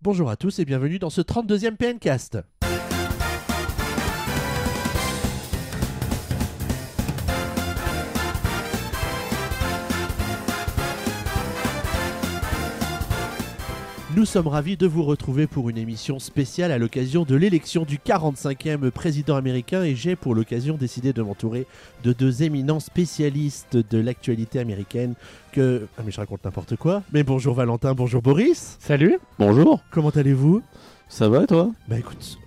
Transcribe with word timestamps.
Bonjour 0.00 0.30
à 0.30 0.36
tous 0.36 0.60
et 0.60 0.64
bienvenue 0.64 1.00
dans 1.00 1.10
ce 1.10 1.20
32e 1.20 1.74
PNcast. 1.74 2.38
Nous 14.18 14.24
sommes 14.24 14.48
ravis 14.48 14.76
de 14.76 14.88
vous 14.88 15.04
retrouver 15.04 15.46
pour 15.46 15.70
une 15.70 15.78
émission 15.78 16.18
spéciale 16.18 16.72
à 16.72 16.78
l'occasion 16.78 17.22
de 17.22 17.36
l'élection 17.36 17.84
du 17.84 17.98
45e 17.98 18.90
président 18.90 19.36
américain 19.36 19.84
et 19.84 19.94
j'ai 19.94 20.16
pour 20.16 20.34
l'occasion 20.34 20.74
décidé 20.74 21.12
de 21.12 21.22
m'entourer 21.22 21.68
de 22.02 22.12
deux 22.12 22.42
éminents 22.42 22.80
spécialistes 22.80 23.76
de 23.76 23.98
l'actualité 23.98 24.58
américaine 24.58 25.14
que... 25.52 25.86
Ah 25.96 26.02
mais 26.04 26.10
je 26.10 26.16
raconte 26.16 26.44
n'importe 26.44 26.74
quoi. 26.74 27.04
Mais 27.12 27.22
bonjour 27.22 27.54
Valentin, 27.54 27.94
bonjour 27.94 28.20
Boris. 28.20 28.76
Salut 28.80 29.20
Bonjour, 29.38 29.84
Comment 29.92 30.10
allez-vous? 30.10 30.62
Ça 31.08 31.28
va 31.28 31.44
et 31.44 31.46
toi? 31.46 31.70
Bah 31.86 32.00
écoute, 32.00 32.40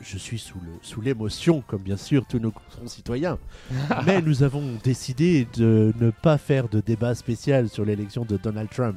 je 0.00 0.18
suis 0.18 0.40
sous 0.40 0.58
le 0.64 0.72
sous 0.82 1.00
l'émotion, 1.00 1.62
comme 1.68 1.82
bien 1.82 1.96
sûr 1.96 2.26
tous 2.28 2.40
nos 2.40 2.52
concitoyens. 2.80 3.38
Mais 4.04 4.20
nous 4.20 4.42
avons 4.42 4.64
décidé 4.82 5.46
de 5.56 5.94
ne 6.00 6.10
pas 6.10 6.38
faire 6.38 6.68
de 6.68 6.80
débat 6.80 7.14
spécial 7.14 7.68
sur 7.68 7.84
l'élection 7.84 8.24
de 8.24 8.36
Donald 8.36 8.68
Trump. 8.68 8.96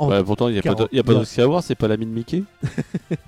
Ouais, 0.00 0.22
Pourtant, 0.24 0.48
il 0.48 0.52
n'y 0.54 0.58
a, 0.58 0.62
pas 0.62 0.70
de- 0.70 0.74
40, 0.76 0.92
y 0.92 0.98
a 0.98 1.02
pas 1.02 1.42
à 1.42 1.46
voir, 1.46 1.62
c'est 1.62 1.74
pas 1.74 1.88
l'ami 1.88 2.06
de 2.06 2.10
Mickey 2.10 2.42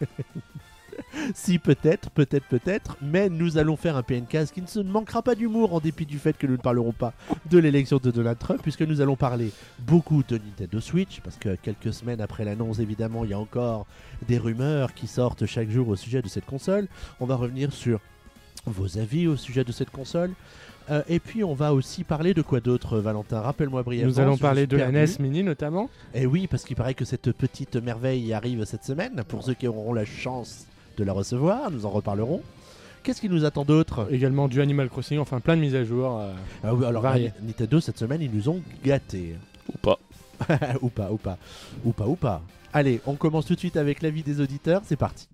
Si 1.34 1.58
peut-être, 1.58 2.10
peut-être, 2.10 2.46
peut-être, 2.46 2.96
mais 3.02 3.28
nous 3.28 3.58
allons 3.58 3.76
faire 3.76 3.96
un 3.96 4.02
PNcast 4.02 4.52
qui 4.52 4.62
ne 4.62 4.66
se 4.66 4.80
manquera 4.80 5.22
pas 5.22 5.34
d'humour 5.34 5.74
en 5.74 5.80
dépit 5.80 6.06
du 6.06 6.18
fait 6.18 6.36
que 6.36 6.46
nous 6.46 6.52
ne 6.54 6.58
parlerons 6.58 6.92
pas 6.92 7.12
de 7.50 7.58
l'élection 7.58 7.98
de 8.02 8.10
Donald 8.10 8.38
Trump, 8.38 8.60
puisque 8.62 8.82
nous 8.82 9.00
allons 9.00 9.16
parler 9.16 9.50
beaucoup 9.80 10.22
de 10.22 10.36
Nintendo 10.36 10.80
Switch, 10.80 11.20
parce 11.20 11.36
que 11.36 11.56
quelques 11.56 11.92
semaines 11.92 12.20
après 12.20 12.44
l'annonce, 12.44 12.78
évidemment, 12.78 13.24
il 13.24 13.30
y 13.30 13.34
a 13.34 13.38
encore 13.38 13.86
des 14.26 14.38
rumeurs 14.38 14.94
qui 14.94 15.06
sortent 15.06 15.46
chaque 15.46 15.70
jour 15.70 15.88
au 15.88 15.96
sujet 15.96 16.22
de 16.22 16.28
cette 16.28 16.46
console. 16.46 16.88
On 17.20 17.26
va 17.26 17.36
revenir 17.36 17.72
sur 17.72 18.00
vos 18.66 18.98
avis 18.98 19.26
au 19.26 19.36
sujet 19.36 19.64
de 19.64 19.72
cette 19.72 19.90
console. 19.90 20.32
Euh, 20.90 21.02
et 21.08 21.18
puis 21.20 21.44
on 21.44 21.54
va 21.54 21.74
aussi 21.74 22.04
parler 22.04 22.34
de 22.34 22.42
quoi 22.42 22.60
d'autre, 22.60 22.98
Valentin? 22.98 23.40
Rappelle-moi 23.40 23.82
brièvement. 23.82 24.08
Nous 24.10 24.20
allons 24.20 24.36
parler 24.38 24.66
de 24.66 24.76
la. 24.76 24.90
NES 24.90 25.06
Mini 25.20 25.42
notamment. 25.42 25.90
Et 26.14 26.26
oui, 26.26 26.46
parce 26.46 26.64
qu'il 26.64 26.76
paraît 26.76 26.94
que 26.94 27.04
cette 27.04 27.32
petite 27.32 27.76
merveille 27.76 28.32
arrive 28.32 28.64
cette 28.64 28.84
semaine. 28.84 29.22
Pour 29.28 29.42
ceux 29.44 29.54
qui 29.54 29.66
auront 29.68 29.92
la 29.92 30.04
chance 30.04 30.66
de 30.96 31.04
la 31.04 31.12
recevoir, 31.12 31.70
nous 31.70 31.84
en 31.86 31.90
reparlerons. 31.90 32.42
Qu'est-ce 33.02 33.20
qui 33.20 33.28
nous 33.28 33.44
attend 33.44 33.64
d'autre? 33.64 34.08
Également 34.10 34.48
du 34.48 34.60
Animal 34.60 34.88
Crossing, 34.88 35.18
enfin 35.18 35.40
plein 35.40 35.56
de 35.56 35.60
mises 35.60 35.74
à 35.74 35.84
jour. 35.84 36.18
euh. 36.20 36.32
ah 36.64 36.74
oui, 36.74 36.84
Alors, 36.84 37.02
varié. 37.02 37.32
Nintendo, 37.42 37.80
cette 37.80 37.98
semaine, 37.98 38.20
ils 38.20 38.30
nous 38.30 38.48
ont 38.48 38.60
gâtés. 38.84 39.34
Ou 39.72 39.78
pas 39.78 39.98
ou 40.82 40.88
pas, 40.88 41.10
ou 41.10 41.16
pas, 41.16 41.38
ou 41.84 41.92
pas, 41.92 42.06
ou 42.06 42.16
pas. 42.16 42.42
Allez, 42.72 43.00
on 43.06 43.14
commence 43.14 43.46
tout 43.46 43.54
de 43.54 43.58
suite 43.58 43.76
avec 43.76 44.02
l'avis 44.02 44.22
des 44.22 44.40
auditeurs. 44.40 44.82
C'est 44.84 44.96
parti. 44.96 45.26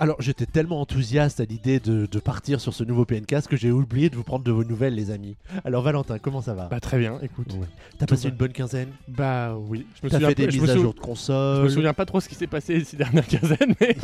Alors, 0.00 0.16
j'étais 0.20 0.46
tellement 0.46 0.80
enthousiaste 0.80 1.40
à 1.40 1.44
l'idée 1.44 1.80
de, 1.80 2.06
de 2.06 2.18
partir 2.20 2.60
sur 2.60 2.72
ce 2.72 2.84
nouveau 2.84 3.04
PNcast 3.04 3.48
que 3.48 3.56
j'ai 3.56 3.72
oublié 3.72 4.10
de 4.10 4.16
vous 4.16 4.22
prendre 4.22 4.44
de 4.44 4.52
vos 4.52 4.62
nouvelles, 4.62 4.94
les 4.94 5.10
amis. 5.10 5.34
Alors, 5.64 5.82
Valentin, 5.82 6.18
comment 6.20 6.40
ça 6.40 6.54
va? 6.54 6.66
Bah 6.66 6.78
très 6.78 6.98
bien, 6.98 7.18
écoute. 7.20 7.52
Ouais. 7.54 7.66
T'as 7.98 8.06
passé 8.06 8.24
va. 8.24 8.28
une 8.30 8.36
bonne 8.36 8.52
quinzaine? 8.52 8.90
Bah 9.08 9.56
oui. 9.56 9.86
Je 10.00 10.06
me 10.06 10.10
T'as 10.10 10.20
fait 10.20 10.34
des 10.36 10.50
je 10.52 10.56
me 10.58 10.62
mises 10.62 10.70
à 10.70 10.74
sou- 10.74 10.82
jour 10.82 10.92
de 10.94 10.98
Je 10.98 11.02
console 11.04 11.64
me 11.64 11.68
souviens 11.68 11.94
pas 11.94 12.06
trop 12.06 12.20
ce 12.20 12.28
qui 12.28 12.36
s'est 12.36 12.46
passé 12.46 12.84
ces 12.84 12.96
dernières 12.98 13.26
quinzaines, 13.26 13.74
mais 13.80 13.96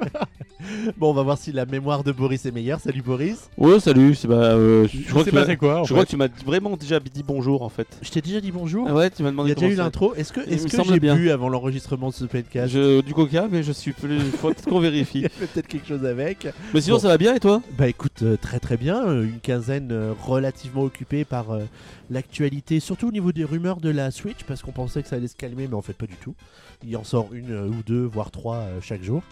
Bon, 0.96 1.10
on 1.10 1.14
va 1.14 1.22
voir 1.22 1.38
si 1.38 1.52
la 1.52 1.66
mémoire 1.66 2.04
de 2.04 2.12
Boris 2.12 2.44
est 2.46 2.50
meilleure. 2.52 2.80
Salut 2.80 3.02
Boris. 3.02 3.48
Ouais, 3.56 3.80
salut, 3.80 4.14
c'est 4.14 4.28
bah, 4.28 4.34
euh, 4.36 4.86
je, 4.92 5.08
crois 5.10 5.24
que 5.24 5.30
tu 5.30 5.34
m'as- 5.34 5.42
passé 5.42 5.56
quoi 5.56 5.80
en 5.80 5.84
je 5.84 5.88
crois 5.92 6.00
fait 6.02 6.06
que 6.06 6.10
tu 6.10 6.16
m'as 6.16 6.28
vraiment 6.46 6.76
déjà 6.76 7.00
dit 7.00 7.22
bonjour 7.26 7.62
en 7.62 7.68
fait. 7.68 7.86
Je 8.02 8.10
t'ai 8.10 8.20
déjà 8.20 8.40
dit 8.40 8.52
bonjour. 8.52 8.86
Ah 8.88 8.94
ouais, 8.94 9.10
tu 9.10 9.22
m'as 9.22 9.28
Il 9.30 9.32
demandé 9.32 9.48
y 9.50 9.52
a 9.52 9.54
déjà 9.54 9.66
eu 9.66 9.70
comment 9.70 9.76
ça- 9.78 9.84
l'intro. 9.84 10.14
Est-ce 10.14 10.32
que, 10.32 10.40
Il 10.46 10.52
est-ce 10.52 10.64
me 10.64 10.68
que 10.70 10.76
semble 10.76 10.92
j'ai 10.92 11.00
bien. 11.00 11.16
bu 11.16 11.30
avant 11.30 11.48
l'enregistrement 11.48 12.08
de 12.10 12.14
ce 12.14 12.24
podcast 12.24 12.72
Je- 12.72 13.00
Du 13.00 13.14
coca, 13.14 13.48
mais 13.50 13.62
je 13.62 13.72
suis 13.72 13.92
plus. 13.92 14.20
Faut 14.20 14.48
peut-être 14.48 14.68
qu'on 14.68 14.78
Il 14.82 14.90
vérifie. 14.90 15.22
peut-être 15.22 15.66
quelque 15.66 15.86
chose 15.88 16.04
avec. 16.04 16.46
Mais 16.74 16.80
sinon, 16.80 16.96
Bon. 16.96 17.02
ça 17.02 17.08
va 17.08 17.18
bien 17.18 17.34
et 17.34 17.40
toi? 17.40 17.62
Bah 17.78 17.88
écoute, 17.88 18.22
euh, 18.22 18.36
très 18.36 18.58
très 18.60 18.76
bien. 18.76 19.02
euh, 19.06 19.24
une 19.24 19.40
quinzaine 19.40 19.88
euh, 19.92 20.12
relativement 20.22 20.82
occupée 20.82 21.24
par 21.24 21.50
euh, 21.52 21.60
l'actualité, 22.10 22.80
surtout 22.80 23.08
au 23.08 23.12
niveau 23.12 23.32
des 23.32 23.44
rumeurs 23.44 23.80
de 23.80 23.90
la 23.90 24.10
Switch, 24.10 24.44
parce 24.46 24.62
qu'on 24.62 24.72
pensait 24.72 25.02
que 25.02 25.08
ça 25.08 25.16
allait 25.16 25.28
se 25.28 25.36
calmer, 25.36 25.66
mais 25.68 25.74
en 25.74 25.82
fait 25.82 25.92
pas 25.96 26.06
du 26.06 26.16
tout. 26.16 26.34
Il 26.86 26.96
en 26.96 27.04
sort 27.04 27.28
une 27.32 27.52
euh, 27.52 27.68
ou 27.68 27.76
deux, 27.86 28.04
voire 28.04 28.30
trois 28.30 28.56
euh, 28.56 28.78
chaque 28.82 29.02
jour. 29.02 29.22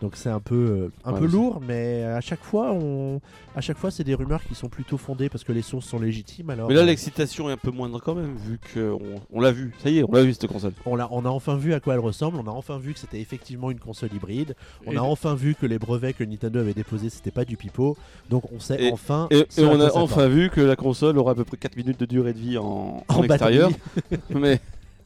Donc 0.00 0.16
c'est 0.16 0.30
un 0.30 0.40
peu 0.40 0.54
euh, 0.54 0.92
un 1.04 1.12
Ouais, 1.12 1.20
peu 1.20 1.26
lourd, 1.26 1.60
mais 1.66 2.04
à 2.04 2.22
chaque 2.22 2.42
fois, 2.42 2.72
on, 2.72 3.20
à 3.54 3.60
chaque 3.60 3.76
fois, 3.76 3.90
c'est 3.90 4.02
des 4.04 4.14
rumeurs 4.14 4.42
qui 4.42 4.54
sont 4.54 4.68
plutôt 4.70 4.96
fondées 4.96 5.28
parce 5.28 5.44
que 5.44 5.52
les 5.52 5.60
sources 5.60 5.86
sont 5.86 5.98
légitimes. 5.98 6.48
Alors, 6.48 6.68
Mais 6.68 6.74
là, 6.74 6.80
euh, 6.80 6.86
l'excitation 6.86 7.50
est 7.50 7.52
un 7.52 7.56
peu 7.58 7.70
moindre 7.70 8.00
quand 8.00 8.14
même, 8.14 8.34
vu 8.36 8.58
qu'on 8.72 8.98
on, 9.30 9.40
l'a 9.40 9.52
vu. 9.52 9.74
Ça 9.82 9.90
y 9.90 9.98
est, 9.98 10.04
on 10.08 10.12
l'a 10.12 10.22
vu 10.22 10.32
cette 10.32 10.46
console. 10.46 10.72
on, 10.86 10.96
l'a- 10.96 11.08
on 11.10 11.26
a 11.26 11.28
enfin 11.28 11.56
vu 11.56 11.74
à 11.74 11.80
quoi 11.80 11.92
elle 11.94 12.00
ressemble. 12.00 12.38
On 12.38 12.46
a 12.46 12.50
enfin 12.50 12.78
vu 12.78 12.94
que 12.94 12.98
c'était 12.98 13.20
effectivement 13.20 13.70
une 13.70 13.78
console 13.78 14.08
hybride. 14.14 14.54
On 14.86 14.92
Et- 14.92 14.96
a 14.96 15.04
enfin 15.04 15.34
vu 15.34 15.54
que 15.54 15.66
les 15.66 15.78
brevets 15.78 16.14
que 16.16 16.24
Nintendo 16.24 16.60
avait 16.60 16.72
déposés, 16.74 17.10
c'était 17.10 17.30
pas 17.30 17.44
du 17.44 17.58
pipeau. 17.58 17.96
Donc 18.30 18.50
on 18.52 18.58
sait 18.58 18.82
Et- 18.82 18.92
enfin. 18.92 19.28
Et, 19.30 19.44
on 19.58 19.80
a 19.80 19.92
enfin 19.96 20.28
vu 20.28 20.48
que 20.48 20.62
la 20.62 20.76
console 20.76 21.18
aura 21.18 21.32
à 21.32 21.34
peu 21.34 21.44
près 21.44 21.58
4 21.58 21.76
minutes 21.76 22.00
de 22.00 22.06
durée 22.06 22.32
de 22.32 22.38
vie 22.38 22.56
en, 22.56 23.04
en 23.06 23.14
En 23.18 23.22
extérieur. 23.24 23.70
mais 24.30 24.60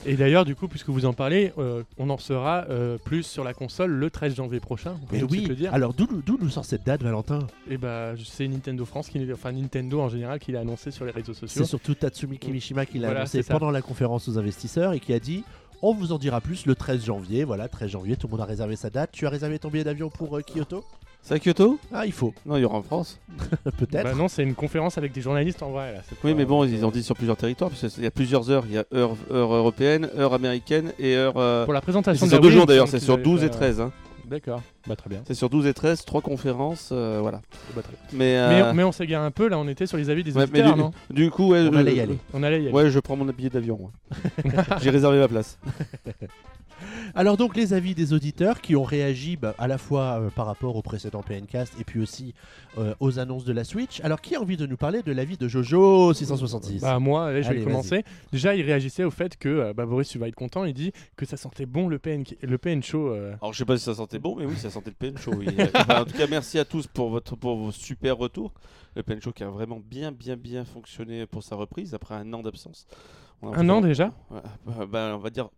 Et 0.07 0.17
d'ailleurs, 0.17 0.45
du 0.45 0.55
coup, 0.55 0.69
puisque 0.69 0.89
vous 0.89 1.05
en 1.05 1.13
parlez, 1.13 1.53
euh, 1.59 1.83
on 1.99 2.11
en 2.11 2.19
saura 2.19 2.67
euh, 2.71 2.99
plus 2.99 3.23
sur 3.23 3.45
la 3.45 3.55
console 3.55 3.91
le 3.91 4.11
13 4.11 4.35
janvier 4.37 4.61
prochain. 4.61 4.97
On 5.03 5.07
peut 5.07 5.15
Mais 5.17 5.21
tout 5.21 5.27
de 5.27 5.33
suite 5.33 5.43
oui. 5.45 5.49
le 5.49 5.55
dire. 5.57 5.75
Alors 5.75 5.95
d'où 5.95 6.07
d'où 6.25 6.39
nous 6.41 6.51
sort 6.51 6.65
cette 6.65 6.85
date, 6.85 7.03
Valentin? 7.03 7.41
Et 7.69 7.77
bah, 7.77 8.13
c'est 8.25 8.47
Nintendo 8.49 8.85
France, 8.85 9.09
qui, 9.09 9.33
enfin 9.33 9.53
Nintendo 9.53 10.01
en 10.01 10.09
général, 10.09 10.39
qui 10.39 10.53
l'a 10.53 10.61
annoncé 10.61 10.91
sur 10.91 11.05
les 11.05 11.11
réseaux 11.13 11.35
sociaux. 11.35 11.63
C'est 11.63 11.69
surtout 11.69 11.95
Tatsumi 11.95 12.39
Kimishima 12.39 12.87
qui 12.87 12.99
l'a 12.99 13.09
Voilà, 13.09 13.21
annoncé 13.21 13.39
c'est 13.39 13.49
ça. 13.49 13.55
pendant 13.55 13.71
la 13.71 13.83
conférence 13.83 14.29
aux 14.29 14.39
investisseurs 14.39 14.93
et 14.93 15.01
qui 15.01 15.13
a 15.13 15.19
dit 15.21 15.45
on 15.83 15.93
vous 15.93 16.13
en 16.13 16.19
dira 16.19 16.41
plus 16.41 16.65
le 16.67 16.75
13 16.75 17.05
janvier. 17.05 17.45
Voilà, 17.45 17.69
13 17.69 17.91
janvier, 17.91 18.17
tout 18.17 18.27
le 18.27 18.33
monde 18.33 18.41
a 18.41 18.47
réservé 18.47 18.75
sa 18.75 18.89
date. 18.89 19.11
Tu 19.13 19.27
as 19.27 19.31
réservé 19.31 19.59
ton 19.59 19.69
billet 19.69 19.85
d'avion 19.85 20.09
pour 20.09 20.39
euh, 20.39 20.41
Kyoto? 20.41 20.83
C'est 21.25 21.35
à 21.35 21.39
Kyoto 21.41 21.79
Ah, 21.93 22.07
il 22.07 22.13
faut, 22.13 22.33
Non, 22.47 22.57
il 22.57 22.61
y 22.61 22.65
aura 22.65 22.77
en 22.79 22.83
France. 22.83 23.19
peut-être. 23.79 24.05
Bah 24.05 24.15
non, 24.15 24.29
c'est 24.29 24.43
une 24.43 24.55
conférence 24.55 24.99
avec 24.99 25.13
des 25.13 25.21
journalistes 25.23 25.63
en 25.63 25.71
vrai. 25.71 25.93
Là. 25.95 26.01
c'est 26.09 26.15
Oui, 26.23 26.33
pas- 26.33 26.39
mais 26.39 26.45
bon, 26.45 26.65
ils 26.65 26.85
ont 26.85 26.91
dit 26.91 27.03
sur 27.03 27.17
plusieurs 27.17 27.37
territoires, 27.37 27.71
parce 27.71 27.93
qu'il 27.93 28.05
y 28.05 28.07
a 28.07 28.11
plusieurs 28.11 28.51
heures. 28.51 28.65
Il 28.69 28.75
y 28.75 28.79
a 28.79 28.85
heure, 28.95 29.17
heure 29.33 29.53
européenne, 29.55 30.09
heure 30.17 30.35
américaine 30.35 30.93
et 30.99 31.17
heure. 31.17 31.35
euh, 31.37 31.65
Pour 31.65 31.73
la 31.73 31.81
C'est 31.81 31.85
présentation 31.85 32.27
de 32.27 32.31
sur 32.31 32.41
deux 32.41 32.51
jours 32.51 32.67
d'ailleurs, 32.67 32.89
c'est 32.89 33.01
sur 33.01 33.15
avaient 33.15 33.23
12 33.23 33.41
et 33.43 33.47
fait, 33.47 33.51
13. 33.53 33.81
Hein. 33.81 33.93
euh, 33.97 34.29
D'accord, 34.31 34.63
bah 34.87 34.97
très 34.97 35.11
bien. 35.11 35.21
C'est 35.27 35.35
sur 35.35 35.51
12 35.51 35.67
et 35.67 35.75
13, 35.75 36.05
trois 36.07 36.23
conférences, 36.23 36.89
euh, 36.93 37.19
voilà. 37.21 37.43
Bah, 37.77 37.83
très 37.83 37.93
bien. 37.93 37.99
Mais, 38.13 38.19
Mais, 38.49 38.63
euh, 38.63 38.73
mais 38.73 38.83
on 38.83 38.91
s'égare 38.93 39.23
un 39.23 39.31
peu, 39.31 39.49
là 39.49 39.59
on 39.59 39.69
était 39.69 39.85
sur 39.87 39.99
les 39.99 40.09
avis 40.09 40.25
des 40.25 40.35
ouais, 40.35 40.45
auditeurs, 40.45 40.73
du, 40.75 40.81
non 40.81 40.93
du 41.11 41.31
coup, 41.31 41.49
ouais, 41.51 41.69
On 41.71 41.77
allait 41.77 41.95
y 41.95 42.01
aller. 42.01 42.19
On 42.33 42.43
allait 42.43 42.63
y 42.63 42.67
aller. 42.69 42.73
Ouais, 42.75 42.89
je 42.91 42.99
prends 43.01 43.17
mon 43.17 43.27
billet 43.27 43.51
d'avion. 43.51 43.79
moi. 43.79 43.91
J'ai 44.83 44.89
réservé 44.91 45.19
ma 45.19 45.29
place. 45.29 45.59
Alors 47.15 47.37
donc 47.37 47.57
les 47.57 47.73
avis 47.73 47.95
des 47.95 48.13
auditeurs 48.13 48.61
qui 48.61 48.77
ont 48.77 48.83
réagi 48.83 49.37
bah, 49.37 49.55
à 49.59 49.69
la 49.69 49.79
fois 49.79 50.21
euh, 50.21 50.31
par 50.31 50.47
rapport 50.47 50.77
au 50.77 50.83
précédent 50.83 51.23
PNcast 51.23 51.75
et 51.81 51.85
puis 51.85 52.01
aussi 52.01 52.35
euh, 52.79 52.95
aux 53.01 53.19
annonces 53.19 53.45
de 53.45 53.53
la 53.53 53.65
Switch. 53.65 54.01
Alors 54.03 54.21
qui 54.21 54.35
a 54.35 54.41
envie 54.41 54.57
de 54.57 54.67
nous 54.67 54.77
parler 54.77 55.03
de 55.03 55.13
l'avis 55.13 55.37
de 55.37 55.49
Jojo 55.49 56.13
666 56.13 56.81
Bah 56.83 56.99
moi, 56.99 57.27
allez, 57.29 57.43
je 57.43 57.49
Allez, 57.49 57.59
vais 57.61 57.65
commencer. 57.65 58.05
Déjà, 58.33 58.55
il 58.55 58.63
réagissait 58.63 59.05
au 59.05 59.11
fait 59.11 59.37
que, 59.37 59.49
euh, 59.49 59.73
bah, 59.73 59.87
Boris, 59.87 60.09
tu 60.09 60.19
vas 60.19 60.29
être 60.29 60.35
content, 60.35 60.65
il 60.65 60.75
dit 60.75 60.93
que 61.17 61.25
ça 61.27 61.37
sentait 61.37 61.67
bon 61.67 61.89
le 61.89 61.99
PN, 61.99 62.25
le 62.43 62.59
PN 62.59 62.83
Show. 62.83 63.09
euh. 63.09 63.35
Alors, 63.41 63.53
je 63.53 63.59
sais 63.59 63.65
pas 63.65 63.77
si 63.79 63.85
ça 63.85 63.95
sentait 63.95 64.19
bon, 64.19 64.37
mais 64.37 64.45
oui, 64.47 64.57
ça 64.57 64.71
sentait 64.71 64.91
le 64.91 64.97
pen 64.97 65.17
show. 65.19 65.33
oui. 65.35 65.47
Enfin, 65.75 66.03
en 66.03 66.05
tout 66.05 66.17
cas, 66.17 66.27
merci 66.29 66.59
à 66.59 66.65
tous 66.65 66.87
pour, 66.87 67.11
votre, 67.11 67.37
pour 67.37 67.57
vos 67.57 67.73
super 67.73 68.17
retours. 68.17 68.53
Le 68.97 69.03
pen 69.03 69.21
show 69.21 69.33
qui 69.33 69.43
a 69.45 69.49
vraiment 69.49 69.81
bien, 69.85 70.13
bien, 70.13 70.37
bien 70.37 70.65
fonctionné 70.65 71.27
pour 71.27 71.43
sa 71.43 71.57
reprise 71.57 71.95
après 71.95 72.15
un 72.15 72.33
an 72.33 72.43
d'absence. 72.43 72.87
On 73.43 73.53
a 73.53 73.59
Un 73.59 73.69
an 73.69 73.81
déjà? 73.81 74.13
Ouais, 74.31 74.41
bah, 74.67 74.87
bah, 74.91 75.13
on 75.15 75.19
va 75.19 75.31
dire. 75.31 75.49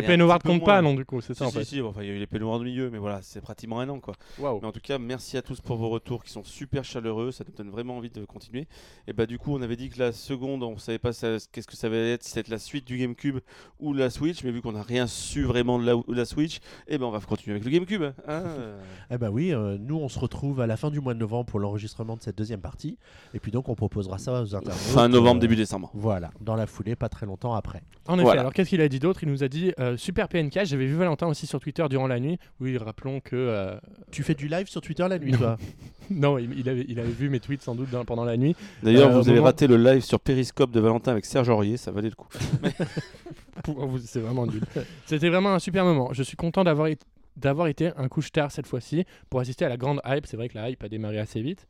Les 0.00 0.02
petit 0.02 0.18
peu 0.18 0.48
comptent 0.48 0.64
pas, 0.64 0.82
non, 0.82 0.94
du 0.94 1.04
coup, 1.04 1.20
c'est 1.20 1.34
ça 1.34 1.44
Si, 1.44 1.48
en 1.48 1.50
si, 1.50 1.58
fait. 1.58 1.64
si, 1.64 1.80
bon, 1.80 1.88
enfin, 1.88 2.02
il 2.02 2.08
y 2.08 2.10
a 2.10 2.14
eu 2.14 2.18
les 2.18 2.26
PN 2.26 2.42
Awards 2.42 2.60
au 2.60 2.64
milieu, 2.64 2.90
mais 2.90 2.98
voilà, 2.98 3.20
c'est 3.22 3.40
pratiquement 3.40 3.80
un 3.80 3.88
an 3.88 4.00
quoi. 4.00 4.14
Mais 4.38 4.66
en 4.66 4.72
tout 4.72 4.80
cas, 4.82 4.98
merci 4.98 5.36
à 5.36 5.42
tous 5.42 5.60
pour 5.60 5.76
vos 5.76 5.88
retours 5.88 6.24
qui 6.24 6.30
sont 6.32 6.44
super 6.44 6.84
chaleureux. 6.84 7.30
Ça 7.32 7.44
nous 7.46 7.54
donne 7.54 7.70
vraiment 7.70 7.96
envie 7.96 8.10
de 8.10 8.24
continuer. 8.24 8.66
Et 9.06 9.12
bah, 9.12 9.26
du 9.26 9.38
coup, 9.38 9.54
on 9.54 9.62
avait 9.62 9.76
dit 9.76 9.88
que 9.90 9.98
la 9.98 10.12
seconde, 10.12 10.62
on 10.62 10.76
savait 10.78 10.98
pas 10.98 11.12
ça- 11.12 11.36
qu'est-ce 11.52 11.66
que 11.66 11.76
ça 11.76 11.86
allait 11.86 12.12
être, 12.12 12.22
si 12.24 12.30
c'était 12.30 12.50
la 12.50 12.58
suite 12.58 12.86
du 12.86 12.98
GameCube 12.98 13.38
ou 13.80 13.92
la 13.92 14.10
Switch. 14.10 14.42
Mais 14.44 14.50
vu 14.50 14.60
qu'on 14.62 14.72
n'a 14.72 14.82
rien 14.82 15.06
su 15.06 15.44
vraiment 15.44 15.78
de 15.78 15.84
la, 15.86 15.94
de 15.94 16.14
la 16.14 16.24
Switch, 16.24 16.58
et 16.88 16.98
ben 16.98 17.06
on 17.06 17.10
va 17.10 17.20
continuer 17.20 17.54
avec 17.56 17.64
le 17.64 17.70
GameCube. 17.70 18.02
hein. 18.02 18.14
Euh, 18.28 18.80
Eh 19.10 19.18
bah 19.18 19.30
oui, 19.30 19.52
euh, 19.52 19.76
nous 19.78 19.96
on 19.96 20.08
se 20.08 20.18
retrouve 20.18 20.60
à 20.60 20.66
la 20.66 20.76
fin 20.76 20.90
du 20.90 21.00
mois 21.00 21.14
de 21.14 21.18
novembre 21.20 21.46
pour 21.46 21.60
l'enregistrement 21.60 22.16
de 22.16 22.22
cette 22.22 22.36
deuxième 22.36 22.60
partie. 22.60 22.98
Et 23.34 23.38
puis 23.38 23.52
donc 23.52 23.68
on 23.68 23.74
proposera 23.74 24.18
ça 24.18 24.42
aux 24.42 24.54
internautes. 24.54 24.74
fin 24.80 25.08
novembre, 25.08 25.36
euh, 25.36 25.40
début 25.40 25.56
décembre. 25.56 25.90
Voilà, 25.94 26.30
dans 26.40 26.56
la 26.56 26.66
foulée, 26.66 26.96
pas 26.96 27.08
très 27.08 27.26
longtemps 27.26 27.54
après. 27.54 27.82
En 28.08 28.14
effet, 28.14 28.22
Voilà. 28.24 28.40
alors 28.42 28.52
qu'est-ce 28.52 28.70
qu'il 28.70 28.80
a 28.80 28.88
dit 28.88 28.98
d'autre? 28.98 29.22
Il 29.22 29.28
nous 29.30 29.42
a 29.44 29.48
dit 29.48 29.72
euh, 29.92 29.96
Super 29.96 30.28
PNK, 30.28 30.64
j'avais 30.64 30.86
vu 30.86 30.94
Valentin 30.94 31.26
aussi 31.26 31.46
sur 31.46 31.60
Twitter 31.60 31.84
durant 31.88 32.06
la 32.06 32.18
nuit. 32.20 32.38
Oui, 32.60 32.76
rappelons 32.78 33.20
que. 33.20 33.36
euh, 33.36 33.76
Tu 34.10 34.22
fais 34.22 34.34
du 34.34 34.48
live 34.48 34.66
sur 34.68 34.80
Twitter 34.80 35.06
la 35.08 35.18
nuit, 35.18 35.32
Non. 35.32 35.38
toi 35.38 35.56
non, 36.10 36.38
il, 36.38 36.58
il 36.58 36.68
avait, 36.68 36.84
il 36.88 36.98
avait 37.00 37.10
vu 37.10 37.28
mes 37.28 37.40
tweets 37.40 37.62
sans 37.62 37.74
doute 37.74 37.90
dans- 37.90 38.04
pendant 38.04 38.24
la 38.24 38.36
nuit. 38.36 38.54
D'ailleurs, 38.82 39.10
Euh, 39.10 39.18
au 39.18 39.22
vous 39.22 39.28
avez 39.28 39.36
moment- 39.38 39.46
raté 39.46 39.66
le 39.66 39.76
live 39.76 40.02
sur 40.02 40.20
Periscope 40.20 40.70
de 40.70 40.80
Valentin 40.80 41.12
avec 41.12 41.24
Serge 41.24 41.48
Aurier, 41.48 41.76
ça 41.76 41.90
valait 41.90 42.10
le 42.10 42.14
coup. 42.14 42.28
Pour 43.64 43.86
vous, 43.86 43.98
C'est 43.98 44.20
vraiment 44.20 44.46
nul. 44.46 44.62
C'était 45.06 45.28
vraiment 45.28 45.54
un 45.54 45.58
super 45.58 45.84
moment. 45.84 46.12
Je 46.12 46.22
suis 46.22 46.36
content 46.36 46.64
d'avoir 46.64 46.88
été 46.88 47.04
d'avoir 47.36 47.66
été 47.66 47.90
un 47.96 48.06
couche 48.06 48.30
tard 48.30 48.52
cette 48.52 48.68
fois-ci 48.68 49.04
pour 49.28 49.40
assister 49.40 49.64
à 49.64 49.68
la 49.68 49.76
grande 49.76 50.00
hype. 50.06 50.24
C'est 50.24 50.36
vrai 50.36 50.48
que 50.48 50.54
la 50.56 50.70
hype 50.70 50.84
a 50.84 50.88
démarré 50.88 51.18
assez 51.18 51.40
vite. 51.42 51.66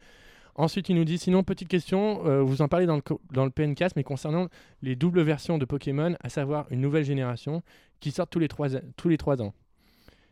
Ensuite, 0.57 0.91
il 0.91 0.95
nous 0.95 1.07
dit 1.07 1.17
sinon, 1.17 1.43
petite 1.43 1.69
question, 1.69 2.27
euh, 2.27 2.43
vous 2.43 2.61
en 2.61 2.69
parlez 2.69 2.85
dans 2.85 2.97
le, 2.97 3.01
co- 3.01 3.21
dans 3.33 3.45
le 3.47 3.51
PNcast, 3.51 3.97
mais 3.97 4.05
concernant 4.05 4.49
les 4.83 4.95
doubles 4.95 5.23
versions 5.23 5.57
de 5.57 5.65
Pokémon, 5.65 6.17
à 6.23 6.29
savoir 6.29 6.67
une 6.71 6.83
nouvelle 6.83 7.05
génération 7.05 7.63
qui 8.05 8.11
sort 8.11 8.27
tous 8.29 8.39
les 8.39 8.49
3, 8.49 8.69
tous 8.99 9.09
les 9.09 9.17
trois 9.17 9.41
ans. 9.41 9.55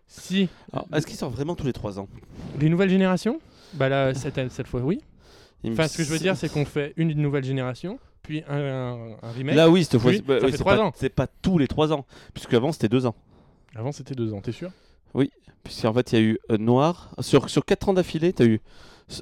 Si 0.07 0.47
Est-ce 0.93 1.07
qu'il 1.07 1.17
sort 1.17 1.31
vraiment 1.31 1.55
tous 1.55 1.65
les 1.65 1.73
3 1.73 1.99
ans? 1.99 2.07
Les 2.61 2.69
nouvelles 2.69 2.91
générations? 2.91 3.41
Bah 3.73 3.89
là, 3.89 4.13
cette, 4.23 4.53
cette 4.53 4.67
fois, 4.67 4.83
oui. 4.83 5.01
Enfin, 5.67 5.89
ce 5.89 5.97
que 5.97 6.05
je 6.05 6.11
veux 6.11 6.19
dire, 6.19 6.37
c'est 6.37 6.51
qu'on 6.51 6.67
fait 6.67 6.93
une 6.97 7.15
nouvelle 7.15 7.45
génération, 7.45 7.99
puis 8.23 8.43
un, 8.47 8.59
un- 8.59 9.17
un 9.23 9.33
remake. 9.33 9.57
Là, 9.57 9.71
oui, 9.71 9.85
cette 9.85 9.99
fois, 10.03 10.11
Oui, 10.11 10.23
c'est- 10.27 10.45
oui, 10.45 10.53
trois 10.53 10.77
pas, 11.15 11.27
tous 11.41 11.57
les 11.57 11.67
3 11.67 11.95
ans, 11.95 12.05
puisque 12.35 12.53
avant 12.53 12.73
c'était 12.73 12.91
2 12.91 13.07
ans. 13.07 13.15
Avant, 13.75 13.91
c'était 13.91 14.15
deux 14.15 14.35
ans, 14.35 14.43
t'es 14.43 14.53
sûr? 14.53 14.71
Puisqu'en 15.65 15.95
fait, 15.95 16.13
il 16.13 16.19
y 16.19 16.19
a 16.19 16.25
eu 16.25 16.39
euh, 16.51 16.59
noir. 16.59 17.15
Sur, 17.21 17.49
sur 17.49 17.65
4 17.65 17.89
ans 17.89 17.95
d'affilée, 17.95 18.33
tu 18.35 18.43
as 18.43 18.47
eu 18.47 18.61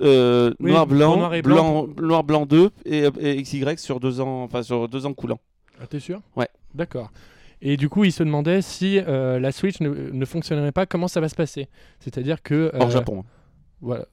euh, 0.01 0.53
Oui, 0.59 0.71
noir, 0.71 0.87
blanc, 0.87 1.17
noir 1.19 1.35
et 1.35 1.43
blanc, 1.43 1.87
noir, 2.01 2.25
blanc 2.25 2.47
2 2.47 2.71
et, 2.87 3.05
et 3.21 3.43
XY 3.43 3.77
sur 3.77 4.01
2 4.01 4.21
ans, 4.21 4.43
enfin, 4.45 4.63
sur 4.63 4.89
deux 4.89 5.05
ans 5.07 5.13
coulants. 5.13 5.39
Ah, 5.81 5.87
T'es 5.87 6.01
sûr? 6.01 6.21
Ouais. 6.37 6.49
D'accord. 6.75 7.13
Et 7.63 7.77
du 7.77 7.89
coup, 7.89 8.05
il 8.05 8.13
se 8.13 8.23
demandait 8.23 8.63
si 8.63 8.99
euh, 8.99 9.39
la 9.39 9.53
Switch 9.53 9.81
ne, 9.81 9.91
ne 9.91 10.25
fonctionnerait 10.25 10.73
pas, 10.73 10.87
comment 10.87 11.09
ça 11.09 11.21
va 11.21 11.29
se 11.29 11.35
passer? 11.35 11.69
C'est-à-dire 11.99 12.43
que. 12.43 12.71
Hors 12.75 12.89
euh, 12.89 12.91
Japon. 12.91 13.25
Voilà. 13.81 14.05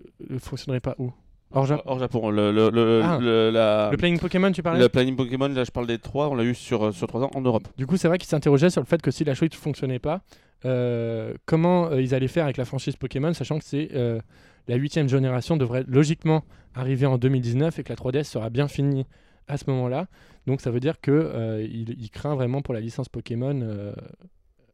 Euh, 0.00 0.04
Ne 0.30 0.38
fonctionnerait 0.38 0.80
pas 0.80 0.94
où? 0.98 1.12
Hors 1.50 1.64
Japon 1.66 1.82
Hors 1.86 1.98
Japon. 1.98 2.30
Le, 2.30 2.52
le, 2.52 2.70
le, 2.70 3.00
Ah. 3.04 3.18
le- 3.20 3.50
la- 3.50 3.88
Le 3.90 3.96
playing 3.96 4.18
Pokémon, 4.18 4.52
tu 4.52 4.62
parlais? 4.62 4.80
Le 4.80 4.88
planning 4.88 5.16
Pokémon, 5.16 5.48
là 5.48 5.64
je 5.64 5.70
parle 5.70 5.86
des 5.86 5.98
3, 5.98 6.28
on 6.28 6.34
l'a 6.34 6.44
eu 6.44 6.54
sur, 6.54 6.86
euh, 6.86 6.92
sur 6.92 7.06
3 7.06 7.22
ans 7.22 7.30
en 7.34 7.40
Europe. 7.40 7.68
Du 7.78 7.86
coup, 7.86 7.96
c'est 7.96 8.08
vrai 8.08 8.18
qu'il 8.18 8.28
s'interrogeait 8.28 8.68
sur 8.70 8.80
le 8.82 8.86
fait 8.86 9.00
que 9.00 9.10
si 9.10 9.24
la 9.24 9.34
Switch 9.34 9.54
ne 9.54 9.58
fonctionnait 9.60 9.98
pas, 9.98 10.20
euh, 10.66 11.32
comment 11.46 11.86
euh, 11.90 12.02
ils 12.02 12.14
allaient 12.14 12.28
faire 12.28 12.44
avec 12.44 12.56
la 12.58 12.64
franchise 12.66 12.96
Pokémon, 12.96 13.32
sachant 13.32 13.58
que 13.58 13.64
c'est 13.64 13.88
euh, 13.94 14.20
la 14.66 14.76
huitième 14.76 15.08
génération 15.08 15.56
devrait 15.56 15.84
logiquement 15.88 16.44
arriver 16.74 17.06
en 17.06 17.16
2019 17.16 17.78
et 17.78 17.82
que 17.82 17.88
la 17.90 17.96
3DS 17.96 18.24
sera 18.24 18.50
bien 18.50 18.68
finie 18.68 19.06
à 19.48 19.56
ce 19.56 19.64
moment-là. 19.68 20.06
Donc 20.46 20.60
ça 20.60 20.70
veut 20.70 20.80
dire 20.80 21.00
que 21.00 21.10
euh, 21.10 21.62
il, 21.62 21.90
il 22.00 22.10
craint 22.10 22.34
vraiment 22.34 22.62
pour 22.62 22.74
la 22.74 22.80
licence 22.80 23.08
Pokémon, 23.08 23.60
euh, 23.62 23.92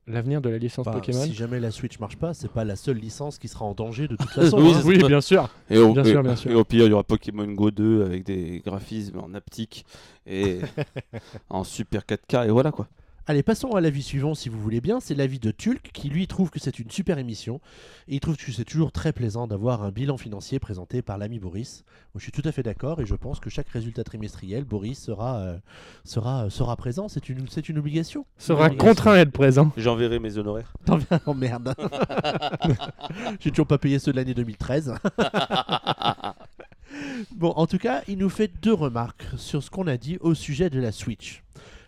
l'avenir 0.07 0.41
de 0.41 0.51
la 0.51 0.59
licence 0.59 0.87
Enfin, 0.87 0.99
Pokémon. 0.99 1.23
si 1.25 1.33
jamais 1.35 1.59
la 1.61 1.71
Switch 1.71 1.99
marche 1.99 2.17
pas, 2.17 2.35
c'est 2.35 2.51
pas 2.51 2.65
la 2.65 2.77
seule 2.77 2.99
licence 2.99 3.39
qui 3.39 3.49
sera 3.49 3.65
en 3.65 3.75
danger 3.75 4.07
de 4.07 4.17
toute 4.17 4.29
façon. 4.31 4.59
Oui, 4.61 4.73
hein. 4.75 4.83
Oui, 4.85 4.99
bien 4.99 5.21
sûr. 5.21 5.49
Et 5.71 5.79
au, 5.79 5.93
Bien 5.93 6.05
et- 6.05 6.11
sûr, 6.11 6.23
bien 6.23 6.37
sûr. 6.37 6.51
et 6.51 6.55
au 6.55 6.65
pire, 6.65 6.85
il 6.85 6.91
y 6.91 6.93
aura 6.93 7.03
Pokémon 7.05 7.47
Go 7.47 7.71
2 7.71 8.05
avec 8.05 8.25
des 8.25 8.61
graphismes 8.65 9.19
en 9.19 9.33
haptique 9.35 9.85
et 10.27 10.59
en 11.51 11.65
super 11.65 12.03
4K, 12.03 12.47
et 12.47 12.51
voilà 12.51 12.71
quoi. 12.71 12.87
Allez, 13.27 13.43
passons 13.43 13.71
à 13.71 13.81
l'avis 13.81 14.03
suivant 14.03 14.35
si 14.35 14.51
vous 14.51 14.61
voulez 14.61 14.83
bien. 14.83 15.01
C'est 15.01 15.15
l'avis 15.15 15.39
de 15.39 15.51
Tulk 15.51 15.89
qui 15.95 16.11
lui 16.11 16.27
trouve 16.27 16.51
que 16.51 16.59
c'est 16.61 16.79
une 16.79 16.91
super 16.91 17.17
émission. 17.17 17.59
Et 18.07 18.17
il 18.17 18.21
trouve 18.21 18.37
que 18.37 18.53
c'est 18.53 18.67
toujours 18.67 18.93
très 18.93 19.15
plaisant 19.15 19.47
d'avoir 19.47 19.83
un 19.83 19.91
bilan 19.91 20.19
financier 20.19 20.59
présenté 20.59 21.01
par 21.01 21.17
l'ami 21.17 21.39
Boris. 21.39 21.85
Moi, 22.13 22.19
je 22.19 22.25
suis 22.25 22.33
tout 22.33 22.47
à 22.47 22.53
fait 22.53 22.63
d'accord 22.63 23.01
et 23.01 23.07
je 23.07 23.15
pense 23.15 23.41
que 23.41 23.49
chaque 23.49 23.71
résultat 23.71 24.05
trimestriel, 24.05 24.65
Boris 24.65 25.03
sera, 25.03 25.39
euh, 25.39 25.57
sera, 26.05 26.51
sera 26.51 26.77
présent. 26.77 27.09
C'est 27.09 27.31
une, 27.31 27.49
c'est 27.49 27.71
une 27.71 27.79
obligation. 27.79 28.27
Sera 28.37 28.67
Une 28.67 28.73
obligation. 28.73 28.89
contraint 28.91 29.13
à 29.15 29.19
être 29.21 29.33
présent. 29.33 29.73
J'enverrai 29.79 30.19
mes 30.19 30.37
honoraires. 30.37 30.75
T'en 30.85 30.99
viens 30.99 31.19
Oh 31.25 31.33
merde. 31.33 31.75
J'ai 33.41 33.49
toujours 33.51 33.67
pas 33.67 33.79
payé 33.79 33.99
ceux 33.99 34.13
de 34.13 34.19
l'année 34.19 34.35
2013. 34.35 34.97
bon, 37.35 37.53
en 37.57 37.67
tout 37.67 37.79
cas, 37.79 38.03
il 38.07 38.19
nous 38.19 38.29
fait 38.29 38.51
deux 38.63 38.75
remarques 38.75 39.25
sur 39.39 39.63
ce 39.63 39.71
qu'on 39.71 39.87
a 39.87 39.97
dit 39.97 40.19
au 40.21 40.35
sujet 40.35 40.69
de 40.69 40.79
la 40.79 40.93
Switch. 40.93 41.43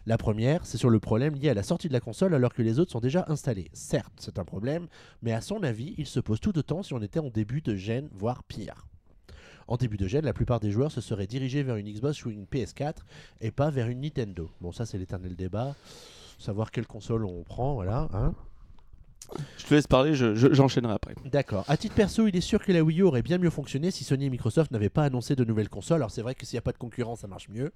La 0.09 0.19
première, 0.19 0.65
c'est 0.65 0.79
sur 0.79 0.89
le 0.89 1.01
problème 1.01 1.35
lié 1.35 1.49
à 1.49 1.55
la 1.55 1.65
sortie 1.65 1.89
de 1.89 1.93
la 1.93 1.99
console 1.99 2.33
alors 2.33 2.55
que 2.55 2.63
les 2.63 2.79
autres 2.79 2.93
sont 2.93 3.01
déjà 3.01 3.25
installés. 3.27 3.69
Certes, 3.73 4.13
c'est 4.19 4.39
un 4.39 4.45
problème, 4.45 4.87
mais 5.21 5.33
à 5.33 5.41
son 5.41 5.65
avis, 5.65 5.97
il 5.99 6.07
se 6.07 6.21
pose 6.21 6.39
tout 6.39 6.57
autant 6.57 6.85
si 6.85 6.95
on 6.95 7.03
était 7.03 7.19
en 7.19 7.29
début 7.29 7.61
de 7.61 7.75
gêne, 7.75 8.09
voire 8.13 8.45
pire. 8.45 8.87
En 9.67 9.77
début 9.77 9.97
de 9.97 10.07
gêne, 10.07 10.25
la 10.25 10.33
plupart 10.33 10.61
des 10.61 10.71
joueurs 10.71 10.93
se 10.93 11.01
seraient 11.01 11.27
dirigés 11.27 11.65
vers 11.65 11.75
une 11.75 11.91
Xbox 11.91 12.25
ou 12.25 12.31
une 12.31 12.45
PS4 12.45 12.99
et 13.41 13.51
pas 13.51 13.71
vers 13.71 13.89
une 13.89 14.01
Nintendo. 14.01 14.49
Bon, 14.61 14.71
ça 14.71 14.87
c'est 14.87 14.97
l'éternel 14.97 15.35
débat. 15.35 15.75
Savoir 16.39 16.71
quelle 16.71 16.87
console 16.87 17.25
on 17.25 17.43
prend, 17.43 17.75
voilà. 17.75 18.09
Hein 18.13 18.33
Je 19.59 19.65
te 19.67 19.75
laisse 19.75 19.87
parler, 19.87 20.15
je- 20.15 20.35
je- 20.35 20.53
j'enchaînerai 20.53 20.93
après. 20.95 21.15
D'accord. 21.25 21.65
À 21.69 21.77
titre 21.77 21.95
perso, 21.95 22.27
il 22.27 22.37
est 22.37 22.41
sûr 22.41 22.63
que 22.65 22.73
la 22.73 22.83
Wii 22.83 23.01
U 23.01 23.03
aurait 23.03 23.23
bien 23.23 23.39
mieux 23.39 23.51
fonctionné 23.51 23.91
si 23.91 24.05
Sony 24.05 24.27
et 24.27 24.31
Microsoft 24.31 24.71
n'avaient 24.71 24.89
pas 24.89 25.05
annoncé 25.05 25.35
de 25.37 25.45
nouvelles 25.45 25.69
consoles. 25.69 25.97
Alors 25.97 26.11
c'est 26.11 26.23
vrai 26.23 26.35
que 26.35 26.47
s'il 26.47 26.57
n'y 26.57 26.61
a 26.61 26.63
pas 26.63 26.73
de 26.73 26.79
concurrence, 26.79 27.21
ça 27.21 27.27
marche 27.27 27.49
mieux. 27.49 27.73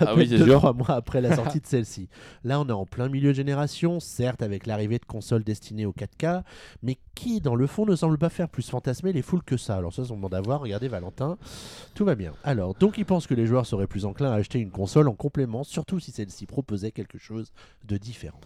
À 0.00 0.14
oui, 0.14 0.28
deux, 0.28 0.44
sûr. 0.44 0.58
trois 0.58 0.72
mois 0.72 0.90
après 0.90 1.20
la 1.20 1.34
sortie 1.36 1.60
de 1.60 1.66
celle-ci. 1.66 2.08
Là, 2.44 2.60
on 2.60 2.68
est 2.68 2.72
en 2.72 2.86
plein 2.86 3.08
milieu 3.08 3.30
de 3.30 3.34
génération, 3.36 4.00
certes 4.00 4.42
avec 4.42 4.66
l'arrivée 4.66 4.98
de 4.98 5.04
consoles 5.04 5.44
destinées 5.44 5.86
au 5.86 5.92
4K, 5.92 6.42
mais 6.82 6.98
qui, 7.14 7.40
dans 7.40 7.54
le 7.54 7.66
fond, 7.66 7.86
ne 7.86 7.96
semble 7.96 8.18
pas 8.18 8.28
faire 8.30 8.48
plus 8.48 8.68
fantasmer 8.68 9.12
les 9.12 9.22
foules 9.22 9.42
que 9.42 9.56
ça? 9.56 9.76
Alors 9.76 9.92
ça, 9.92 10.02
on 10.10 10.16
demande 10.16 10.34
à 10.34 10.40
voir. 10.40 10.60
Regardez 10.60 10.88
Valentin, 10.88 11.38
tout 11.94 12.04
va 12.04 12.14
bien. 12.14 12.32
Alors, 12.44 12.74
donc 12.74 12.98
il 12.98 13.04
pense 13.04 13.26
que 13.26 13.34
les 13.34 13.46
joueurs 13.46 13.66
seraient 13.66 13.86
plus 13.86 14.04
enclins 14.04 14.30
à 14.32 14.34
acheter 14.34 14.58
une 14.58 14.70
console 14.70 15.08
en 15.08 15.14
complément, 15.14 15.64
surtout 15.64 16.00
si 16.00 16.10
celle-ci 16.10 16.46
proposait 16.46 16.90
quelque 16.92 17.18
chose 17.18 17.52
de 17.84 17.96
différent. 17.96 18.40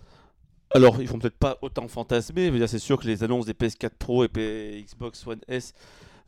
Alors, 0.76 1.00
ils 1.00 1.08
font 1.08 1.18
peut-être 1.18 1.38
pas 1.38 1.56
autant 1.62 1.88
fantasmer, 1.88 2.52
c'est 2.66 2.78
sûr 2.78 2.98
que 2.98 3.06
les 3.06 3.24
annonces 3.24 3.46
des 3.46 3.54
PS4 3.54 3.92
Pro 3.98 4.24
et 4.24 4.84
Xbox 4.86 5.26
One 5.26 5.40
S, 5.48 5.72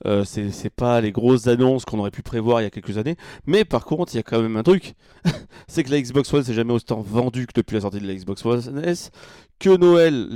euh, 0.06 0.24
c'est 0.24 0.70
pas 0.70 1.02
les 1.02 1.12
grosses 1.12 1.48
annonces 1.48 1.84
qu'on 1.84 1.98
aurait 1.98 2.10
pu 2.10 2.22
prévoir 2.22 2.62
il 2.62 2.64
y 2.64 2.66
a 2.66 2.70
quelques 2.70 2.96
années. 2.96 3.16
Mais 3.44 3.66
par 3.66 3.84
contre, 3.84 4.14
il 4.14 4.16
y 4.16 4.20
a 4.20 4.22
quand 4.22 4.40
même 4.40 4.56
un 4.56 4.62
truc 4.62 4.94
c'est 5.68 5.84
que 5.84 5.90
la 5.90 6.00
Xbox 6.00 6.32
One 6.32 6.44
s'est 6.44 6.54
jamais 6.54 6.72
autant 6.72 7.02
vendue 7.02 7.46
que 7.46 7.52
depuis 7.56 7.74
la 7.74 7.82
sortie 7.82 8.00
de 8.00 8.06
la 8.06 8.14
Xbox 8.14 8.42
One 8.46 8.82
S. 8.86 9.10
Que 9.58 9.76
Noël, 9.76 10.30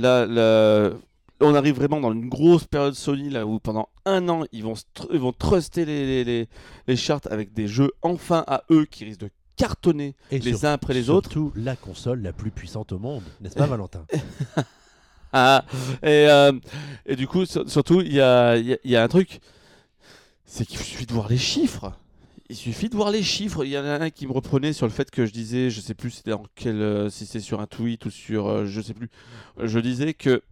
on 1.39 1.55
arrive 1.55 1.73
vraiment 1.73 1.99
dans 1.99 2.13
une 2.13 2.29
grosse 2.29 2.65
période 2.65 2.93
Sony 2.93 3.31
là 3.31 3.47
où 3.47 3.57
pendant 3.57 3.89
un 4.05 4.29
an 4.29 4.43
ils 4.51 4.63
vont, 4.63 4.75
truster 5.31 5.85
les, 5.85 6.05
les, 6.05 6.23
les, 6.23 6.49
les 6.85 6.95
charts 6.95 7.21
avec 7.31 7.51
des 7.51 7.67
jeux 7.67 7.89
enfin 8.03 8.43
à 8.45 8.61
eux 8.69 8.85
qui 8.85 9.05
risquent 9.05 9.21
de 9.21 9.29
cartonner 9.55 10.15
Et 10.31 10.39
les 10.39 10.53
sur- 10.55 10.67
uns 10.69 10.73
après 10.73 10.93
les 10.93 11.09
autres. 11.09 11.31
Surtout 11.31 11.51
la 11.55 11.75
console 11.75 12.21
la 12.21 12.33
plus 12.33 12.51
puissante 12.51 12.91
au 12.91 12.99
monde, 12.99 13.23
n'est-ce 13.41 13.55
pas 13.55 13.67
Valentin? 13.67 14.05
Ah, 15.35 15.65
et, 16.03 16.27
euh, 16.29 16.51
et 17.07 17.15
du 17.15 17.27
coup, 17.27 17.45
sur- 17.47 17.67
surtout, 17.67 18.01
il 18.01 18.13
y 18.13 18.21
a, 18.21 18.55
il 18.55 18.67
y 18.67 18.73
a- 18.73 18.77
y 18.83 18.95
a 18.95 19.01
un 19.03 19.07
truc, 19.07 19.39
c'est 20.45 20.63
qu'il 20.65 20.77
suffit 20.77 21.07
de 21.07 21.13
voir 21.13 21.27
les 21.27 21.39
chiffres. 21.39 21.91
Il 22.49 22.55
suffit 22.55 22.87
de 22.87 22.95
voir 22.95 23.09
les 23.09 23.23
chiffres. 23.23 23.65
Il 23.65 23.71
y 23.71 23.77
en 23.79 23.83
a 23.83 23.95
un 23.99 24.09
qui 24.11 24.27
me 24.27 24.31
reprenait 24.31 24.73
sur 24.73 24.85
le 24.85 24.91
fait 24.91 25.09
que 25.09 25.25
je 25.25 25.31
disais, 25.31 25.71
je 25.71 25.81
sais 25.81 25.95
plus 25.95 26.11
c'était 26.11 26.33
quel, 26.53 26.79
euh, 26.81 27.09
si 27.09 27.25
c'est 27.25 27.39
sur 27.39 27.61
un 27.61 27.65
tweet 27.65 28.05
ou 28.05 28.11
sur, 28.11 28.47
euh, 28.47 28.65
je 28.65 28.79
sais 28.79 28.93
plus, 28.93 29.09
je 29.63 29.79
disais 29.79 30.13
que 30.13 30.43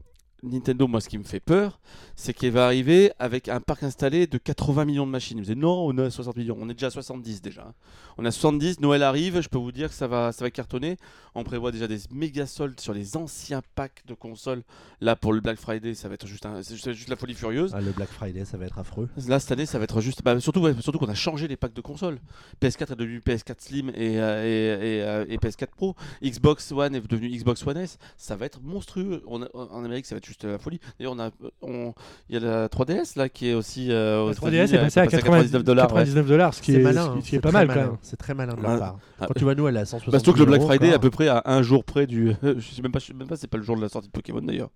Nintendo, 0.44 0.88
moi, 0.88 1.02
ce 1.02 1.10
qui 1.10 1.18
me 1.18 1.24
fait 1.24 1.40
peur, 1.40 1.80
c'est 2.16 2.34
qu'il 2.34 2.52
va 2.52 2.66
arriver 2.66 3.12
avec 3.20 3.48
un 3.48 3.60
parc 3.60 3.84
installé 3.84 4.26
de 4.28 4.38
80 4.38 4.86
millions 4.86 5.06
de 5.06 5.12
machines. 5.12 5.38
Il 5.38 5.42
me 5.42 5.46
disait 5.46 5.56
non, 5.56 5.86
on 5.88 5.98
à 6.00 6.10
60 6.10 6.36
millions. 6.38 6.58
On 6.60 6.68
est 6.70 6.74
déjà 6.74 6.88
à 6.88 6.92
70 6.92 7.42
déjà. 7.42 7.74
On 8.18 8.26
est 8.26 8.28
à 8.28 8.32
70. 8.32 8.80
Noël 8.80 9.04
arrive. 9.04 9.40
Je 9.42 9.50
peux 9.50 9.58
vous 9.60 9.72
dire 9.72 9.90
que 9.90 9.96
ça 9.96 10.08
va, 10.08 10.32
ça 10.32 10.44
va 10.44 10.50
cartonner. 10.52 10.98
On 11.36 11.44
prévoit 11.44 11.72
déjà 11.72 11.88
des 11.88 12.00
méga 12.12 12.46
soldes 12.48 12.80
sur 12.80 12.94
les 12.94 13.16
anciens 13.18 13.62
packs 13.76 14.04
de 14.08 14.14
consoles. 14.14 14.64
Là, 15.00 15.16
pour 15.16 15.32
le 15.34 15.42
Black 15.42 15.58
Friday, 15.60 15.94
ça 15.94 16.08
va 16.08 16.16
être 16.16 16.28
juste, 16.28 16.46
un- 16.46 16.62
juste, 16.62 17.08
la 17.08 17.16
folie 17.16 17.34
furieuse. 17.36 17.72
Ah, 17.74 17.82
Le 17.82 17.92
Black 17.92 18.10
Friday, 18.10 18.44
ça 18.46 18.58
va 18.58 18.66
être 18.66 18.80
affreux. 18.80 19.10
Là, 19.28 19.40
cette 19.40 19.52
année, 19.52 19.66
ça 19.66 19.78
va 19.78 19.84
être 19.86 20.02
juste. 20.02 20.24
bah, 20.24 20.40
surtout 20.40 20.60
ouais, 20.62 20.74
surtout 20.82 21.00
qu'on 21.00 21.08
a 21.10 21.14
changé 21.14 21.48
les 21.48 21.56
packs 21.58 21.74
de 21.74 21.82
consoles. 21.82 22.20
PS4 22.62 22.94
est 22.94 22.96
devenu 22.96 23.20
PS4 23.20 23.62
Slim 23.62 23.90
et, 23.90 24.20
euh, 24.20 24.44
et, 24.44 24.98
et, 24.98 25.04
euh, 25.04 25.26
et 25.30 25.38
PS4 25.38 25.68
Pro. 25.76 25.96
Xbox 26.24 26.72
One 26.72 26.96
est 26.96 27.08
devenu 27.08 27.30
Xbox 27.30 27.66
One 27.66 27.78
S. 27.78 27.98
Ça 28.18 28.36
va 28.36 28.46
être 28.48 28.60
monstrueux. 28.62 29.24
On 29.28 29.44
a- 29.44 29.50
en 29.56 29.84
Amérique, 29.86 30.06
ça 30.08 30.16
va 30.16 30.18
être 30.18 30.31
juste 30.32 30.46
la 30.46 30.58
folie. 30.58 30.80
D'ailleurs, 30.98 31.14
on 31.16 31.20
a, 31.20 31.30
on- 31.62 31.94
il 32.30 32.36
y 32.36 32.38
a 32.38 32.40
la 32.40 32.68
3DS 32.70 33.18
là 33.18 33.28
qui 33.30 33.50
est 33.50 33.54
aussi. 33.54 33.92
euh, 33.92 34.28
La 34.28 34.34
3DS 34.34 34.48
États-Unis, 34.70 34.76
est 34.76 34.84
passée 34.84 35.00
à 35.02 35.08
99 35.08 35.64
dollars. 35.64 35.88
99 35.88 36.26
dollars, 36.28 36.54
ce 36.54 36.62
qui 36.62 36.72
C'est 36.74 36.80
est, 36.80 36.84
malin, 36.84 37.04
ce 37.06 37.12
qui- 37.12 37.36
est 37.36 37.38
c'est 37.38 37.40
pas 37.42 37.52
mal 37.52 37.68
malin, 37.68 37.82
quand 37.84 37.88
même. 37.92 37.98
C'est 38.02 38.18
très 38.18 38.34
malin 38.34 38.54
de 38.54 38.62
leur 38.62 38.80
part. 38.80 38.98
ah, 39.20 39.26
Quand 39.28 39.34
tu 39.38 39.44
vois 39.44 39.56
nous, 39.56 39.68
elle 39.68 39.76
est 39.78 39.82
à 39.82 39.86
160 39.86 40.12
Bah, 40.12 40.20
surtout 40.20 40.34
que 40.34 40.40
le 40.40 40.46
Black 40.46 40.62
Friday, 40.62 40.88
encore. 40.88 40.96
à 40.96 41.00
peu 41.00 41.10
près 41.10 41.28
à 41.28 41.42
un 41.46 41.62
jour 41.62 41.84
près 41.84 42.08
du. 42.08 42.34
je 42.44 42.60
sais 42.62 42.82
même 42.82 42.92
pas, 42.92 43.00
je 43.00 43.08
sais 43.08 43.14
même 43.14 43.28
pas, 43.28 43.36
c'est 43.36 43.48
pas 43.48 43.58
le 43.58 43.64
jour 43.64 43.76
de 43.76 43.82
la 43.82 43.90
sortie 43.90 44.08
de 44.08 44.14
Pokémon 44.14 44.42
d'ailleurs. 44.42 44.70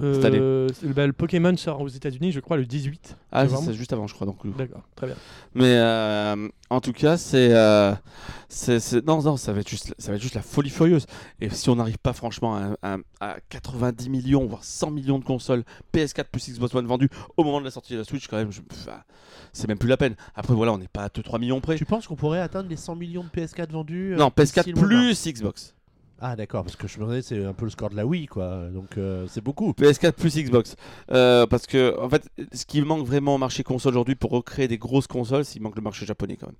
Cette 0.00 0.24
année. 0.24 0.38
Euh, 0.40 0.68
bah, 0.94 1.06
le 1.06 1.12
Pokémon 1.12 1.56
sort 1.56 1.80
aux 1.80 1.88
États-Unis, 1.88 2.30
je 2.32 2.40
crois, 2.40 2.56
le 2.56 2.66
18. 2.66 3.16
Ah, 3.32 3.46
C'est 3.48 3.72
juste 3.74 3.92
avant, 3.92 4.06
je 4.06 4.14
crois. 4.14 4.26
Donc, 4.26 4.38
D'accord, 4.56 4.82
très 4.94 5.06
bien. 5.08 5.16
Mais 5.54 5.74
euh, 5.76 6.48
en 6.70 6.80
tout 6.80 6.92
cas, 6.92 7.16
c'est, 7.16 7.52
euh, 7.52 7.92
c'est, 8.48 8.78
c'est- 8.80 9.04
non, 9.06 9.22
non, 9.22 9.36
ça 9.36 9.52
va 9.52 9.60
être 9.60 9.68
juste, 9.68 9.94
ça 9.98 10.10
va 10.12 10.16
être 10.16 10.22
juste 10.22 10.34
la 10.34 10.42
folie 10.42 10.70
furieuse. 10.70 11.06
Et 11.40 11.50
si 11.50 11.68
on 11.70 11.76
n'arrive 11.76 11.98
pas 11.98 12.12
franchement 12.12 12.54
à, 12.56 12.76
à- 12.82 12.98
à 13.20 13.36
90 13.48 14.08
millions, 14.10 14.46
voire 14.46 14.62
100 14.62 14.90
millions 14.90 15.18
de 15.18 15.24
consoles 15.24 15.64
PS4 15.92 16.24
plus 16.30 16.48
Xbox 16.50 16.74
One 16.74 16.86
vendues 16.86 17.10
au 17.36 17.42
moment 17.44 17.58
de 17.60 17.64
la 17.64 17.70
sortie 17.72 17.94
de 17.94 17.98
la 17.98 18.04
Switch, 18.04 18.28
quand 18.28 18.36
même, 18.36 18.52
je- 18.52 18.60
enfin, 18.70 18.98
c'est 19.52 19.66
même 19.68 19.78
plus 19.78 19.88
la 19.88 19.96
peine. 19.96 20.14
Après, 20.34 20.54
voilà, 20.54 20.72
on 20.72 20.78
n'est 20.78 20.86
pas 20.88 21.04
à 21.04 21.08
2-3 21.08 21.38
millions 21.40 21.60
près. 21.60 21.76
Tu 21.76 21.84
penses 21.86 22.06
qu'on 22.06 22.16
pourrait 22.16 22.40
atteindre 22.40 22.68
les 22.68 22.76
100 22.76 22.94
millions 22.94 23.24
de 23.24 23.28
PS4 23.40 23.70
vendus 23.72 24.14
euh, 24.14 24.16
Non, 24.16 24.28
PS4 24.28 24.64
d'ici 24.64 24.70
le 24.72 24.76
mois 24.80 24.88
de 24.88 24.94
mars 24.94 25.22
plus 25.22 25.32
Xbox. 25.32 25.74
Ah 26.20 26.34
d'accord, 26.34 26.64
parce 26.64 26.74
que 26.74 26.88
je 26.88 26.98
me 26.98 27.04
demandais, 27.04 27.22
c'est 27.22 27.44
un 27.44 27.52
peu 27.52 27.64
le 27.64 27.70
score 27.70 27.90
de 27.90 27.96
la 27.96 28.04
Wii, 28.04 28.26
quoi. 28.26 28.68
Donc 28.72 28.98
euh, 28.98 29.26
c'est 29.28 29.40
beaucoup. 29.40 29.70
PS4 29.70 30.12
plus 30.12 30.36
Xbox. 30.36 30.74
Euh, 31.12 31.46
parce 31.46 31.66
que, 31.68 31.96
en 32.00 32.08
fait, 32.08 32.28
ce 32.52 32.66
qui 32.66 32.82
manque 32.82 33.06
vraiment 33.06 33.36
au 33.36 33.38
marché 33.38 33.62
console 33.62 33.92
aujourd'hui 33.92 34.16
pour 34.16 34.32
recréer 34.32 34.66
des 34.66 34.78
grosses 34.78 35.06
consoles, 35.06 35.44
c'est 35.44 35.52
qu'il 35.52 35.62
manque 35.62 35.76
le 35.76 35.82
marché 35.82 36.06
japonais 36.06 36.36
quand 36.36 36.48
même. 36.48 36.56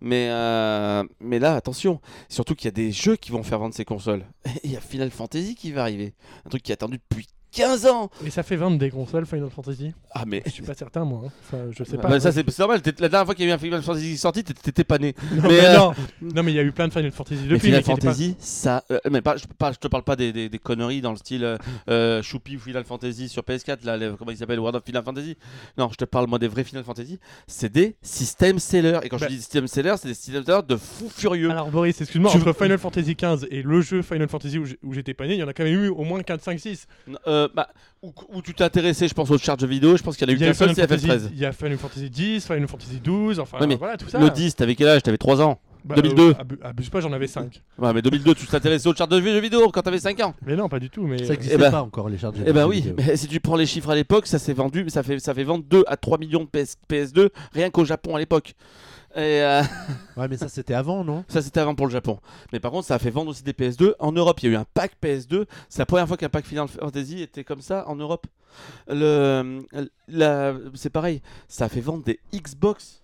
Mais, 0.00 0.28
euh, 0.30 1.04
mais 1.20 1.38
là, 1.38 1.54
attention, 1.54 2.00
surtout 2.30 2.54
qu'il 2.54 2.66
y 2.66 2.68
a 2.68 2.72
des 2.72 2.90
jeux 2.90 3.16
qui 3.16 3.32
vont 3.32 3.42
faire 3.42 3.58
vendre 3.58 3.74
ces 3.74 3.84
consoles. 3.84 4.24
Il 4.64 4.72
y 4.72 4.76
a 4.76 4.80
Final 4.80 5.10
Fantasy 5.10 5.54
qui 5.54 5.72
va 5.72 5.82
arriver. 5.82 6.14
Un 6.46 6.48
truc 6.48 6.62
qui 6.62 6.72
est 6.72 6.74
attendu 6.74 6.98
depuis 6.98 7.26
15 7.52 7.86
ans 7.86 8.10
Et 8.24 8.30
ça 8.30 8.42
fait 8.42 8.56
vendre 8.56 8.78
des 8.78 8.90
consoles 8.90 9.26
Final 9.26 9.50
Fantasy 9.50 9.92
Ah, 10.12 10.24
mais. 10.26 10.42
Je 10.46 10.50
suis 10.50 10.62
pas 10.62 10.74
certain, 10.74 11.04
moi. 11.04 11.22
hein. 11.26 11.30
Enfin, 11.46 11.64
je 11.70 11.84
sais 11.84 11.96
Bah, 11.96 12.04
pas. 12.08 12.20
ça, 12.20 12.32
c'est 12.32 12.58
normal. 12.58 12.80
La 12.98 13.08
dernière 13.08 13.26
fois 13.26 13.34
qu'il 13.34 13.44
y 13.44 13.48
a 13.48 13.52
eu 13.52 13.54
un 13.54 13.58
Final 13.58 13.82
Fantasy 13.82 14.06
qui 14.06 14.12
est 14.14 14.16
sorti, 14.16 14.42
t'étais- 14.44 14.84
pas 14.84 14.98
né. 14.98 15.14
non, 15.32 15.42
mais, 15.42 15.48
mais 15.48 15.64
euh, 15.66 15.76
non. 15.76 15.94
non, 16.22 16.42
mais 16.42 16.52
il 16.52 16.54
y 16.56 16.58
a 16.58 16.62
eu 16.62 16.72
plein 16.72 16.88
de 16.88 16.92
Final 16.92 17.10
Fantasy 17.12 17.42
Mais 17.42 17.48
depuis. 17.48 17.60
Final 17.68 17.80
mais 17.86 17.94
pas- 17.94 18.00
Fantasy, 18.00 18.36
ça. 18.38 18.84
euh, 18.90 18.98
mais 19.10 19.20
pas, 19.20 19.36
je, 19.36 19.44
pas- 19.46 19.72
je 19.72 19.78
te 19.78 19.86
parle 19.88 20.02
pas 20.02 20.16
des, 20.16 20.32
des- 20.32 20.48
des 20.48 20.58
conneries 20.58 21.00
dans 21.02 21.10
le 21.12 21.16
style 21.18 21.44
euh, 21.44 21.56
euh, 21.88 22.22
Choupi 22.22 22.56
ou 22.56 22.60
Final 22.60 22.84
Fantasy 22.84 23.28
sur 23.28 23.42
PS4, 23.42 23.84
là, 23.84 23.96
les- 23.96 24.12
comment 24.18 24.30
il 24.30 24.36
s'appelle 24.36 24.58
World 24.58 24.76
of 24.76 24.84
Final 24.84 25.02
Fantasy. 25.04 25.36
Non, 25.78 25.88
je 25.90 25.96
te 25.96 26.04
parle 26.04 26.26
moi 26.26 26.38
des 26.38 26.48
vrais 26.48 26.64
Final 26.64 26.84
Fantasy. 26.84 27.18
C'est 27.46 27.70
des 27.72 27.96
system 28.02 28.58
sellers. 28.58 29.00
Et 29.02 29.08
quand 29.08 29.18
Bah. 29.18 29.26
je 29.28 29.34
dis 29.34 29.38
system 29.38 29.66
sellers, 29.66 29.94
c'est 29.98 30.08
des 30.08 30.14
system 30.14 30.44
sellers 30.44 30.62
de 30.66 30.76
fous 30.76 31.10
furieux. 31.10 31.50
Alors 31.50 31.70
Boris, 31.70 32.00
excuse-moi, 32.00 32.30
Tu- 32.30 32.38
entre 32.38 32.52
Final 32.54 32.78
Fantasy 32.78 33.14
XV 33.14 33.46
et 33.50 33.62
le 33.62 33.80
jeu 33.82 34.02
Final 34.02 34.28
Fantasy 34.28 34.58
où 34.58 34.92
j'étais 34.92 35.14
pas 35.14 35.26
né, 35.26 35.34
il 35.34 35.38
y 35.40 35.42
en 35.42 35.48
a 35.48 35.52
quand 35.52 35.64
même 35.64 35.74
eu 35.84 35.88
au 35.88 36.02
moins 36.04 36.22
4, 36.22 36.42
5, 36.42 36.58
6. 36.58 36.86
Euh, 37.26 37.41
bah, 37.54 37.68
où, 38.02 38.12
où 38.34 38.42
tu 38.42 38.54
t'es 38.54 38.64
intéressé, 38.64 39.08
je 39.08 39.14
pense, 39.14 39.30
aux 39.30 39.38
charges 39.38 39.64
vidéo. 39.64 39.96
Je 39.96 40.02
pense 40.02 40.16
qu'il 40.16 40.26
y 40.28 40.30
en 40.30 40.34
a 40.34 40.36
eu 40.36 40.38
Il 40.38 40.42
y 40.42 40.44
a 40.44 40.48
qu'un 40.48 40.54
seul, 40.54 40.74
c'est 40.74 40.82
Fantasy- 40.86 41.06
FF13. 41.08 41.28
Il 41.32 41.38
y 41.38 41.44
a 41.46 41.52
Final 41.52 41.78
Fantasy 41.78 42.06
X, 42.06 42.46
Final 42.46 42.68
Fantasy 42.68 43.00
12, 43.02 43.40
enfin 43.40 43.58
Ouais, 43.60 43.66
mais 43.66 43.76
voilà 43.76 43.96
tout 43.96 44.08
ça. 44.08 44.18
Le 44.18 44.30
10, 44.30 44.56
t'avais 44.56 44.74
quel 44.74 44.88
âge? 44.88 45.02
T'avais 45.02 45.18
3 45.18 45.40
ans. 45.40 45.58
Bah, 45.84 45.96
2002. 45.96 46.22
euh, 46.30 46.34
abu- 46.38 46.58
abuse 46.62 46.88
pas, 46.90 47.00
j'en 47.00 47.12
avais 47.12 47.26
5. 47.26 47.60
Ouais, 47.76 47.92
mais 47.92 48.02
2002, 48.02 48.34
tu 48.36 48.46
t'intéressais 48.46 48.88
aux 48.88 48.94
charges 48.94 49.10
de 49.10 49.20
jeux 49.20 49.40
vidéo 49.40 49.68
quand 49.70 49.82
t'avais 49.82 49.98
5 49.98 50.20
ans. 50.20 50.32
Mais 50.46 50.54
non, 50.54 50.68
pas 50.68 50.78
du 50.78 50.88
tout. 50.90 51.02
Mais 51.02 51.18
Ça 51.18 51.24
euh, 51.24 51.28
n'existait 51.30 51.58
ben- 51.58 51.72
pas 51.72 51.82
encore 51.82 52.08
les 52.08 52.18
charges 52.18 52.36
Eh 52.46 52.52
ben 52.52 52.68
oui, 52.68 52.92
mais 52.96 53.16
si 53.16 53.26
tu 53.26 53.40
prends 53.40 53.56
les 53.56 53.66
chiffres 53.66 53.90
à 53.90 53.96
l'époque, 53.96 54.28
ça 54.28 54.38
s'est 54.38 54.52
vendu, 54.52 54.84
ça 54.90 55.02
fait, 55.02 55.18
ça 55.18 55.34
fait 55.34 55.42
vendre 55.42 55.64
2 55.68 55.82
à 55.88 55.96
3 55.96 56.18
millions 56.18 56.44
de 56.44 56.48
PS, 56.48 56.76
PS2 56.88 57.30
rien 57.52 57.70
qu'au 57.70 57.84
Japon 57.84 58.14
à 58.14 58.20
l'époque. 58.20 58.54
Et 59.14 59.42
euh, 59.42 59.62
Ouais, 60.16 60.28
mais 60.28 60.36
ça 60.36 60.48
c'était 60.48 60.74
avant, 60.74 61.04
non? 61.04 61.24
Ça 61.28 61.42
c'était 61.42 61.60
avant 61.60 61.74
pour 61.74 61.86
le 61.86 61.92
Japon. 61.92 62.18
Mais 62.52 62.60
par 62.60 62.70
contre, 62.70 62.86
ça 62.86 62.94
a 62.94 62.98
fait 62.98 63.10
vendre 63.10 63.30
aussi 63.30 63.42
des 63.42 63.52
PS2. 63.52 63.94
En 63.98 64.12
Europe, 64.12 64.40
il 64.42 64.46
y 64.46 64.48
a 64.48 64.52
eu 64.52 64.56
un 64.56 64.64
pack 64.74 64.92
PS2. 65.02 65.46
C'est 65.68 65.78
la 65.80 65.86
première 65.86 66.08
fois 66.08 66.16
qu'un 66.16 66.28
pack 66.28 66.44
Final 66.46 66.68
Fantasy 66.68 67.20
était 67.22 67.44
comme 67.44 67.60
ça 67.60 67.86
en 67.88 67.96
Europe. 67.96 68.26
Le, 68.88 69.60
la- 70.08 70.54
c'est 70.74 70.90
pareil, 70.90 71.22
ça 71.48 71.66
a 71.66 71.68
fait 71.68 71.80
vendre 71.80 72.04
des 72.04 72.20
Xbox. 72.34 73.02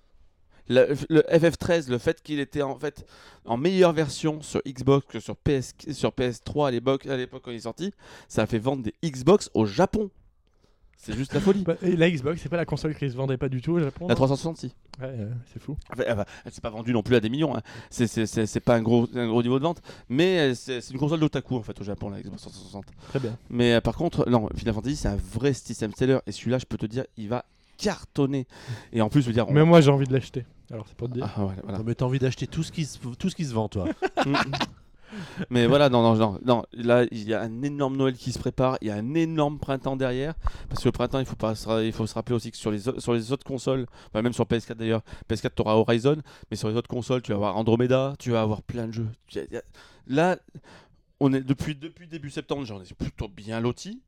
Le, 0.71 0.95
le 1.09 1.21
FF13, 1.23 1.89
le 1.91 1.97
fait 1.97 2.23
qu'il 2.23 2.41
était 2.41 2.61
en 2.61 2.79
fait 2.79 3.07
en 3.47 3.57
meilleure 3.57 3.95
version 3.95 4.43
sur 4.43 4.61
Xbox 4.67 5.07
que 5.09 5.19
sur, 5.21 5.35
PS, 5.37 5.73
sur 5.93 6.11
PS3 6.11 6.69
à 6.69 6.71
l'époque, 6.71 7.07
à 7.07 7.17
l'époque 7.17 7.41
quand 7.45 7.51
il 7.51 7.57
est 7.57 7.61
sorti, 7.61 7.93
ça 8.29 8.43
a 8.43 8.47
fait 8.47 8.59
vendre 8.59 8.83
des 8.83 8.95
Xbox 9.03 9.51
au 9.55 9.65
Japon. 9.65 10.11
C'est 11.01 11.15
juste 11.15 11.33
la 11.33 11.41
folie. 11.41 11.63
bah, 11.63 11.77
et 11.81 11.95
la 11.97 12.11
Xbox, 12.11 12.41
c'est 12.43 12.49
pas 12.49 12.57
la 12.57 12.65
console 12.67 12.95
qui 12.95 13.09
se 13.09 13.15
vendait 13.17 13.37
pas 13.37 13.49
du 13.49 13.63
tout 13.63 13.73
au 13.73 13.79
Japon 13.81 14.07
La 14.09 14.15
non 14.15 14.17
366. 14.17 14.75
Ouais, 15.01 15.07
euh, 15.07 15.31
c'est 15.53 15.63
fou. 15.63 15.77
Enfin, 15.93 16.25
elle 16.45 16.53
s'est 16.53 16.61
pas 16.61 16.71
vendue 16.71 16.93
non 16.93 17.03
plus 17.05 17.15
à 17.15 17.21
des 17.21 17.29
millions. 17.29 17.57
hein. 17.57 17.63
C'est- 17.89 18.61
pas 18.61 18.75
un 18.75 18.83
gros, 18.83 19.07
un 19.15 19.29
gros 19.29 19.43
niveau 19.43 19.59
de 19.61 19.65
vente. 19.65 19.81
Mais 20.09 20.51
euh, 20.51 20.55
c'est 20.55 20.91
une 20.91 20.99
console 20.99 21.21
d'otaku 21.21 21.55
en 21.57 21.63
fait 21.63 21.81
au 21.81 21.85
Japon, 21.85 22.11
la 22.11 22.21
Xbox 22.21 22.43
360. 22.43 22.85
Très 23.11 23.21
bien. 23.21 23.37
Mais 23.49 23.75
euh, 23.75 23.81
par 23.81 23.95
contre, 23.97 24.29
non, 24.29 24.49
Final 24.57 24.75
Fantasy 24.75 24.97
c'est 24.97 25.09
un 25.09 25.17
vrai 25.17 25.53
system 25.53 25.93
seller. 25.97 26.19
Et 26.27 26.33
celui-là, 26.33 26.59
je 26.59 26.67
peux 26.67 26.77
te 26.77 26.87
dire, 26.87 27.05
il 27.17 27.29
va 27.29 27.45
cartonner. 27.77 28.49
Et 28.93 29.01
en 29.01 29.09
plus, 29.09 29.23
je 29.23 29.29
veux 29.29 29.33
dire. 29.33 29.49
on- 29.49 29.53
Même 29.53 29.69
moi, 29.69 29.81
j'ai 29.81 29.93
envie 29.93 30.07
de 30.09 30.13
l'acheter. 30.13 30.45
Alors, 30.73 30.87
c'est 30.89 30.97
pour 30.97 31.09
te 31.09 31.15
dire. 31.15 31.33
Ah, 31.37 31.45
ouais, 31.47 31.55
voilà. 31.63 31.79
Non, 31.79 31.85
mais 31.87 31.95
t'as 31.95 32.05
envie 32.07 32.19
d'acheter 32.19 32.47
tout 32.49 32.65
ce 32.65 32.73
qui 32.73 32.85
se 32.85 32.99
tout 32.99 33.31
ce 33.31 33.37
qui 33.37 33.45
se 33.45 33.55
vend, 33.55 33.69
toi. 33.69 33.87
Mais 35.51 35.67
voilà, 35.67 35.89
non, 35.89 36.03
non, 36.03 36.39
non, 36.45 36.65
là 36.73 37.05
il 37.11 37.29
y 37.29 37.35
a 37.35 37.41
un 37.41 37.63
énorme 37.63 37.97
Noël 37.97 38.15
qui 38.15 38.33
se 38.33 38.39
prépare, 38.39 38.79
il 38.81 38.89
y 38.89 38.91
a 38.91 38.95
un 38.95 39.15
énorme 39.15 39.59
printemps 39.59 39.97
derrière, 39.97 40.35
parce 40.69 40.83
que 40.83 40.89
le 40.89 40.93
printemps 40.93 41.19
il 41.19 41.27
faut, 41.27 41.37
pas, 41.37 41.55
se 41.55 42.15
rappeler 42.15 42.35
aussi 42.35 42.51
que 42.51 42.57
sur 42.57 42.71
les, 42.71 42.89
autres 43.33 43.45
consoles, 43.45 43.87
bah, 44.13 44.23
même 44.23 44.33
sur 44.33 44.45
PS4 44.45 44.75
d'ailleurs, 44.75 45.03
PS4 45.29 45.51
tu 45.55 45.63
auras 45.63 45.75
Horizon, 45.75 46.19
mais 46.51 46.57
sur 46.57 46.69
les 46.69 46.77
autres 46.77 46.89
consoles 46.89 47.23
tu 47.23 47.33
vas 47.33 47.37
avoir 47.37 47.57
Andromeda, 47.57 48.15
tu 48.19 48.31
vas 48.31 48.43
avoir 48.43 48.63
plein 48.63 48.87
de 48.87 48.93
jeux. 48.93 49.09
Là, 50.07 50.39
on 51.21 51.33
est 51.33 51.41
depuis, 51.41 51.75
depuis 51.75 52.07
début 52.07 52.31
septembre, 52.31 52.65
j'en 52.65 52.81
ai 52.81 52.95
plutôt 52.97 53.29
bien 53.29 53.61
loti. 53.61 54.01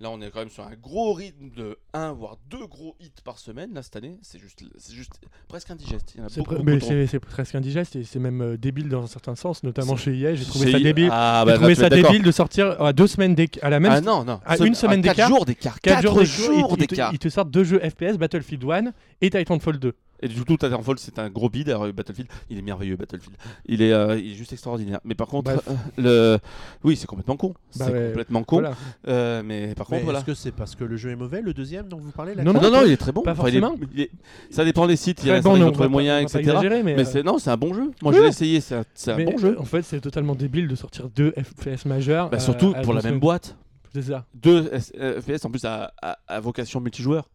Là, 0.00 0.10
on 0.10 0.20
est 0.20 0.30
quand 0.30 0.40
même 0.40 0.48
sur 0.50 0.64
un 0.64 0.74
gros 0.74 1.12
rythme 1.12 1.50
de 1.56 1.78
1 1.92 2.12
voire 2.14 2.36
2 2.50 2.66
gros 2.66 2.96
hits 3.00 3.12
par 3.24 3.38
semaine. 3.38 3.72
Là, 3.74 3.82
cette 3.82 3.94
année, 3.94 4.18
c'est 4.22 4.40
juste, 4.40 4.64
c'est 4.76 4.92
juste 4.92 5.12
presque 5.46 5.70
indigeste. 5.70 6.16
C'est 6.28 6.40
pre- 6.42 6.62
mais 6.64 7.06
c'est 7.06 7.20
presque 7.20 7.54
indigeste 7.54 7.94
et 7.94 8.02
c'est 8.02 8.18
même 8.18 8.42
euh, 8.42 8.56
débile 8.58 8.88
dans 8.88 9.04
un 9.04 9.06
certain 9.06 9.36
sens, 9.36 9.62
notamment 9.62 9.96
chez 9.96 10.18
EA. 10.18 10.34
J'ai 10.34 10.44
trouvé 10.44 10.72
ça 10.72 10.80
débile. 10.80 11.08
Ah, 11.12 11.44
J'ai 11.46 11.52
bah, 11.52 11.58
trouvé 11.58 11.74
tu 11.76 11.80
ça 11.80 11.88
d'accord. 11.88 12.10
débile 12.10 12.26
de 12.26 12.32
sortir 12.32 12.80
à 12.82 12.92
deux 12.92 13.06
semaines 13.06 13.36
d'écart, 13.36 13.64
à 13.64 13.70
la 13.70 13.78
même 13.78 13.92
Ah 13.92 14.00
non, 14.00 14.24
non. 14.24 14.40
à 14.44 14.56
une 14.58 14.74
semaine 14.74 15.00
quatre 15.00 15.14
d'écart, 15.16 15.28
jours 15.28 15.44
d'écart. 15.44 15.80
4 15.80 15.94
4 15.94 16.02
jours 16.02 16.14
d'écart, 16.18 16.26
jours 16.26 16.54
ils, 16.56 16.82
ils 16.82 16.86
te, 16.86 16.94
d'écart. 16.94 17.12
ils 17.12 17.18
te 17.20 17.28
sortent 17.28 17.50
deux 17.50 17.64
jeux 17.64 17.78
FPS, 17.78 18.18
Battlefield 18.18 18.64
1 18.64 18.92
et 19.20 19.30
Titanfall 19.30 19.78
2. 19.78 19.94
Et 20.24 20.28
du 20.28 20.42
coup, 20.42 20.56
Titanfall, 20.56 20.98
c'est 20.98 21.18
un 21.18 21.28
gros 21.28 21.50
bid. 21.50 21.68
Alors, 21.68 21.86
Battlefield, 21.92 22.30
il 22.48 22.56
est 22.58 22.62
merveilleux, 22.62 22.96
Battlefield. 22.96 23.36
Il 23.66 23.82
est, 23.82 23.92
euh, 23.92 24.18
il 24.18 24.32
est 24.32 24.34
juste 24.34 24.54
extraordinaire. 24.54 24.98
Mais 25.04 25.14
par 25.14 25.26
contre, 25.28 25.50
euh, 25.50 25.58
le... 25.98 26.38
oui, 26.82 26.96
c'est 26.96 27.06
complètement 27.06 27.36
con. 27.36 27.48
Bah 27.76 27.84
c'est 27.86 27.92
ouais, 27.92 28.06
complètement 28.08 28.42
con. 28.42 28.56
Voilà. 28.60 28.74
Euh, 29.06 29.42
mais 29.44 29.74
par 29.74 29.86
Mais 29.90 29.96
contre, 29.98 30.04
voilà. 30.04 30.18
Est-ce 30.20 30.26
que 30.26 30.34
c'est 30.34 30.52
parce 30.52 30.74
que 30.76 30.84
le 30.84 30.96
jeu 30.96 31.10
est 31.10 31.16
mauvais, 31.16 31.42
le 31.42 31.52
deuxième 31.52 31.88
dont 31.88 31.98
vous 31.98 32.10
parlez 32.10 32.34
là 32.34 32.42
Non, 32.42 32.54
Non, 32.54 32.70
non, 32.70 32.82
il 32.86 32.92
est 32.92 32.96
très 32.96 33.12
bon. 33.12 33.20
pas 33.20 33.32
Enfin, 33.32 33.48
il 33.48 33.56
est- 33.56 33.60
forcément. 33.60 33.86
il 33.94 34.00
est- 34.00 34.10
Ça 34.50 34.64
dépend 34.64 34.86
des 34.86 34.96
sites. 34.96 35.22
Il 35.22 35.26
y 35.26 35.28
Très 35.28 35.36
a 35.38 35.40
bon, 35.42 35.50
certains 35.50 35.54
qui 35.56 35.60
non, 35.60 35.64
vont 35.66 35.68
on 35.68 35.72
trouver 35.72 35.88
va 35.88 35.92
moyen, 35.92 36.12
pas- 36.14 36.20
on 36.22 36.26
va 36.26 36.32
pas 36.32 36.38
etc. 36.40 36.50
exagérer, 36.56 36.82
mais, 36.82 36.94
Mais 36.94 37.02
euh, 37.02 37.04
c'est 37.04 37.22
non, 37.22 37.38
c'est 37.38 37.50
un 37.50 37.56
bon 37.58 37.74
jeu. 37.74 37.90
Moi, 38.02 38.12
Oui. 38.12 38.16
je 38.16 38.22
l'ai 38.22 38.28
essayé. 38.28 38.60
C'est 38.62 38.76
un, 38.76 38.84
c'est 38.94 39.12
un 39.12 39.16
mais, 39.16 39.24
bon 39.26 39.36
jeu. 39.36 39.56
En 39.60 39.64
fait, 39.64 39.82
c'est 39.82 40.00
totalement 40.00 40.34
débile 40.34 40.68
de 40.68 40.74
sortir 40.74 41.10
deux 41.10 41.32
FPS 41.32 41.84
majeurs. 41.84 42.30
Bah, 42.30 42.38
surtout 42.38 42.72
pour 42.82 42.94
la 42.94 43.02
même 43.02 43.20
boîte. 43.20 43.56
C'est 43.92 44.02
ça. 44.02 44.24
Deux 44.34 44.62
FPS 44.78 45.44
en 45.44 45.50
plus 45.50 45.64
à 45.66 45.92
vocation 46.40 46.80
multijoueur. 46.80 47.28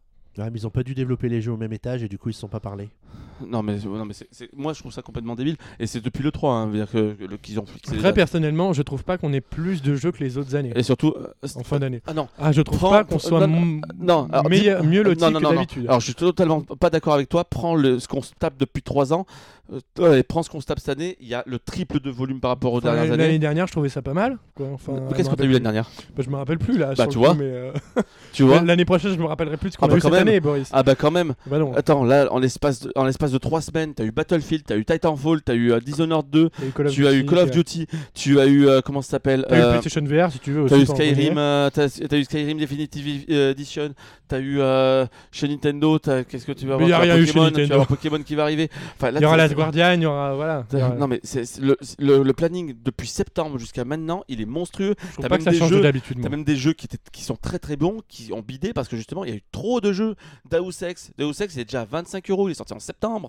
Ils 0.54 0.66
ont 0.66 0.70
pas 0.70 0.82
dû 0.82 0.94
développer 0.94 1.28
les 1.28 1.40
jeux 1.40 1.52
au 1.52 1.56
même 1.56 1.72
étage 1.72 2.02
et 2.02 2.08
du 2.08 2.18
coup 2.18 2.30
ils 2.30 2.34
se 2.34 2.40
sont 2.40 2.48
pas 2.48 2.60
parlé. 2.60 2.88
Non, 3.46 3.62
mais, 3.62 3.76
non, 3.84 4.04
mais 4.04 4.14
c'est- 4.14 4.28
c'est- 4.30 4.50
moi, 4.56 4.72
je 4.72 4.80
trouve 4.80 4.92
ça 4.92 5.02
complètement 5.02 5.34
débile. 5.34 5.56
Et 5.78 5.86
c'est 5.86 6.00
depuis 6.00 6.22
le 6.22 6.30
3 6.30 6.54
hein, 6.54 6.66
veut 6.66 6.78
dire 6.78 6.90
que, 6.90 7.12
que 7.12 7.24
le- 7.24 7.36
qu'ils 7.36 7.58
ont 7.60 7.66
fixé. 7.66 7.92
les 7.92 7.98
Très 7.98 8.08
dates. 8.08 8.14
personnellement, 8.16 8.72
je 8.72 8.82
trouve 8.82 9.04
pas 9.04 9.18
qu'on 9.18 9.32
ait 9.32 9.40
plus 9.40 9.82
de 9.82 9.94
jeux 9.94 10.12
que 10.12 10.22
les 10.22 10.38
autres 10.38 10.54
années. 10.54 10.72
Et 10.76 10.82
surtout. 10.82 11.14
euh, 11.16 11.28
En 11.56 11.62
fin 11.64 11.78
d'année. 11.78 12.00
Ah 12.06 12.14
non, 12.14 12.28
Ah, 12.38 12.52
je 12.52 12.62
trouve 12.62 12.78
Prends- 12.78 12.90
pas 12.90 13.04
qu'on 13.04 13.18
soit 13.18 13.46
non, 13.46 13.56
m- 13.56 13.80
non, 13.98 14.28
alors, 14.32 14.48
meilleur- 14.48 14.84
mieux 14.84 15.02
loti 15.02 15.20
non, 15.22 15.30
non, 15.30 15.38
que 15.38 15.42
non, 15.44 15.50
non. 15.50 15.54
d'habitude. 15.56 15.86
Alors 15.86 16.00
je 16.00 16.04
suis 16.06 16.14
totalement 16.14 16.60
pas 16.62 16.90
d'accord 16.90 17.14
avec 17.14 17.28
toi. 17.28 17.44
Prends 17.44 17.74
le, 17.74 17.98
ce 17.98 18.06
qu'on 18.08 18.22
se 18.22 18.32
tape 18.38 18.54
depuis 18.58 18.82
3 18.82 19.12
ans. 19.12 19.26
euh, 19.72 19.78
ouais, 20.10 20.22
prends 20.24 20.42
ce 20.42 20.50
qu'on 20.50 20.60
se 20.60 20.66
tape 20.66 20.80
cette 20.80 20.88
année. 20.98 21.16
Il 21.20 21.28
y 21.28 21.34
a 21.34 21.44
le 21.46 21.58
triple 21.60 22.00
de 22.00 22.10
volume 22.10 22.40
par 22.40 22.50
rapport 22.50 22.72
aux 22.72 22.78
Enfin, 22.78 22.92
dernières 22.92 23.10
L'année 23.12 23.24
années. 23.24 23.38
dernière, 23.38 23.66
je 23.68 23.72
trouvais 23.72 23.88
ça 23.88 24.02
pas 24.02 24.14
mal. 24.14 24.36
quoi. 24.56 24.66
Enfin, 24.72 24.94
Qu'est-ce 25.14 25.28
me 25.28 25.34
que 25.34 25.38
t'as 25.40 25.44
eu 25.44 25.52
l'année 25.52 25.54
rappelle 25.58 25.62
dernière 25.62 25.86
plus. 25.90 26.06
Bah, 26.16 26.22
Je 26.26 26.30
me 26.30 26.36
rappelle 26.36 26.58
plus 26.58 26.76
là. 26.78 26.86
Bah, 26.88 26.94
sur 27.04 27.08
tu 27.08 27.14
le 27.14 27.18
vois. 27.24 27.30
coup, 27.34 27.38
mais, 27.38 27.44
euh, 27.44 27.72
Tu 28.32 28.42
vois 28.42 28.60
L'année 28.62 28.84
prochaine, 28.84 29.12
je 29.12 29.18
me 29.18 29.26
rappellerai 29.26 29.56
plus 29.58 29.68
de 29.68 29.74
ce 29.74 29.78
qu'on 29.78 29.86
Ah, 29.86 29.88
a 29.88 29.92
bah, 29.92 29.96
eu 29.98 30.00
quand 30.00 30.08
cette 30.08 30.18
même. 30.18 30.28
année, 30.28 30.40
Boris. 30.40 30.70
Ah 30.72 30.82
bah 30.82 30.94
quand 30.96 31.10
même. 31.12 31.34
Bah 31.46 31.58
non. 31.58 31.72
Attends, 31.74 32.02
là, 32.04 32.26
en 32.32 32.38
l'espace 32.40 32.80
de, 32.80 32.92
en 32.96 33.04
l'espace 33.04 33.29
de 33.32 33.38
3 33.38 33.60
semaines, 33.60 33.94
t'as 33.94 34.04
eu 34.04 34.12
Battlefield, 34.12 34.64
t'as 34.66 34.76
eu 34.76 34.84
Titanfall, 34.84 35.42
t'as 35.42 35.54
eu 35.54 35.72
euh, 35.72 35.80
Dishonored 35.80 36.28
2, 36.30 36.50
Il 36.58 36.64
y 36.64 36.66
a 36.66 36.68
eu 36.68 36.72
Call 36.72 36.86
of 36.86 36.92
tu 36.94 37.06
as 37.06 37.12
eu 37.12 37.24
Call 37.26 37.38
of 37.38 37.50
Duty, 37.50 37.86
tu 38.14 38.40
as 38.40 38.46
eu 38.46 38.68
euh, 38.68 38.80
comment 38.80 39.02
ça 39.02 39.10
s'appelle 39.12 39.44
T'as 39.48 39.56
eu 39.58 39.60
euh, 39.62 39.70
PlayStation 39.78 40.02
VR 40.04 40.30
si 40.32 40.38
tu 40.38 40.52
veux. 40.52 40.66
T'as 40.68 40.76
aussi, 40.76 40.82
eu 40.84 40.86
Skyrim, 40.86 41.34
t'as 41.34 41.70
t'as 42.08 42.16
eu 42.16 42.24
Skyrim 42.24 42.58
Definitive 42.58 43.24
Edition, 43.30 43.94
t'as 44.28 44.40
eu 44.40 44.58
chez 45.32 45.48
Nintendo, 45.48 45.98
t'as- 45.98 46.24
qu'est-ce 46.24 46.46
que 46.46 46.52
tu 46.52 46.66
vas 46.66 46.74
avoir 46.74 46.88
y 46.88 46.92
a 46.92 47.18
eu 47.18 47.26
chez 47.26 47.32
Pokémon, 47.32 47.50
tu 47.50 47.64
vas 47.66 47.74
avoir 47.74 47.86
Pokémon 47.86 48.22
qui 48.22 48.34
va 48.34 48.42
arriver. 48.44 48.68
Enfin, 48.96 49.10
là, 49.10 49.20
Il 49.20 49.22
y 49.22 49.26
aura 49.26 49.36
Last 49.36 49.54
Guardian, 49.54 49.92
il 49.94 50.02
y 50.02 50.06
aura. 50.06 50.34
Voilà. 50.34 50.66
Il 50.72 50.78
y 50.78 50.82
aura- 50.82 50.94
Non 50.94 51.06
mais 51.06 51.20
c'est 51.22 51.44
c'est 51.44 51.60
le, 51.60 51.76
le, 51.98 52.22
le 52.22 52.32
planning 52.32 52.74
depuis 52.84 53.08
septembre 53.08 53.58
jusqu'à 53.58 53.84
maintenant, 53.84 54.22
il 54.28 54.40
est 54.40 54.46
monstrueux. 54.46 54.94
T'as 55.20 55.28
pas 55.28 55.36
même 55.36 55.38
que 55.38 55.44
ça 55.44 55.50
des 55.50 55.58
change 55.58 55.70
jeux- 55.70 55.80
de 55.80 56.20
moi. 56.20 56.28
même 56.30 56.44
des 56.44 56.56
jeux 56.56 56.72
qui, 56.72 56.86
étaient, 56.86 56.98
qui 57.12 57.22
sont 57.22 57.36
très 57.36 57.58
très 57.58 57.76
bons, 57.76 58.00
qui 58.08 58.32
ont 58.32 58.40
bidé 58.40 58.72
parce 58.72 58.88
que 58.88 58.96
justement 58.96 59.24
il 59.24 59.30
y 59.30 59.32
a 59.32 59.36
eu 59.36 59.42
trop 59.52 59.80
de 59.80 59.92
jeux. 59.92 60.14
Deus 60.50 60.84
Ex, 60.84 61.10
Deus 61.18 61.32
Ex 61.40 61.54
il 61.54 61.60
est 61.60 61.64
déjà 61.64 61.82
à 61.82 61.84
25 61.84 62.30
euros, 62.30 62.48
il 62.48 62.52
est 62.52 62.54
sorti 62.54 62.72
en 62.72 62.78
septembre. 62.78 63.19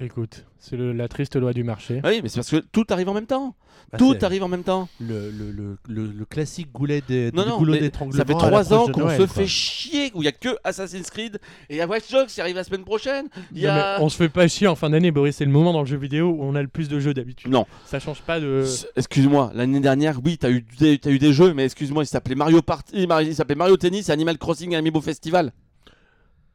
Écoute, 0.00 0.44
c'est 0.60 0.76
la 0.76 1.08
triste 1.08 1.34
loi 1.34 1.52
du 1.52 1.64
marché. 1.64 2.00
Ah 2.04 2.10
oui, 2.10 2.20
mais 2.22 2.28
c'est 2.28 2.36
parce 2.36 2.50
que 2.50 2.58
tout 2.70 2.84
arrive 2.90 3.08
en 3.08 3.14
même 3.14 3.26
temps. 3.26 3.56
Bah, 3.90 3.98
tout 3.98 4.14
arrive 4.22 4.44
en 4.44 4.48
même 4.48 4.62
temps. 4.62 4.88
le, 5.00 5.28
le, 5.32 5.50
le, 5.50 5.76
le, 5.88 6.06
le 6.06 6.24
classique 6.24 6.70
goulet 6.72 7.02
des 7.08 7.32
Non, 7.32 7.58
goulot 7.58 7.76
d'étranglement. 7.78 8.16
ça 8.16 8.24
fait 8.24 8.32
à 8.34 8.36
3 8.36 8.50
l'approche 8.50 8.72
ans 8.78 8.92
qu'on 8.92 9.10
se 9.10 9.16
quoi. 9.16 9.26
fait 9.26 9.46
chier, 9.48 10.12
où 10.14 10.22
il 10.22 10.26
y 10.26 10.28
a 10.28 10.32
que 10.32 10.50
Assassin's 10.62 11.10
Creed 11.10 11.40
et 11.68 11.74
il 11.74 11.78
y 11.78 11.80
a 11.80 11.88
Watch 11.88 12.08
Dogs 12.12 12.26
qui 12.28 12.40
arrive 12.40 12.54
la 12.54 12.62
semaine 12.62 12.84
prochaine. 12.84 13.26
Y 13.52 13.66
a... 13.66 13.98
on 14.00 14.08
se 14.08 14.16
fait 14.16 14.28
pas 14.28 14.46
chier 14.46 14.68
en 14.68 14.76
fin 14.76 14.88
d'année, 14.90 15.10
Boris. 15.10 15.34
C'est 15.34 15.44
le 15.44 15.50
moment 15.50 15.72
dans 15.72 15.80
le 15.80 15.86
jeu 15.86 15.96
vidéo 15.96 16.28
où 16.30 16.44
on 16.44 16.54
a 16.54 16.62
le 16.62 16.68
plus 16.68 16.88
de 16.88 17.00
jeux 17.00 17.12
d'habitude. 17.14 17.50
Non, 17.50 17.66
Ça 17.84 17.98
change 17.98 18.20
pas 18.22 18.38
de. 18.38 18.64
Excuse-moi, 18.94 19.50
l'année 19.56 19.80
dernière, 19.80 20.20
oui, 20.24 20.38
t'as 20.38 20.50
eu, 20.50 20.64
des- 20.78 20.98
t'as 20.98 21.10
eu 21.10 21.18
des 21.18 21.32
jeux, 21.32 21.54
mais 21.54 21.64
excuse-moi, 21.64 22.04
il 22.04 22.06
s'appelait 22.06 22.36
Mario 22.36 22.62
Party, 22.62 22.92
il 23.22 23.34
s'appelait 23.34 23.56
Mario 23.56 23.76
Tennis 23.76 24.08
et 24.10 24.12
Animal 24.12 24.38
Crossing 24.38 24.76
Amiibo 24.76 25.00
Festival. 25.00 25.52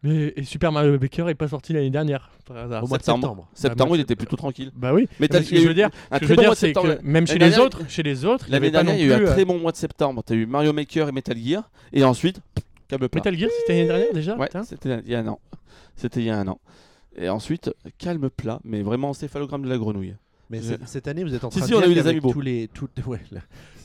Mais 0.03 0.33
et 0.36 0.43
Super 0.43 0.72
Mario 0.72 1.00
Maker 1.00 1.29
est 1.29 1.36
pas 1.36 1.48
sorti 1.48 1.72
l'année 1.74 1.89
dernière. 1.89 2.29
par 2.45 2.57
hasard. 2.57 2.83
Au 2.83 2.88
mois 2.88 2.98
de 2.98 3.03
Septembre. 3.03 3.48
septembre. 3.53 3.88
Moi, 3.88 3.98
il 3.98 4.01
était 4.01 4.15
plutôt 4.17 4.36
tranquille. 4.36 4.72
Bah 4.75 4.93
oui. 4.93 5.07
Mais 5.19 5.27
ce 5.31 5.50
que 5.50 5.55
je 5.62 5.67
veux 5.67 5.74
dire, 5.74 5.89
un 6.12 6.17
très 6.17 6.25
je 6.25 6.29
veux 6.31 6.36
bon 6.36 6.41
dire, 6.41 6.50
mois 6.50 6.55
de 6.55 6.60
c'est 6.60 6.67
septembre. 6.67 6.95
que 6.98 7.01
même 7.03 7.25
chez 7.25 7.33
les 7.33 7.39
dernière- 7.39 7.62
autres, 7.62 7.89
chez 7.89 8.03
les 8.03 8.25
autres, 8.25 8.45
il 8.48 8.50
y 8.50 8.51
L'année 8.51 8.69
dernière, 8.72 8.93
non 8.95 9.00
il 9.00 9.07
y 9.07 9.13
a 9.13 9.17
eu 9.17 9.22
un 9.22 9.27
euh, 9.27 9.31
très 9.31 9.45
bon 9.45 9.60
mois 9.60 9.72
de 9.72 9.77
septembre. 9.77 10.22
T'as 10.25 10.36
eu 10.36 10.45
Mario 10.45 10.74
Maker 10.74 11.07
et 11.07 11.12
Metal 11.13 11.38
Gear, 11.38 11.69
et 11.93 12.03
ensuite, 12.03 12.41
câble 12.89 13.07
plat. 13.07 13.19
Metal 13.22 13.38
Gear, 13.38 13.50
c'était 13.62 13.74
l'année 13.74 13.88
dernière 13.88 14.13
déjà. 14.13 14.38
Ouais, 14.38 14.50
c'était 14.65 15.00
il 15.05 15.12
y 15.12 15.15
a 15.15 15.19
un 15.19 15.27
an. 15.27 15.39
C'était 15.95 16.19
il 16.19 16.25
y 16.25 16.29
a 16.29 16.38
un 16.38 16.48
an. 16.50 16.60
Et 17.15 17.29
ensuite, 17.29 17.72
calme 17.98 18.29
plat, 18.29 18.60
mais 18.65 18.81
vraiment 18.81 19.10
encéphalogramme 19.12 19.62
de 19.63 19.69
la 19.69 19.77
grenouille. 19.77 20.15
Mais 20.50 20.62
Je- 20.62 20.74
cette- 20.86 21.07
année, 21.07 21.24
vous 21.24 21.33
êtes 21.33 21.43
en 21.45 21.50
Si, 21.51 21.60
train 21.60 21.67
si, 21.67 21.72
de 21.72 21.77
on 21.77 21.81
a 21.81 22.12
eu 22.12 22.19
tous 22.22 22.41
les, 22.41 22.67
toutes, 22.74 22.91
ouais, 23.07 23.22
là, 23.31 23.39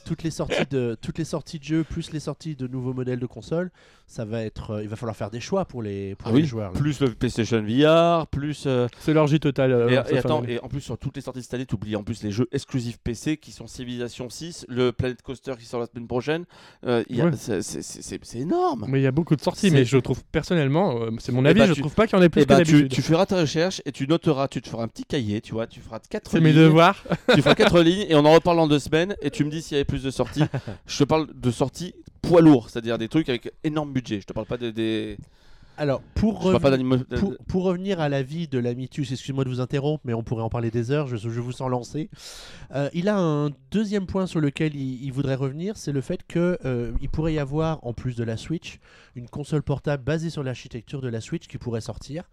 toutes 0.05 0.23
les 0.25 0.31
sorties 0.31 0.67
de 0.71 0.97
toutes 1.01 1.19
les 1.19 1.25
sorties 1.25 1.59
de 1.59 1.65
jeux 1.65 1.85
plus 1.85 2.11
les 2.13 2.21
sorties 2.21 2.57
de 2.57 2.67
nouveaux 2.67 2.93
modèles 2.95 3.21
de 3.21 3.27
consoles, 3.27 3.71
ça 4.11 4.25
va 4.25 4.43
être, 4.43 4.71
euh, 4.71 4.83
il 4.83 4.89
va 4.89 4.97
falloir 4.97 5.15
faire 5.15 5.31
des 5.31 5.39
choix 5.39 5.67
pour 5.67 5.83
les 5.83 6.15
pour 6.15 6.29
Ah 6.29 6.31
les 6.33 6.41
oui, 6.41 6.47
joueurs. 6.47 6.73
là. 6.73 6.79
Plus 6.81 6.99
le 7.01 7.11
PlayStation 7.11 7.63
VR, 7.63 8.27
plus. 8.27 8.65
euh, 8.67 8.89
C'est 9.01 9.13
l'orgie 9.13 9.39
totale. 9.39 9.71
euh, 9.71 9.89
et, 10.11 10.17
attends, 10.17 10.43
et 10.45 10.59
en 10.61 10.69
plus 10.69 10.81
sur 10.81 10.97
toutes 10.97 11.15
les 11.17 11.21
sorties 11.23 11.41
de 11.41 11.45
cette 11.45 11.53
année, 11.55 11.67
t'oublies 11.67 11.95
en 11.95 12.03
plus 12.03 12.23
les 12.23 12.31
jeux 12.31 12.49
exclusifs 12.51 12.99
PC 12.99 13.37
qui 13.37 13.53
sont 13.53 13.67
Civilization 13.67 14.31
6, 14.31 14.65
le 14.69 14.93
Planet 14.93 15.21
Coaster 15.21 15.53
qui 15.59 15.67
sort 15.67 15.79
la 15.81 15.87
semaine 15.87 16.07
prochaine. 16.07 16.45
Euh, 16.87 17.05
Ouais. 17.11 17.31
c'est- 17.37 18.39
énorme. 18.39 18.87
Mais 18.89 19.01
il 19.01 19.03
y 19.03 19.07
a 19.07 19.11
beaucoup 19.13 19.37
de 19.37 19.41
sorties, 19.43 19.71
mais 19.71 19.85
je 19.85 19.99
trouve 19.99 20.23
personnellement, 20.33 21.01
c'est 21.19 21.33
mon 21.33 21.45
Eh 21.45 21.49
avis, 21.49 21.61
bah, 21.61 21.67
je 21.67 21.75
tu- 21.75 21.81
trouve 21.81 21.95
pas 21.95 22.07
qu'il 22.07 22.17
y 22.17 22.21
en 22.21 22.23
ait 22.25 22.29
plus 22.31 22.43
Et 22.43 22.45
que 22.45 22.49
bah, 22.49 22.57
tu, 22.65 22.73
d'habitude. 22.73 22.93
tu 22.93 23.03
feras 23.03 23.27
ta 23.27 23.41
recherche 23.41 23.83
et 23.85 23.93
tu 23.93 24.07
noteras, 24.09 24.49
tu 24.49 24.63
te 24.63 24.69
feras 24.69 24.83
un 24.85 24.89
petit 24.89 25.05
cahier, 25.05 25.41
tu 25.43 25.53
vois, 25.53 25.67
tu 25.67 25.81
feras 25.81 25.99
quatre 26.09 26.31
C'est 26.31 26.41
mes 26.41 26.53
lignes, 26.53 26.63
devoirs. 26.63 27.03
tu 27.35 27.43
feras 27.43 27.55
quatre 27.55 27.81
lignes 27.83 28.07
et 28.09 28.15
on 28.15 28.25
en 28.25 28.33
reparle 28.33 28.57
dans 28.57 28.69
deux 28.69 28.79
semaines 28.79 29.15
et 29.23 29.31
tu 29.31 29.45
me 29.45 29.51
dis 29.51 29.61
s'il 29.63 29.73
y 29.77 29.79
avait 29.79 29.85
plus 29.85 30.03
de 30.03 30.11
sorties. 30.11 30.45
Je 30.87 30.99
te 30.99 31.05
parle 31.05 31.27
de 31.35 31.51
sorties 31.51 31.95
poids 32.23 32.41
lourds, 32.41 32.71
c'est-à-dire 32.71 32.99
des 32.99 33.09
trucs 33.09 33.29
avec 33.29 33.53
énorme 33.65 33.93
budget. 33.93 34.21
Je 34.21 34.27
te 34.27 34.33
parle 34.33 34.47
pas 34.47 34.57
de- 34.57 34.71
des. 34.71 35.17
Alors 35.79 36.01
pour 36.15 36.41
pour, 37.19 37.37
pour 37.47 37.63
revenir 37.63 38.01
à 38.01 38.09
l'avis 38.09 38.49
de 38.49 38.59
l'Amitus, 38.59 39.13
excuse-moi 39.13 39.45
de 39.45 39.49
vous 39.49 39.61
interrompre, 39.61 40.03
mais 40.05 40.13
on 40.13 40.23
pourrait 40.25 40.43
en 40.43 40.49
parler 40.51 40.71
des 40.71 40.91
heures, 40.91 41.07
je, 41.07 41.17
je 41.17 41.41
vous 41.41 41.53
sens 41.53 41.71
lancé. 41.71 42.11
Euh, 42.75 42.91
il 42.93 43.09
a 43.09 43.17
un 43.17 43.51
deuxième 43.71 44.07
point 44.07 44.27
sur 44.27 44.41
lequel 44.41 44.75
il, 44.75 45.05
il 45.05 45.13
voudrait 45.13 45.37
revenir, 45.37 45.77
c'est 45.77 45.93
le 45.93 46.01
fait 46.01 46.27
qu'il 46.27 47.09
pourrait 47.13 47.35
y 47.35 47.39
avoir, 47.39 47.79
en 47.87 47.93
plus 47.93 48.17
de 48.17 48.25
la 48.25 48.37
Switch, 48.37 48.81
une 49.15 49.29
console 49.29 49.63
portable 49.63 50.03
basée 50.03 50.31
sur 50.31 50.43
l'architecture 50.43 51.01
de 51.01 51.09
la 51.09 51.21
Switch 51.21 51.47
qui 51.47 51.59
pourrait 51.59 51.81
sortir. 51.81 52.25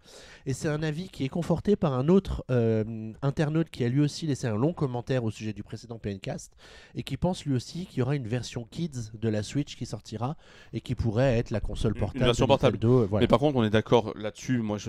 Et 0.46 0.52
c'est 0.52 0.68
un 0.68 0.82
avis 0.82 1.08
qui 1.08 1.24
est 1.24 1.28
conforté 1.28 1.76
par 1.76 1.92
un 1.94 2.08
autre 2.08 2.44
euh, 2.50 3.12
internaute 3.22 3.70
qui 3.70 3.84
a 3.84 3.88
lui 3.88 4.00
aussi 4.00 4.26
laissé 4.26 4.46
un 4.46 4.56
long 4.56 4.72
commentaire 4.72 5.24
au 5.24 5.30
sujet 5.30 5.52
du 5.52 5.62
précédent 5.62 5.98
PNcast 5.98 6.52
et 6.94 7.02
qui 7.02 7.16
pense 7.16 7.44
lui 7.44 7.54
aussi 7.54 7.86
qu'il 7.86 7.98
y 7.98 8.02
aura 8.02 8.16
une 8.16 8.26
version 8.26 8.66
Kids 8.70 9.10
de 9.20 9.28
la 9.28 9.42
Switch 9.42 9.76
qui 9.76 9.86
sortira 9.86 10.36
et 10.72 10.80
qui 10.80 10.94
pourrait 10.94 11.38
être 11.38 11.50
la 11.50 11.60
console 11.60 11.92
Une 11.94 12.00
portable. 12.00 12.24
version 12.24 12.44
de 12.44 12.48
portable. 12.48 12.76
Nintendo, 12.76 13.02
euh, 13.02 13.06
voilà. 13.06 13.24
Mais 13.24 13.28
par 13.36 13.40
contre, 13.40 13.58
on 13.58 13.64
est 13.64 13.70
d'accord 13.70 14.14
là-dessus. 14.16 14.60
Moi, 14.62 14.78
je, 14.78 14.88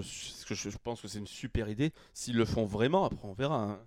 pense 0.81 1.01
que 1.01 1.09
c'est 1.09 1.19
une 1.19 1.27
super 1.27 1.67
idée. 1.67 1.91
S'ils 2.13 2.37
le 2.37 2.45
font 2.45 2.65
vraiment, 2.65 3.03
après 3.03 3.27
on 3.27 3.33
verra. 3.33 3.61
hein. 3.61 3.79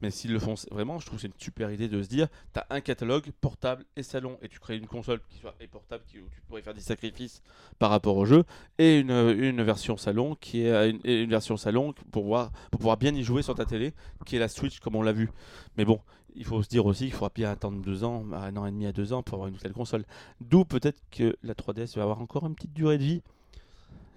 Mais 0.00 0.10
s'ils 0.10 0.32
le 0.32 0.38
font 0.38 0.54
vraiment, 0.70 0.98
je 0.98 1.04
trouve 1.04 1.18
que 1.18 1.20
c'est 1.20 1.26
une 1.26 1.34
super 1.38 1.70
idée 1.70 1.86
de 1.86 2.02
se 2.02 2.08
dire 2.08 2.28
tu 2.54 2.60
as 2.60 2.66
un 2.70 2.80
catalogue 2.80 3.30
portable 3.42 3.84
et 3.94 4.02
salon, 4.02 4.38
et 4.40 4.48
tu 4.48 4.58
crées 4.58 4.78
une 4.78 4.86
console 4.86 5.20
qui 5.28 5.36
soit 5.36 5.54
et 5.60 5.66
portable 5.66 6.02
qui, 6.06 6.18
où 6.18 6.30
tu 6.34 6.40
pourrais 6.48 6.62
faire 6.62 6.72
des 6.72 6.80
sacrifices 6.80 7.42
par 7.78 7.90
rapport 7.90 8.16
au 8.16 8.24
jeu, 8.24 8.44
et 8.78 9.00
une, 9.00 9.10
une 9.10 9.62
version 9.62 9.98
salon 9.98 10.34
qui 10.34 10.62
est 10.62 10.70
euh, 10.70 10.92
une, 11.04 11.28
version 11.28 11.58
salon 11.58 11.92
pour, 12.10 12.24
voir, 12.24 12.52
pour 12.70 12.78
pouvoir 12.78 12.96
bien 12.96 13.14
y 13.14 13.22
jouer 13.22 13.42
sur 13.42 13.54
ta 13.54 13.66
télé, 13.66 13.92
qui 14.24 14.36
est 14.36 14.38
la 14.38 14.48
Switch 14.48 14.80
comme 14.80 14.96
on 14.96 15.02
l'a 15.02 15.12
vu. 15.12 15.28
Mais 15.76 15.84
bon, 15.84 16.00
il 16.34 16.46
faut 16.46 16.62
se 16.62 16.70
dire 16.70 16.86
aussi 16.86 17.04
qu'il 17.04 17.12
faudra 17.12 17.32
bien 17.34 17.50
attendre 17.50 17.82
deux 17.82 18.02
ans, 18.02 18.24
un 18.32 18.56
an 18.56 18.64
et 18.64 18.70
demi 18.70 18.86
à 18.86 18.92
deux 18.92 19.12
ans 19.12 19.22
pour 19.22 19.34
avoir 19.34 19.48
une 19.48 19.54
nouvelle 19.56 19.74
console. 19.74 20.06
D'où 20.40 20.64
peut-être 20.64 21.02
que 21.10 21.36
la 21.42 21.52
3DS 21.52 21.96
va 21.96 22.04
avoir 22.04 22.22
encore 22.22 22.46
une 22.46 22.54
petite 22.54 22.72
durée 22.72 22.96
de 22.96 23.04
vie. 23.04 23.22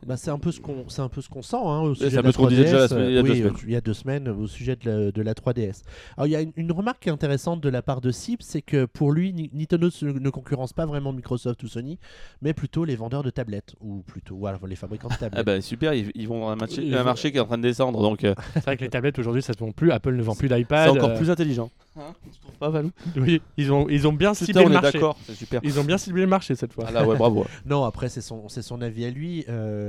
Bah, 0.07 0.15
c'est 0.17 0.31
un 0.31 0.39
peu 0.39 0.51
ce 0.51 0.59
qu'on 0.61 0.85
c'est 0.87 1.01
un 1.01 1.09
peu 1.09 1.21
ce 1.21 1.27
qu'on 1.29 1.41
sent 1.41 1.57
hein, 1.59 1.81
au 1.81 1.93
c'est 1.93 2.05
sujet 2.05 2.17
un 2.17 2.21
de 2.21 2.27
la 2.27 2.29
peu 2.29 2.31
ce 2.31 2.37
qu'on 2.37 2.47
disait 2.47 2.63
déjà 2.63 2.77
la 2.79 2.85
3DS, 2.85 2.89
semaine- 2.89 3.09
il 3.09 3.13
y 3.13 3.17
a 3.17 3.21
deux 3.21 3.33
semaines. 3.35 3.53
il 3.67 3.71
y 3.71 3.75
a 3.75 3.81
deux 3.81 3.93
semaines 3.93 4.27
au 4.29 4.47
sujet 4.47 4.75
de 4.77 4.89
la, 4.89 5.11
de 5.11 5.21
la 5.21 5.33
3DS. 5.33 5.83
Alors 6.17 6.27
il 6.27 6.31
y 6.31 6.35
a 6.35 6.41
une, 6.41 6.53
une 6.55 6.71
remarque 6.71 7.01
qui 7.01 7.09
est 7.09 7.11
intéressante 7.11 7.61
de 7.61 7.69
la 7.69 7.81
part 7.81 7.99
de 8.01 8.09
Sip, 8.11 8.41
c'est 8.41 8.61
que 8.61 8.85
pour 8.85 9.11
lui 9.11 9.33
Ni- 9.33 9.49
Nintendo 9.53 9.89
ne 10.01 10.29
concurrence 10.29 10.71
pas 10.73 10.85
vraiment 10.85 11.11
Microsoft 11.11 11.61
ou 11.63 11.67
Sony, 11.67 11.99
mais 12.41 12.53
plutôt 12.53 12.85
les 12.85 12.95
vendeurs 12.95 13.23
de 13.23 13.29
tablettes 13.29 13.75
ou 13.81 14.01
plutôt 14.07 14.37
voilà, 14.37 14.57
les 14.67 14.75
fabricants 14.77 15.09
de 15.09 15.13
tablettes. 15.19 15.33
Ah 15.39 15.43
bah 15.43 15.59
super, 15.61 15.93
ils, 15.93 16.09
ils 16.15 16.27
vont 16.27 16.49
un 16.49 16.55
marché, 16.55 16.81
Ils 16.83 16.95
un 16.95 16.99
vont- 16.99 17.03
marché 17.03 17.31
qui 17.31 17.37
est 17.37 17.41
en 17.41 17.45
train 17.45 17.57
de 17.57 17.63
descendre, 17.63 18.01
donc 18.01 18.23
euh, 18.23 18.33
C'est 18.53 18.63
vrai 18.63 18.77
que 18.77 18.83
les 18.83 18.89
tablettes 18.89 19.19
aujourd'hui 19.19 19.41
ça 19.41 19.51
se 19.53 19.59
vend 19.59 19.71
plus, 19.71 19.91
Apple 19.91 20.15
ne 20.15 20.21
vend 20.23 20.33
plus 20.35 20.47
c'est 20.47 20.55
d'iPad. 20.55 20.89
encore 20.91 21.09
euh, 21.09 21.17
plus 21.17 21.29
intelligent. 21.29 21.69
Hein, 21.97 22.13
tu 22.31 22.39
trouves 22.39 22.55
pas 22.57 22.69
Valou? 22.69 22.91
Oui, 23.17 23.41
ils 23.57 23.71
ont, 23.73 23.89
ils 23.89 24.07
ont 24.07 24.13
bien 24.13 24.31
Putain, 24.31 24.45
ciblé 24.45 24.61
on 24.63 24.69
le 24.69 24.71
est 24.75 24.81
marché. 24.81 24.91
d'accord, 24.93 25.17
c'est 25.25 25.35
super. 25.35 25.59
Ils 25.63 25.77
ont 25.79 25.83
bien 25.83 25.97
ciblé 25.97 26.21
le 26.21 26.27
marché 26.29 26.55
cette 26.55 26.71
fois. 26.71 26.85
Ah 26.87 26.91
là 26.91 27.05
ouais, 27.05 27.17
bravo. 27.17 27.45
Non, 27.65 27.83
après 27.83 28.07
c'est 28.07 28.21
son 28.21 28.47
c'est 28.47 28.61
son 28.61 28.81
avis 28.81 29.03
à 29.05 29.09
lui. 29.09 29.43
Euh, 29.49 29.88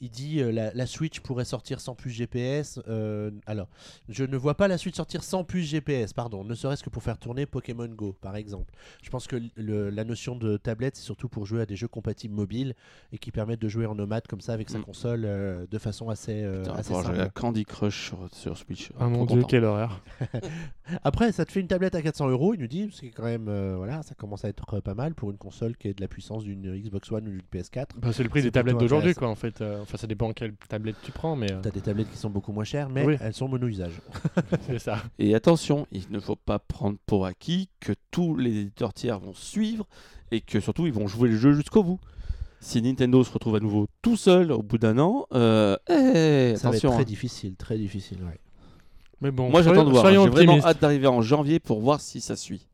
il 0.00 0.10
dit 0.10 0.40
euh, 0.40 0.50
la, 0.52 0.72
la 0.74 0.86
Switch 0.86 1.20
pourrait 1.20 1.44
sortir 1.44 1.80
sans 1.80 1.94
puce 1.94 2.12
GPS. 2.14 2.80
Euh, 2.88 3.30
alors, 3.46 3.68
je 4.08 4.24
ne 4.24 4.36
vois 4.36 4.54
pas 4.54 4.68
la 4.68 4.78
Switch 4.78 4.94
sortir 4.96 5.22
sans 5.24 5.44
puce 5.44 5.66
GPS, 5.66 6.12
pardon, 6.12 6.44
ne 6.44 6.54
serait-ce 6.54 6.82
que 6.82 6.90
pour 6.90 7.02
faire 7.02 7.18
tourner 7.18 7.46
Pokémon 7.46 7.86
Go, 7.88 8.14
par 8.20 8.36
exemple. 8.36 8.72
Je 9.02 9.10
pense 9.10 9.26
que 9.26 9.36
le- 9.56 9.90
la 9.90 10.04
notion 10.04 10.36
de 10.36 10.56
tablette, 10.56 10.96
c'est 10.96 11.02
surtout 11.04 11.28
pour 11.28 11.46
jouer 11.46 11.62
à 11.62 11.66
des 11.66 11.76
jeux 11.76 11.88
compatibles 11.88 12.34
mobiles 12.34 12.74
et 13.12 13.18
qui 13.18 13.30
permettent 13.30 13.60
de 13.60 13.68
jouer 13.68 13.86
en 13.86 13.94
nomade 13.94 14.26
comme 14.26 14.40
ça 14.40 14.52
avec 14.52 14.70
sa 14.70 14.78
Mm. 14.78 14.82
console 14.84 15.22
euh, 15.24 15.66
de 15.70 15.78
façon 15.78 16.08
assez, 16.10 16.42
euh, 16.42 16.58
Putain, 16.60 16.70
on 16.70 16.74
va 16.74 16.80
assez 16.80 16.86
pouvoir 16.88 17.06
jouer 17.06 17.14
à 17.20 17.22
simple. 17.24 17.32
Candy 17.40 17.64
Crush 17.64 18.06
sur, 18.08 18.28
sur 18.32 18.56
Switch. 18.56 18.90
Ah 18.98 19.08
mon 19.08 19.24
dieu, 19.26 19.42
quelle 19.48 19.64
horreur. 19.64 20.00
Après, 21.04 21.32
ça 21.32 21.44
te 21.44 21.50
fait 21.52 21.60
une 21.60 21.66
tablette 21.66 21.94
à 21.94 22.02
400 22.02 22.28
euros, 22.28 22.54
il 22.54 22.60
nous 22.60 22.68
dit, 22.68 22.88
c'est 22.92 23.08
quand 23.08 23.24
même, 23.24 23.48
euh, 23.48 23.74
voilà, 23.76 24.02
ça 24.02 24.14
commence 24.14 24.44
à 24.44 24.48
être 24.48 24.80
pas 24.80 24.94
mal 24.94 25.14
pour 25.14 25.30
une 25.30 25.36
console 25.36 25.76
qui 25.76 25.88
est 25.88 25.94
de 25.94 26.00
la 26.00 26.08
puissance 26.08 26.44
d'une 26.44 26.76
Xbox 26.80 27.10
One 27.10 27.26
ou 27.26 27.30
d'une 27.30 27.42
PS4. 27.52 27.86
Bah, 27.98 28.12
c'est 28.12 28.22
le 28.22 28.28
prix 28.28 28.42
des 28.42 28.52
tablettes 28.52 28.78
d'aujourd'hui 28.78 29.14
quoi 29.14 29.28
en 29.28 29.34
fait. 29.34 29.60
Euh, 29.60 29.80
enfin 29.86 29.96
ça 29.96 30.06
dépend 30.06 30.32
quelle 30.32 30.54
tablette 30.68 30.96
tu 31.02 31.12
prends 31.12 31.36
mais 31.36 31.50
euh, 31.52 31.60
T'as 31.62 31.70
des 31.70 31.80
tablettes 31.80 32.10
qui 32.10 32.18
sont 32.18 32.30
beaucoup 32.30 32.52
moins 32.52 32.64
chères, 32.64 32.88
mais 32.88 33.04
Oui. 33.04 33.16
elles 33.20 33.34
sont 33.34 33.48
mono-usage. 33.48 34.00
c'est 34.66 34.78
ça. 34.78 35.02
Et 35.18 35.34
attention, 35.34 35.86
il 35.92 36.04
ne 36.10 36.20
faut 36.20 36.36
pas 36.36 36.58
prendre 36.58 36.96
pour 37.06 37.26
acquis 37.26 37.68
que 37.80 37.92
tous 38.10 38.36
les 38.36 38.56
éditeurs 38.58 38.92
tiers 38.92 39.18
vont 39.18 39.34
suivre 39.34 39.86
et 40.30 40.40
que 40.40 40.60
surtout 40.60 40.86
ils 40.86 40.92
vont 40.92 41.06
jouer 41.06 41.28
le 41.28 41.36
jeu 41.36 41.52
jusqu'au 41.54 41.82
bout. 41.82 42.00
Si 42.60 42.80
Nintendo 42.82 43.22
se 43.22 43.30
retrouve 43.32 43.56
à 43.56 43.60
nouveau 43.60 43.86
tout 44.02 44.16
seul 44.16 44.50
au 44.50 44.62
bout 44.62 44.78
d'un 44.78 44.98
an, 44.98 45.26
euh, 45.34 45.76
eh, 45.88 45.92
Ça 45.92 45.94
va 45.94 46.52
être 46.54 46.64
attention. 46.66 46.90
très 46.90 47.00
hein. 47.02 47.04
difficile, 47.04 47.54
très 47.56 47.76
difficile. 47.78 48.18
ouais. 48.24 48.38
Mais 49.20 49.30
bon, 49.30 49.50
Moi 49.50 49.62
j'attends 49.62 49.84
de 49.84 49.90
voir. 49.90 50.06
hein. 50.06 50.10
J'ai 50.24 50.28
vraiment 50.28 50.58
hâte 50.64 50.80
d'arriver 50.80 51.06
en 51.06 51.22
janvier 51.22 51.60
pour 51.60 51.80
voir 51.80 52.00
si 52.00 52.20
ça 52.20 52.34
suit. 52.36 52.66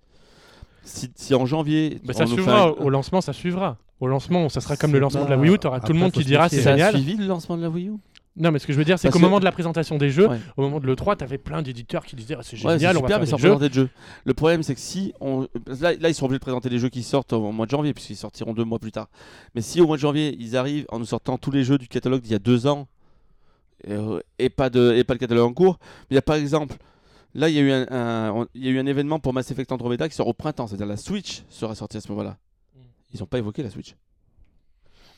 Si, 0.84 1.10
si 1.14 1.34
en 1.34 1.46
janvier, 1.46 2.00
Bah, 2.04 2.12
ça 2.12 2.26
suivra 2.26 2.62
un- 2.64 2.68
au 2.70 2.90
lancement, 2.90 3.20
ça 3.20 3.32
suivra. 3.32 3.76
Au 4.00 4.08
lancement, 4.08 4.48
ça 4.48 4.60
sera 4.60 4.76
comme 4.76 4.92
le 4.92 4.98
lancement 4.98 5.24
de 5.24 5.30
la 5.30 5.38
Wii 5.38 5.54
U, 5.54 5.58
t'auras 5.58 5.78
tout 5.78 5.84
Après, 5.84 5.94
le 5.94 6.00
monde 6.00 6.10
qui 6.12 6.24
dira 6.24 6.48
c'est 6.48 6.60
génial. 6.62 6.92
suivi 6.94 7.16
le 7.16 7.26
lancement 7.26 7.56
de 7.56 7.62
la 7.62 7.70
Wii 7.70 7.88
U? 7.88 7.92
Non, 8.34 8.50
mais 8.50 8.58
ce 8.58 8.66
que 8.66 8.72
je 8.72 8.78
veux 8.78 8.84
dire, 8.84 8.98
c'est 8.98 9.10
qu'au 9.10 9.18
moment 9.18 9.38
de 9.40 9.44
la 9.44 9.52
présentation 9.52 9.98
des 9.98 10.08
jeux, 10.10 10.26
Ouais. 10.26 10.38
au 10.56 10.62
moment 10.62 10.80
de 10.80 10.86
l'E3, 10.86 11.16
t'avais 11.16 11.36
plein 11.38 11.60
d'éditeurs 11.62 12.04
qui 12.04 12.16
disaient 12.16 12.34
Ah, 12.36 12.42
c'est 12.42 12.56
Ouais, 12.64 12.78
génial, 12.78 12.96
on 12.96 13.02
va 13.02 13.08
faire 13.08 13.18
mais 13.20 13.26
des 13.26 13.30
jeux. 13.30 13.36
présenter 13.36 13.68
de 13.68 13.74
jeux. 13.74 13.90
Le 14.24 14.32
problème, 14.34 14.62
c'est 14.62 14.74
que 14.74 14.80
si 14.80 15.12
on. 15.20 15.42
Là, 15.80 15.92
là, 16.00 16.08
ils 16.08 16.14
sont 16.14 16.24
obligés 16.24 16.38
de 16.38 16.42
présenter 16.44 16.68
les 16.70 16.78
jeux 16.78 16.88
qui 16.88 17.02
sortent 17.02 17.34
au 17.34 17.52
mois 17.52 17.66
de 17.66 17.70
janvier, 17.70 17.92
puisqu'ils 17.92 18.16
sortiront 18.16 18.54
deux 18.54 18.64
mois 18.64 18.78
plus 18.78 18.90
tard. 18.90 19.08
Mais 19.54 19.60
si 19.60 19.80
au 19.82 19.86
mois 19.86 19.96
de 19.96 20.00
janvier, 20.02 20.34
ils 20.40 20.56
arrivent 20.56 20.86
en 20.88 20.98
nous 20.98 21.04
sortant 21.04 21.36
tous 21.36 21.50
les 21.50 21.62
jeux 21.62 21.76
du 21.78 21.88
catalogue 21.88 22.22
d'il 22.22 22.32
y 22.32 22.34
a 22.34 22.38
deux 22.40 22.66
ans, 22.66 22.88
et, 23.86 23.92
euh, 23.92 24.20
et 24.38 24.48
pas, 24.48 24.70
de, 24.70 24.94
et 24.96 25.04
pas 25.04 25.12
le 25.14 25.18
catalogue 25.18 25.50
en 25.50 25.52
cours, 25.52 25.78
il 26.10 26.14
y 26.14 26.18
a 26.18 26.22
par 26.22 26.36
exemple. 26.36 26.76
Là, 27.34 27.48
il 27.48 27.54
y, 27.54 27.58
a 27.58 27.62
eu 27.62 27.70
un, 27.72 27.86
un- 27.90 28.30
on- 28.32 28.46
il 28.54 28.64
y 28.64 28.68
a 28.68 28.70
eu 28.72 28.78
un 28.78 28.86
événement 28.86 29.18
pour 29.18 29.32
Mass 29.32 29.50
Effect 29.50 29.72
Andromeda 29.72 30.08
qui 30.08 30.14
sort 30.14 30.28
au 30.28 30.34
printemps, 30.34 30.66
c'est-à-dire 30.66 30.86
la 30.86 30.96
Switch 30.98 31.42
sera 31.48 31.74
sortie 31.74 31.96
à 31.96 32.00
ce 32.00 32.08
moment-là. 32.10 32.36
Mm. 32.74 32.80
Ils 33.14 33.20
n'ont 33.20 33.26
pas 33.26 33.38
évoqué 33.38 33.62
la 33.62 33.70
Switch. 33.70 33.94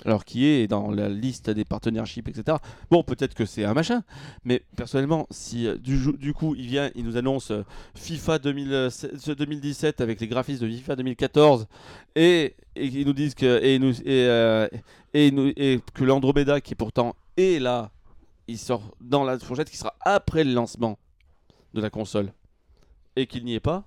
Alors 0.04 0.24
qui 0.24 0.44
est 0.44 0.66
dans 0.66 0.90
la 0.90 1.08
liste 1.08 1.48
des 1.50 1.64
partnerships, 1.64 2.28
etc. 2.28 2.58
Bon, 2.90 3.02
peut-être 3.02 3.32
que 3.34 3.46
c'est 3.46 3.64
un 3.64 3.72
machin, 3.72 4.02
mais 4.44 4.62
personnellement, 4.76 5.26
si 5.30 5.66
euh, 5.66 5.78
du, 5.78 5.98
du 6.18 6.34
coup 6.34 6.54
il 6.56 6.66
vient, 6.66 6.90
il 6.94 7.04
nous 7.04 7.16
annonce 7.16 7.50
euh, 7.52 7.62
FIFA 7.94 8.38
2016 8.40 9.34
2017 9.38 10.00
avec 10.02 10.20
les 10.20 10.26
graphismes 10.28 10.66
de 10.68 10.76
FIFA 10.76 10.96
2014 10.96 11.66
et, 12.16 12.54
et 12.76 12.86
ils 12.86 13.06
nous 13.06 13.12
disent 13.14 13.34
que 13.34 13.62
et, 13.64 13.78
nous, 13.78 13.94
et, 14.02 14.04
euh, 14.26 14.68
et, 15.14 15.30
nous- 15.30 15.52
et 15.56 15.80
que 15.94 16.04
l'Andromeda 16.04 16.60
qui 16.60 16.74
pourtant 16.74 17.14
est 17.38 17.58
là, 17.60 17.90
il 18.46 18.58
sort 18.58 18.94
dans 19.00 19.24
la 19.24 19.38
fourchette 19.38 19.70
qui 19.70 19.78
sera 19.78 19.94
après 20.02 20.44
le 20.44 20.52
lancement 20.52 20.98
de 21.74 21.80
la 21.82 21.90
console 21.90 22.32
et 23.16 23.26
qu'il 23.26 23.44
n'y 23.44 23.54
est 23.54 23.60
pas. 23.60 23.84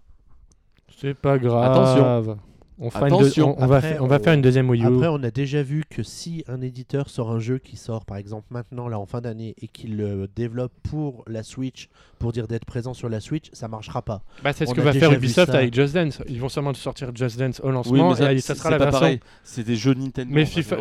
C'est 1.00 1.14
pas 1.14 1.38
grave. 1.38 1.72
Attention. 1.72 2.38
On, 2.80 2.90
fera 2.92 3.10
une 3.10 3.18
deux- 3.18 3.24
Attention. 3.26 3.56
on, 3.60 3.64
on 3.64 3.68
va, 3.68 3.78
Après, 3.78 3.96
fa- 3.96 4.04
on 4.04 4.08
va 4.08 4.18
on- 4.20 4.24
faire 4.24 4.34
une 4.34 4.42
deuxième 4.42 4.70
Wii 4.70 4.84
U. 4.84 4.86
Après, 4.86 5.08
on 5.08 5.24
a 5.24 5.32
déjà 5.32 5.64
vu 5.64 5.84
que 5.90 6.04
si 6.04 6.44
un 6.48 6.62
éditeur 6.62 7.10
sort 7.10 7.32
un 7.32 7.40
jeu 7.40 7.58
qui 7.58 7.76
sort, 7.76 8.06
par 8.06 8.18
exemple, 8.18 8.46
maintenant, 8.52 8.88
là, 8.88 9.00
en 9.00 9.06
fin 9.06 9.20
d'année, 9.22 9.56
et 9.62 9.68
qu'il 9.68 9.98
le 9.98 10.28
développe 10.36 10.72
pour 10.84 11.24
la 11.28 11.42
Switch, 11.44 11.90
pour 12.20 12.32
dire 12.32 12.48
d'être 12.48 12.66
présent 12.66 12.94
sur 12.94 13.10
la 13.10 13.20
Switch, 13.20 13.48
ça 13.54 13.68
marchera 13.68 14.02
pas. 14.02 14.22
Bah, 14.44 14.54
c'est 14.54 14.66
ce 14.66 14.74
que 14.74 14.82
va 14.82 14.94
faire 14.94 15.12
Ubisoft 15.12 15.54
avec 15.54 15.74
Just 15.74 15.94
Dance. 15.96 16.22
Ils 16.28 16.40
vont 16.40 16.50
sûrement 16.50 16.74
sortir 16.74 17.12
Just 17.16 17.38
Dance 17.40 17.60
au 17.62 17.68
Oui, 17.68 17.74
lancement 17.74 18.10
mais 18.12 18.16
ça, 18.16 18.34
et 18.34 18.40
ça 18.40 18.54
sera 18.56 18.70
la 18.72 18.78
pas 18.78 18.84
version. 18.86 19.00
pareil. 19.00 19.20
C'est 19.44 19.64
des 19.64 19.76
jeux 19.76 19.94
Nintendo. 19.94 20.32
Mais. 20.34 20.44
FIFA- 20.44 20.78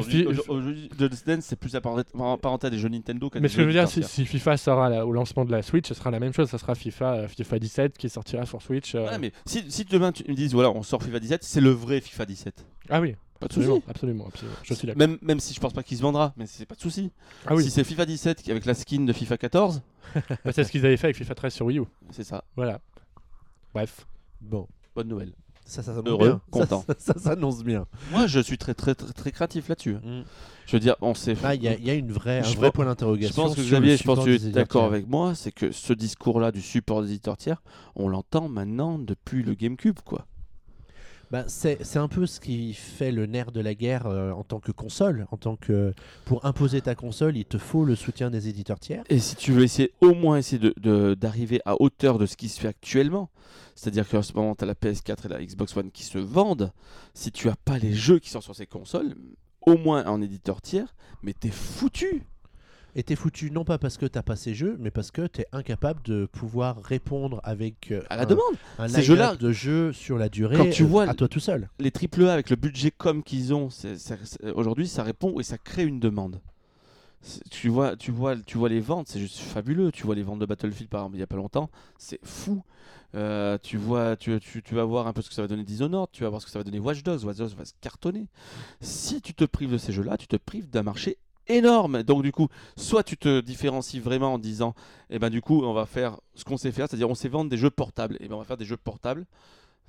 Just 0.99 1.27
Dance, 1.27 1.45
c'est 1.45 1.57
plus 1.59 1.75
apparenté 1.75 2.67
à 2.67 2.71
des 2.71 2.79
jeux 2.79 2.89
Nintendo 2.89 3.31
qu'à 3.31 3.41
Mais 3.41 3.49
ce 3.49 3.57
que 3.57 3.63
je 3.63 3.67
veux 3.67 3.73
dire, 3.73 3.89
si, 3.89 4.03
si 4.03 4.25
FIFA 4.27 4.57
sort 4.57 4.81
à 4.83 4.91
la- 4.91 5.07
au 5.07 5.13
lancement 5.13 5.45
de 5.45 5.53
la 5.53 5.63
Switch, 5.63 5.89
ce 5.89 5.95
sera 5.95 6.11
la 6.11 6.21
même 6.21 6.33
chose. 6.33 6.49
Ça 6.49 6.59
sera 6.59 6.75
FIFA, 6.75 7.15
euh, 7.15 7.29
FIFA 7.29 7.59
17 7.59 7.99
qui 7.99 8.09
sortira 8.09 8.45
sur 8.47 8.61
Switch. 8.63 8.95
euh. 8.95 9.07
Ouais, 9.07 9.19
mais 9.19 9.33
si, 9.47 9.65
si 9.69 9.85
demain 9.85 10.13
tu 10.13 10.25
me 10.29 10.35
dises 10.35 10.53
voilà 10.53 10.71
on 10.71 10.83
sort 10.83 11.03
FIFA 11.03 11.21
17 11.21 11.45
c'est 11.45 11.61
le 11.61 11.71
vrai 11.71 11.86
FIFA 12.01 12.27
17 12.27 12.67
Ah 12.91 13.01
oui, 13.01 13.13
pas 13.41 13.47
de 13.49 13.53
absolument, 13.53 13.75
souci 13.77 13.87
absolument, 13.89 14.27
absolument. 14.29 14.57
Je 14.63 14.75
suis 14.75 14.87
d'accord. 14.87 14.99
même, 14.99 15.19
même 15.23 15.41
si 15.41 15.55
je 15.55 15.61
pense 15.61 15.73
pas 15.73 15.83
qu'il 15.83 15.97
se 15.97 16.03
vendra 16.03 16.33
mais 16.37 16.47
c'est 16.47 16.67
pas 16.67 16.75
de 16.75 16.81
souci 16.81 17.11
Ah 17.47 17.55
oui, 17.55 17.63
si 17.65 17.71
c'est 17.71 17.85
FIFA 17.85 18.07
17 18.07 18.43
qui- 18.43 18.51
avec 18.51 18.65
la 18.65 18.75
skin 18.75 19.05
de 19.05 19.13
FIFA 19.13 19.39
14 19.39 19.83
Bah, 20.45 20.53
c'est 20.53 20.65
ce 20.65 20.71
qu'ils 20.71 20.85
avaient 20.87 20.97
fait 20.97 21.09
avec 21.09 21.17
FIFA 21.17 21.35
13 21.35 21.53
sur 21.55 21.67
Wii 21.67 21.79
U. 21.81 21.85
c'est 22.11 22.25
ça 22.25 22.45
Voilà. 22.57 22.81
Bref. 23.75 24.07
Bon. 24.41 24.67
bonne 24.95 25.09
nouvelle 25.09 25.33
Ça, 25.65 25.83
ça 25.83 25.93
s'annonce 25.95 26.07
Heureux, 26.09 26.29
bien. 26.29 26.41
Content. 26.51 26.85
Ça, 26.87 26.95
ça 27.15 27.19
s'annonce 27.19 27.63
bien. 27.65 27.87
Moi, 28.13 28.27
je 28.27 28.39
suis 28.41 28.57
très 28.57 28.75
très 28.75 28.95
très, 28.95 29.13
très 29.13 29.33
créatif 29.33 29.69
là-dessus. 29.69 29.97
Je 30.67 30.73
veux 30.73 30.81
dire, 30.81 30.95
on 31.01 31.15
s'est. 31.15 31.37
Ah, 31.45 31.55
Il 31.55 31.63
y, 31.63 31.69
a- 31.69 31.75
il 31.77 31.85
y 31.85 31.91
a 31.91 31.95
une 31.95 32.13
vraie, 32.13 32.39
un 32.41 32.43
Je 32.45 32.57
vrai 32.57 32.69
pense- 32.69 32.75
point 32.75 32.85
Je 32.85 32.91
d'interrogation. 32.91 33.43
pense 33.43 33.55
que 33.57 33.63
sur 33.63 33.75
le 33.75 33.81
Xavier, 33.87 33.97
je 33.97 34.03
pense 34.05 34.19
que 34.25 34.37
tu 34.37 34.47
es 34.47 34.51
d'accord 34.51 34.85
avec 34.85 35.07
moi, 35.09 35.35
c'est 35.35 35.53
que 35.53 35.73
ce 35.73 35.93
discours-là 35.93 36.53
du 36.53 36.61
support 36.63 37.03
des 37.03 37.09
éditeurs 37.11 37.37
tiers, 37.37 37.63
on 37.97 38.09
l'entend 38.09 38.49
maintenant 38.49 38.99
depuis 38.99 39.43
le 39.43 39.55
GameCube, 39.55 39.99
quoi. 40.05 40.27
Bah, 41.33 41.45
c'est 41.49 41.97
un 41.97 42.07
peu 42.09 42.25
ce 42.27 42.39
qui 42.39 42.73
fait 42.73 43.11
le 43.11 43.27
nerf 43.27 43.51
de 43.51 43.61
la 43.61 43.75
guerre 43.75 44.07
euh, 44.07 44.31
en 44.31 44.45
tant 44.45 44.61
que 44.61 44.71
console. 44.71 45.27
En 45.33 45.37
tant 45.37 45.57
que 45.57 45.93
pour 46.25 46.45
imposer 46.47 46.81
ta 46.81 46.95
console, 46.95 47.37
il 47.37 47.45
te 47.45 47.59
faut 47.59 47.85
le 47.85 47.97
soutien 47.97 48.31
des 48.31 48.49
éditeurs 48.49 48.79
tiers. 48.79 49.03
Et 49.09 49.19
si 49.19 49.35
tu 49.35 49.51
veux 49.53 49.65
essayer, 49.65 49.93
au 50.01 50.15
moins 50.15 50.37
essayer 50.39 50.59
de- 50.61 50.75
de- 50.81 51.15
d'arriver 51.15 51.61
à 51.65 51.81
hauteur 51.83 52.19
de 52.19 52.27
ce 52.27 52.37
qui 52.37 52.49
se 52.49 52.61
fait 52.61 52.69
actuellement, 52.69 53.31
c'est-à-dire 53.75 54.09
qu'en 54.09 54.23
ce 54.23 54.33
moment, 54.35 54.55
tu 54.55 54.63
as 54.65 54.67
la 54.69 54.75
PS4 54.75 55.27
et 55.27 55.29
la 55.29 55.45
Xbox 55.45 55.77
One 55.77 55.91
qui 55.91 56.05
se 56.05 56.19
vendent, 56.19 56.73
si 57.13 57.33
tu 57.33 57.49
as 57.49 57.57
pas 57.57 57.79
les 57.79 57.93
jeux 57.93 58.19
qui 58.21 58.31
sortent 58.31 58.45
sur 58.45 58.55
ces 58.55 58.67
consoles, 58.67 59.15
au 59.67 59.77
moins 59.77 60.07
en 60.07 60.23
éditeur 60.23 60.63
tiers, 60.63 60.95
mais 61.23 61.33
t'es 61.33 61.51
foutu. 61.51 62.23
Et 62.99 63.03
t'es 63.03 63.15
foutu 63.15 63.51
non 63.51 63.63
pas 63.65 63.77
parce 63.77 63.99
que 63.99 64.07
t'as 64.07 64.23
pas 64.23 64.37
ces 64.37 64.55
jeux, 64.55 64.77
mais 64.81 64.91
parce 64.91 65.11
que 65.11 65.27
t'es 65.27 65.45
incapable 65.53 66.01
de 66.03 66.25
pouvoir 66.25 66.83
répondre 66.83 67.43
avec 67.45 67.93
euh, 67.93 68.01
À 68.09 68.17
la 68.17 68.23
un, 68.23 68.27
demande. 68.27 68.55
un 68.79 68.89
Ces 68.89 69.03
jeux-là, 69.03 69.37
de 69.37 69.53
jeux 69.53 69.93
sur 69.93 70.17
la 70.17 70.31
durée 70.31 70.57
quand 70.57 70.71
tu 70.71 70.83
euh, 70.83 70.87
vois 70.87 71.05
à 71.05 71.13
toi 71.13 71.29
tout 71.29 71.39
seul. 71.39 71.69
Les 71.79 71.93
AAA 71.93 72.33
avec 72.33 72.49
le 72.49 72.57
budget 72.57 72.91
comme 72.91 73.23
qu'ils 73.23 73.53
ont, 73.53 73.69
c'est- 73.69 73.97
aujourd'hui, 74.55 74.89
ça 74.89 75.03
répond 75.03 75.39
et 75.39 75.43
ça 75.43 75.59
crée 75.59 75.85
une 75.85 76.01
demande. 76.01 76.41
Tu 77.51 77.69
vois, 77.69 77.97
tu, 77.97 78.11
vois, 78.13 78.35
tu 78.37 78.57
vois 78.57 78.71
les 78.71 78.81
ventes, 78.81 79.09
c'est 79.09 79.19
juste 79.21 79.39
fabuleux. 79.41 79.93
Tu 79.93 80.05
vois 80.05 80.15
les 80.15 80.23
ventes 80.23 80.39
de 80.39 80.47
Battlefield 80.47 80.89
par 80.89 81.01
exemple 81.03 81.17
il 81.17 81.21
y 81.21 81.23
a 81.23 81.27
pas 81.27 81.37
longtemps, 81.37 81.71
c'est 81.99 82.21
fou. 82.25 82.63
Euh, 83.15 83.59
tu, 83.63 83.77
vois, 83.77 84.17
tu, 84.17 84.39
tu, 84.41 84.63
tu 84.63 84.75
vas 84.75 84.85
voir 84.85 85.07
un 85.07 85.13
peu 85.13 85.21
ce 85.23 85.29
que 85.29 85.35
ça 85.35 85.43
va 85.43 85.49
donner 85.49 85.65
Dishonored, 85.65 86.09
tu 86.13 86.23
vas 86.23 86.29
voir 86.31 86.41
ce 86.41 86.47
que 86.47 86.53
ça 86.53 86.59
va 86.59 86.65
donner 86.65 86.79
Watch 86.79 87.03
Dogs. 87.03 87.25
Watch 87.25 87.37
Dogs 87.37 87.55
va 87.57 87.65
se 87.67 87.73
cartonner. 87.81 88.27
Si 88.81 89.21
tu 89.21 89.35
te 89.35 89.45
prives 89.45 89.73
de 89.73 89.79
ces 89.79 89.93
jeux-là, 89.93 90.17
tu 90.17 90.27
te 90.29 90.37
prives 90.37 90.71
d'un 90.71 90.83
marché 90.83 91.19
énorme. 91.49 92.03
Donc 92.03 92.23
du 92.23 92.33
coup, 92.33 92.49
soit 92.77 93.03
tu 93.03 93.17
te 93.17 93.41
différencies 93.41 94.01
vraiment 94.01 94.35
en 94.35 94.39
disant, 94.39 94.75
eh 95.11 95.19
ben 95.19 95.31
du 95.31 95.41
coup, 95.41 95.63
on 95.65 95.73
va 95.73 95.87
faire 95.87 96.19
ce 96.35 96.45
qu'on 96.45 96.57
sait 96.57 96.73
faire, 96.73 96.89
c'est-à-dire 96.89 97.11
on 97.11 97.15
sait 97.15 97.29
vendre 97.29 97.51
des 97.51 97.57
jeux 97.57 97.71
portables. 97.71 98.17
Et 98.21 98.29
ben 98.29 98.37
on 98.37 98.39
va 98.39 98.45
faire 98.45 98.57
des 98.57 98.65
jeux 98.65 98.77
portables. 98.77 99.27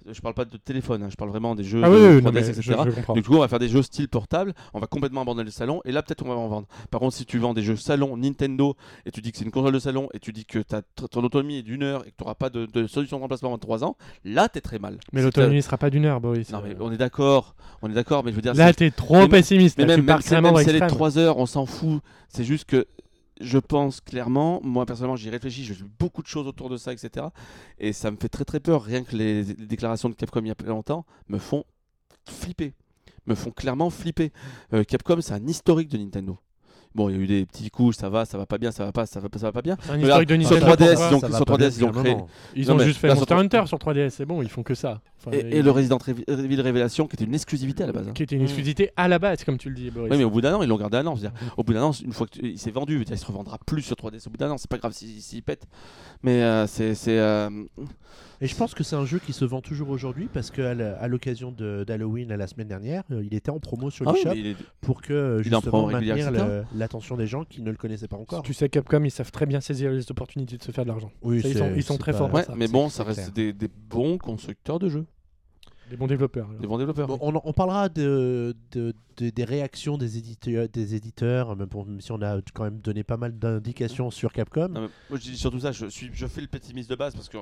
Je 0.09 0.21
parle 0.21 0.35
pas 0.35 0.45
de 0.45 0.55
téléphone, 0.57 1.03
hein, 1.03 1.09
je 1.09 1.15
parle 1.15 1.31
vraiment 1.31 1.53
des 1.53 1.63
jeux 1.63 1.81
Ah 1.83 1.89
de 1.89 1.93
oui, 1.95 2.01
oui, 2.01 2.21
3DS, 2.21 2.23
non, 2.23 2.31
mais 2.31 2.47
etc. 2.47 2.61
je, 2.61 2.71
je 2.71 2.95
comprends. 2.95 3.13
Du 3.13 3.23
coup, 3.23 3.35
on 3.35 3.39
va 3.39 3.47
faire 3.47 3.59
des 3.59 3.67
jeux 3.67 3.81
style 3.81 4.07
portable, 4.07 4.53
on 4.73 4.79
va 4.79 4.87
complètement 4.87 5.21
abandonner 5.21 5.45
le 5.45 5.51
salon, 5.51 5.81
et 5.83 5.91
là, 5.91 6.01
peut-être 6.01 6.23
on 6.25 6.29
va 6.29 6.35
en 6.35 6.47
vendre. 6.47 6.67
Par 6.91 6.99
contre, 7.01 7.15
si 7.15 7.25
tu 7.25 7.39
vends 7.39 7.53
des 7.53 7.61
jeux 7.61 7.75
salon 7.75 8.15
Nintendo, 8.15 8.75
et 9.05 9.11
tu 9.11 9.21
dis 9.21 9.31
que 9.31 9.37
c'est 9.37 9.43
une 9.45 9.51
console 9.51 9.73
de 9.73 9.79
salon, 9.79 10.07
et 10.13 10.19
tu 10.19 10.31
dis 10.31 10.45
que 10.45 10.59
ta, 10.59 10.81
ton 10.81 11.23
autonomie 11.23 11.57
est 11.57 11.63
d'une 11.63 11.83
heure, 11.83 12.03
et 12.07 12.11
que 12.11 12.15
tu 12.17 12.23
n'auras 12.23 12.35
pas 12.35 12.49
de, 12.49 12.65
de 12.65 12.87
solution 12.87 13.17
de 13.17 13.21
remplacement 13.21 13.49
avant 13.49 13.57
3 13.57 13.83
ans, 13.83 13.97
là, 14.23 14.47
t'es 14.47 14.61
très 14.61 14.79
mal. 14.79 14.97
Mais 15.11 15.21
l'autonomie 15.21 15.57
ne 15.57 15.61
sera 15.61 15.77
pas 15.77 15.89
d'une 15.89 16.05
heure, 16.05 16.21
Boris. 16.21 16.51
Non, 16.51 16.61
mais 16.63 16.75
on 16.79 16.91
est 16.91 16.97
d'accord, 16.97 17.55
on 17.81 17.89
est 17.89 17.95
d'accord, 17.95 18.23
mais 18.23 18.31
je 18.31 18.35
veux 18.37 18.41
dire. 18.41 18.53
Là, 18.53 18.73
t'es 18.73 18.91
trop 18.91 19.27
pessimiste. 19.27 19.77
mais 19.77 19.85
même, 19.85 20.03
même, 20.03 20.15
même 20.15 20.21
si 20.21 20.33
elle 20.33 20.45
est 20.45 20.51
l'extrême. 20.51 20.87
3 20.87 21.17
heures, 21.17 21.37
on 21.37 21.45
s'en 21.45 21.65
fout. 21.65 22.01
C'est 22.29 22.43
juste 22.43 22.65
que 22.65 22.85
je 23.39 23.57
pense 23.57 24.01
clairement, 24.01 24.59
moi 24.63 24.85
personnellement, 24.85 25.15
j'y 25.15 25.29
réfléchis, 25.29 25.63
j'ai 25.63 25.73
vu 25.73 25.85
beaucoup 25.99 26.21
de 26.21 26.27
choses 26.27 26.47
autour 26.47 26.69
de 26.69 26.77
ça, 26.77 26.93
etc. 26.93 27.27
Et 27.79 27.93
ça 27.93 28.11
me 28.11 28.17
fait 28.17 28.29
très 28.29 28.45
très 28.45 28.59
peur. 28.59 28.83
Rien 28.83 29.03
que 29.03 29.15
les, 29.15 29.43
déclarations 29.43 30.09
de 30.09 30.15
Capcom 30.15 30.41
il 30.41 30.47
y 30.47 30.51
a 30.51 30.55
pas 30.55 30.65
longtemps 30.65 31.05
me 31.27 31.37
font 31.37 31.63
flipper. 32.25 32.73
Me 33.25 33.35
font 33.35 33.51
clairement 33.51 33.89
flipper. 33.89 34.31
Euh, 34.73 34.83
Capcom, 34.83 35.19
c'est 35.21 35.33
un 35.33 35.45
historique 35.47 35.89
de 35.89 35.97
Nintendo. 35.97 36.37
Bon, 36.97 37.09
il 37.09 37.15
y 37.15 37.19
a 37.19 37.21
eu 37.21 37.27
des 37.27 37.45
petits 37.45 37.69
coups, 37.69 37.95
ça 37.95 38.09
va, 38.09 38.25
ça 38.25 38.39
va 38.39 38.47
pas 38.47 38.57
bien, 38.57 38.71
ça 38.71 38.83
va 38.83 38.91
pas, 38.91 39.05
ça 39.05 39.19
va, 39.19 39.29
pas- 39.29 39.37
ça 39.37 39.45
va 39.45 39.51
pas 39.51 39.61
bien. 39.61 39.77
C'est 39.83 39.91
un 39.91 39.93
Regarde, 39.97 40.21
historique 40.23 40.39
de 40.41 40.45
sur 40.45 40.55
Nintendo. 40.55 40.73
3DS, 40.73 40.95
pourquoi 40.95 41.07
ils 41.11 41.15
ont- 41.15 41.19
Ça 41.19 41.27
va 41.27 41.35
sur 41.37 41.45
pas 41.45 41.53
3DS, 41.53 41.77
bien 41.77 41.77
ils 41.77 41.85
ont 41.85 42.01
créé-. 42.01 42.17
Ils 42.55 42.67
Non, 42.67 42.73
ont 42.73 42.77
mais 42.77 42.83
juste 42.85 42.99
fait 42.99 43.07
là, 43.07 43.13
Monster 43.13 43.33
Hunter 43.35 43.61
sur 43.67 43.77
3DS, 43.77 44.09
c'est 44.15 44.25
bon, 44.25 44.41
ils 44.41 44.49
font 44.49 44.63
que 44.63 44.73
ça. 44.73 44.99
Enfin, 45.19 45.31
Et, 45.37 45.37
et 45.41 45.57
ils- 45.59 45.63
le 45.63 45.69
Resident 45.69 45.99
Evil 46.27 46.61
Révélation, 46.61 47.05
qui 47.07 47.15
était 47.15 47.25
une 47.25 47.35
exclusivité 47.35 47.83
à 47.83 47.85
la 47.85 47.93
base. 47.93 48.07
hein. 48.07 48.13
Qui 48.15 48.23
était 48.23 48.35
une 48.35 48.41
exclusivité 48.41 48.89
à 48.97 49.07
la 49.07 49.19
base, 49.19 49.43
comme 49.43 49.59
tu 49.59 49.69
le 49.69 49.75
dis, 49.75 49.91
Boris. 49.91 50.11
Oui, 50.11 50.17
mais 50.17 50.23
au 50.23 50.31
bout 50.31 50.41
d'un 50.41 50.55
an, 50.55 50.63
ils 50.63 50.69
l'ont 50.69 50.77
gardé 50.77 50.97
un 50.97 51.05
an. 51.05 51.15
je 51.15 51.21
veux 51.21 51.29
dire. 51.29 51.39
Au 51.55 51.63
bout 51.63 51.73
d'un 51.73 51.83
an, 51.83 51.91
une 51.91 52.13
fois 52.13 52.25
qu'il 52.25 52.57
s'est 52.57 52.71
vendu, 52.71 53.05
il 53.07 53.17
se 53.17 53.25
revendra 53.27 53.59
plus 53.63 53.83
sur 53.83 53.95
3DS 53.95 54.25
au 54.25 54.31
bout 54.31 54.37
d'un 54.37 54.49
an. 54.49 54.57
C'est 54.57 54.69
pas 54.69 54.77
grave 54.79 54.93
s'il 54.93 55.21
s'il 55.21 55.43
pète. 55.43 55.65
Mais 56.23 56.41
euh, 56.41 56.65
c'est. 56.65 56.95
c'est, 56.95 57.19
euh, 57.19 57.49
Et 58.39 58.45
je 58.47 58.55
pense 58.55 58.75
que 58.75 58.83
c'est 58.83 58.95
un 58.95 59.05
jeu 59.05 59.17
qui 59.17 59.33
se 59.33 59.45
vend 59.45 59.61
toujours 59.61 59.89
aujourd'hui 59.89 60.29
parce 60.31 60.51
qu'à 60.51 60.75
l'occasion 61.07 61.51
d'Halloween 61.51 62.29
la 62.35 62.45
semaine 62.45 62.67
dernière, 62.67 63.01
euh, 63.11 63.23
il 63.25 63.33
était 63.33 63.49
en 63.49 63.59
promo 63.59 63.89
sur 63.89 64.07
ah 64.07 64.11
oui, 64.13 64.19
l'eShop 64.23 64.35
il 64.37 64.47
est- 64.47 64.55
pour 64.79 65.01
que 65.01 65.11
euh, 65.13 65.41
il 65.43 65.55
en 65.55 65.59
justement 65.59 65.87
maintenir 65.87 66.17
etc. 66.17 66.43
l'attention 66.87 67.17
des 67.17 67.27
gens 67.27 67.43
qui 67.43 67.61
ne 67.61 67.69
le 67.69 67.77
connaissaient 67.77 68.07
pas 68.07 68.17
encore. 68.17 68.41
Tu 68.43 68.53
sais, 68.53 68.69
Capcom, 68.69 69.03
ils 69.03 69.11
savent 69.11 69.31
très 69.31 69.45
bien 69.45 69.59
saisir 69.61 69.91
les 69.91 70.09
opportunités 70.09 70.57
de 70.57 70.63
se 70.63 70.71
faire 70.71 70.85
de 70.85 70.89
l'argent. 70.89 71.11
Oui, 71.21 71.41
Ça, 71.41 71.49
ils 71.49 71.57
sont- 71.57 71.73
ils 71.75 71.83
sont 71.83 71.93
c'est 71.93 71.99
très 71.99 72.11
pas- 72.13 72.17
forts 72.19 72.27
pour 72.29 72.37
Ouais, 72.37 72.43
ça, 72.45 72.55
mais 72.55 72.67
bon, 72.67 72.89
ça 72.89 73.03
reste 73.03 73.33
des, 73.33 73.51
des 73.53 73.67
bons 73.67 74.17
constructeurs 74.17 74.79
de 74.79 74.87
jeux, 74.89 75.05
Des 75.89 75.97
bons 75.97 76.07
développeurs. 76.07 76.47
alors. 76.49 76.61
des 76.61 76.67
bons 76.67 76.77
développeurs. 76.77 77.07
Bon, 77.07 77.19
on, 77.21 77.53
parlera 77.53 77.89
de, 77.89 78.55
de- 78.71 78.93
de- 79.17 79.29
des 79.29 79.43
réactions 79.43 79.97
des 79.97 80.17
éditeurs, 80.17 80.67
des 80.69 80.95
éditeurs 80.95 81.55
même, 81.57 81.67
pour- 81.67 81.85
même 81.85 81.99
si 82.01 82.11
on 82.13 82.21
a 82.21 82.39
quand 82.53 82.63
même 82.63 82.79
donné 82.79 83.03
pas 83.03 83.17
mal 83.17 83.37
d'indications 83.37 84.09
sur 84.11 84.31
Capcom. 84.31 84.69
Non, 84.69 84.89
moi, 85.09 85.19
je 85.19 85.31
dis 85.31 85.37
surtout 85.37 85.59
ça. 85.59 85.71
Je, 85.73 85.87
suis, 85.87 86.09
je 86.13 86.25
fais 86.27 86.41
le 86.41 86.47
pessimiste 86.47 86.89
de 86.89 86.95
base 86.95 87.13
parce 87.15 87.27
que 87.29 87.37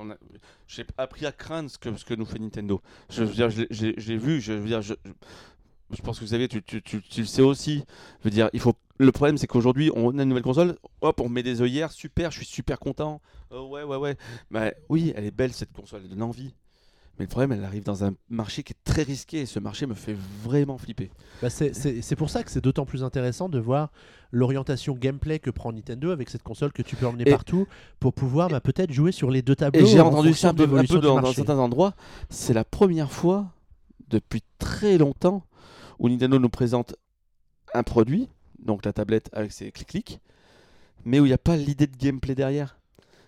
j'ai 0.68 0.86
appris 0.98 1.26
à 1.28 1.32
craindre 1.32 1.70
ce 1.70 1.78
que, 1.78 1.96
ce 1.96 2.04
que 2.06 2.14
nous 2.16 2.26
fait 2.26 2.40
Nintendo. 2.40 2.82
Je 3.10 3.24
veux 3.24 3.34
dire, 3.34 3.50
je 3.52 3.62
l'ai- 4.10 4.18
vu. 4.18 4.42
Je 4.42 4.54
veux 4.54 4.68
dire, 4.68 4.82
je, 4.82 4.94
je- 5.06 5.12
je 5.98 6.02
pense 6.02 6.20
que 6.20 6.26
Xavier, 6.26 6.48
tu, 6.48 6.64
tu, 6.64 6.82
tu, 6.82 7.00
tu 7.02 7.22
le 7.22 7.28
sais 7.28 7.42
aussi. 7.44 7.84
Je 8.20 8.24
veux 8.26 8.32
dire, 8.32 8.50
il 8.54 8.60
faut. 8.60 8.74
Le 8.98 9.12
problème, 9.12 9.38
c'est 9.38 9.48
qu'aujourd'hui, 9.48 9.92
on 9.96 10.18
a 10.18 10.24
une 10.24 10.30
nouvelle 10.30 10.44
console. 10.44 10.78
Hop, 11.02 11.20
on 11.22 11.28
met 11.30 11.44
des 11.44 11.62
œillères. 11.62 11.92
Super, 11.92 12.32
je 12.32 12.38
suis 12.38 12.46
super 12.46 12.80
content. 12.80 13.22
Oh, 13.52 13.68
ouais, 13.72 13.84
ouais, 13.84 13.98
ouais. 13.98 14.18
Bah, 14.52 14.72
oui, 14.90 15.12
elle 15.16 15.26
est 15.26 15.32
belle 15.36 15.52
cette 15.54 15.74
console. 15.74 16.02
Elle 16.04 16.10
donne 16.12 16.24
envie. 16.24 16.54
Mais 17.20 17.26
le 17.26 17.30
problème, 17.30 17.54
elle 17.54 17.64
arrive 17.64 17.84
dans 17.84 18.04
un 18.04 18.14
marché 18.30 18.64
qui 18.64 18.74
est 18.74 18.84
très 18.84 19.04
risqué. 19.04 19.42
Et 19.42 19.46
ce 19.46 19.60
marché 19.60 19.86
me 19.86 19.94
fait 19.96 20.16
vraiment 20.44 20.78
flipper. 20.78 21.12
Bah, 21.42 21.50
c'est- 21.50 22.16
pour 22.16 22.30
ça 22.30 22.44
que 22.44 22.52
c'est 22.52 22.62
d'autant 22.62 22.86
plus 22.86 23.04
intéressant 23.04 23.48
de 23.50 23.60
voir 23.60 23.92
l'orientation 24.32 24.94
gameplay 24.96 25.40
que 25.40 25.50
prend 25.50 25.72
Nintendo 25.72 26.12
avec 26.12 26.30
cette 26.30 26.44
console 26.44 26.72
que 26.74 26.82
tu 26.82 26.96
peux 26.96 27.06
emmener 27.08 27.24
Et- 27.28 27.32
partout 27.32 27.68
pour 28.00 28.14
pouvoir 28.14 28.50
bah, 28.50 28.60
peut-être 28.60 28.92
jouer 28.92 29.12
sur 29.14 29.30
les 29.32 29.42
deux 29.42 29.56
tableaux. 29.56 29.82
Et 29.82 29.86
j'ai 29.86 30.00
en 30.02 30.08
entendu 30.08 30.34
ça 30.34 30.50
un 30.50 30.54
peu, 30.54 30.64
un 30.64 30.84
peu 30.86 31.00
dans, 31.00 31.22
dans 31.22 31.34
certains 31.34 31.58
endroits. 31.58 31.94
C'est 32.30 32.54
la 32.54 32.64
première 32.66 33.12
fois 33.12 33.48
depuis 34.10 34.44
très 34.60 34.98
longtemps 34.98 35.44
où 36.00 36.10
Nintendo 36.10 36.38
nous 36.40 36.50
présente 36.50 36.96
un 37.74 37.84
produit, 37.84 38.28
donc 38.60 38.86
la 38.86 38.94
tablette 38.94 39.30
avec 39.34 39.52
ses 39.52 39.72
clics-clics, 39.72 40.20
mais 41.04 41.20
où 41.20 41.26
il 41.26 41.30
n'y 41.30 41.34
a 41.34 41.38
pas 41.38 41.56
l'idée 41.56 41.88
de 41.88 41.96
gameplay 41.98 42.36
derrière. 42.36 42.78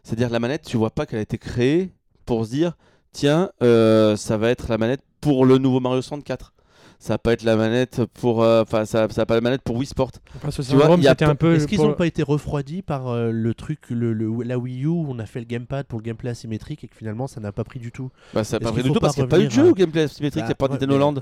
C'est-à-dire 0.03 0.29
la 0.29 0.39
manette, 0.39 0.63
tu 0.63 0.77
vois 0.77 0.89
pas 0.89 1.05
qu'elle 1.05 1.19
a 1.19 1.23
été 1.23 1.37
créée 1.37 1.91
pour 2.25 2.45
se 2.45 2.51
dire 2.51 2.77
tiens, 3.11 3.51
euh, 3.61 4.15
ça 4.15 4.37
va 4.37 4.49
être 4.49 4.69
la 4.69 4.77
manette 4.77 5.01
pour 5.21 5.45
le 5.45 5.57
nouveau 5.57 5.79
Mario 5.79 6.01
64. 6.01 6.53
Ça 6.99 7.13
va 7.13 7.17
pas 7.19 7.33
être 7.33 7.43
la 7.43 7.55
manette 7.55 8.01
pour, 8.15 8.41
euh, 8.41 8.63
enfin, 8.63 8.85
ça, 8.85 9.07
ça 9.09 9.21
va 9.21 9.25
pas 9.27 9.35
la 9.35 9.41
manette 9.41 9.61
pour 9.61 9.75
Wii 9.75 9.85
Sport. 9.85 10.09
Enfin, 10.35 10.49
ce 10.49 10.63
Tu 10.63 10.69
vois, 10.71 10.81
syndrome, 10.81 10.99
il 10.99 11.03
y 11.03 11.07
a 11.07 11.11
c'était 11.11 11.25
pas- 11.25 11.31
un 11.31 11.35
peu. 11.35 11.53
Est-ce 11.53 11.67
qu'ils 11.67 11.77
pour- 11.77 11.87
n'ont 11.87 11.93
pas 11.93 12.07
été 12.07 12.23
refroidis 12.23 12.81
par 12.81 13.07
euh, 13.09 13.29
le 13.31 13.53
truc, 13.53 13.81
le, 13.91 14.13
le- 14.13 14.43
la 14.43 14.57
Wii 14.57 14.83
U 14.83 14.87
où 14.87 15.05
on 15.07 15.19
a 15.19 15.27
fait 15.27 15.39
le 15.39 15.45
gamepad 15.45 15.85
pour 15.85 15.99
le 15.99 16.03
gameplay 16.03 16.31
asymétrique 16.31 16.83
et 16.83 16.87
que 16.87 16.95
finalement 16.95 17.27
ça 17.27 17.39
n'a 17.39 17.51
pas 17.51 17.63
pris 17.63 17.79
du 17.79 17.91
tout? 17.91 18.09
Bah, 18.33 18.43
ça 18.43 18.57
n'a 18.57 18.65
pas 18.65 18.71
pris 18.71 18.81
du 18.81 18.91
tout 18.91 18.99
parce 18.99 19.13
qu'il 19.13 19.23
n'y 19.23 19.27
a 19.27 19.29
pas 19.29 19.39
eu 19.39 19.45
de 19.45 19.51
jeu 19.51 19.69
au 19.69 19.73
gameplay 19.75 20.01
asymétrique, 20.01 20.41
il 20.43 20.45
n'y 20.47 20.51
a 20.51 20.55
Bah, 20.55 20.67
pas 20.67 20.73
Nintendo 20.73 20.97
Land. 20.97 21.15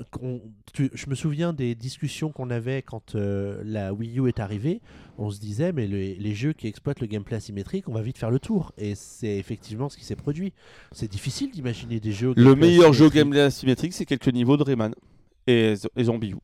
je 0.73 1.09
me 1.09 1.15
souviens 1.15 1.51
des 1.51 1.75
discussions 1.75 2.31
qu'on 2.31 2.49
avait 2.51 2.81
quand 2.81 3.15
euh, 3.15 3.61
la 3.65 3.93
Wii 3.93 4.19
U 4.19 4.27
est 4.29 4.39
arrivée. 4.39 4.81
On 5.17 5.29
se 5.29 5.39
disait, 5.39 5.71
mais 5.73 5.87
les, 5.87 6.15
les 6.15 6.35
jeux 6.35 6.53
qui 6.53 6.67
exploitent 6.67 6.99
le 6.99 7.07
gameplay 7.07 7.37
asymétrique, 7.37 7.87
on 7.87 7.93
va 7.93 8.01
vite 8.01 8.17
faire 8.17 8.31
le 8.31 8.39
tour. 8.39 8.71
Et 8.77 8.95
c'est 8.95 9.37
effectivement 9.37 9.87
ce 9.89 9.97
qui 9.97 10.03
s'est 10.05 10.15
produit. 10.17 10.51
C'est 10.91 11.09
difficile 11.09 11.51
d'imaginer 11.51 11.99
des 11.99 12.11
jeux. 12.11 12.29
au 12.29 12.33
Le 12.35 12.55
meilleur 12.55 12.91
jeu 12.93 13.09
gameplay 13.09 13.41
asymétrique, 13.41 13.93
c'est 13.93 14.05
quelques 14.05 14.27
niveaux 14.27 14.57
de 14.57 14.63
Rayman 14.63 14.93
et, 15.47 15.73
et 15.95 16.03
Zombie 16.03 16.31
U. 16.31 16.35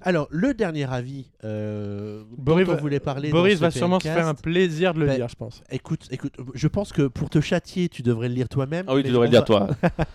Alors, 0.00 0.28
le 0.30 0.54
dernier 0.54 0.84
avis 0.90 1.26
euh, 1.42 2.22
Boris 2.36 2.64
dont 2.66 2.72
on 2.72 2.76
va- 2.76 2.80
voulait 2.80 3.00
parler. 3.00 3.30
Boris 3.30 3.58
va 3.58 3.72
sûrement 3.72 3.98
se 3.98 4.06
faire 4.06 4.28
un 4.28 4.34
plaisir 4.34 4.94
de 4.94 5.00
le 5.00 5.06
Bah, 5.06 5.16
lire, 5.16 5.28
je 5.28 5.34
pense. 5.34 5.60
Écoute, 5.72 6.06
écoute, 6.12 6.34
je 6.54 6.68
pense 6.68 6.92
que 6.92 7.08
pour 7.08 7.28
te 7.28 7.40
châtier, 7.40 7.88
tu 7.88 8.02
devrais 8.02 8.28
le 8.28 8.34
lire 8.36 8.48
toi-même. 8.48 8.84
Ah 8.86 8.94
oui, 8.94 9.02
tu 9.02 9.08
devrais 9.10 9.26
le 9.26 9.32
dire, 9.32 9.40
va- 9.40 9.44
toi. 9.46 9.68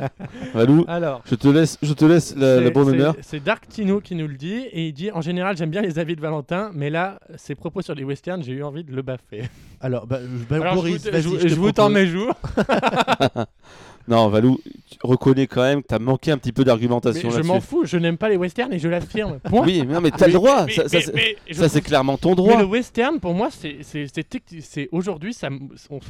Valou, 0.53 0.85
Alors. 0.87 1.21
je 1.29 1.35
te 1.35 1.49
laisse, 1.49 1.77
je 1.81 1.91
te 1.91 2.05
laisse 2.05 2.33
la, 2.37 2.69
bonne 2.69 2.85
c'est- 2.85 2.91
honneur. 2.91 3.15
C'est 3.21 3.43
Dark 3.43 3.67
Tino 3.67 3.99
qui 3.99 4.15
nous 4.15 4.27
le 4.27 4.35
dit 4.35 4.53
et 4.71 4.87
il 4.87 4.93
dit 4.93 5.11
en 5.11 5.19
général 5.19 5.57
j'aime 5.57 5.69
bien 5.69 5.81
les 5.81 5.99
avis 5.99 6.15
de 6.15 6.21
Valentin 6.21 6.71
mais 6.73 6.89
là 6.89 7.19
ses 7.35 7.53
propos 7.53 7.81
sur 7.81 7.93
les 7.93 8.05
westerns 8.05 8.41
j'ai 8.41 8.53
eu 8.53 8.63
envie 8.63 8.85
de 8.85 8.95
le 8.95 9.01
baffer. 9.01 9.43
Alors, 9.81 10.07
bah, 10.07 10.19
bah, 10.49 10.55
Alors 10.61 10.75
Boris, 10.75 11.03
je 11.11 11.27
vous, 11.27 11.39
je 11.39 11.47
je 11.49 11.55
vous 11.55 11.73
tends 11.73 11.89
mes 11.89 12.07
joues. 12.07 12.31
Non, 14.07 14.27
Valou, 14.29 14.59
tu 14.89 14.97
reconnais 15.03 15.47
quand 15.47 15.61
même 15.61 15.81
que 15.81 15.87
tu 15.87 15.95
as 15.95 15.99
manqué 15.99 16.31
un 16.31 16.37
petit 16.37 16.51
peu 16.51 16.61
Mais 16.61 16.65
d'argumentation 16.65 17.29
je 17.31 17.41
m'en 17.41 17.53
là-dessus. 17.55 17.67
fous, 17.67 17.85
je 17.85 17.97
n'aime 17.97 18.17
pas 18.17 18.29
les 18.29 18.35
westerns 18.37 18.73
et 18.73 18.79
je 18.79 18.87
l'affirme. 18.89 19.39
Point. 19.39 19.65
Oui, 19.65 19.83
mais, 19.87 19.93
non, 19.93 20.01
mais 20.01 20.11
t'as 20.11 20.27
le 20.27 20.33
Mais- 20.33 20.33
droit. 20.33 20.65
mais- 20.65 20.73
ça, 20.73 20.83
ça, 20.83 20.97
mais- 20.97 21.01
c'est- 21.01 21.13
mais 21.61 21.69
ça, 21.69 21.81
clairement 21.81 22.17
ton 22.17 22.29
Mais 22.31 22.35
droit. 22.35 22.57
le 22.59 22.65
western, 22.65 23.19
pour 23.19 23.33
moi, 23.33 23.49
c'est 23.51 24.89
aujourd'hui, 24.91 25.33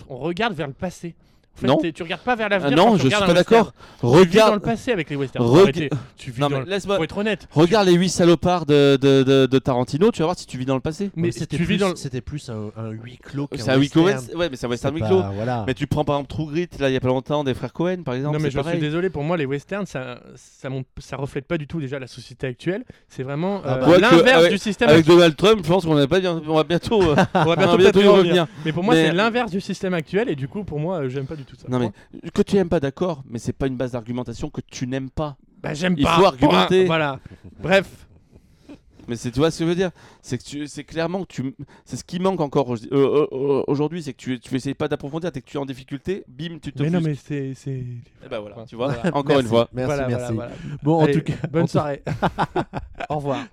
on 0.10 0.17
regarde 0.17 0.53
vers 0.53 0.67
le 0.67 0.73
passé. 0.73 1.15
En 1.56 1.60
fait, 1.62 1.68
Non. 1.68 1.78
tu 1.94 2.02
regardes 2.04 2.24
pas 2.24 2.36
vers 2.36 2.48
Ah 2.48 2.58
l'avenir. 2.58 2.78
non, 2.78 2.84
quand 2.86 2.98
tu 2.98 3.04
je 3.04 3.16
suis 3.16 3.26
pas 3.26 3.34
d'accord. 3.34 3.74
Tu 3.74 4.06
vis 4.08 4.12
dans 4.12 4.13
le 4.16 4.20
Regarde, 4.22 4.60
passé 4.63 4.92
avec 4.92 5.10
les 5.12 5.16
westerns. 5.16 5.46
Reg-. 5.46 5.89
Tu 6.18 6.32
vis 6.32 6.42
Non, 6.42 6.50
dans 6.50 6.60
le- 6.62 6.80
Faut 6.80 7.04
être 7.04 7.18
honnête. 7.20 7.48
regarde 7.52 7.88
les 7.88 7.94
8 7.94 8.10
salopards 8.10 8.66
de, 8.66 8.98
de, 9.00 9.22
de, 9.22 9.46
de 9.46 9.60
Tarantino, 9.60 10.10
tu 10.12 10.20
vas 10.20 10.26
voir 10.26 10.38
si 10.39 10.48
tu 10.48 10.58
vis 10.58 10.66
dans 10.66 10.74
le 10.74 10.82
passé. 10.82 11.12
Mais 11.16 11.32
c'était 11.32 11.58
tu 11.58 11.63
plus, 11.63 11.76
vis 11.76 11.80
dans 11.80 11.89
le- 11.89 11.96
c'était 11.96 12.22
plus 12.22 12.50
un, 12.50 12.72
un 12.76 12.89
huis 12.89 13.20
clos 13.22 13.46
qu'un 13.48 13.58
C'est 13.63 13.70
un 13.70 13.78
huis 13.78 13.89
clos, 13.89 14.04
ouais, 14.06 14.16
mais 14.50 14.56
c'est 14.56 14.66
un 14.66 14.70
western 14.70 14.96
C'est 14.96 15.02
huis 15.02 15.08
clos. 15.08 15.22
pas- 15.22 15.32
Voilà. 15.36 15.63
Mais 15.68 15.76
tu 15.76 15.86
prends 15.86 16.04
par 16.04 16.16
exemple 16.16 16.32
True 16.34 16.48
Grit, 16.52 16.70
là 16.80 16.89
il 16.89 16.94
y 16.94 16.98
a 16.98 17.00
pas 17.00 17.08
longtemps, 17.08 17.44
des 17.44 17.54
frères 17.54 17.72
Cohen 17.72 17.98
par 18.04 18.16
exemple. 18.16 18.36
Non 18.38 18.44
mais 18.44 18.50
c'est 18.50 18.58
je 18.63 18.70
suis 18.70 18.80
désolé, 18.80 19.10
pour 19.12 19.24
moi 19.24 19.38
les 19.38 19.46
westerns 19.46 19.86
ça, 19.86 20.20
ça, 20.36 20.70
ça 20.98 21.18
reflète 21.18 21.46
pas 21.46 21.60
du 21.60 21.68
tout 21.68 21.80
déjà 21.80 22.00
la 22.00 22.08
société 22.08 22.48
actuelle. 22.48 22.84
C'est 23.08 23.24
vraiment 23.24 23.62
Ah 23.63 23.76
euh, 23.76 23.86
bah. 23.86 23.98
L'inverse 24.00 24.50
du 24.50 24.58
système 24.58 24.89
Avec. 24.89 25.06
Donald 25.06 25.36
Trump, 25.36 25.62
je 25.63 25.68
pense 25.70 25.86
qu'on 25.86 25.94
va 25.94 26.08
pas 26.08 26.20
bien- 26.20 26.42
on 26.48 26.56
va 26.56 26.63
bientôt, 26.63 27.02
On 27.04 27.13
va 27.13 27.28
on 27.36 27.44
va 27.46 27.56
bientôt 27.56 27.78
bientôt 27.78 28.00
peut-être 28.00 28.02
y 28.06 28.08
revenir. 28.08 28.48
Mais 28.66 28.72
pour 28.74 28.84
moi 28.84 28.96
c'est 28.96 29.12
l'inverse 29.12 29.52
du 29.52 29.62
système 29.62 29.94
actuel 29.94 30.30
et 30.30 30.36
du 30.36 30.48
coup 30.48 30.63
pour 30.63 30.80
moi 30.80 31.08
j'aime 31.10 31.26
pas 31.28 31.36
du 31.36 31.42
tout 31.43 31.56
ça. 31.56 31.67
Non 31.69 31.79
mais 31.79 31.91
que 32.32 32.41
tu 32.41 32.58
aimes 32.58 32.69
pas 32.69 32.79
d'accord, 32.79 33.23
mais 33.27 33.39
c'est 33.39 33.53
pas 33.53 33.67
une 33.67 33.77
base 33.77 33.91
d'argumentation 33.91 34.49
que 34.49 34.62
tu 34.62 34.88
n'aimes 34.88 35.10
pas. 35.10 35.38
bah, 35.62 35.73
j'aime 35.73 35.95
il 35.97 36.03
pas. 36.03 36.15
faut 36.17 36.25
argumenter. 36.25 36.86
Voilà. 36.86 37.19
Bref. 37.62 38.08
Mais 39.08 39.16
c'est 39.18 39.32
tu 39.32 39.39
vois 39.39 39.52
ce 39.52 39.60
que 39.60 39.66
je 39.66 39.70
veux 39.70 39.76
dire, 39.76 39.92
c'est 40.22 40.38
que 40.38 40.44
tu 40.44 40.68
c'est 40.68 40.84
clairement 40.84 41.24
que 41.24 41.34
tu 41.34 41.56
c'est 41.86 41.98
ce 41.98 42.04
qui 42.04 42.20
manque 42.20 42.39
encore 42.39 42.70
au- 42.70 42.76
euh, 42.78 43.28
euh, 43.32 43.63
aujourd'hui, 43.68 44.02
c'est 44.02 44.13
que 44.13 44.18
tu 44.18 44.39
tu 44.39 44.56
essayes 44.56 44.74
pas 44.76 44.88
d'approfondir, 44.88 45.32
t'es 45.32 45.42
que 45.42 45.50
tu 45.50 45.58
es 45.58 45.60
en 45.60 45.66
difficulté, 45.66 46.24
bim, 46.28 46.58
tu 46.62 46.72
te 46.72 46.82
Mais 46.82 46.89
non 46.89 47.02
mais 47.02 47.16
c'est 47.16 47.54
c'est. 47.54 47.84
Eh 48.26 48.30
ben 48.30 48.39
voilà, 48.39 48.56
Voilà. 48.56 48.68
tu 48.68 48.76
vois, 48.76 48.88
Voilà. 48.94 49.10
encore 49.18 49.24
Merci, 49.26 49.44
une 49.44 49.50
fois. 49.50 49.70
Merci, 49.74 49.88
Voilà, 49.96 50.08
merci. 50.08 50.34
voilà, 50.34 50.52
voilà. 50.52 50.78
Bon, 50.84 50.96
en 51.00 51.04
Allez, 51.04 51.13
tout 51.13 51.24
cas, 51.32 51.48
bonne 51.52 51.66
tout- 51.66 51.72
soirée. 51.72 52.02
Au 53.10 53.16
revoir. 53.18 53.46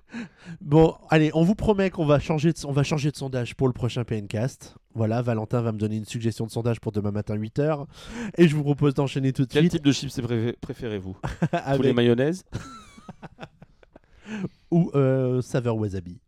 Bon, 0.61 0.95
allez, 1.09 1.31
on 1.33 1.43
vous 1.43 1.55
promet 1.55 1.89
qu'on 1.89 2.05
va 2.05 2.19
changer 2.19 2.53
de, 2.53 2.57
on 2.65 2.71
va 2.71 2.83
changer 2.83 3.11
de 3.11 3.17
sondage 3.17 3.55
pour 3.55 3.67
le 3.67 3.73
prochain 3.73 4.03
PNcast. 4.03 4.75
Voilà, 4.93 5.21
Valentin 5.21 5.61
va 5.61 5.71
me 5.71 5.77
donner 5.77 5.97
une 5.97 6.05
suggestion 6.05 6.45
de 6.45 6.51
sondage 6.51 6.79
pour 6.79 6.91
demain 6.91 7.11
matin 7.11 7.35
8h. 7.35 7.85
Et 8.37 8.47
je 8.47 8.55
vous 8.55 8.63
propose 8.63 8.93
d'enchaîner 8.93 9.31
tout 9.33 9.43
de 9.45 9.51
Quel 9.51 9.63
suite 9.63 9.73
type 9.73 9.83
de 9.85 9.91
chips 9.91 10.17
préfé- 10.19 10.55
préférez-vous? 10.59 11.15
Tous 11.21 11.47
les 11.53 11.59
avec 11.59 11.95
mayonnaises? 11.95 12.43
Ou 14.71 14.91
euh, 14.95 15.41
saveur 15.41 15.77
wasabi. 15.77 16.19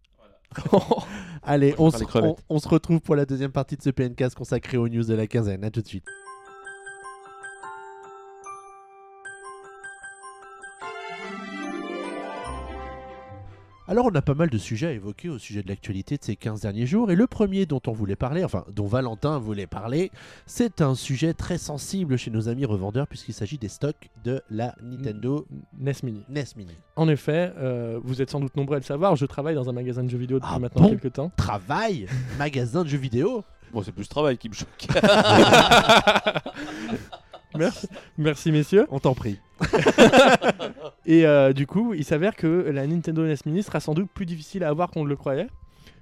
Allez, 1.41 1.73
se, 1.89 2.03
on 2.49 2.59
se 2.59 2.67
retrouve 2.67 3.01
pour 3.01 3.15
la 3.15 3.25
deuxième 3.25 3.51
partie 3.51 3.75
de 3.75 3.81
ce 3.81 3.89
PNcast 3.89 4.35
consacré 4.35 4.77
aux 4.77 4.87
news 4.87 5.03
de 5.03 5.13
la 5.15 5.27
quinzaine. 5.27 5.63
À 5.63 5.71
tout 5.71 5.81
de 5.81 5.87
suite. 5.87 6.05
Alors, 13.85 14.05
on 14.05 14.15
a 14.15 14.21
pas 14.21 14.33
mal 14.33 14.49
de 14.49 14.57
sujets 14.57 14.87
à 14.87 14.91
évoquer 14.91 15.27
au 15.27 15.37
sujet 15.37 15.61
de 15.61 15.67
l'actualité 15.67 16.17
de 16.17 16.23
ces 16.23 16.37
15 16.37 16.61
derniers 16.61 16.85
jours. 16.85 17.11
Et 17.11 17.15
le 17.15 17.27
premier 17.27 17.65
dont 17.65 17.81
on 17.85 17.91
voulait 17.91 18.15
parler, 18.15 18.45
enfin, 18.45 18.63
dont 18.73 18.87
Valentin 18.87 19.39
voulait 19.39 19.67
parler, 19.67 20.09
c'est 20.45 20.81
un 20.81 20.95
sujet 20.95 21.33
très 21.33 21.57
sensible 21.57 22.17
chez 22.17 22.31
nos 22.31 22.47
amis 22.47 22.63
revendeurs, 22.63 23.07
puisqu'il 23.07 23.33
s'agit 23.33 23.57
des 23.57 23.67
stocks 23.67 24.09
de 24.23 24.41
la 24.49 24.73
Nintendo 24.81 25.45
NES 25.77 25.93
Mini. 26.03 26.23
NES 26.29 26.45
Mini. 26.55 26.71
En 26.95 27.09
effet, 27.09 27.51
euh, 27.57 27.99
vous 28.03 28.21
êtes 28.21 28.29
sans 28.29 28.39
doute 28.39 28.55
nombreux 28.55 28.77
à 28.77 28.79
le 28.79 28.85
savoir, 28.85 29.17
je 29.17 29.25
travaille 29.25 29.55
dans 29.55 29.69
un 29.69 29.73
magasin 29.73 30.03
de 30.03 30.09
jeux 30.09 30.17
vidéo 30.17 30.39
depuis 30.39 30.51
Ah 30.53 30.59
maintenant 30.59 30.83
bon 30.83 30.89
quelques 30.89 31.13
temps. 31.13 31.31
Travail 31.35 32.07
Magasin 32.37 32.83
de 32.83 32.89
jeux 32.89 32.97
vidéo 32.97 33.43
Bon, 33.73 33.81
c'est 33.81 33.91
plus 33.91 34.07
travail 34.07 34.37
qui 34.37 34.49
me 34.49 34.53
choque. 34.53 34.87
Merci, 37.57 37.87
merci 38.17 38.51
messieurs. 38.51 38.87
On 38.89 38.99
t'en 38.99 39.13
prie. 39.13 39.39
Et 41.05 41.25
euh, 41.25 41.53
du 41.53 41.67
coup, 41.67 41.93
il 41.93 42.03
s'avère 42.03 42.35
que 42.35 42.47
la 42.47 42.87
Nintendo 42.87 43.25
NES 43.25 43.35
Mini 43.45 43.63
sera 43.63 43.79
sans 43.79 43.93
doute 43.93 44.09
plus 44.13 44.25
difficile 44.25 44.63
à 44.63 44.69
avoir 44.69 44.89
qu'on 44.89 45.03
ne 45.03 45.09
le 45.09 45.15
croyait. 45.15 45.47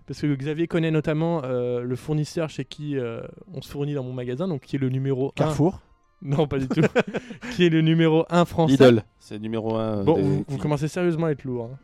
Parce 0.08 0.22
que 0.22 0.34
Xavier 0.36 0.68
connaît 0.68 0.92
notamment 0.92 1.42
euh, 1.44 1.82
le 1.82 1.96
fournisseur 1.96 2.50
chez 2.50 2.66
qui 2.66 2.98
euh, 2.98 3.22
on 3.54 3.62
se 3.62 3.70
fournit 3.70 3.94
dans 3.94 4.04
mon 4.04 4.14
magasin, 4.14 4.48
donc 4.48 4.62
qui 4.62 4.76
est 4.76 4.80
le 4.80 4.90
numéro 4.90 5.28
1. 5.30 5.32
Carrefour 5.36 5.82
Non, 6.22 6.48
pas 6.48 6.60
du 6.60 6.68
tout. 6.68 6.82
qui 7.56 7.66
est 7.66 7.70
le 7.70 7.82
numéro 7.82 8.26
1 8.30 8.46
français. 8.46 8.74
Lidl, 8.74 9.04
c'est 9.20 9.36
le 9.36 9.42
numéro 9.42 9.76
1. 9.76 10.04
Bon, 10.04 10.20
vous, 10.20 10.46
vous 10.48 10.58
commencez 10.58 10.88
sérieusement 10.88 11.28
à 11.28 11.32
être 11.32 11.44
lourd. 11.44 11.70
hein. 11.74 11.78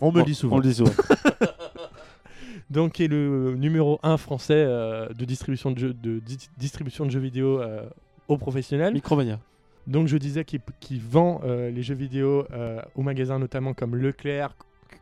On 0.00 0.12
me 0.12 0.18
le 0.18 0.24
dit 0.24 0.34
souvent. 0.34 0.56
On 0.56 0.58
le 0.60 0.64
dit 0.64 0.74
souvent. 0.74 0.92
Donc, 2.70 2.92
qui 2.92 3.04
est 3.04 3.08
le 3.08 3.54
numéro 3.56 3.98
1 4.02 4.16
français 4.18 4.54
euh, 4.66 5.08
de, 5.08 5.24
distribution 5.24 5.70
de, 5.70 5.78
jeux, 5.78 5.94
de 5.94 6.18
di- 6.20 6.48
distribution 6.58 7.06
de 7.06 7.10
jeux 7.10 7.20
vidéo 7.20 7.60
euh, 7.60 7.82
aux 8.28 8.38
professionnels. 8.38 8.92
Micromania. 8.92 9.40
Donc 9.86 10.06
je 10.06 10.18
disais 10.18 10.44
qu'il 10.44 10.60
qu'il 10.80 11.00
vend 11.00 11.40
euh, 11.44 11.70
les 11.70 11.82
jeux 11.82 11.94
vidéo 11.94 12.46
euh, 12.52 12.80
aux 12.94 13.02
magasins 13.02 13.38
notamment 13.38 13.72
comme 13.72 13.96
Leclerc, 13.96 14.54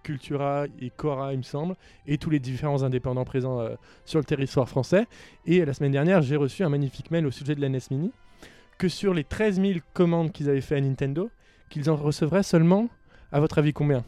Cultura 0.04 0.66
et 0.80 0.90
Cora 0.90 1.32
il 1.32 1.38
me 1.38 1.42
semble, 1.42 1.74
et 2.06 2.18
tous 2.18 2.30
les 2.30 2.38
différents 2.38 2.84
indépendants 2.84 3.24
présents 3.24 3.60
euh, 3.60 3.74
sur 4.04 4.20
le 4.20 4.24
territoire 4.24 4.68
français. 4.68 5.06
Et 5.44 5.64
la 5.64 5.74
semaine 5.74 5.92
dernière 5.92 6.22
j'ai 6.22 6.36
reçu 6.36 6.62
un 6.62 6.68
magnifique 6.68 7.10
mail 7.10 7.26
au 7.26 7.32
sujet 7.32 7.56
de 7.56 7.60
la 7.60 7.68
NES 7.68 7.80
Mini, 7.90 8.12
que 8.78 8.88
sur 8.88 9.12
les 9.12 9.24
13 9.24 9.60
000 9.60 9.80
commandes 9.92 10.30
qu'ils 10.30 10.48
avaient 10.48 10.60
fait 10.60 10.76
à 10.76 10.80
Nintendo, 10.80 11.30
qu'ils 11.68 11.90
en 11.90 11.96
recevraient 11.96 12.44
seulement, 12.44 12.88
à 13.32 13.40
votre 13.40 13.58
avis 13.58 13.72
combien? 13.72 14.04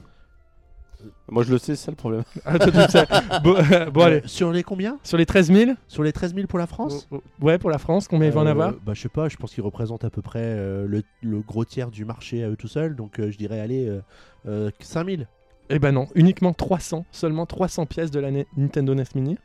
Moi 1.29 1.43
je 1.45 1.53
le 1.53 1.59
sais, 1.59 1.77
c'est 1.77 1.85
ça 1.87 1.91
le 1.91 1.97
problème. 1.97 2.23
Ah, 2.45 2.59
toi, 2.59 2.71
tu 2.73 2.79
le 2.79 2.89
sais. 2.89 3.07
Bon, 3.45 3.55
euh, 3.57 3.91
bon, 3.91 4.01
allez, 4.03 4.17
Euh, 4.17 4.27
sur 4.27 4.51
les 4.51 4.63
combien? 4.63 4.99
Sur 5.03 5.17
les 5.19 5.27
13 5.27 5.53
000 5.53 5.71
Sur 5.87 6.03
les 6.03 6.13
13 6.13 6.35
000 6.35 6.47
pour 6.47 6.59
la 6.59 6.67
France? 6.67 7.07
Oh, 7.11 7.17
oh, 7.41 7.45
Ouais, 7.45 7.59
pour 7.59 7.71
la 7.71 7.79
France, 7.79 8.09
combien 8.09 8.29
il 8.29 8.33
va 8.35 8.41
en 8.41 8.47
Euh, 8.47 8.51
avoir? 8.51 8.73
bah, 8.85 8.95
Je 8.95 9.03
sais 9.03 9.09
pas, 9.09 9.29
je 9.29 9.37
pense 9.37 9.53
qu'ils 9.55 9.63
représentent 9.65 10.05
à 10.05 10.11
peu 10.11 10.23
près 10.23 10.41
euh, 10.43 10.87
le, 10.87 11.03
le 11.23 11.41
gros 11.41 11.65
tiers 11.65 11.91
du 11.91 12.05
marché 12.05 12.43
à 12.43 12.49
eux 12.49 12.57
tout 12.57 12.69
seuls. 12.69 12.97
Donc 12.97 13.19
euh, 13.21 13.31
je 13.31 13.39
dirais, 13.39 13.61
allez, 13.61 13.87
euh, 13.89 14.01
euh, 14.47 14.71
5 14.81 15.07
000. 15.09 15.23
Eh 15.71 15.79
ben 15.79 15.93
non, 15.93 16.09
uniquement 16.15 16.53
300, 16.55 17.05
seulement 17.13 17.45
300 17.47 17.85
pièces 17.87 18.11
de 18.11 18.21
la 18.21 18.31
Nintendo 18.57 18.95
NES 18.95 19.05
Mini. 19.15 19.37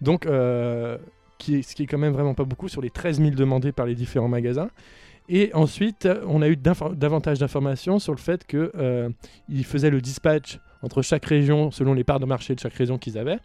Donc, 0.00 0.26
euh, 0.26 0.96
qui 1.38 1.56
est, 1.56 1.62
ce 1.62 1.74
qui 1.74 1.82
est 1.82 1.86
quand 1.86 1.98
même 1.98 2.14
vraiment 2.14 2.32
pas 2.34 2.44
beaucoup 2.44 2.68
sur 2.68 2.80
les 2.80 2.88
13 2.90 3.18
000 3.18 3.30
demandés 3.32 3.72
par 3.72 3.84
les 3.84 3.94
différents 3.94 4.28
magasins. 4.28 4.70
Et 5.28 5.50
ensuite, 5.54 6.08
on 6.26 6.40
a 6.40 6.48
eu 6.48 6.56
davantage 6.56 7.40
d'informations 7.40 7.98
sur 7.98 8.12
le 8.14 8.18
fait 8.18 8.46
que 8.46 8.70
euh, 8.76 9.10
ils 9.48 9.64
faisaient 9.64 9.90
le 9.90 10.00
dispatch 10.00 10.60
entre 10.82 11.02
chaque 11.02 11.24
région 11.24 11.70
selon 11.70 11.94
les 11.94 12.04
parts 12.04 12.20
de 12.20 12.26
marché 12.26 12.54
de 12.54 12.60
chaque 12.60 12.74
région 12.74 12.98
qu'ils 12.98 13.18
avaient. 13.18 13.38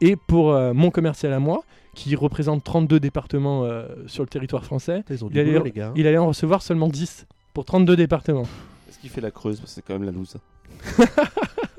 Et 0.00 0.14
pour 0.16 0.52
euh, 0.52 0.72
mon 0.74 0.90
commercial 0.90 1.32
à 1.32 1.38
moi, 1.40 1.64
qui 1.94 2.14
représente 2.14 2.62
32 2.62 3.00
départements 3.00 3.64
euh, 3.64 3.86
sur 4.06 4.22
le 4.22 4.28
territoire 4.28 4.64
français, 4.64 5.02
Ils 5.10 5.24
ont 5.24 5.28
Il 5.28 5.32
du 5.34 5.40
allait- 5.40 5.50
boulot, 5.52 5.64
les 5.64 5.72
gars. 5.72 5.88
hein. 5.88 5.94
il 5.96 6.06
allait 6.06 6.18
en 6.18 6.28
recevoir 6.28 6.62
seulement 6.62 6.88
10 6.88 7.26
pour 7.54 7.64
32 7.64 7.96
départements. 7.96 8.46
Est-ce 8.88 8.98
qu'il 9.00 9.10
fait 9.10 9.20
la 9.20 9.30
creuse? 9.32 9.58
Parce 9.58 9.70
que 9.72 9.74
c'est 9.76 9.82
quand 9.82 9.94
même 9.94 10.04
la 10.04 10.12
loose. 10.12 10.36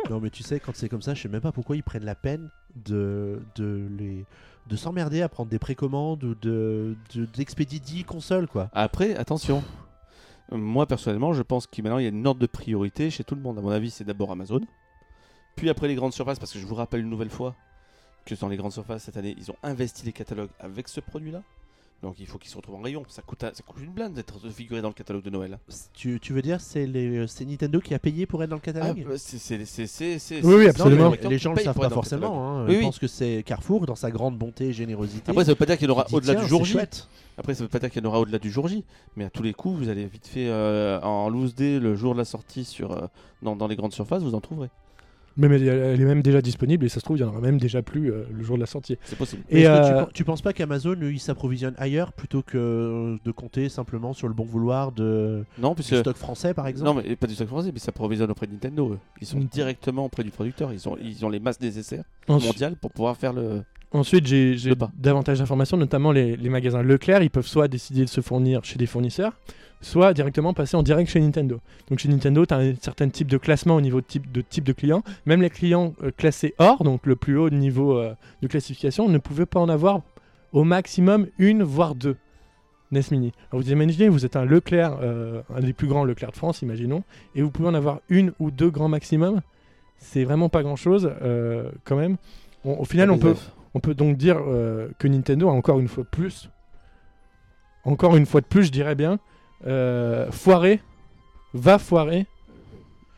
Non, 0.10 0.20
mais 0.20 0.32
tu 0.32 0.42
sais, 0.42 0.60
quand 0.60 0.72
c'est 0.74 0.90
comme 0.90 1.04
ça, 1.04 1.14
je 1.14 1.22
sais 1.22 1.30
même 1.30 1.42
pas 1.42 1.52
pourquoi 1.52 1.76
ils 1.76 1.84
prennent 1.84 2.06
la 2.06 2.16
peine 2.16 2.50
de, 2.86 3.40
de, 3.56 3.84
les, 4.00 4.26
de 4.68 4.76
s'emmerder 4.76 5.22
à 5.22 5.30
prendre 5.30 5.52
des 5.52 5.60
précommandes 5.60 6.24
ou 6.24 6.34
de, 6.42 6.96
de- 7.14 7.26
d'expédier 7.26 7.80
10 7.80 8.06
consoles, 8.06 8.48
quoi. 8.48 8.70
Après, 8.74 9.16
attention. 9.16 9.64
Moi 10.52 10.88
personnellement, 10.88 11.34
je 11.34 11.44
pense 11.44 11.68
qu'il 11.68 11.86
y 11.86 11.88
a 11.88 12.00
une 12.00 12.26
ordre 12.26 12.40
de 12.40 12.48
priorité 12.48 13.10
chez 13.10 13.24
tout 13.24 13.36
le 13.36 13.42
monde. 13.42 13.60
À 13.60 13.62
mon 13.62 13.70
avis, 13.70 13.92
c'est 13.92 14.04
d'abord 14.04 14.32
Amazon, 14.32 14.62
puis 15.56 15.70
après 15.70 15.88
les 15.88 15.96
grandes 15.96 16.14
surfaces, 16.14 16.40
parce 16.40 16.54
que 16.54 16.60
je 16.60 16.66
vous 16.66 16.76
rappelle 16.76 17.02
une 17.02 17.10
nouvelle 17.10 17.30
fois 17.30 17.56
que 18.26 18.36
dans 18.36 18.48
les 18.48 18.58
grandes 18.58 18.72
surfaces 18.72 19.04
cette 19.04 19.18
année, 19.18 19.36
ils 19.38 19.52
ont 19.52 19.58
investi 19.64 20.06
les 20.06 20.14
catalogues 20.14 20.52
avec 20.60 20.88
ce 20.88 21.00
produit-là. 21.00 21.44
Donc 22.02 22.16
il 22.20 22.26
faut 22.28 22.38
qu'ils 22.38 22.50
se 22.50 22.56
retrouvent 22.56 22.76
en 22.76 22.82
rayon. 22.82 23.04
Ça 23.10 23.22
coûte, 23.22 23.44
un- 23.44 23.54
ça 23.54 23.62
coûte 23.62 23.84
une 23.84 23.92
blinde 23.92 24.14
d'être 24.14 24.40
de 24.40 24.50
figurer 24.50 24.82
dans 24.82 24.88
le 24.88 24.94
catalogue 24.94 25.22
de 25.24 25.30
Noël. 25.30 25.60
Tu, 25.94 26.18
tu 26.22 26.32
veux 26.32 26.42
dire, 26.42 26.62
c'est, 26.62 26.86
les, 26.88 27.28
c'est 27.28 27.44
Nintendo 27.44 27.82
qui 27.82 27.94
a 27.94 28.00
payé 28.00 28.26
pour 28.26 28.42
être 28.42 28.50
dans 28.50 28.56
le 28.56 28.62
Ah, 28.64 28.72
catalogue 28.72 29.16
c'est, 29.18 29.38
c'est, 29.66 29.88
c'est- 30.18 30.46
Oui, 30.46 30.68
absolument. 30.68 31.10
Non, 31.10 31.16
c'est 31.22 31.28
les 31.28 31.38
gens 31.38 31.54
le 31.54 31.62
savent 31.62 31.76
pas 31.78 31.90
forcément. 31.90 32.60
hein. 32.60 32.66
Oui, 32.68 32.74
Ils 32.74 32.78
oui. 32.78 32.84
pensent 32.84 33.00
que 33.00 33.08
c'est 33.08 33.44
Carrefour, 33.46 33.86
dans 33.86 33.96
sa 33.96 34.12
grande 34.12 34.38
bonté 34.38 34.68
et 34.68 34.74
générosité. 34.74 35.30
Après, 35.32 35.44
ça 35.44 35.52
veut 35.52 35.56
pas 35.56 35.66
dire 35.66 35.78
qu'il 35.78 35.88
y 35.88 35.92
en 35.92 35.94
aura 35.94 36.08
au-delà 36.12 36.36
du 36.36 36.48
jour 36.48 36.64
J. 36.64 36.72
chouette. 36.74 37.10
Après, 37.38 37.54
ça 37.54 37.64
veut 37.64 37.70
pas 37.70 37.80
dire 37.80 37.90
qu'il 37.92 38.02
y 38.02 38.06
en 38.06 38.10
aura 38.10 38.20
au-delà 38.22 38.40
du 38.40 38.50
jour 38.50 38.68
J. 38.70 38.86
Mais 39.18 39.26
à 39.26 39.30
tous 39.30 39.44
les 39.44 39.54
coups, 39.54 39.78
vous 39.80 39.90
allez 39.90 40.06
vite 40.06 40.28
fait 40.28 40.48
euh, 40.48 41.00
en 41.02 41.30
loose 41.30 41.54
day 41.54 41.80
le 41.80 41.96
jour 41.96 42.14
de 42.14 42.20
la 42.20 42.26
sortie 42.26 42.64
sur, 42.66 42.92
euh, 42.92 43.08
dans, 43.42 43.56
dans 43.58 43.68
les 43.68 43.76
grandes 43.76 43.94
surfaces, 43.94 44.24
vous 44.24 44.36
en 44.36 44.42
trouverez. 44.42 44.70
Mais, 45.40 45.48
mais 45.48 45.56
elle 45.62 45.68
elle 45.70 46.02
est 46.02 46.06
même 46.06 46.22
déjà 46.22 46.42
disponible 46.42 46.86
et 46.86 46.90
ça 46.90 47.00
se 47.00 47.06
trouve, 47.06 47.18
il 47.18 47.22
y 47.22 47.24
en 47.24 47.30
aura 47.30 47.40
même 47.42 47.58
déjà 47.58 47.82
plus 47.82 48.12
euh, 48.12 48.26
le 48.32 48.44
jour 48.44 48.56
de 48.58 48.60
la 48.62 48.66
sortie. 48.68 48.98
C'est 49.06 49.18
possible. 49.18 49.42
Et 49.50 49.62
Est-ce 49.62 49.70
que 49.82 49.88
tu 49.88 49.94
euh, 49.94 50.06
tu, 50.14 50.24
penses 50.26 50.42
pas 50.42 50.54
qu'Amazon 50.54 50.96
il 51.02 51.20
s'approvisionne 51.20 51.74
ailleurs 51.78 52.12
plutôt 52.14 52.42
que 52.44 53.18
de 53.24 53.32
compter 53.32 53.70
simplement 53.70 54.14
sur 54.14 54.28
le 54.28 54.34
bon 54.34 54.44
vouloir 54.44 54.92
de 54.92 55.44
Non, 55.58 55.70
du 55.70 55.76
puisque. 55.76 55.98
stock 55.98 56.18
français 56.18 56.54
par 56.54 56.68
exemple? 56.68 56.90
Non, 56.90 57.02
mais 57.02 57.16
pas 57.16 57.26
du 57.28 57.34
stock 57.36 57.48
français, 57.48 57.72
mais 57.74 57.80
ça 57.80 57.92
provisionne 57.92 58.30
auprès 58.30 58.46
de 58.48 58.52
Nintendo. 58.52 58.94
eux. 58.94 59.00
Ils 59.22 59.28
sont 59.28 59.40
Mm. 59.40 59.46
directement 59.46 60.06
auprès 60.06 60.24
du 60.24 60.32
producteur. 60.32 60.74
Ils 60.74 60.88
ont, 60.90 60.98
ils 61.02 61.26
ont 61.26 61.30
les 61.30 61.40
masses 61.40 61.62
nécessaires 61.62 62.04
ensuite, 62.28 62.52
mondiales 62.52 62.76
pour 62.76 62.92
pouvoir 62.92 63.16
faire 63.16 63.32
le. 63.34 63.64
ensuite, 63.92 64.28
j'ai 64.28 64.58
davantage 64.98 65.40
d'informations, 65.40 65.78
notamment 65.78 66.12
les, 66.12 66.36
les 66.36 66.50
magasins 66.50 66.84
Leclerc. 66.84 67.24
Ils 67.24 67.30
peuvent 67.30 67.48
soit 67.48 67.68
décider 67.68 68.02
de 68.04 68.10
se 68.10 68.20
fournir 68.22 68.64
chez 68.66 68.78
des 68.78 68.86
fournisseurs, 68.86 69.34
soit 69.82 70.14
directement 70.14 70.54
passer 70.54 70.76
en 70.76 70.84
direct 70.84 71.10
chez 71.10 71.20
Nintendo. 71.20 71.60
Donc 71.90 72.00
chez 72.00 72.10
Nintendo, 72.10 72.46
tu 72.46 72.54
as 72.54 72.58
un 72.58 72.74
certain 72.82 73.10
type 73.10 73.28
de 73.28 73.38
classement 73.38 73.76
au 73.76 73.82
niveau 73.82 74.02
de 74.02 74.06
type 74.06 74.32
de, 74.32 74.42
type 74.42 74.64
de 74.64 74.74
clients. 74.74 75.04
Même 75.26 75.42
les 75.42 75.50
clients 75.50 75.94
euh, 76.04 76.12
classés 76.16 76.54
or, 76.58 76.84
donc 76.84 77.06
le 77.06 77.16
plus 77.16 77.38
haut 77.38 77.50
niveau 77.50 77.98
euh, 77.98 78.14
de 78.42 78.48
classification, 78.48 79.08
ne 79.08 79.18
pouvaient 79.18 79.46
pas 79.46 79.60
en 79.60 79.70
avoir 79.70 80.02
au 80.52 80.64
maximum 80.64 81.28
une, 81.38 81.64
voire 81.64 81.96
deux. 81.96 82.18
NES 82.92 83.02
Mini. 83.12 83.32
Alors 83.52 83.64
vous 83.64 83.72
imaginez, 83.72 84.10
vous 84.10 84.26
êtes 84.26 84.36
un 84.36 84.46
Leclerc, 84.46 84.98
euh, 85.02 85.44
un 85.56 85.60
des 85.62 85.74
plus 85.74 85.88
grands 85.88 86.04
Leclerc 86.04 86.32
de 86.32 86.38
France, 86.38 86.64
imaginons, 86.64 87.04
et 87.36 87.44
vous 87.44 87.52
pouvez 87.52 87.70
en 87.70 87.76
avoir 87.76 88.00
une 88.10 88.34
ou 88.40 88.50
deux 88.50 88.72
grands 88.72 88.90
maximum. 88.90 89.42
C'est 89.98 90.24
vraiment 90.24 90.50
pas 90.50 90.64
grand 90.64 90.76
chose 90.76 91.12
quand 91.84 91.96
même. 91.96 92.18
On- 92.66 92.80
au 92.80 92.86
final, 92.86 93.12
on 93.12 93.20
peut, 93.20 93.36
on 93.76 93.80
peut 93.80 93.94
donc 93.94 94.18
dire 94.18 94.38
que 94.98 95.08
Nintendo 95.08 95.50
a 95.50 95.52
encore 95.52 95.80
une 95.80 95.88
fois 95.88 96.04
plus 96.04 96.50
encore 97.84 98.16
une 98.16 98.26
fois 98.26 98.42
de 98.42 98.46
plus, 98.46 98.66
je 98.66 98.72
dirais 98.72 98.96
bien, 98.96 99.20
euh, 99.68 100.32
foirer, 100.32 100.80
va 101.54 101.78
foirer 101.80 102.26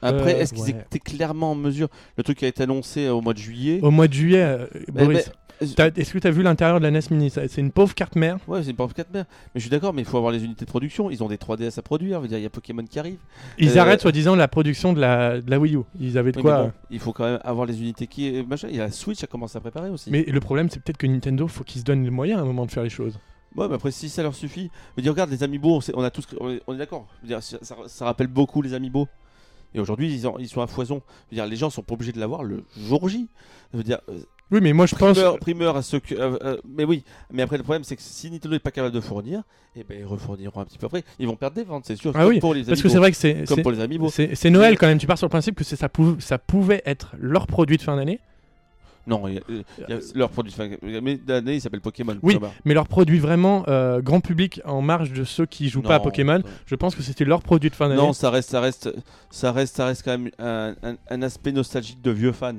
Après, 0.03 0.33
Euh, 0.35 0.39
est-ce 0.39 0.53
qu'ils 0.55 0.63
ouais. 0.75 0.81
étaient 0.87 0.97
clairement 0.99 1.51
en 1.51 1.55
mesure 1.55 1.87
Le 2.17 2.23
truc 2.23 2.39
qui 2.39 2.45
a 2.45 2.47
été 2.47 2.63
annoncé 2.63 3.07
au 3.09 3.21
mois 3.21 3.33
de 3.33 3.37
juillet. 3.37 3.79
au 3.83 3.91
mois 3.91 4.07
de 4.07 4.13
juillet. 4.13 4.41
euh, 4.41 4.65
Mais- 4.95 5.03
Boris, 5.03 5.31
t'as- 5.75 5.89
est-ce 5.95 6.11
que 6.11 6.17
tu 6.17 6.25
as 6.25 6.31
vu 6.31 6.41
l'intérieur 6.41 6.79
de 6.79 6.83
la 6.85 6.89
NES 6.89 7.01
Mini? 7.11 7.29
C'est 7.29 7.57
une 7.57 7.69
pauvre 7.71 7.93
carte 7.93 8.15
mère. 8.15 8.37
Ouais, 8.47 8.63
c'est 8.63 8.71
une 8.71 8.75
pauvre 8.75 8.95
4 8.95 9.13
mères. 9.13 9.25
Mais 9.53 9.59
je 9.59 9.61
suis 9.61 9.69
d'accord, 9.69 9.93
mais 9.93 10.01
il 10.01 10.05
faut 10.07 10.17
avoir 10.17 10.31
les 10.33 10.43
unités 10.43 10.65
de 10.65 10.69
production. 10.71 11.11
Ils 11.11 11.21
ont 11.23 11.27
des 11.27 11.37
3DS 11.37 11.77
à 11.77 11.83
produire. 11.83 12.19
Il 12.25 12.35
y 12.35 12.45
a 12.45 12.49
Pokémon 12.49 12.83
qui 12.83 12.97
arrive. 12.97 13.17
Ils 13.59 13.77
Euh, 13.77 13.81
arrêtent 13.81 14.01
soi-disant 14.01 14.35
la 14.35 14.47
production 14.47 14.93
de 14.93 14.99
la, 14.99 15.39
de 15.39 15.51
la 15.51 15.59
Wii 15.59 15.75
U. 15.75 15.81
Ils 15.99 16.17
avaient 16.17 16.31
de 16.31 16.37
Oui, 16.37 16.43
quoi. 16.45 16.71
il 16.89 16.97
faut 16.99 17.13
quand 17.13 17.25
même 17.25 17.39
avoir 17.43 17.67
les 17.67 17.79
unités 17.79 18.07
qui. 18.07 18.43
Machin. 18.49 18.69
Il 18.71 18.77
y 18.77 18.79
a 18.79 18.85
la 18.85 18.91
Switch 18.91 19.23
à 19.23 19.27
commencer 19.27 19.57
à 19.57 19.61
préparer 19.61 19.91
aussi. 19.91 20.09
Mais 20.09 20.23
le 20.23 20.39
problème, 20.39 20.67
c'est 20.71 20.81
peut-être 20.81 20.97
que 20.97 21.05
Nintendo, 21.05 21.47
faut 21.47 21.63
qu'ils 21.63 21.81
se 21.81 21.85
donnent 21.85 22.03
les 22.03 22.09
moyens 22.09 22.39
à 22.39 22.41
un 22.41 22.45
moment 22.47 22.65
de 22.65 22.71
faire 22.71 22.81
les 22.81 22.89
choses. 22.89 23.19
Ouais, 23.55 23.67
mais 23.67 23.75
après, 23.75 23.91
si 23.91 24.07
ça 24.09 24.23
leur 24.23 24.33
suffit. 24.35 24.69
Je 24.91 24.97
veux 24.97 25.03
dire, 25.03 25.11
regarde, 25.11 25.29
les 25.29 25.43
Amiibo, 25.43 25.75
on, 25.75 25.81
sait- 25.81 25.93
on 25.95 26.03
a 26.03 26.09
tous. 26.09 26.25
On 26.39 26.49
est, 26.49 26.61
on 26.67 26.73
est 26.73 26.77
d'accord. 26.77 27.07
Je 27.17 27.21
veux 27.23 27.27
dire, 27.27 27.43
ça, 27.43 27.57
ça- 27.61 27.75
ça 27.87 28.05
rappelle 28.05 28.27
beaucoup 28.27 28.61
les 28.61 28.73
Amiibo. 28.73 29.07
Et 29.73 29.79
aujourd'hui, 29.79 30.13
ils, 30.13 30.27
en- 30.27 30.37
ils 30.37 30.47
sont 30.49 30.61
à 30.61 30.67
foison. 30.67 31.01
Je 31.29 31.35
veux 31.35 31.41
dire, 31.41 31.45
les 31.49 31.55
gens 31.57 31.69
sont 31.69 31.81
pas 31.83 31.93
obligés 31.93 32.11
de 32.11 32.19
l'avoir 32.19 32.43
le 32.43 32.63
jour 32.77 33.07
J. 33.09 33.27
Je 33.73 33.77
veux 33.77 33.83
dire, 33.83 33.99
euh, 34.09 34.19
Oui, 34.51 34.59
mais 34.61 34.73
moi 34.73 34.85
je 34.85 34.95
pense. 34.95 35.13
primeur, 35.17 35.39
primeur 35.39 35.77
à 35.77 35.81
ceux 35.81 35.99
que. 36.01 36.13
euh, 36.13 36.37
euh, 36.43 36.57
mais 36.67 36.83
oui, 36.83 37.03
mais 37.31 37.41
après, 37.41 37.55
le 37.57 37.63
problème, 37.63 37.85
c'est 37.85 37.95
que 37.95 38.01
si 38.01 38.29
Nintendo 38.29 38.53
n'est 38.55 38.59
pas 38.59 38.71
capable 38.71 38.93
de 38.93 38.99
fournir, 38.99 39.43
eh 39.77 39.83
ben, 39.85 39.97
ils 39.99 40.05
refourniront 40.05 40.59
un 40.59 40.65
petit 40.65 40.77
peu 40.77 40.87
après. 40.87 41.03
Ils 41.19 41.27
vont 41.27 41.37
perdre 41.37 41.55
des 41.55 41.63
ventes, 41.63 41.85
c'est 41.87 41.95
sûr. 41.95 42.11
Ah 42.15 42.19
comme 42.19 42.29
oui, 42.29 42.39
pour 42.41 42.53
les 42.53 42.63
Parce 42.65 42.81
que 42.81 42.87
Amiibo. 42.87 42.89
c'est 42.93 42.97
vrai 42.99 43.11
que 43.11 43.17
c'est. 43.17 43.45
Comme 43.47 43.55
c'est- 43.57 43.61
pour 43.61 43.71
les 43.71 43.79
Amiibo. 43.79 44.09
C'est 44.09 44.35
c'est 44.35 44.49
Noël 44.49 44.77
quand 44.77 44.87
même, 44.87 44.97
tu 44.97 45.07
pars 45.07 45.17
sur 45.17 45.27
le 45.27 45.31
principe 45.31 45.55
que 45.55 45.63
c'est- 45.63 45.77
ça, 45.77 45.87
pou- 45.87 46.19
ça 46.19 46.37
pouvait 46.37 46.81
être 46.85 47.15
leur 47.17 47.47
produit 47.47 47.77
de 47.77 47.81
fin 47.81 47.95
d'année, 47.95 48.19
Non, 49.07 49.27
il 49.27 49.35
y 49.35 49.37
a, 49.37 49.41
y 49.89 49.93
a 49.93 49.97
leur 50.15 50.29
produit. 50.29 50.53
Mais 51.01 51.17
d'année, 51.17 51.55
il 51.55 51.61
s'appelle 51.61 51.81
Pokémon. 51.81 52.15
Oui, 52.21 52.37
mais 52.65 52.73
leur 52.73 52.87
produit 52.87 53.19
vraiment 53.19 53.63
euh, 53.67 54.01
grand 54.01 54.19
public 54.21 54.61
en 54.65 54.81
marge 54.81 55.11
de 55.11 55.23
ceux 55.23 55.45
qui 55.45 55.69
jouent 55.69 55.81
pas 55.81 55.95
à 55.95 55.99
Pokémon. 55.99 56.37
non. 56.37 56.43
Je 56.65 56.75
pense 56.75 56.93
que 56.95 57.01
c'était 57.01 57.25
leur 57.25 57.41
produit 57.41 57.69
de 57.69 57.75
fin 57.75 57.89
d'année. 57.89 58.01
Non, 58.01 58.13
ça 58.13 58.29
reste, 58.29 58.51
ça 58.51 58.61
reste, 58.61 58.93
ça 59.31 59.51
reste, 59.51 59.75
ça 59.75 59.85
reste 59.85 60.03
quand 60.03 60.11
même 60.17 60.29
un, 60.39 60.75
un- 60.83 60.95
un 61.09 61.21
aspect 61.23 61.51
nostalgique 61.51 62.01
de 62.01 62.11
vieux 62.11 62.31
fans. 62.31 62.53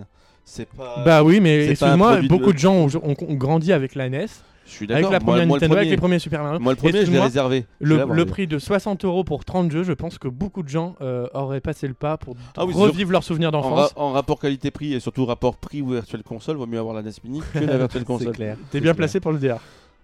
C'est 0.45 0.69
pas. 0.69 1.03
Bah 1.05 1.23
oui, 1.23 1.39
mais 1.41 1.69
excuse-moi, 1.71 2.21
de- 2.23 2.27
beaucoup 2.29 2.53
de 2.53 2.59
gens 2.59 2.75
ont, 2.75 2.89
ont- 3.05 3.15
ont 3.29 3.35
grandi 3.35 3.73
avec 3.73 3.95
la 3.95 4.09
NES, 4.09 4.27
je 4.67 4.71
suis 4.71 4.85
avec 4.85 4.97
d'accord. 4.97 5.13
la 5.13 5.19
moi, 5.21 5.27
première 5.33 5.47
moi, 5.47 5.57
le 5.57 5.61
Nintendo, 5.61 5.75
avec 5.77 5.85
premier, 5.87 5.91
les 5.91 5.97
premiers 5.97 6.19
Super 6.19 6.43
Mario. 6.43 6.59
moi, 6.61 6.73
le 6.73 6.77
premier, 6.77 7.05
je 7.05 7.11
l'ai 7.11 7.19
réservé. 7.21 7.67
Je 7.81 7.87
Le, 7.87 8.05
le 8.15 8.27
prix 8.27 8.47
de 8.47 8.59
60 8.59 9.05
euros 9.05 9.25
pour 9.25 9.45
30 9.45 9.71
jeux, 9.71 9.83
je 9.83 9.93
pense 9.93 10.19
que 10.19 10.29
beaucoup 10.29 10.63
de 10.63 10.69
gens 10.69 10.95
euh, 11.01 11.27
auraient 11.35 11.61
passé 11.61 11.87
le 11.89 11.95
pas 11.95 12.17
pour 12.17 12.37
Ah 12.57 12.65
oui, 12.65 12.73
revivre 12.75 13.11
leurs 13.13 13.25
souvenirs 13.25 13.51
En, 13.55 13.61
ra- 13.61 13.69
d'enfance. 13.71 13.93
en 13.97 14.13
rapport 14.13 14.39
qualité-prix 14.41 14.95
et 14.95 15.01
surtout 15.01 15.25
rapport 15.27 15.57
prix 15.57 15.83
ou 15.83 15.91
virtuelle 15.91 16.23
console, 16.23 16.57
vaut 16.57 16.67
mieux 16.67 16.79
avoir 16.79 16.95
la 16.95 17.03
NES 17.03 17.11
Mini 17.25 17.41
que 17.53 17.59
la 17.59 17.77
virtuelle 17.79 18.03
C'est 18.03 18.07
console. 18.07 18.33
clair. 18.33 18.57
T'es 18.71 18.79
bien 18.81 18.93
clair. 18.93 18.97
placé 18.97 19.21
pour 19.21 19.33
le 19.33 19.39
dire. 19.39 19.59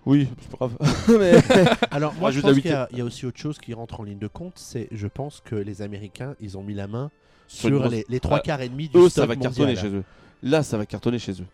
Oui, 0.06 0.28
c'est 0.40 0.50
pas 0.56 0.66
grave. 0.68 0.76
Mais- 1.18 1.66
Alors 1.90 2.14
moi 2.14 2.30
je 2.30 2.40
Rajoute 2.40 2.44
la 2.44 2.50
pense 2.52 2.62
qu'il 2.62 2.70
y, 2.70 2.74
a- 2.74 2.88
il 2.92 2.98
y 2.98 3.00
a 3.00 3.04
aussi 3.04 3.26
autre 3.26 3.38
chose 3.38 3.58
qui 3.58 3.74
rentre 3.74 4.00
en 4.00 4.04
ligne 4.04 4.18
de 4.18 4.28
compte, 4.28 4.54
c'est 4.56 4.88
je 4.92 5.06
pense 5.06 5.42
que 5.44 5.54
les 5.56 5.82
Américains 5.82 6.34
ils 6.40 6.56
ont 6.56 6.62
mis 6.62 6.74
la 6.74 6.86
main 6.86 7.10
Sur 7.46 7.68
une 7.68 7.74
sur 7.76 7.80
grosse- 7.82 7.92
les, 7.92 8.04
les 8.08 8.20
trois 8.20 8.38
Ah, 8.38 8.40
quarts 8.40 8.60
et 8.62 8.68
demi 8.68 8.88
du 8.88 8.96
Eux, 8.98 9.08
ça 9.08 9.26
va 9.26 9.36
cartonner 9.36 9.76
chez 9.76 9.88
eux. 9.88 10.04
Là, 10.42 10.62
ça 10.62 10.78
va 10.78 10.86
cartonner 10.86 11.18
chez 11.18 11.32
eux. 11.32 11.46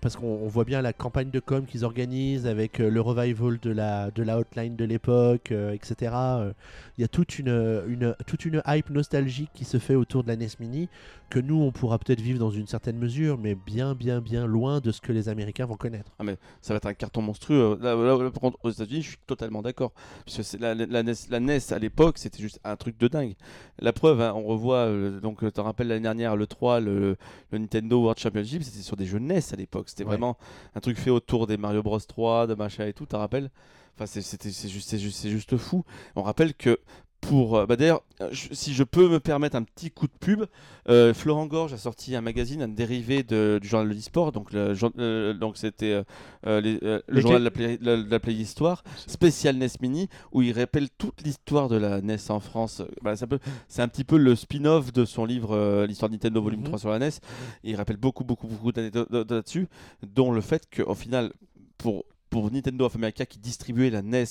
Parce 0.00 0.16
qu'on 0.16 0.26
on 0.26 0.48
voit 0.48 0.64
bien 0.64 0.82
la 0.82 0.92
campagne 0.92 1.30
de 1.30 1.40
com 1.40 1.64
qu'ils 1.66 1.84
organisent 1.84 2.46
avec 2.46 2.80
euh, 2.80 2.90
le 2.90 3.00
revival 3.00 3.58
de 3.60 3.70
la, 3.70 4.10
de 4.10 4.22
la 4.22 4.38
hotline 4.38 4.76
de 4.76 4.84
l'époque, 4.84 5.52
euh, 5.52 5.72
etc. 5.72 6.12
Euh, 6.14 6.52
Il 6.96 7.02
y 7.02 7.04
a 7.04 7.08
toute 7.08 7.38
une, 7.38 8.14
toute 8.26 8.44
une 8.44 8.62
hype 8.66 8.90
nostalgique 8.90 9.50
qui 9.54 9.64
se 9.64 9.78
fait 9.78 9.94
autour 9.94 10.22
de 10.22 10.28
la 10.28 10.36
NES 10.36 10.48
Mini 10.60 10.88
que 11.30 11.38
nous 11.38 11.56
on 11.56 11.72
pourra 11.72 11.98
peut-être 11.98 12.20
vivre 12.20 12.38
dans 12.38 12.50
une 12.50 12.66
certaine 12.66 12.96
mesure, 12.96 13.36
mais 13.38 13.54
bien 13.54 13.94
bien 13.94 14.20
bien 14.20 14.46
loin 14.46 14.80
de 14.80 14.90
ce 14.90 15.00
que 15.00 15.12
les 15.12 15.28
Américains 15.28 15.66
vont 15.66 15.76
connaître. 15.76 16.10
Ça 16.62 16.72
va 16.72 16.78
être 16.78 16.86
un 16.86 16.94
carton 16.94 17.22
monstrueux. 17.22 17.78
Là, 17.80 17.96
par 18.30 18.40
contre, 18.40 18.58
aux 18.62 18.70
États-Unis, 18.70 19.02
je 19.02 19.08
suis 19.10 19.18
totalement 19.26 19.62
d'accord. 19.62 19.92
Parce 20.24 20.56
que 20.56 20.56
la, 20.56 20.74
NES, 20.74 21.12
la 21.30 21.40
NES, 21.40 21.58
à 21.70 21.78
l'époque, 21.78 22.18
c'était 22.18 22.40
juste 22.40 22.60
un 22.64 22.76
truc 22.76 22.98
de 22.98 23.08
dingue. 23.08 23.34
La 23.78 23.92
preuve, 23.92 24.20
hein, 24.20 24.32
on 24.34 24.44
revoit, 24.44 24.88
donc, 25.20 25.40
tu 25.40 25.52
te 25.52 25.60
rappelles 25.60 25.88
l'année 25.88 26.02
dernière, 26.02 26.36
le 26.36 26.46
3, 26.46 26.80
le, 26.80 27.16
le 27.50 27.58
Nintendo 27.58 28.00
World 28.00 28.18
Championship, 28.18 28.62
c'était 28.62 28.82
sur 28.82 28.96
des 28.96 29.06
jeux 29.06 29.18
NES 29.18 29.40
à 29.52 29.56
l'époque. 29.56 29.87
C'était 29.88 30.04
Ouais. 30.04 30.10
vraiment 30.10 30.36
un 30.74 30.80
truc 30.80 30.98
fait 30.98 31.10
autour 31.10 31.46
des 31.46 31.56
Mario 31.56 31.82
Bros 31.82 31.98
3, 31.98 32.46
de 32.46 32.54
machin 32.54 32.86
et 32.86 32.92
tout, 32.92 33.06
te 33.06 33.16
rappelles? 33.16 33.50
Enfin, 33.96 34.06
c'est- 34.06 34.20
juste, 34.98 35.28
juste 35.28 35.56
fou. 35.56 35.84
On 36.14 36.22
rappelle 36.22 36.54
que 36.54 36.78
pour. 37.20 37.56
euh, 37.56 37.66
bah 37.66 37.76
D'ailleurs, 37.76 38.02
euh, 38.20 38.30
si 38.32 38.72
je 38.74 38.82
peux 38.84 39.08
me 39.08 39.20
permettre 39.20 39.56
un 39.56 39.62
petit 39.62 39.90
coup 39.90 40.06
de 40.06 40.12
pub, 40.18 40.44
euh, 40.88 41.12
Florent 41.12 41.46
Gorge 41.46 41.72
a 41.72 41.76
sorti 41.76 42.14
un 42.16 42.20
magazine, 42.20 42.62
un 42.62 42.68
dérivé 42.68 43.22
de- 43.22 43.58
du 43.60 43.68
journal 43.68 43.88
de 43.88 43.94
l'e-sport. 43.94 44.32
Donc, 44.32 44.52
le 44.52 44.74
jour- 44.74 44.92
euh, 44.98 45.34
donc 45.34 45.56
c'était 45.56 46.02
euh, 46.46 46.60
le 46.60 47.02
Les 47.08 47.20
journal 47.20 47.40
de 47.40 47.44
la, 47.44 47.50
play, 47.50 47.78
la- 47.80 47.96
de 47.96 48.10
la 48.10 48.20
Play 48.20 48.34
Histoire, 48.34 48.82
spécial 49.06 49.56
NES 49.56 49.68
Mini, 49.82 50.08
où 50.32 50.42
il 50.42 50.52
rappelle 50.58 50.88
toute 50.96 51.22
l'histoire 51.22 51.68
de 51.68 51.76
la 51.76 52.00
NES 52.00 52.30
en 52.30 52.40
France. 52.40 52.82
Bah, 53.02 53.14
c'est 53.68 53.82
un 53.82 53.88
petit 53.88 54.04
peu 54.04 54.16
le 54.16 54.34
spin-off 54.36 54.92
de 54.92 55.04
son 55.04 55.24
livre 55.24 55.84
L'histoire 55.86 56.08
de 56.08 56.14
Nintendo 56.14 56.40
volume 56.40 56.60
Mhm. 56.60 56.66
3 56.66 56.78
sur 56.78 56.90
la 56.90 56.98
NES. 56.98 57.08
Et 57.64 57.70
il 57.70 57.76
rappelle 57.76 57.96
beaucoup, 57.96 58.24
beaucoup, 58.24 58.46
beaucoup 58.46 58.72
d'anecdotes 58.72 59.08
là-dessus, 59.10 59.68
dont 60.14 60.32
le 60.32 60.40
fait 60.40 60.62
qu'au 60.74 60.94
final, 60.94 61.32
pour, 61.76 62.04
pour 62.30 62.50
Nintendo 62.50 62.84
of 62.86 62.94
America 62.96 63.24
qui 63.26 63.38
distribuait 63.38 63.90
la 63.90 64.02
NES 64.02 64.24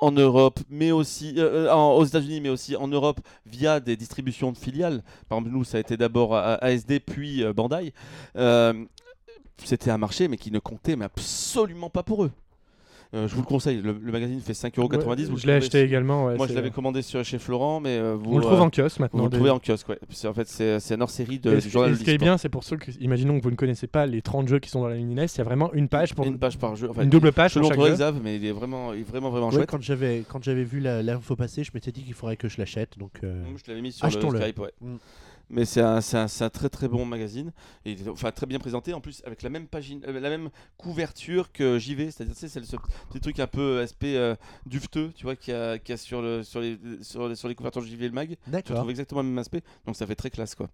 en 0.00 0.12
Europe, 0.12 0.60
mais 0.68 0.92
aussi 0.92 1.34
euh, 1.38 1.68
euh, 1.68 1.74
aux 1.74 2.04
États-Unis, 2.04 2.40
mais 2.40 2.48
aussi 2.48 2.76
en 2.76 2.88
Europe 2.88 3.20
via 3.46 3.80
des 3.80 3.96
distributions 3.96 4.52
de 4.52 4.58
filiales. 4.58 5.02
Par 5.28 5.38
exemple, 5.38 5.56
nous, 5.56 5.64
ça 5.64 5.78
a 5.78 5.80
été 5.80 5.96
d'abord 5.96 6.34
ASD, 6.36 7.00
puis 7.00 7.42
euh, 7.42 7.52
Bandai. 7.52 7.92
C'était 9.64 9.92
un 9.92 9.98
marché, 9.98 10.26
mais 10.26 10.36
qui 10.36 10.50
ne 10.50 10.58
comptait 10.58 11.00
absolument 11.00 11.88
pas 11.88 12.02
pour 12.02 12.24
eux. 12.24 12.32
Euh, 13.14 13.28
je 13.28 13.34
vous 13.34 13.42
le 13.42 13.46
conseille, 13.46 13.80
le, 13.80 13.96
le 14.02 14.10
magazine 14.12 14.40
fait 14.40 14.54
5,90€. 14.54 14.74
vous 14.76 15.08
Ouais, 15.08 15.26
le 15.28 15.36
je 15.36 15.46
l'ai 15.46 15.52
acheté 15.52 15.78
sur- 15.78 15.86
également. 15.86 16.24
ouais, 16.26 16.36
Moi, 16.36 16.48
je 16.48 16.52
l'avais 16.54 16.70
commandé 16.70 17.00
sur, 17.00 17.22
chez 17.24 17.38
Florent, 17.38 17.78
mais 17.78 17.96
euh, 17.96 18.16
vous, 18.18 18.32
On 18.32 18.38
le 18.38 18.42
trouve 18.42 18.58
euh, 18.58 18.62
en 18.62 18.70
kiosque 18.70 18.96
vous 18.96 19.02
maintenant. 19.04 19.22
le 19.24 19.28
des- 19.30 19.36
trouvez 19.36 19.50
en 19.50 19.60
kiosque. 19.60 19.88
Ouais. 19.88 19.98
C'est- 20.10 20.26
En 20.26 20.34
fait, 20.34 20.48
c'est 20.48 20.80
c'est 20.80 20.94
un 20.94 21.00
hors-série 21.00 21.38
de, 21.38 21.52
Et 21.52 21.54
du 21.56 21.60
ce, 21.60 21.68
journal 21.68 21.92
et 21.92 21.94
ce 21.94 22.02
qui 22.02 22.10
est 22.10 22.18
bien, 22.18 22.36
c'est 22.38 22.48
pour 22.48 22.64
ceux 22.64 22.76
qui, 22.76 22.90
imaginons 23.00 23.38
que 23.38 23.44
vous 23.44 23.50
ne 23.52 23.56
connaissez 23.56 23.86
pas 23.86 24.06
les 24.06 24.20
30 24.20 24.48
jeux 24.48 24.58
qui 24.58 24.68
sont 24.68 24.80
dans 24.80 24.88
la 24.88 24.96
mini 24.96 25.14
NES, 25.14 25.26
il 25.32 25.38
y 25.38 25.40
a 25.40 25.44
vraiment 25.44 25.72
une 25.74 25.88
page 25.88 26.14
pour 26.14 26.26
Une 26.26 26.38
page 26.38 26.58
par 26.58 26.74
jeu. 26.74 26.88
Enfin, 26.90 27.02
une 27.02 27.10
double 27.10 27.30
page 27.32 27.52
je 27.54 27.60
le 27.60 27.62
pour 27.68 27.70
chaque 27.74 27.80
jeu. 27.86 27.92
Xav, 27.94 28.20
mais 28.22 28.36
il 28.36 28.44
est 28.44 28.52
vraiment, 28.52 28.92
il 28.92 29.00
est 29.00 29.08
vraiment, 29.08 29.30
vraiment 29.30 29.46
Ouais, 29.48 29.54
chouette. 29.54 29.70
quand 29.70 29.80
j'avais 29.80 30.24
quand 30.28 30.42
j'avais 30.42 30.64
vu 30.64 30.80
la- 30.80 31.02
l'info 31.02 31.36
passer, 31.36 31.62
je 31.62 31.70
m'étais 31.72 31.92
dit 31.92 32.02
qu'il 32.02 32.14
faudrait 32.14 32.36
que 32.36 32.48
je 32.48 32.58
l'achète. 32.58 32.98
Donc 32.98 33.12
euh, 33.22 33.44
je 33.56 33.70
l'avais 33.70 33.80
mis 33.82 33.92
sur 33.92 34.06
le. 34.06 34.12
Skype, 34.12 34.58
ouais. 34.58 34.72
Mais 35.50 35.64
c'est 35.66 35.80
un, 35.82 35.98
un- 35.98 36.26
un 36.40 36.50
très 36.50 36.68
très 36.70 36.88
bon 36.88 37.04
magazine, 37.04 37.52
et 37.84 37.96
enfin 38.08 38.30
très 38.32 38.46
bien 38.46 38.58
présenté, 38.58 38.94
en 38.94 39.00
plus 39.00 39.22
avec 39.26 39.42
la 39.42 39.50
même 39.50 39.66
pagine, 39.68 40.02
euh, 40.08 40.18
la 40.18 40.30
même 40.30 40.48
couverture 40.78 41.52
que 41.52 41.78
JV, 41.78 42.10
c'est-à-dire 42.10 42.34
c'est 42.36 42.54
le- 42.56 42.64
ce 42.66 42.76
petit 43.10 43.20
truc 43.20 43.38
un 43.40 43.46
peu 43.46 43.80
aspect 43.80 44.16
euh, 44.16 44.34
duveteux, 44.66 45.12
tu 45.14 45.24
vois, 45.24 45.36
qu'il 45.36 45.52
y 45.52 45.56
a, 45.56 45.76
y 45.76 45.92
a 45.92 45.96
sur, 45.96 46.22
le, 46.22 46.42
sur, 46.42 46.60
les, 46.60 46.78
sur, 47.02 47.28
les, 47.28 47.36
sur 47.36 47.48
les 47.48 47.54
couvertures 47.54 47.82
de 47.82 47.86
JV 47.86 48.06
et 48.06 48.08
le 48.08 48.14
mag. 48.14 48.36
Tu 48.62 48.72
retrouves 48.72 48.90
exactement 48.90 49.22
le 49.22 49.28
même 49.28 49.38
aspect, 49.38 49.62
donc 49.86 49.96
ça 49.96 50.06
fait 50.06 50.14
très 50.16 50.30
classe 50.30 50.54
quoi. 50.54 50.68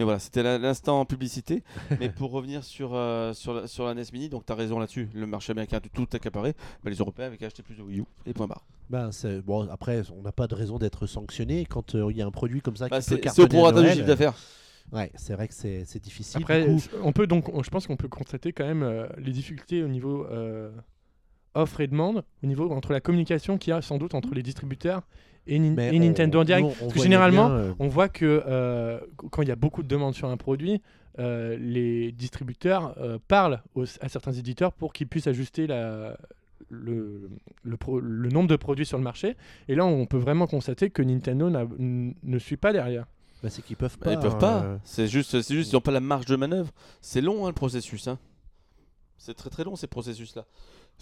Mais 0.00 0.04
voilà, 0.04 0.18
c'était 0.18 0.42
l'instant 0.58 1.04
publicité. 1.04 1.62
Mais 2.00 2.08
pour 2.08 2.30
revenir 2.30 2.64
sur, 2.64 2.94
euh, 2.94 3.34
sur, 3.34 3.52
la, 3.52 3.66
sur 3.66 3.84
la 3.84 3.92
NES 3.92 4.04
Mini, 4.14 4.30
donc 4.30 4.46
tu 4.46 4.52
as 4.52 4.56
raison 4.56 4.78
là-dessus, 4.78 5.10
le 5.12 5.26
marché 5.26 5.50
américain 5.50 5.76
a 5.76 5.80
tout 5.80 6.08
accaparé, 6.14 6.54
bah, 6.82 6.88
les 6.88 6.96
Européens 6.96 7.26
avaient 7.26 7.36
qu'à 7.36 7.44
acheter 7.44 7.62
plus 7.62 7.74
de 7.74 7.82
Wii 7.82 8.00
U, 8.00 8.04
et 8.24 8.32
point 8.32 8.46
barre. 8.46 8.64
Ben, 8.88 9.12
c'est- 9.12 9.42
bon, 9.42 9.68
après, 9.68 10.00
on 10.16 10.22
n'a 10.22 10.32
pas 10.32 10.46
de 10.46 10.54
raison 10.54 10.78
d'être 10.78 11.06
sanctionné 11.06 11.66
quand 11.66 11.94
euh, 11.96 12.10
il 12.10 12.16
y 12.16 12.22
a 12.22 12.26
un 12.26 12.30
produit 12.30 12.62
comme 12.62 12.76
ça 12.76 12.88
Bah, 12.88 12.98
qui 13.02 13.10
peut 13.10 13.20
c'est 13.28 13.42
au 13.42 13.46
prorata 13.46 13.82
du 13.82 13.90
chiffre 13.90 14.06
d'affaires. 14.06 14.32
Ouais, 14.90 15.12
c'est 15.16 15.34
vrai 15.34 15.48
que 15.48 15.54
c'est 15.54 15.84
c'est 15.84 16.02
difficile. 16.02 16.40
Après, 16.40 16.64
coup. 16.64 16.80
on 17.02 17.12
peut 17.12 17.26
donc, 17.26 17.50
je 17.62 17.68
pense 17.68 17.86
qu'on 17.86 17.98
peut 17.98 18.08
constater 18.08 18.54
quand 18.54 18.64
même 18.64 18.82
euh, 18.82 19.06
les 19.18 19.32
difficultés 19.32 19.82
au 19.82 19.88
niveau 19.88 20.24
euh, 20.30 20.70
offre 21.54 21.82
et 21.82 21.86
demande, 21.88 22.24
au 22.42 22.46
niveau 22.46 22.72
entre 22.72 22.94
la 22.94 23.02
communication 23.02 23.58
qu'il 23.58 23.72
y 23.72 23.74
a 23.74 23.82
sans 23.82 23.98
doute 23.98 24.14
entre 24.14 24.32
les 24.34 24.42
distributeurs 24.42 25.02
et, 25.46 25.58
on- 25.58 25.98
Nintendo 26.00 26.40
en 26.40 26.44
direct. 26.44 26.66
nous, 26.68 26.74
Parce 26.74 26.92
que 26.94 27.02
généralement, 27.02 27.48
bien, 27.48 27.56
euh, 27.58 27.72
On 27.78 27.88
voit 27.88 28.08
que 28.08 28.42
euh, 28.46 29.00
quand 29.30 29.42
il 29.42 29.48
y 29.48 29.52
a 29.52 29.56
beaucoup 29.56 29.82
de 29.82 29.88
demandes 29.88 30.14
sur 30.14 30.28
un 30.28 30.36
produit, 30.36 30.80
euh, 31.18 31.56
les 31.58 32.12
distributeurs 32.12 32.94
euh, 32.98 33.18
parlent 33.28 33.60
aux- 33.74 33.84
à 34.00 34.08
certains 34.08 34.32
éditeurs 34.32 34.72
pour 34.72 34.92
qu'ils 34.92 35.06
puissent 35.08 35.26
ajuster 35.26 35.66
la, 35.66 36.16
le, 36.68 37.30
le, 37.62 37.76
pro- 37.76 38.00
le 38.00 38.28
nombre 38.28 38.48
de 38.48 38.56
produits 38.56 38.86
sur 38.86 38.96
le 38.98 39.04
marché. 39.04 39.36
Et 39.68 39.74
là, 39.74 39.84
on 39.84 40.06
peut 40.06 40.18
vraiment 40.18 40.46
constater 40.46 40.90
que 40.90 41.02
Nintendo 41.02 41.50
ne 41.50 42.38
suit 42.38 42.56
pas 42.56 42.72
derrière. 42.72 43.06
bah, 43.42 43.48
c'est 43.50 43.62
qu'ils 43.62 43.76
peuvent 43.76 43.96
Bah, 43.98 44.04
pas. 44.06 44.12
ils 44.12 44.18
peuvent 44.20 44.38
pas. 44.38 44.78
C'est 44.84 45.08
juste, 45.08 45.40
c'est 45.40 45.54
juste, 45.54 45.72
ils 45.72 45.74
n'ont 45.74 45.80
pas 45.80 45.90
la 45.90 46.00
marge 46.00 46.26
de 46.26 46.36
manœuvre. 46.36 46.70
C'est 47.00 47.20
long 47.22 47.44
hein, 47.44 47.48
le 47.48 47.54
processus. 47.54 48.06
hein. 48.08 48.18
C'est 49.18 49.34
très 49.34 49.50
très 49.50 49.64
long 49.64 49.76
ces 49.76 49.86
processus-là. 49.86 50.46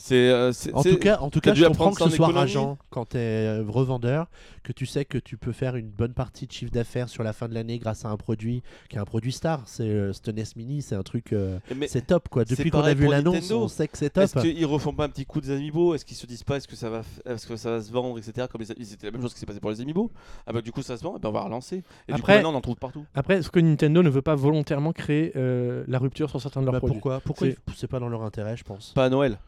C'est, 0.01 0.15
euh, 0.31 0.53
c'est- 0.53 0.73
En 0.73 0.83
c'est- 0.83 0.91
tout 0.93 0.99
cas, 0.99 1.19
en 1.19 1.29
tout 1.29 1.41
cas, 1.41 1.55
je 1.55 1.65
comprends 1.65 1.91
que 1.91 1.99
ce 2.05 2.09
soit 2.11 2.27
économie 2.29 2.39
rageant 2.39 2.79
quand 2.91 3.11
tu 3.11 3.17
es 3.19 3.59
revendeur, 3.67 4.29
que 4.63 4.73
tu 4.73 4.87
sais 4.87 5.05
que 5.05 5.19
tu 5.19 5.37
peux 5.37 5.51
faire 5.51 5.75
une 5.75 5.89
bonne 5.91 6.13
partie 6.15 6.47
de 6.47 6.53
chiffre 6.53 6.71
d'affaires 6.71 7.09
sur 7.09 7.25
la 7.25 7.33
fin 7.33 7.49
de 7.49 7.55
l'année 7.55 7.79
grâce 7.79 8.05
à 8.05 8.09
un 8.09 8.17
produit 8.17 8.63
qui 8.89 8.95
est 8.97 9.01
un 9.01 9.05
produit 9.05 9.33
star. 9.33 9.63
C'est 9.67 9.89
euh, 9.89 10.13
ce 10.13 10.31
NES 10.31 10.45
Mini, 10.57 10.83
c'est 10.83 10.95
un 10.95 11.03
truc, 11.03 11.33
euh, 11.33 11.59
mais 11.75 11.89
c'est 11.89 12.07
top 12.07 12.29
quoi. 12.29 12.45
c'est 12.47 12.57
Depuis 12.57 12.71
qu'on 12.71 12.81
a 12.83 12.95
vu 12.95 13.09
l'annonce, 13.09 13.35
Nintendo. 13.35 13.63
on 13.65 13.69
sait 13.69 13.89
que 13.89 13.99
c'est 13.99 14.11
top. 14.11 14.23
est-ce 14.25 14.39
qu'ils 14.39 14.67
refont 14.67 14.93
pas 14.95 15.05
un 15.05 15.09
petit 15.09 15.27
coup 15.27 15.41
des 15.41 15.51
amiibo? 15.51 15.95
Est-ce 15.97 16.05
qu'ils 16.05 16.17
se 16.17 16.27
disent 16.27 16.45
pas 16.45 16.59
est-ce 16.59 16.69
que 16.69 16.77
ça 16.77 16.91
va, 16.91 17.01
f- 17.01 17.05
est-ce 17.33 17.47
que 17.49 17.57
ça 17.57 17.73
va 17.73 17.83
se 17.83 17.91
vendre, 17.91 18.17
etc. 18.19 18.47
Comme 18.51 18.61
les, 18.61 18.85
c'était 18.85 19.07
la 19.07 19.13
même 19.13 19.23
chose 19.23 19.35
qui 19.35 19.41
s'est 19.41 19.47
passé 19.47 19.59
pour 19.59 19.71
les 19.71 19.81
amiibo? 19.81 20.13
Ah 20.47 20.53
bah 20.53 20.63
du 20.63 20.71
coup 20.71 20.83
ça 20.83 20.97
se 20.97 21.03
vend, 21.03 21.17
et 21.17 21.19
ben 21.19 21.29
on 21.31 21.33
va 21.33 21.41
relancer. 21.43 21.79
Et 22.09 22.13
Après- 22.13 22.15
du 22.15 22.23
coup 22.23 22.31
maintenant 22.31 22.53
on 22.53 22.57
en 22.57 22.61
trouve 22.61 22.77
partout. 22.77 23.05
Après, 23.17 23.39
est-ce 23.39 23.51
que 23.51 23.59
Nintendo 23.59 24.03
ne 24.05 24.11
veut 24.11 24.23
pas 24.23 24.37
volontairement 24.37 24.93
créer 24.93 25.33
euh, 25.35 25.83
la 25.89 25.99
rupture 25.99 26.31
sur 26.31 26.41
certains 26.41 26.61
de 26.61 26.67
leurs 26.67 26.75
Bah, 26.75 26.79
produits 26.79 26.95
pourquoi? 27.01 27.21
Pourquoi 27.21 27.49
c'est 27.75 27.89
pas 27.89 27.99
dans 27.99 28.09
leur 28.09 28.23
intérêt, 28.23 28.57
je 28.57 28.63
pense. 28.65 28.93
Pas 28.95 29.07
à 29.07 29.11
Noël. 29.11 29.39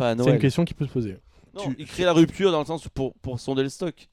Pas 0.00 0.10
à 0.10 0.16
C'est 0.16 0.30
une 0.30 0.38
question 0.38 0.64
qui 0.64 0.74
peut 0.74 0.86
se 0.86 0.92
poser. 0.92 1.16
Non, 1.54 1.62
Tu- 1.62 1.76
il 1.78 1.86
crée 1.86 2.04
la 2.04 2.12
rupture 2.12 2.50
dans 2.52 2.60
le 2.60 2.64
sens 2.66 2.88
pour, 2.88 3.14
pour 3.20 3.38
sonder 3.38 3.62
le 3.62 3.68
stock. 3.68 4.08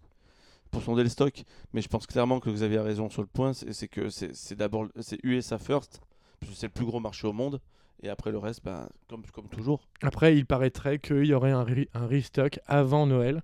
Pour 0.71 0.81
sonder 0.83 1.03
le 1.03 1.09
stock. 1.09 1.43
Mais 1.73 1.81
je 1.81 1.87
pense 1.87 2.05
clairement 2.05 2.39
que 2.39 2.49
Xavier 2.49 2.79
a 2.79 2.83
raison 2.83 3.09
sur 3.09 3.21
le 3.21 3.27
point. 3.27 3.53
C'est 3.53 3.87
que 3.87 4.09
c'est 4.09 4.35
c'est 4.35 4.55
d'abord 4.55 4.87
c'est 4.99 5.17
USA 5.23 5.57
first. 5.57 6.01
Parce 6.39 6.51
que 6.51 6.57
c'est 6.57 6.67
le 6.67 6.73
plus 6.73 6.85
gros 6.85 6.99
marché 6.99 7.25
au 7.27 7.33
monde. 7.33 7.59
Et 8.03 8.09
après 8.09 8.31
le 8.31 8.37
reste, 8.37 8.63
ben, 8.63 8.87
comme, 9.09 9.23
comme 9.33 9.47
toujours. 9.49 9.87
Après, 10.03 10.37
il 10.37 10.45
paraîtrait 10.45 10.99
qu'il 10.99 11.25
y 11.25 11.33
aurait 11.33 11.51
un, 11.51 11.63
re- 11.63 11.87
un 11.95 12.05
restock 12.05 12.59
avant 12.67 13.07
Noël. 13.07 13.41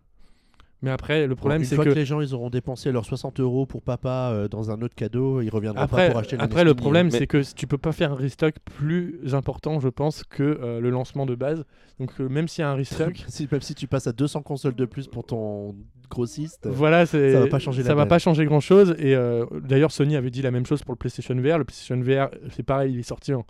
Mais 0.83 0.91
après, 0.91 1.27
le 1.27 1.35
problème, 1.35 1.61
Une 1.61 1.65
c'est 1.65 1.75
fois 1.75 1.85
que. 1.85 1.91
que... 1.91 1.95
les 1.95 2.03
gens 2.05 2.19
ils 2.19 2.35
auront 2.35 2.49
dépensé 2.49 2.91
leurs 2.91 3.05
60 3.05 3.39
euros 3.39 3.65
pour 3.65 3.81
papa 3.81 4.31
euh, 4.33 4.49
dans 4.49 4.69
un 4.69 4.81
autre 4.81 4.95
cadeau, 4.95 5.39
ils 5.39 5.49
reviendront 5.49 5.81
Après, 5.81 6.07
pas 6.07 6.11
pour 6.11 6.19
acheter 6.19 6.35
après 6.37 6.65
le 6.65 6.73
problème, 6.73 7.07
mais- 7.09 7.19
c'est 7.19 7.25
que 7.25 7.41
tu 7.55 7.67
peux 7.67 7.77
pas 7.77 7.93
faire 7.93 8.11
un 8.11 8.15
restock 8.15 8.55
plus 8.65 9.33
important, 9.33 9.79
je 9.79 9.87
pense, 9.87 10.23
que 10.25 10.43
euh, 10.43 10.81
le 10.81 10.89
lancement 10.89 11.25
de 11.25 11.35
base. 11.35 11.63
Donc, 12.01 12.11
euh, 12.19 12.27
même 12.27 12.49
s'il 12.49 12.63
y 12.63 12.65
a 12.65 12.69
un 12.69 12.75
restock, 12.75 13.15
Si- 13.29 13.47
même 13.49 13.61
si 13.61 13.75
tu 13.75 13.87
passes 13.87 14.07
à 14.07 14.11
200 14.11 14.41
consoles 14.41 14.75
de 14.75 14.83
plus 14.83 15.07
pour 15.07 15.23
ton 15.25 15.73
grossiste. 16.09 16.67
voilà, 16.69 17.05
ça 17.05 17.17
va 17.17 17.47
pas 17.47 17.59
changer 17.59 17.81
la 17.81 17.87
ça 17.87 17.95
va 17.95 18.05
pas 18.05 18.19
changer 18.19 18.43
grand 18.43 18.59
chose. 18.59 18.93
Et 18.99 19.15
euh, 19.15 19.45
d'ailleurs, 19.63 19.91
Sony 19.93 20.17
avait 20.17 20.31
dit 20.31 20.41
la 20.41 20.51
même 20.51 20.65
chose 20.65 20.83
pour 20.83 20.93
le 20.93 20.97
PlayStation 20.97 21.33
VR. 21.35 21.59
Le 21.59 21.63
PlayStation 21.63 21.97
VR, 22.01 22.29
c'est 22.51 22.63
pareil, 22.63 22.91
il 22.93 22.99
est 22.99 23.03
sorti 23.03 23.33
en, 23.33 23.45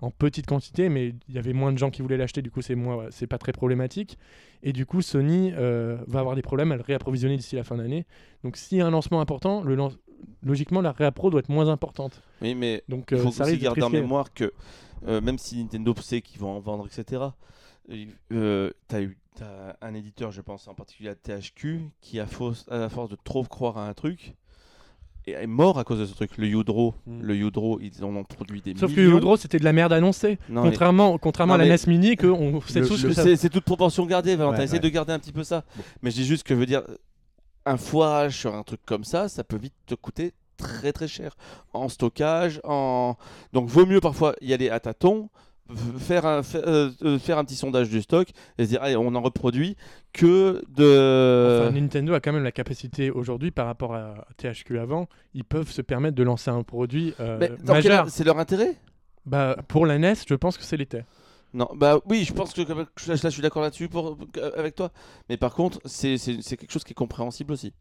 en 0.00 0.10
petite 0.10 0.46
quantité, 0.46 0.88
mais 0.88 1.14
il 1.28 1.34
y 1.34 1.38
avait 1.38 1.52
moins 1.52 1.72
de 1.72 1.78
gens 1.78 1.90
qui 1.90 2.02
voulaient 2.02 2.16
l'acheter. 2.16 2.42
Du 2.42 2.50
coup, 2.50 2.60
c'est 2.62 2.74
moins, 2.74 3.06
c'est 3.10 3.26
pas 3.26 3.38
très 3.38 3.52
problématique. 3.52 4.18
Et 4.62 4.72
du 4.72 4.84
coup, 4.86 5.00
Sony 5.02 5.52
euh, 5.54 5.96
va 6.06 6.20
avoir 6.20 6.34
des 6.36 6.42
problèmes 6.42 6.72
à 6.72 6.76
le 6.76 6.82
réapprovisionner 6.82 7.36
d'ici 7.36 7.56
la 7.56 7.64
fin 7.64 7.76
d'année. 7.76 8.04
Donc, 8.44 8.56
s'il 8.56 8.78
y 8.78 8.80
a 8.80 8.86
un 8.86 8.90
lancement 8.90 9.20
important, 9.20 9.62
le 9.62 9.74
lan- 9.74 9.92
logiquement, 10.42 10.80
la 10.80 10.92
réappro 10.92 11.30
doit 11.30 11.40
être 11.40 11.48
moins 11.48 11.68
importante. 11.68 12.22
Oui, 12.42 12.54
mais 12.54 12.82
Donc, 12.88 13.08
il 13.10 13.16
euh, 13.18 13.22
faut 13.22 13.30
ça 13.30 13.44
aussi 13.44 13.58
garder 13.58 13.82
en 13.82 13.90
mémoire 13.90 14.32
que 14.34 14.52
euh, 15.06 15.20
même 15.20 15.38
si 15.38 15.62
Nintendo 15.62 15.94
sait 16.00 16.20
qu'ils 16.20 16.40
vont 16.40 16.50
en 16.56 16.60
vendre, 16.60 16.86
etc., 16.86 17.22
euh, 18.32 18.70
tu 18.88 18.94
as 18.96 19.02
eu 19.02 19.18
t'as 19.36 19.76
un 19.82 19.92
éditeur, 19.94 20.32
je 20.32 20.40
pense 20.40 20.66
en 20.66 20.74
particulier 20.74 21.10
à 21.10 21.14
THQ, 21.14 21.90
qui 22.00 22.18
a 22.20 22.26
à 22.70 22.78
la 22.78 22.88
force 22.88 23.10
de 23.10 23.18
trop 23.22 23.44
croire 23.44 23.76
à 23.76 23.86
un 23.86 23.92
truc, 23.92 24.34
est 25.26 25.46
mort 25.46 25.78
à 25.78 25.84
cause 25.84 25.98
de 26.00 26.06
ce 26.06 26.14
truc. 26.14 26.36
Le 26.38 26.46
Udro, 26.46 26.94
Mm. 27.06 27.22
le 27.22 27.34
Udro, 27.36 27.78
ils 27.80 28.04
en 28.04 28.14
ont 28.14 28.24
produit 28.24 28.60
des 28.62 28.74
Sauf 28.76 28.94
que 28.94 29.00
millions. 29.00 29.18
Udro, 29.18 29.36
c'était 29.36 29.58
de 29.58 29.64
la 29.64 29.72
merde 29.72 29.92
annoncée. 29.92 30.38
Non, 30.48 30.62
mais- 30.62 30.70
Contrairement, 30.70 31.18
contrairement 31.18 31.54
Non, 31.54 31.60
à 31.60 31.64
la 31.64 31.70
mais- 31.70 31.76
NES 31.76 31.86
Mini, 31.88 32.16
que 32.16 32.26
on 32.26 32.60
sait 32.62 32.80
Le- 32.80 32.88
tous 32.88 33.02
le- 33.02 33.08
que 33.10 33.14
ça. 33.14 33.22
C'est 33.22 33.36
c'est 33.36 33.48
toute 33.50 33.64
proportion 33.64 34.06
gardée, 34.06 34.36
Valentin. 34.36 34.58
Ouais, 34.58 34.64
Essaye 34.64 34.78
ouais. 34.78 34.82
de 34.84 34.88
garder 34.88 35.12
un 35.12 35.18
petit 35.18 35.32
peu 35.32 35.44
ça. 35.44 35.64
Mais 36.02 36.10
je 36.10 36.16
dis 36.16 36.24
juste 36.24 36.42
que 36.44 36.54
je 36.54 36.60
veux 36.60 36.66
dire, 36.66 36.82
un 37.64 37.76
foirage 37.76 38.36
sur 38.38 38.54
un 38.54 38.62
truc 38.62 38.80
comme 38.86 39.04
ça, 39.04 39.28
ça 39.28 39.42
peut 39.44 39.56
vite 39.58 39.74
te 39.86 39.94
coûter 39.94 40.32
très 40.56 40.92
très 40.92 41.08
cher. 41.08 41.36
En 41.72 41.88
stockage, 41.88 42.60
en. 42.64 43.16
Donc 43.52 43.68
vaut 43.68 43.84
mieux 43.86 44.00
parfois 44.00 44.34
y 44.40 44.52
aller 44.54 44.70
à 44.70 44.80
tâtons, 44.80 45.28
faire 45.98 46.26
un, 46.26 46.42
euh, 46.54 46.90
euh, 47.02 47.18
faire 47.18 47.38
un 47.38 47.44
petit 47.44 47.56
sondage 47.56 47.88
du 47.88 48.00
stock 48.02 48.28
et 48.58 48.64
se 48.64 48.68
dire, 48.70 48.82
allez, 48.82 48.96
on 48.96 49.14
en 49.14 49.20
reproduit, 49.22 49.76
que 50.12 50.62
de. 50.68 51.62
Enfin, 51.68 51.72
Nintendo 51.80 52.14
a 52.14 52.20
quand 52.20 52.32
même 52.32 52.44
la 52.44 52.52
capacité 52.52 53.10
aujourd'hui 53.10 53.50
par 53.50 53.66
rapport 53.66 53.94
à 53.94 54.26
THQ 54.36 54.78
avant, 54.78 55.08
ils 55.34 55.44
peuvent 55.44 55.70
se 55.70 55.82
permettre 55.82 56.14
de 56.16 56.22
lancer 56.22 56.50
un 56.50 56.62
produit 56.62 57.14
euh, 57.20 57.36
Mais 57.40 57.48
dans 57.64 57.74
quel- 57.80 57.90
majeur. 57.92 58.10
c'est 58.10 58.24
leur 58.24 58.38
intérêt? 58.38 58.76
Bah, 59.24 59.56
pour 59.68 59.86
la 59.86 59.98
NES, 59.98 60.14
je 60.28 60.34
pense 60.34 60.56
que 60.56 60.62
c'est 60.64 60.76
l'était. 60.76 61.04
Non, 61.54 61.68
bah 61.74 62.00
oui, 62.06 62.24
je 62.24 62.32
pense 62.32 62.52
que 62.52 62.60
là, 62.62 62.84
je 63.14 63.28
suis 63.28 63.42
d'accord 63.42 63.62
là-dessus 63.62 63.88
pour- 63.88 64.18
avec 64.56 64.74
toi. 64.74 64.90
Mais 65.28 65.36
par 65.36 65.54
contre, 65.54 65.80
c'est 65.84 66.18
c'est- 66.18 66.42
c'est 66.42 66.56
quelque 66.56 66.70
chose 66.72 66.84
qui 66.84 66.92
est 66.92 66.94
compréhensible 66.94 67.52
aussi. 67.52 67.72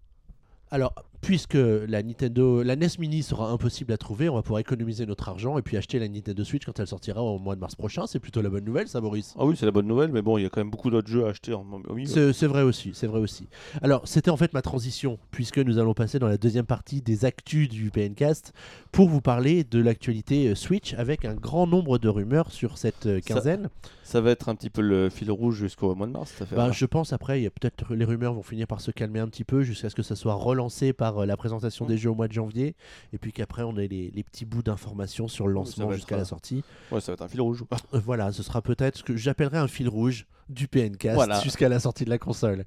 Alors, 0.71 0.93
puisque 1.21 1.55
la 1.55 2.03
Nintendo, 2.03 2.61
la 2.63 2.75
NES 2.75 2.87
Mini 2.99 3.23
sera 3.23 3.49
impossible 3.49 3.93
à 3.93 3.97
trouver, 3.97 4.29
on 4.29 4.35
va 4.35 4.41
pouvoir 4.41 4.59
économiser 4.59 5.05
notre 5.05 5.29
argent 5.29 5.57
et 5.57 5.61
puis 5.61 5.77
acheter 5.77 5.97
la 5.99 6.07
Nintendo 6.07 6.43
Switch 6.43 6.65
quand 6.65 6.79
elle 6.79 6.87
sortira 6.87 7.21
au 7.21 7.39
mois 7.39 7.55
de 7.55 7.61
mars 7.61 7.75
prochain. 7.75 8.05
C'est 8.07 8.19
plutôt 8.19 8.41
la 8.41 8.49
bonne 8.49 8.65
nouvelle, 8.65 8.87
ça, 8.87 8.99
Maurice. 9.01 9.33
Ah 9.39 9.45
oui, 9.45 9.55
c'est 9.57 9.65
la 9.65 9.71
bonne 9.71 9.87
nouvelle, 9.87 10.11
mais 10.11 10.21
bon, 10.21 10.37
il 10.37 10.43
y 10.43 10.45
a 10.45 10.49
quand 10.49 10.59
même 10.59 10.69
beaucoup 10.69 10.89
d'autres 10.89 11.07
jeux 11.07 11.25
à 11.25 11.29
acheter. 11.29 11.53
En... 11.53 11.65
C'est 12.05 12.33
c'est 12.33 12.47
vrai 12.47 12.61
aussi, 12.63 12.91
c'est 12.93 13.07
vrai 13.07 13.19
aussi. 13.19 13.47
Alors, 13.81 14.07
c'était 14.07 14.29
en 14.29 14.37
fait 14.37 14.53
ma 14.53 14.61
transition, 14.61 15.17
puisque 15.31 15.57
nous 15.59 15.79
allons 15.79 15.93
passer 15.93 16.19
dans 16.19 16.27
la 16.27 16.37
deuxième 16.37 16.65
partie 16.65 17.01
des 17.01 17.25
actus 17.25 17.69
du 17.69 17.89
PNcast 17.91 18.53
pour 18.91 19.07
vous 19.09 19.21
parler 19.21 19.63
de 19.63 19.79
l'actualité 19.79 20.49
euh, 20.49 20.55
Switch 20.55 20.93
avec 20.95 21.25
un 21.25 21.35
grand 21.35 21.67
nombre 21.67 21.97
de 21.97 22.09
rumeurs 22.09 22.51
sur 22.51 22.77
cette 22.77 23.05
euh, 23.05 23.19
Ça- 23.25 23.33
quinzaine. 23.33 23.69
Ça 24.03 24.21
va 24.21 24.29
être 24.31 24.49
un 24.49 24.55
petit 24.55 24.69
peu 24.69 24.81
le 24.81 25.09
fil 25.09 25.31
rouge 25.31 25.55
jusqu'au 25.55 25.95
mois 25.95 26.05
de 26.05 26.11
mars, 26.11 26.29
cette 26.31 26.43
affaire. 26.43 26.57
Bah, 26.57 26.71
je 26.71 26.85
pense 26.85 27.11
après, 27.13 27.41
peut-être 27.49 27.95
les 27.95 28.05
rumeurs 28.05 28.35
vont 28.35 28.43
finir 28.43 28.67
par 28.67 28.79
se 28.79 28.91
calmer 28.91 29.19
un 29.19 29.27
petit 29.27 29.43
peu 29.43 29.63
jusqu'à 29.63 29.89
ce 29.89 29.95
que 29.95 30.03
ça 30.03 30.15
soit 30.15 30.35
relancé 30.55 30.93
par 30.93 31.19
euh, 31.19 31.25
la 31.25 31.37
présentation 31.37 31.85
Mm. 31.85 31.87
des 31.89 31.97
jeux 31.97 32.09
au 32.09 32.15
mois 32.15 32.27
de 32.27 32.33
janvier, 32.33 32.75
et 33.13 33.17
puis 33.17 33.31
qu'après 33.33 33.63
on 33.63 33.77
ait 33.77 33.87
les, 33.87 34.11
les 34.15 34.23
petits 34.23 34.45
bouts 34.45 34.63
d'informations 34.63 35.27
sur 35.27 35.47
le 35.47 35.53
lancement 35.53 35.91
jusqu'à 35.91 36.15
euh, 36.15 36.19
la 36.19 36.25
sortie. 36.25 36.63
Ouais, 36.91 37.01
ça 37.01 37.11
va 37.11 37.13
être 37.15 37.21
un 37.21 37.27
fil 37.27 37.41
rouge. 37.41 37.63
Euh, 37.93 37.99
Voilà, 38.03 38.31
ce 38.31 38.41
sera 38.43 38.61
peut-être 38.61 38.97
ce 38.97 39.03
que 39.03 39.15
j'appellerais 39.15 39.57
un 39.57 39.67
fil 39.67 39.89
rouge 39.89 40.25
du 40.49 40.67
PNcast 40.67 41.15
Voilà. 41.15 41.39
jusqu'à 41.41 41.69
la 41.69 41.79
sortie 41.79 42.05
de 42.05 42.09
la 42.09 42.19
console. 42.19 42.65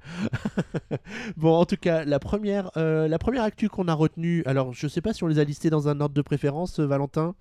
bon, 1.36 1.55
en 1.55 1.64
tout 1.64 1.76
cas, 1.76 2.05
la 2.05 2.18
première, 2.18 2.70
euh, 2.76 3.09
la 3.09 3.18
première 3.18 3.43
actu 3.45 3.68
qu'on 3.68 3.89
a 3.89 3.95
retenue, 3.95 4.43
alors 4.47 4.72
je 4.74 4.89
sais 4.89 5.01
pas 5.01 5.12
si 5.12 5.22
on 5.24 5.26
les 5.28 5.39
a 5.39 5.45
listés 5.45 5.70
dans 5.70 5.89
un 5.89 6.01
ordre 6.01 6.14
de 6.14 6.22
préférence, 6.22 6.80
euh, 6.80 6.86
Valentin? 6.86 7.34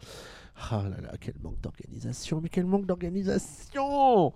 Ah 0.60 0.84
là 0.90 0.98
là, 1.02 1.12
quel 1.22 1.36
manque 1.44 1.62
d'organisation, 1.62 2.42
mais 2.42 2.50
quel 2.50 2.66
manque 2.66 2.88
d'organisation 2.88 4.34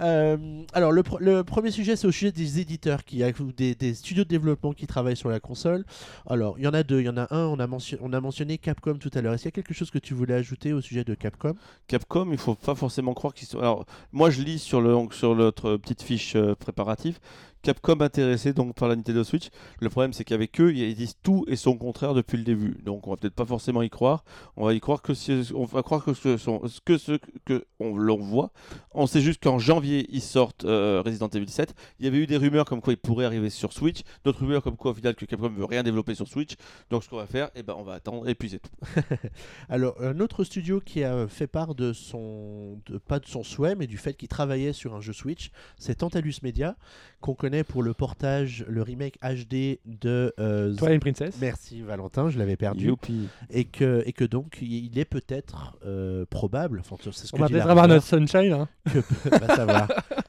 Euh, 0.00 0.62
Alors, 0.72 0.92
le, 0.92 1.02
le 1.18 1.42
premier 1.42 1.72
sujet, 1.72 1.96
c'est 1.96 2.06
au 2.06 2.12
sujet 2.12 2.30
des 2.30 2.60
éditeurs, 2.60 3.04
qui, 3.04 3.22
des, 3.56 3.74
des 3.74 3.94
studios 3.94 4.22
de 4.22 4.28
développement 4.28 4.72
qui 4.72 4.86
travaillent 4.86 5.16
sur 5.16 5.30
la 5.30 5.40
console. 5.40 5.84
Alors, 6.28 6.58
il 6.58 6.64
y 6.64 6.68
en 6.68 6.74
a 6.74 6.84
deux. 6.84 7.00
Il 7.00 7.06
y 7.06 7.08
en 7.08 7.16
a 7.16 7.26
un, 7.34 7.46
on 7.46 7.58
a, 7.58 7.66
on 8.00 8.12
a 8.12 8.20
mentionné 8.20 8.56
Capcom 8.58 8.94
tout 8.98 9.10
à 9.14 9.20
l'heure. 9.20 9.34
Est-ce 9.34 9.42
qu'il 9.42 9.48
y 9.48 9.54
a 9.54 9.62
quelque 9.62 9.74
chose 9.74 9.90
que 9.90 9.98
tu 9.98 10.14
voulais 10.14 10.34
ajouter 10.34 10.72
au 10.72 10.80
sujet 10.80 11.02
de 11.02 11.14
Capcom? 11.14 11.54
Capcom, 11.88 12.28
il 12.30 12.38
faut 12.38 12.54
pas 12.54 12.76
forcément 12.76 13.12
croire 13.12 13.34
qu'ils 13.34 13.48
sont. 13.48 13.58
Alors, 13.58 13.84
moi, 14.12 14.30
je 14.30 14.42
lis 14.42 14.60
sur, 14.60 14.80
sur 15.12 15.34
notre 15.34 15.76
petite 15.76 16.02
fiche 16.02 16.36
euh, 16.36 16.54
préparative. 16.54 17.18
Capcom 17.64 18.00
intéressé 18.00 18.52
donc 18.52 18.74
par 18.74 18.88
la 18.88 18.94
Nintendo 18.96 19.24
Switch. 19.24 19.48
Le 19.80 19.88
problème, 19.88 20.12
c'est 20.12 20.22
qu'avec 20.24 20.60
eux, 20.60 20.72
ils 20.74 20.94
disent 20.94 21.16
tout 21.22 21.44
et 21.48 21.56
son 21.56 21.76
contraire 21.78 22.12
depuis 22.14 22.36
le 22.36 22.44
début. 22.44 22.76
Donc, 22.84 23.06
on 23.06 23.10
va 23.10 23.16
peut-être 23.16 23.34
pas 23.34 23.46
forcément 23.46 23.80
y 23.82 23.88
croire. 23.90 24.22
On 24.56 24.66
va 24.66 24.74
y 24.74 24.80
croire 24.80 25.00
que 25.02 25.14
si- 25.14 25.50
on 25.54 25.64
va 25.64 25.82
croire 25.82 26.04
que 26.04 26.12
ce 26.14 26.36
sont- 26.36 26.60
que 26.84 26.98
ce 26.98 27.18
que 27.46 27.64
on 27.80 27.96
l'on 27.96 28.18
voit. 28.18 28.52
On 28.92 29.06
sait 29.06 29.20
juste 29.22 29.42
qu'en 29.42 29.58
janvier, 29.58 30.06
ils 30.10 30.20
sortent 30.20 30.64
euh, 30.66 31.02
Resident 31.04 31.28
Evil 31.28 31.48
7. 31.48 31.74
Il 31.98 32.04
y 32.04 32.08
avait 32.08 32.18
eu 32.18 32.26
des 32.26 32.36
rumeurs 32.36 32.66
comme 32.66 32.80
quoi 32.82 32.92
il 32.92 32.98
pourrait 32.98 33.24
arriver 33.24 33.48
sur 33.50 33.72
Switch. 33.72 34.02
D'autres 34.24 34.40
rumeurs 34.40 34.62
comme 34.62 34.76
quoi 34.76 34.90
au 34.90 34.94
final 34.94 35.14
que 35.14 35.24
Capcom 35.24 35.48
veut 35.48 35.64
rien 35.64 35.82
développer 35.82 36.14
sur 36.14 36.28
Switch. 36.28 36.52
Donc, 36.90 37.02
ce 37.02 37.08
qu'on 37.08 37.16
va 37.16 37.26
faire, 37.26 37.50
eh 37.54 37.62
ben, 37.62 37.74
on 37.78 37.82
va 37.82 37.94
attendre 37.94 38.28
et 38.28 38.34
puis 38.34 38.50
c'est 38.50 38.60
tout. 38.60 38.70
Alors, 39.68 40.00
un 40.02 40.20
autre 40.20 40.44
studio 40.44 40.80
qui 40.80 41.02
a 41.02 41.26
fait 41.28 41.46
part 41.46 41.74
de 41.74 41.92
son, 41.92 42.78
pas 43.08 43.18
de 43.20 43.26
son 43.26 43.42
souhait, 43.42 43.74
mais 43.74 43.86
du 43.86 43.96
fait 43.96 44.14
qu'il 44.14 44.28
travaillait 44.28 44.72
sur 44.72 44.94
un 44.94 45.00
jeu 45.00 45.12
Switch, 45.12 45.50
c'est 45.78 45.96
Tantalus 45.96 46.34
Media, 46.42 46.76
qu'on 47.20 47.34
connaît 47.34 47.53
pour 47.62 47.82
le 47.82 47.94
portage, 47.94 48.64
le 48.68 48.82
remake 48.82 49.18
HD 49.22 49.78
de. 49.84 50.32
euh, 50.40 50.74
Twilight 50.74 51.00
Princess. 51.00 51.36
Merci 51.40 51.82
Valentin, 51.82 52.30
je 52.30 52.38
l'avais 52.38 52.56
perdu. 52.56 52.86
Youpi. 52.86 53.28
Et 53.50 53.64
que, 53.64 54.02
et 54.06 54.12
que 54.12 54.24
donc, 54.24 54.58
il 54.62 54.98
est 54.98 55.04
peut-être 55.04 55.76
euh, 55.86 56.24
probable, 56.28 56.80
enfin, 56.80 56.96
c'est 57.12 57.26
ce 57.26 57.30
que 57.32 57.36
On 57.36 57.40
va 57.40 57.48
peut-être 57.48 57.68
avoir 57.68 57.86
notre 57.86 58.06
Sunshine. 58.06 58.52
hein. 58.52 58.68
que, 58.92 59.28
va 59.28 59.54
savoir, 59.54 59.88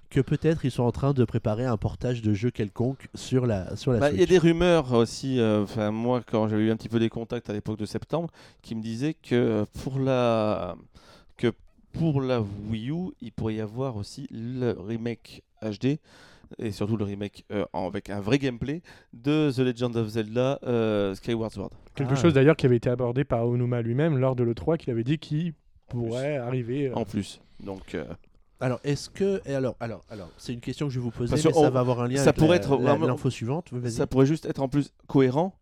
que 0.09 0.19
peut-être 0.19 0.65
ils 0.65 0.71
sont 0.71 0.83
en 0.83 0.91
train 0.91 1.13
de 1.13 1.23
préparer 1.25 1.65
un 1.65 1.77
portage 1.77 2.21
de 2.21 2.33
jeu 2.33 2.51
quelconque 2.51 3.07
sur 3.15 3.45
la, 3.47 3.75
sur 3.75 3.91
la 3.93 3.99
Bah, 3.99 4.11
Il 4.11 4.19
y 4.19 4.23
a 4.23 4.27
des 4.27 4.37
rumeurs 4.37 4.93
aussi, 4.93 5.39
euh, 5.39 5.63
enfin 5.63 5.91
moi 5.91 6.21
quand 6.29 6.47
j'avais 6.49 6.63
eu 6.63 6.71
un 6.71 6.75
petit 6.77 6.89
peu 6.89 6.99
des 6.99 7.09
contacts 7.09 7.49
à 7.49 7.53
l'époque 7.53 7.79
de 7.79 7.85
septembre, 7.85 8.29
qui 8.61 8.75
me 8.75 8.81
disaient 8.81 9.13
que 9.15 9.65
pour 9.81 9.99
la 9.99 10.75
que 11.37 11.51
pour 11.93 12.21
la 12.21 12.41
Wii 12.69 12.89
U, 12.91 13.11
il 13.21 13.31
pourrait 13.31 13.55
y 13.55 13.61
avoir 13.61 13.95
aussi 13.95 14.27
le 14.29 14.75
remake 14.85 15.43
HD 15.61 15.97
et 16.59 16.71
surtout 16.71 16.97
le 16.97 17.03
remake 17.05 17.45
euh, 17.51 17.65
avec 17.73 18.09
un 18.09 18.19
vrai 18.21 18.37
gameplay 18.39 18.81
de 19.13 19.51
The 19.51 19.59
Legend 19.59 19.95
of 19.97 20.07
Zelda 20.09 20.59
euh, 20.63 21.13
Skyward 21.15 21.51
Sword. 21.51 21.71
Quelque 21.95 22.13
Ah. 22.13 22.15
chose 22.15 22.33
d'ailleurs 22.33 22.55
qui 22.55 22.65
avait 22.65 22.77
été 22.77 22.89
abordé 22.89 23.23
par 23.23 23.47
Onuma 23.47 23.81
lui-même 23.81 24.17
lors 24.17 24.35
de 24.35 24.43
l'E3 24.43 24.77
qu'il 24.77 24.91
avait 24.91 25.03
dit 25.03 25.17
qu'il 25.19 25.53
pourrait 25.89 26.37
arriver. 26.37 26.87
euh, 26.89 26.93
En 26.95 27.05
plus, 27.05 27.41
donc 27.63 27.93
euh, 27.95 28.05
Alors, 28.59 28.79
est-ce 28.83 29.09
que. 29.09 29.41
et 29.45 29.53
alors, 29.53 29.75
alors, 29.79 30.03
alors 30.09 30.29
c'est 30.37 30.53
une 30.53 30.59
question 30.61 30.87
que 30.87 30.93
je 30.93 30.99
vais 30.99 31.03
vous 31.03 31.11
poser, 31.11 31.35
mais 31.35 31.41
ça 31.41 31.49
on- 31.55 31.69
va 31.69 31.79
avoir 31.79 32.01
un 32.01 32.07
lien 32.07 32.17
ça 32.17 32.29
avec 32.29 32.35
pourrait 32.37 32.49
la- 32.49 32.55
être 32.55 32.77
la- 32.77 32.91
vraiment- 32.91 33.07
l'info 33.07 33.29
suivante. 33.29 33.71
Ça 33.89 34.07
pourrait 34.07 34.25
juste 34.25 34.45
être 34.45 34.61
en 34.61 34.67
plus 34.69 34.91
cohérent 35.07 35.53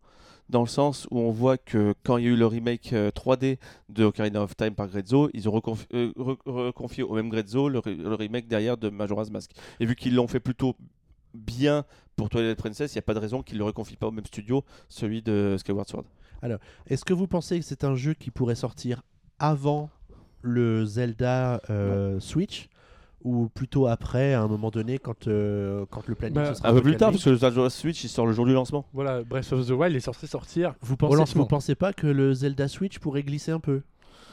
dans 0.50 0.60
le 0.60 0.66
sens 0.68 1.06
où 1.10 1.18
on 1.18 1.30
voit 1.30 1.56
que 1.56 1.94
quand 2.02 2.18
il 2.18 2.24
y 2.24 2.28
a 2.28 2.30
eu 2.30 2.36
le 2.36 2.46
remake 2.46 2.92
euh, 2.92 3.10
3D 3.10 3.58
de 3.88 4.04
Ocarina 4.04 4.42
of 4.42 4.56
Time 4.56 4.74
par 4.74 4.88
Grezzo, 4.88 5.30
ils 5.32 5.48
ont 5.48 5.52
reconfi- 5.52 5.86
euh, 5.94 6.12
re- 6.18 6.36
reconfié 6.44 7.02
au 7.02 7.14
même 7.14 7.28
Grezzo 7.30 7.68
le, 7.68 7.78
re- 7.78 7.96
le 7.96 8.14
remake 8.14 8.46
derrière 8.46 8.76
de 8.76 8.90
Majora's 8.90 9.30
Mask. 9.30 9.52
Et 9.80 9.86
vu 9.86 9.94
qu'ils 9.96 10.14
l'ont 10.14 10.28
fait 10.28 10.40
plutôt 10.40 10.76
bien 11.32 11.84
pour 12.16 12.28
Twilight 12.28 12.58
Princess, 12.58 12.92
il 12.94 12.98
n'y 12.98 13.00
a 13.00 13.02
pas 13.02 13.14
de 13.14 13.18
raison 13.18 13.42
qu'ils 13.42 13.56
ne 13.56 13.60
le 13.60 13.64
reconfient 13.64 13.96
pas 13.96 14.06
au 14.06 14.12
même 14.12 14.26
studio, 14.26 14.64
celui 14.88 15.22
de 15.22 15.56
Skyward 15.58 15.88
Sword. 15.88 16.04
Est-ce 16.86 17.04
que 17.04 17.14
vous 17.14 17.26
pensez 17.26 17.58
que 17.58 17.64
c'est 17.64 17.82
un 17.84 17.94
jeu 17.96 18.12
qui 18.14 18.30
pourrait 18.30 18.54
sortir 18.54 19.02
avant 19.38 19.88
le 20.42 20.84
Zelda 20.84 21.60
euh, 21.70 22.20
Switch? 22.20 22.68
Ou 23.24 23.48
plutôt 23.48 23.86
après, 23.86 24.34
à 24.34 24.42
un 24.42 24.48
moment 24.48 24.70
donné, 24.70 24.98
quand, 24.98 25.26
euh, 25.28 25.84
quand 25.90 26.06
le 26.06 26.14
planning 26.14 26.34
Bah, 26.36 26.54
se 26.54 26.60
sera 26.60 26.68
Un 26.68 26.74
peu 26.74 26.82
plus 26.82 26.96
tard, 26.96 27.10
parce 27.10 27.24
que 27.24 27.30
le 27.30 27.36
Zelda 27.36 27.70
Switch 27.70 28.04
il 28.04 28.08
sort 28.08 28.26
le 28.26 28.32
jour 28.32 28.44
du 28.46 28.52
lancement. 28.52 28.86
Voilà, 28.92 29.22
Breath 29.22 29.52
of 29.52 29.66
the 29.66 29.70
Wild 29.70 29.96
est 29.96 30.00
censé 30.00 30.26
sortir. 30.26 30.74
Vous 30.82 30.96
pensez, 30.96 31.34
vous 31.34 31.46
pensez 31.46 31.74
pas 31.74 31.92
que 31.92 32.06
le 32.06 32.32
Zelda 32.34 32.68
Switch 32.68 32.98
pourrait 32.98 33.22
glisser 33.22 33.50
un 33.50 33.60
peu? 33.60 33.80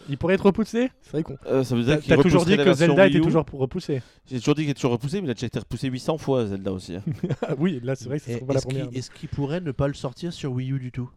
Il 0.09 0.17
pourrait 0.17 0.33
être 0.33 0.45
repoussé? 0.47 0.89
C'est 1.01 1.11
vrai 1.11 1.23
qu'on. 1.23 1.37
Euh, 1.45 1.63
ça 1.63 1.75
veut 1.75 1.83
dire 1.83 1.95
T'as 1.95 2.01
qu'il 2.01 2.15
t'as 2.15 2.21
toujours 2.23 2.43
dit 2.43 2.57
que 2.57 2.73
Zelda 2.73 3.07
était 3.07 3.21
toujours 3.21 3.45
pour 3.45 3.59
repousser. 3.59 4.01
J'ai 4.29 4.39
toujours 4.39 4.55
dit 4.55 4.63
qu'il 4.63 4.71
est 4.71 4.73
toujours 4.73 4.91
repoussé, 4.91 5.21
mais 5.21 5.27
il 5.27 5.31
a 5.31 5.35
déjà 5.35 5.47
été 5.47 5.59
repoussé 5.59 5.87
800 5.89 6.17
fois 6.17 6.47
Zelda 6.47 6.71
aussi. 6.73 6.95
hein. 6.95 7.03
Ah 7.47 7.53
oui, 7.57 7.79
là 7.83 7.95
c'est 7.95 8.05
vrai 8.05 8.19
que 8.19 8.25
c'est 8.25 8.39
pas 8.45 8.53
la 8.53 8.57
Est-ce 8.57 8.67
première. 8.67 8.89
qu'il 8.89 8.97
est-ce 8.97 9.11
qu'il 9.11 9.29
pourrait 9.29 9.61
ne 9.61 9.71
pas 9.71 9.87
le 9.87 9.93
sortir 9.93 10.33
sur 10.33 10.51
Wii 10.53 10.71
U 10.73 10.79
du 10.79 10.91
tout? 10.91 11.09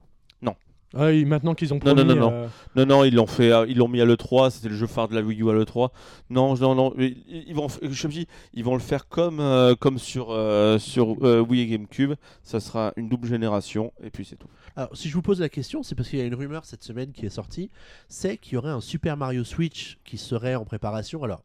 Ah, 0.97 1.07
oui, 1.07 1.25
maintenant 1.25 1.55
qu'ils 1.55 1.73
ont 1.75 1.79
Non, 1.85 1.95
non, 1.95 2.05
promis, 2.05 2.09
non, 2.21 2.31
non. 2.31 2.33
euh, 2.33 2.47
Non, 2.77 2.87
non, 2.87 3.05
ils 3.05 3.15
l'ont 3.15 3.27
fait, 3.27 3.53
euh, 3.53 3.67
ils 3.69 3.77
l'ont 3.77 3.89
mis 3.89 4.01
à 4.01 4.05
l'E3, 4.05 4.51
c'était 4.51 4.69
le 4.69 4.77
jeu 4.77 4.87
phare 4.87 5.09
de 5.09 5.15
la 5.15 5.23
Wii 5.23 5.43
U 5.43 5.51
à 5.51 5.53
l'E3. 5.53 5.91
Non, 6.31 6.55
non, 6.57 6.75
non, 6.75 6.95
ils 6.99 7.17
ils 7.49 7.55
vont, 7.55 7.67
f- 7.67 7.79
je 7.91 8.07
me 8.07 8.13
dis, 8.13 8.27
ils 8.53 8.63
vont 8.65 8.75
le 8.75 8.81
faire 8.81 9.09
comme, 9.09 9.41
euh, 9.41 9.75
comme 9.75 9.99
sur, 9.99 10.29
euh, 10.31 10.79
sur 10.79 11.17
euh, 11.25 11.41
Wii 11.41 11.63
et 11.63 11.67
GameCube. 11.67 12.15
Ça 12.43 12.61
sera 12.61 12.93
une 12.97 13.09
double 13.09 13.27
génération, 13.29 13.93
et 14.03 14.11
puis 14.11 14.25
c'est 14.25 14.37
tout. 14.37 14.49
Alors, 14.77 14.97
si 14.97 15.09
je 15.09 15.15
vous 15.15 15.23
pose 15.23 15.41
la 15.41 15.49
question, 15.49 15.83
c'est 15.83 15.95
parce 15.95 16.09
qu'il 16.09 16.19
y 16.19 16.23
a 16.23 16.27
une 16.27 16.35
rumeur 16.35 16.65
cette 16.65 16.83
semaine 16.83 17.13
qui 17.13 17.27
est 17.27 17.31
sortie, 17.31 17.71
c'est 18.09 18.37
qu'il 18.39 18.55
y 18.55 18.57
aurait 18.57 18.71
un 18.71 18.81
Super 18.81 19.17
Mario 19.17 19.45
Switch 19.45 19.99
qui 20.05 20.19
serait 20.19 20.55
en 20.55 20.65
préparation. 20.65 21.23
Alors, 21.25 21.43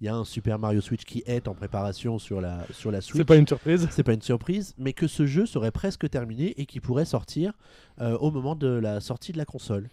il 0.00 0.06
y 0.06 0.08
a 0.08 0.14
un 0.14 0.24
Super 0.24 0.58
Mario 0.58 0.80
Switch 0.80 1.04
qui 1.04 1.22
est 1.26 1.46
en 1.48 1.54
préparation 1.54 2.18
sur 2.18 2.40
la, 2.40 2.64
sur 2.72 2.90
la 2.90 3.00
Switch. 3.00 3.16
c'est 3.18 3.24
pas 3.24 3.36
une 3.36 3.46
surprise. 3.46 3.86
C'est 3.90 4.02
pas 4.02 4.14
une 4.14 4.22
surprise, 4.22 4.74
mais 4.78 4.92
que 4.92 5.06
ce 5.06 5.26
jeu 5.26 5.44
serait 5.46 5.70
presque 5.72 6.08
terminé 6.08 6.54
et 6.60 6.66
qui 6.66 6.80
pourrait 6.80 7.04
sortir 7.04 7.52
euh, 8.00 8.16
au 8.18 8.30
moment 8.30 8.54
de 8.56 8.68
la 8.68 9.00
sortie 9.00 9.32
de 9.32 9.38
la 9.38 9.44
console. 9.44 9.88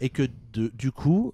Et 0.00 0.08
que 0.08 0.22
de- 0.54 0.68
du 0.74 0.92
coup, 0.92 1.32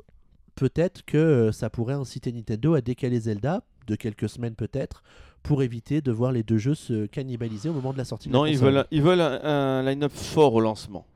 peut-être 0.57 1.05
que 1.05 1.16
euh, 1.18 1.53
ça 1.53 1.70
pourrait 1.70 1.95
inciter 1.95 2.33
Nintendo 2.33 2.74
à 2.74 2.81
décaler 2.81 3.20
Zelda 3.20 3.62
de 3.87 3.95
quelques 3.95 4.29
semaines 4.29 4.57
peut-être 4.57 5.05
pour 5.45 5.62
éviter 5.62 6.01
de 6.01 6.11
voir 6.11 6.33
les 6.33 6.43
deux 6.43 6.59
jeux 6.59 6.74
se 6.74 7.07
cannibaliser 7.07 7.68
au 7.68 7.72
moment 7.72 7.93
de 7.93 7.99
la 7.99 8.05
sortie 8.05 8.29
de 8.29 8.33
Non, 8.33 8.43
la 8.43 8.51
ils 8.51 8.59
veulent, 8.59 8.85
ils 8.91 9.03
veulent 9.03 9.20
un, 9.20 9.41
un 9.45 9.83
line-up 9.85 10.11
fort 10.12 10.55
au 10.55 10.61
lancement. 10.61 11.07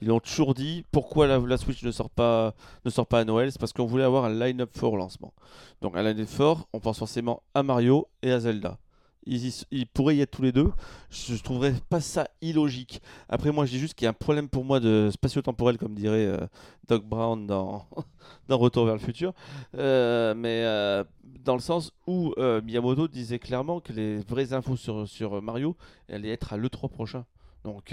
Ils 0.00 0.08
l'ont 0.08 0.20
toujours 0.20 0.54
dit. 0.54 0.84
Pourquoi 0.92 1.26
la, 1.26 1.56
Switch 1.56 1.82
ne 1.82 1.90
sort 1.90 2.10
pas, 2.10 2.54
ne 2.84 2.90
sort 2.90 3.06
pas 3.06 3.20
à 3.20 3.24
Noël 3.24 3.50
C'est 3.50 3.58
parce 3.58 3.72
qu'on 3.72 3.86
voulait 3.86 4.04
avoir 4.04 4.24
un 4.24 4.34
line-up 4.34 4.70
fort 4.74 4.92
au 4.92 4.96
lancement. 4.96 5.32
Donc 5.80 5.96
un 5.96 6.02
line-up 6.02 6.28
fort, 6.28 6.68
on 6.72 6.80
pense 6.80 6.98
forcément 6.98 7.42
à 7.54 7.62
Mario 7.62 8.08
et 8.22 8.32
à 8.32 8.40
Zelda. 8.40 8.78
Ils, 9.28 9.86
pourraient 9.92 10.16
y 10.16 10.20
être 10.20 10.30
tous 10.30 10.42
les 10.42 10.52
deux. 10.52 10.70
Je, 11.10 11.34
je 11.34 11.42
trouverais 11.42 11.74
pas 11.88 12.00
ça 12.00 12.28
illogique. 12.42 13.02
Après, 13.28 13.50
moi, 13.50 13.66
je 13.66 13.72
dis 13.72 13.78
juste 13.80 13.94
qu'il 13.94 14.04
y 14.04 14.06
a 14.06 14.10
un 14.10 14.12
problème 14.12 14.48
pour 14.48 14.64
moi 14.64 14.78
de 14.78 15.10
spatio-temporel, 15.12 15.78
comme 15.78 15.94
dirait 15.94 16.26
euh, 16.26 16.46
Doc 16.86 17.04
Brown 17.04 17.44
dans, 17.44 17.86
dans 18.48 18.56
Retour 18.56 18.84
vers 18.84 18.94
le 18.94 19.00
futur. 19.00 19.32
Euh, 19.76 20.32
mais 20.36 20.62
euh, 20.64 21.02
dans 21.24 21.54
le 21.54 21.60
sens 21.60 21.92
où 22.06 22.34
Miyamoto 22.38 23.08
disait 23.08 23.40
clairement 23.40 23.80
que 23.80 23.92
les 23.92 24.18
vraies 24.18 24.52
infos 24.52 24.76
sur, 24.76 25.08
sur 25.08 25.42
Mario 25.42 25.76
allaient 26.08 26.30
être 26.30 26.52
à 26.52 26.56
l'E3 26.56 26.88
prochain. 26.88 27.24
Donc, 27.64 27.92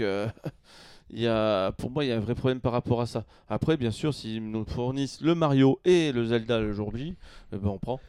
y 1.10 1.26
a, 1.26 1.72
pour 1.72 1.90
moi, 1.90 2.04
il 2.04 2.08
y 2.08 2.12
a 2.12 2.16
un 2.16 2.20
vrai 2.20 2.34
problème 2.34 2.60
par 2.60 2.72
rapport 2.72 3.00
à 3.00 3.06
ça. 3.06 3.24
Après, 3.48 3.76
bien 3.76 3.90
sûr, 3.90 4.12
s'ils 4.14 4.50
nous 4.50 4.64
fournissent 4.64 5.20
le 5.20 5.34
Mario 5.34 5.78
et 5.84 6.12
le 6.12 6.24
Zelda 6.26 6.60
le 6.60 6.72
jour 6.72 6.90
J, 6.96 7.14
eh 7.52 7.56
ben, 7.56 7.68
on 7.68 7.78
prend. 7.78 8.00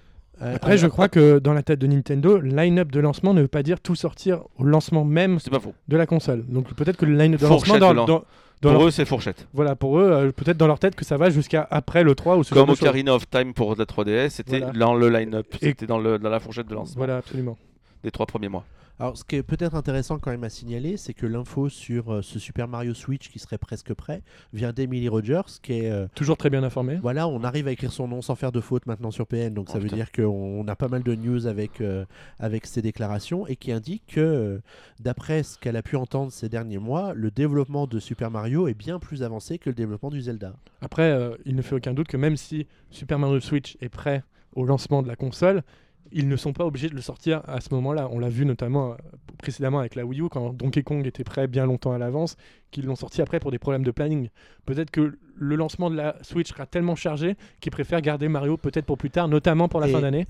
Euh, 0.41 0.55
Après, 0.55 0.77
je 0.77 0.87
crois 0.87 1.07
que 1.07 1.39
dans 1.39 1.53
la 1.53 1.63
tête 1.63 1.79
de 1.79 1.87
Nintendo, 1.87 2.39
line-up 2.39 2.91
de 2.91 2.99
lancement 2.99 3.33
ne 3.33 3.41
veut 3.41 3.47
pas 3.47 3.63
dire 3.63 3.79
tout 3.79 3.95
sortir 3.95 4.41
au 4.57 4.63
lancement 4.65 5.05
même 5.05 5.39
C'est 5.39 5.49
pas 5.49 5.59
faux. 5.61 5.73
de 5.87 5.95
la 5.95 6.05
console. 6.05 6.45
Donc 6.47 6.73
peut-être 6.73 6.97
que 6.97 7.05
le 7.05 7.15
line-up 7.15 7.39
de 7.39 7.45
Fourchette 7.45 7.79
lancement, 7.79 7.89
de 7.91 7.93
dans, 7.95 8.01
lan- 8.01 8.05
dans- 8.05 8.13
dans 8.61 8.69
pour 8.69 8.71
leur- 8.79 8.87
eux, 8.87 8.91
c'est 8.91 9.05
fourchette. 9.05 9.47
voilà, 9.53 9.75
pour 9.77 9.97
eux, 9.99 10.09
euh, 10.11 10.31
peut-être 10.33 10.57
dans 10.57 10.67
leur 10.67 10.79
tête 10.79 10.95
que 10.95 11.05
ça 11.05 11.15
va 11.15 11.29
jusqu'à 11.29 11.65
après 11.71 12.03
le 12.03 12.15
3 12.15 12.35
ou 12.35 12.43
ce 12.43 12.53
Comme. 12.53 12.69
Ocarina 12.69 13.13
of 13.15 13.29
Time 13.29 13.53
pour 13.53 13.75
la 13.77 13.85
3DS, 13.85 14.29
c'était 14.31 14.59
Voilà. 14.59 14.73
dans 14.77 14.93
le 14.95 15.07
line-up. 15.09 15.45
C'était 15.61 15.85
dans, 15.85 15.99
le, 15.99 16.19
dans 16.19 16.29
la 16.29 16.39
fourchette 16.41 16.67
de 16.67 16.73
lancement 16.73 16.97
Voilà, 16.97 17.17
absolument. 17.17 17.57
des 18.03 18.11
trois 18.11 18.25
premiers 18.25 18.49
mois. 18.49 18.65
Alors, 18.97 19.17
ce 19.17 19.25
qui 19.25 19.35
est 19.35 19.43
peut-être 19.43 19.75
intéressant 19.75 20.19
quand 20.19 20.31
même 20.31 20.45
à 20.45 20.49
signaler, 20.49 20.95
c'est 20.95 21.13
que 21.13 21.25
l'info 21.25 21.67
sur 21.67 22.13
euh, 22.13 22.21
ce 22.21 22.39
Super 22.39 22.69
Mario 22.69 22.93
Switch 22.93 23.29
qui 23.29 23.39
serait 23.39 23.57
presque 23.57 23.93
prêt 23.93 24.21
vient 24.53 24.71
d'Emily 24.71 25.09
Rogers, 25.09 25.41
qui 25.61 25.73
est 25.73 25.91
euh, 25.91 26.07
Toujours 26.15 26.37
très 26.37 26.49
bien 26.49 26.63
informé. 26.63 26.97
Voilà, 27.01 27.27
on 27.27 27.43
arrive 27.43 27.67
à 27.67 27.71
écrire 27.73 27.91
son 27.91 28.07
nom 28.07 28.21
sans 28.21 28.35
faire 28.35 28.53
de 28.53 28.61
faute 28.61 28.85
maintenant 28.85 29.11
sur 29.11 29.27
PN, 29.27 29.53
donc 29.53 29.65
Oh, 29.69 29.73
ça 29.73 29.79
veut 29.79 29.85
putain. 29.85 29.97
dire 29.97 30.11
qu'on 30.13 30.23
on 30.31 30.65
a 30.69 30.75
pas 30.77 30.87
mal 30.87 31.03
de 31.03 31.13
news 31.13 31.45
avec, 31.45 31.81
euh, 31.81 32.05
avec 32.39 32.65
ces 32.65 32.81
déclarations 32.81 33.45
et 33.47 33.57
qui 33.57 33.73
indique 33.73 34.03
que, 34.07 34.21
euh, 34.21 34.59
d'après 35.01 35.43
ce 35.43 35.57
qu'elle 35.59 35.75
a 35.75 35.83
pu 35.83 35.97
entendre 35.97 36.31
ces 36.31 36.47
derniers 36.47 36.77
mois, 36.79 37.13
le 37.13 37.31
développement 37.31 37.87
de 37.87 37.99
Super 37.99 38.31
Mario 38.31 38.69
est 38.69 38.73
bien 38.75 38.99
plus 38.99 39.23
avancé 39.23 39.57
que 39.57 39.69
le 39.69 39.75
développement 39.75 40.09
du 40.09 40.21
Zelda. 40.21 40.55
Après, 40.81 41.11
euh, 41.11 41.35
il 41.45 41.55
ne 41.57 41.61
fait 41.61 41.75
aucun 41.75 41.93
doute 41.93 42.07
que 42.07 42.15
même 42.17 42.37
si 42.37 42.65
Super 42.91 43.19
Mario 43.19 43.41
Switch 43.41 43.75
est 43.81 43.89
prêt 43.89 44.23
au 44.53 44.63
lancement 44.63 45.01
de 45.03 45.09
la 45.09 45.17
console, 45.17 45.63
ils 46.15 46.29
ne 46.29 46.37
sont 46.37 46.53
pas 46.53 46.65
obligés 46.65 46.87
de 46.87 46.95
le 46.95 47.01
sortir 47.01 47.41
à 47.45 47.59
ce 47.59 47.73
moment-là. 47.73 48.07
On 48.09 48.19
l'a 48.19 48.29
vu 48.29 48.45
notamment 48.45 48.93
euh, 48.93 48.95
précédemment 49.37 49.79
avec 49.79 49.95
la 49.95 50.05
Wii 50.05 50.21
U, 50.21 50.29
quand 50.29 50.53
Donkey 50.53 50.81
Kong 50.81 51.05
était 51.05 51.25
prêt 51.25 51.45
bien 51.47 51.65
longtemps 51.65 51.91
à 51.91 51.97
l'avance, 51.97 52.37
qu'ils 52.71 52.85
l'ont 52.85 52.95
sorti 52.95 53.21
après 53.21 53.41
pour 53.41 53.51
des 53.51 53.59
problèmes 53.59 53.83
de 53.83 53.91
planning. 53.91 54.29
Peut-être 54.65 54.91
que 54.91 55.19
le 55.37 55.55
lancement 55.55 55.89
de 55.89 55.95
la 55.95 56.15
Switch 56.21 56.49
sera 56.49 56.65
tellement 56.65 56.95
chargé 56.95 57.35
qu'ils 57.59 57.71
préfèrent 57.71 58.01
garder 58.01 58.27
Mario 58.27 58.57
peut-être 58.57 58.85
pour 58.85 58.97
plus 58.97 59.09
tard, 59.09 59.27
notamment 59.27 59.67
pour 59.67 59.79
la 59.79 59.87
Et- 59.87 59.91
fin 59.91 60.01
d'année. 60.01 60.25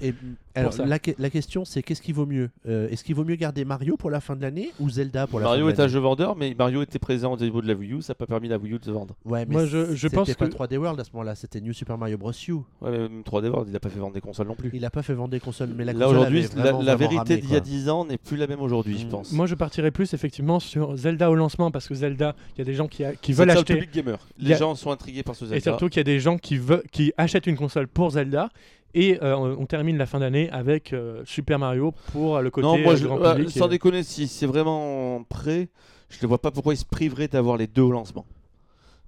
alors, 0.55 0.73
la, 0.85 0.99
que- 0.99 1.11
la 1.19 1.29
question, 1.29 1.65
c'est 1.65 1.83
qu'est-ce 1.83 2.01
qui 2.01 2.11
vaut 2.11 2.25
mieux? 2.25 2.49
Euh, 2.67 2.87
Est-ce 2.89 3.03
qu'il 3.03 3.15
vaut 3.15 3.25
mieux 3.25 3.35
garder 3.35 3.65
Mario 3.65 3.97
pour 3.97 4.09
la 4.09 4.19
fin 4.21 4.35
de 4.35 4.41
l'année 4.41 4.71
ou 4.79 4.89
Zelda 4.89 5.27
pour 5.27 5.39
la 5.39 5.45
Mario 5.45 5.65
fin 5.65 5.71
est 5.71 5.73
de 5.73 5.79
un 5.79 5.83
l'année? 5.83 5.93
jeu 5.93 5.99
vendeur, 5.99 6.35
mais 6.35 6.55
Mario 6.57 6.81
était 6.81 6.99
présent 6.99 7.33
au 7.33 7.37
niveau 7.37 7.61
de 7.61 7.67
la 7.67 7.73
Wii 7.73 7.93
U, 7.93 8.01
ça 8.01 8.11
n'a 8.11 8.15
pas 8.15 8.25
permis 8.25 8.47
à 8.47 8.51
la 8.51 8.57
Wii 8.57 8.73
U 8.73 8.79
de 8.79 8.85
se 8.85 8.91
vendre. 8.91 9.15
Ouais, 9.25 9.45
mais 9.45 9.53
Moi, 9.53 9.65
je- 9.65 9.93
je 9.93 10.07
c'était 10.07 10.15
pense 10.15 10.33
pas 10.33 10.45
que- 10.47 10.51
3D 10.51 10.77
World 10.77 10.99
à 10.99 11.03
ce 11.03 11.11
moment-là, 11.13 11.35
c'était 11.35 11.61
New 11.61 11.73
Super 11.73 11.97
Mario 11.97 12.17
Bros. 12.17 12.31
U. 12.47 12.53
Ouais, 12.53 12.63
mais 12.91 12.97
même 12.99 13.23
3D 13.23 13.49
World, 13.49 13.67
il 13.69 13.73
n'a 13.73 13.79
pas 13.79 13.89
fait 13.89 13.99
vendre 13.99 14.13
des 14.13 14.21
consoles 14.21 14.47
non 14.47 14.55
plus. 14.55 14.69
Il 14.73 14.83
a 14.85 14.89
pas 14.89 15.03
fait 15.03 15.13
vendre 15.13 15.29
des 15.29 15.39
consoles, 15.39 15.69
mais 15.75 15.85
la 15.85 15.93
Là 15.93 16.05
console 16.05 16.17
aujourd'hui, 16.17 16.41
la, 16.41 16.47
vraiment, 16.47 16.81
la 16.81 16.95
vraiment 16.95 17.09
vérité 17.23 17.37
d'il 17.37 17.49
y 17.51 17.55
a 17.55 17.59
quoi. 17.59 17.65
10 17.65 17.89
ans 17.89 18.05
n'est 18.05 18.17
plus 18.17 18.37
la 18.37 18.47
même 18.47 18.61
aujourd'hui, 18.61 18.97
je 18.97 19.05
Mm. 19.05 19.09
pense. 19.09 19.31
Moi, 19.31 19.45
je 19.47 19.55
partirais 19.55 19.91
plus 19.91 20.13
effectivement 20.13 20.59
sur 20.59 20.95
Zelda 20.95 21.29
au 21.29 21.35
lancement 21.35 21.71
parce 21.71 21.87
que 21.87 21.93
Zelda, 21.95 22.35
il 22.55 22.59
y 22.59 22.61
a 22.61 22.65
des 22.65 22.73
gens 22.73 22.87
qui, 22.87 23.03
a- 23.03 23.13
qui 23.15 23.33
C'est 23.33 23.39
veulent 23.39 23.47
le 23.47 23.53
acheter. 23.53 23.73
public 23.73 23.91
gamer. 23.93 24.17
Les 24.39 24.53
a- 24.53 24.57
gens 24.57 24.75
sont 24.75 24.91
intrigués 24.95 25.23
par 25.23 25.35
ce 25.35 25.45
Zelda. 25.45 25.57
Et 25.57 25.61
surtout 25.61 25.87
qu'il 25.89 25.99
y 25.99 26.01
a 26.01 26.03
des 26.03 26.19
gens 26.19 26.37
qui, 26.37 26.57
veulent, 26.57 26.83
qui 26.91 27.13
achètent 27.17 27.47
une 27.47 27.55
console 27.57 27.87
pour 27.87 28.09
Zelda. 28.11 28.49
Et 28.97 29.21
euh, 29.21 29.35
on 29.37 29.65
termine 29.65 29.97
la 29.97 30.05
fin 30.05 30.19
d'année 30.19 30.49
avec 30.51 30.93
euh, 30.93 31.21
Super 31.25 31.59
Mario 31.59 31.93
pour 32.13 32.37
euh, 32.37 32.41
le 32.41 32.49
côté 32.49 32.65
non, 32.65 32.77
moi, 32.77 32.95
je, 32.95 33.05
grand 33.05 33.35
public. 33.35 33.51
sans 33.51 33.67
et- 33.67 33.69
déconner, 33.71 34.03
si 34.03 34.27
c'est 34.27 34.45
vraiment 34.45 35.21
prêt, 35.27 35.67
je 36.09 36.17
ne 36.21 36.27
vois 36.27 36.39
pas 36.41 36.49
pourquoi 36.51 36.73
ils 36.73 36.77
se 36.77 36.85
priveraient 36.85 37.27
d'avoir 37.27 37.57
les 37.57 37.67
deux 37.67 37.81
au 37.81 37.91
lancement. 37.91 38.25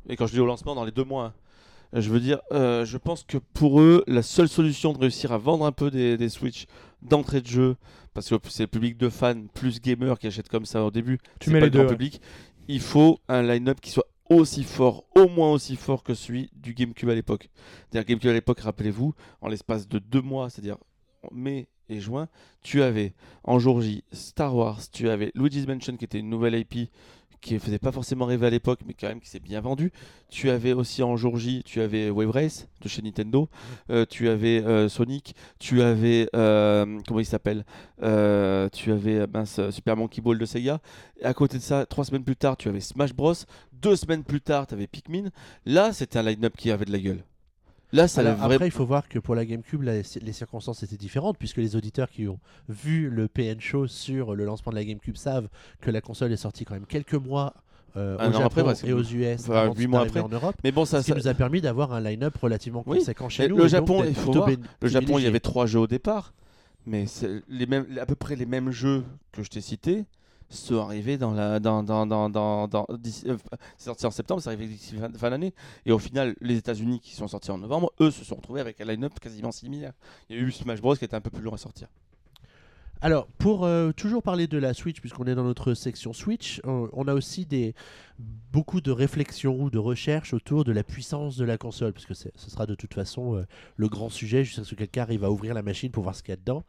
Et 0.09 0.15
quand 0.17 0.27
je 0.27 0.33
dis 0.33 0.39
au 0.41 0.45
lancement, 0.45 0.75
dans 0.75 0.83
les 0.83 0.91
deux 0.91 1.05
mois, 1.05 1.33
hein. 1.93 2.01
je 2.01 2.09
veux 2.09 2.19
dire, 2.19 2.39
euh, 2.51 2.83
je 2.83 2.97
pense 2.97 3.23
que 3.23 3.37
pour 3.53 3.79
eux, 3.79 4.03
la 4.07 4.23
seule 4.23 4.49
solution 4.49 4.91
de 4.91 4.97
réussir 4.99 5.31
à 5.31 5.37
vendre 5.37 5.65
un 5.65 5.71
peu 5.71 5.89
des, 5.89 6.17
des 6.17 6.27
Switch 6.29 6.65
d'entrée 7.01 7.39
de 7.39 7.47
jeu, 7.47 7.75
parce 8.13 8.29
que 8.29 8.35
c'est 8.49 8.63
le 8.63 8.67
public 8.67 8.97
de 8.97 9.07
fans 9.07 9.45
plus 9.53 9.79
gamers 9.79 10.19
qui 10.19 10.27
achètent 10.27 10.49
comme 10.49 10.65
ça 10.65 10.83
au 10.83 10.91
début, 10.91 11.17
Tu 11.39 11.49
c'est 11.49 11.53
mets 11.53 11.59
pas 11.59 11.65
les 11.67 11.71
le 11.71 11.77
grand 11.77 11.83
ouais. 11.83 11.95
public, 11.95 12.21
il 12.67 12.81
faut 12.81 13.19
un 13.29 13.41
line-up 13.41 13.79
qui 13.79 13.91
soit 13.91 14.07
aussi 14.29 14.63
fort, 14.63 15.05
au 15.15 15.27
moins 15.27 15.51
aussi 15.51 15.75
fort 15.75 16.03
que 16.03 16.13
celui 16.13 16.49
du 16.53 16.73
GameCube 16.73 17.09
à 17.09 17.15
l'époque. 17.15 17.49
C'est-à-dire 17.89 18.07
GameCube 18.07 18.29
à 18.29 18.33
l'époque, 18.33 18.59
rappelez-vous, 18.59 19.13
en 19.41 19.47
l'espace 19.47 19.87
de 19.87 19.99
deux 19.99 20.21
mois, 20.21 20.49
c'est-à-dire 20.49 20.77
mai 21.31 21.67
et 21.89 21.99
juin, 21.99 22.27
tu 22.61 22.81
avais 22.81 23.13
en 23.43 23.59
jour 23.59 23.81
J 23.81 24.03
Star 24.11 24.55
Wars, 24.55 24.81
tu 24.91 25.09
avais 25.09 25.31
Luigi's 25.35 25.67
Mansion 25.67 25.95
qui 25.95 26.05
était 26.05 26.19
une 26.19 26.29
nouvelle 26.29 26.55
IP 26.55 26.89
qui 27.47 27.53
ne 27.53 27.59
faisait 27.59 27.79
pas 27.79 27.93
forcément 27.93 28.25
rêver 28.25 28.45
à 28.45 28.49
l'époque, 28.49 28.81
mais 28.85 28.93
quand 28.93 29.07
même 29.07 29.21
qui 29.21 29.29
s'est 29.29 29.39
bien 29.39 29.61
vendu. 29.61 29.93
Tu 30.29 30.49
avais 30.49 30.73
aussi 30.73 31.01
en 31.01 31.15
jour 31.15 31.37
J, 31.37 31.63
tu 31.63 31.79
avais 31.79 32.09
Wave 32.09 32.29
Race 32.29 32.67
de 32.81 32.89
chez 32.89 33.01
Nintendo, 33.01 33.47
Euh, 33.89 34.05
tu 34.05 34.27
avais 34.27 34.61
euh, 34.65 34.89
Sonic, 34.89 35.33
tu 35.57 35.81
avais 35.81 36.27
euh, 36.35 36.99
comment 37.07 37.21
il 37.21 37.25
s'appelle, 37.25 37.63
tu 37.99 38.91
avais 38.91 39.25
mince, 39.27 39.61
Super 39.71 39.95
Monkey 39.95 40.21
Ball 40.21 40.37
de 40.37 40.45
Sega. 40.45 40.81
Et 41.21 41.25
à 41.25 41.33
côté 41.33 41.57
de 41.57 41.63
ça, 41.63 41.85
trois 41.85 42.03
semaines 42.03 42.25
plus 42.25 42.35
tard, 42.35 42.57
tu 42.57 42.67
avais 42.67 42.81
Smash 42.81 43.13
Bros. 43.13 43.33
Deux 43.71 43.95
semaines 43.95 44.25
plus 44.25 44.41
tard, 44.41 44.67
tu 44.67 44.73
avais 44.73 44.87
Pikmin. 44.87 45.29
Là, 45.65 45.93
c'était 45.93 46.19
un 46.19 46.23
line-up 46.23 46.57
qui 46.57 46.69
avait 46.69 46.85
de 46.85 46.91
la 46.91 46.99
gueule. 46.99 47.23
Là, 47.93 48.07
ça 48.07 48.21
Alors. 48.21 48.43
Après, 48.43 48.67
il 48.67 48.71
faut 48.71 48.85
voir 48.85 49.07
que 49.07 49.17
pour 49.19 49.33
la 49.33 49.45
GameCube, 49.45 49.81
la- 49.81 50.01
les 50.21 50.33
circonstances 50.33 50.83
étaient 50.83 50.97
différentes, 50.97 51.37
puisque 51.37 51.57
les 51.57 51.75
auditeurs 51.75 52.09
qui 52.09 52.27
ont 52.27 52.39
vu 52.67 53.09
le 53.09 53.27
PN 53.27 53.59
Show 53.61 53.87
sur 53.87 54.35
le 54.35 54.43
lancement 54.45 54.71
de 54.71 54.75
la 54.77 54.83
GameCube 54.83 55.15
savent 55.15 55.47
que 55.79 55.89
la 55.89 56.01
console 56.01 56.31
est 56.33 56.37
sortie 56.37 56.65
quand 56.65 56.73
même 56.73 56.85
quelques 56.85 57.13
mois 57.13 57.53
euh, 57.95 58.15
au 58.17 58.31
Japon 58.33 58.67
après, 58.67 58.87
et 58.89 58.93
aux 58.93 59.01
US, 59.01 59.39
Enfin, 59.41 59.53
avant 59.63 59.73
de 59.73 59.79
huit 59.79 59.87
mois 59.87 60.01
arriver 60.01 60.19
après. 60.19 60.29
en 60.35 60.39
Europe, 60.39 60.55
Mais 60.63 60.71
bon, 60.71 60.85
ça, 60.85 61.01
ce 61.01 61.05
qui 61.05 61.11
ça- 61.13 61.17
nous 61.17 61.27
a 61.29 61.33
permis 61.33 61.61
d'avoir 61.61 61.93
un 61.93 62.01
line-up 62.01 62.35
relativement 62.37 62.83
Oui. 62.85 62.99
conséquent 62.99 63.27
chez 63.29 63.45
Et 63.45 63.47
nous. 63.47 63.57
le 63.57 63.67
Japon, 63.67 64.03
il 64.07 64.13
faut 64.13 64.33
voir, 64.33 64.47
bé- 64.47 64.57
Le 64.81 64.87
Japon, 64.87 65.17
il 65.17 65.23
y 65.23 65.27
avait 65.27 65.39
trois 65.39 65.65
jeux 65.65 65.79
au 65.79 65.87
départ, 65.87 66.33
mais 66.85 67.07
c'est 67.07 67.41
les 67.47 67.65
mêmes, 67.65 67.87
à 67.99 68.05
peu 68.05 68.13
près 68.15 68.35
les 68.35 68.45
mêmes 68.45 68.69
jeux 68.69 69.03
que 69.31 69.41
je 69.41 69.49
t'ai 69.49 69.61
cités 69.61 70.05
sont 70.49 70.79
arrivés 70.79 71.17
dans 71.17 71.31
la 71.31 71.59
dans 71.59 71.83
dans 71.83 72.05
euh, 72.89 73.37
c'est 73.77 73.85
sorti 73.85 74.05
en 74.05 74.11
septembre, 74.11 74.41
c'est 74.41 74.49
arrivé 74.49 74.67
d'ici 74.67 74.95
fin, 74.95 75.11
fin 75.11 75.29
d'année. 75.29 75.53
Et 75.85 75.91
au 75.91 75.99
final, 75.99 76.35
les 76.41 76.57
États-Unis 76.57 76.99
qui 76.99 77.15
sont 77.15 77.27
sortis 77.27 77.51
en 77.51 77.57
novembre, 77.57 77.91
eux 77.99 78.11
se 78.11 78.23
sont 78.23 78.35
retrouvés 78.35 78.61
avec 78.61 78.79
un 78.81 78.85
line-up 78.85 79.19
quasiment 79.19 79.51
similaire. 79.51 79.93
Il 80.29 80.37
y 80.37 80.39
a 80.39 80.41
eu 80.41 80.51
Smash 80.51 80.81
Bros 80.81 80.95
qui 80.95 81.05
était 81.05 81.15
un 81.15 81.21
peu 81.21 81.29
plus 81.29 81.43
long 81.43 81.53
à 81.53 81.57
sortir. 81.57 81.87
Alors, 83.01 83.27
pour 83.37 83.65
euh, 83.65 83.91
toujours 83.91 84.23
parler 84.23 84.47
de 84.47 84.57
la 84.57 84.73
Switch, 84.73 84.99
puisqu'on 84.99 85.25
est 85.25 85.35
dans 85.35 85.43
notre 85.43 85.73
section 85.73 86.13
Switch, 86.13 86.61
on, 86.63 86.89
on 86.93 87.07
a 87.07 87.13
aussi 87.13 87.45
des, 87.45 87.75
beaucoup 88.51 88.81
de 88.81 88.91
réflexions 88.91 89.59
ou 89.59 89.69
de 89.69 89.77
recherches 89.77 90.33
autour 90.33 90.63
de 90.63 90.71
la 90.71 90.83
puissance 90.83 91.37
de 91.37 91.45
la 91.45 91.57
console, 91.57 91.93
puisque 91.93 92.15
ce 92.15 92.29
sera 92.35 92.65
de 92.65 92.75
toute 92.75 92.93
façon 92.93 93.35
euh, 93.35 93.45
le 93.75 93.87
grand 93.87 94.09
sujet 94.09 94.43
jusqu'à 94.43 94.63
ce 94.63 94.71
que 94.71 94.75
quelqu'un 94.75 95.03
arrive 95.03 95.23
à 95.23 95.31
ouvrir 95.31 95.53
la 95.53 95.61
machine 95.61 95.91
pour 95.91 96.03
voir 96.03 96.15
ce 96.15 96.23
qu'il 96.23 96.31
y 96.31 96.33
a 96.33 96.37
dedans. 96.37 96.63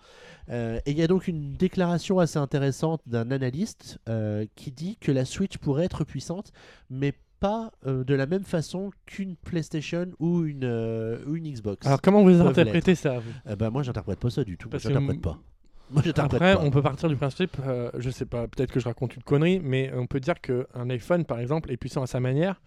Euh, 0.50 0.80
et 0.86 0.90
il 0.90 0.98
y 0.98 1.02
a 1.02 1.06
donc 1.06 1.28
une 1.28 1.54
déclaration 1.54 2.18
assez 2.18 2.38
intéressante 2.38 3.00
d'un 3.06 3.30
analyste 3.30 3.98
qui 4.54 4.72
dit 4.72 4.96
que 5.00 5.12
la 5.12 5.24
Switch 5.24 5.58
pourrait 5.58 5.84
être 5.84 6.04
puissante, 6.04 6.52
mais 6.90 7.14
pas 7.40 7.70
euh, 7.86 8.04
de 8.04 8.14
la 8.14 8.26
même 8.26 8.44
façon 8.44 8.90
qu'une 9.06 9.36
PlayStation 9.36 10.08
ou 10.18 10.44
une, 10.44 10.64
euh, 10.64 11.18
Xbox. 11.26 11.86
Alors 11.86 12.00
comment 12.00 12.22
vous 12.22 12.40
interprétez 12.40 12.94
ça 12.94 13.20
vous? 13.20 13.56
Ben, 13.56 13.70
moi, 13.70 13.82
j'interprète 13.82 14.18
pas 14.18 14.30
ça 14.30 14.44
du 14.44 14.56
tout. 14.56 14.68
J'interprète 14.72 15.20
pas. 15.20 15.38
Moi, 15.90 16.02
Après, 16.16 16.54
pas. 16.54 16.60
on 16.62 16.70
peut 16.70 16.82
partir 16.82 17.08
du 17.08 17.16
principe, 17.16 17.56
euh, 17.66 17.90
je 17.98 18.10
sais 18.10 18.26
pas, 18.26 18.46
peut-être 18.48 18.70
que 18.72 18.80
je 18.80 18.84
raconte 18.84 19.16
une 19.16 19.22
connerie, 19.22 19.60
mais 19.60 19.90
on 19.94 20.06
peut 20.06 20.20
dire 20.20 20.40
qu'un 20.40 20.90
iPhone, 20.90 21.24
par 21.24 21.40
exemple, 21.40 21.70
est 21.72 21.76
puissant 21.76 22.02
à 22.02 22.06
sa 22.06 22.20
manière. 22.20 22.60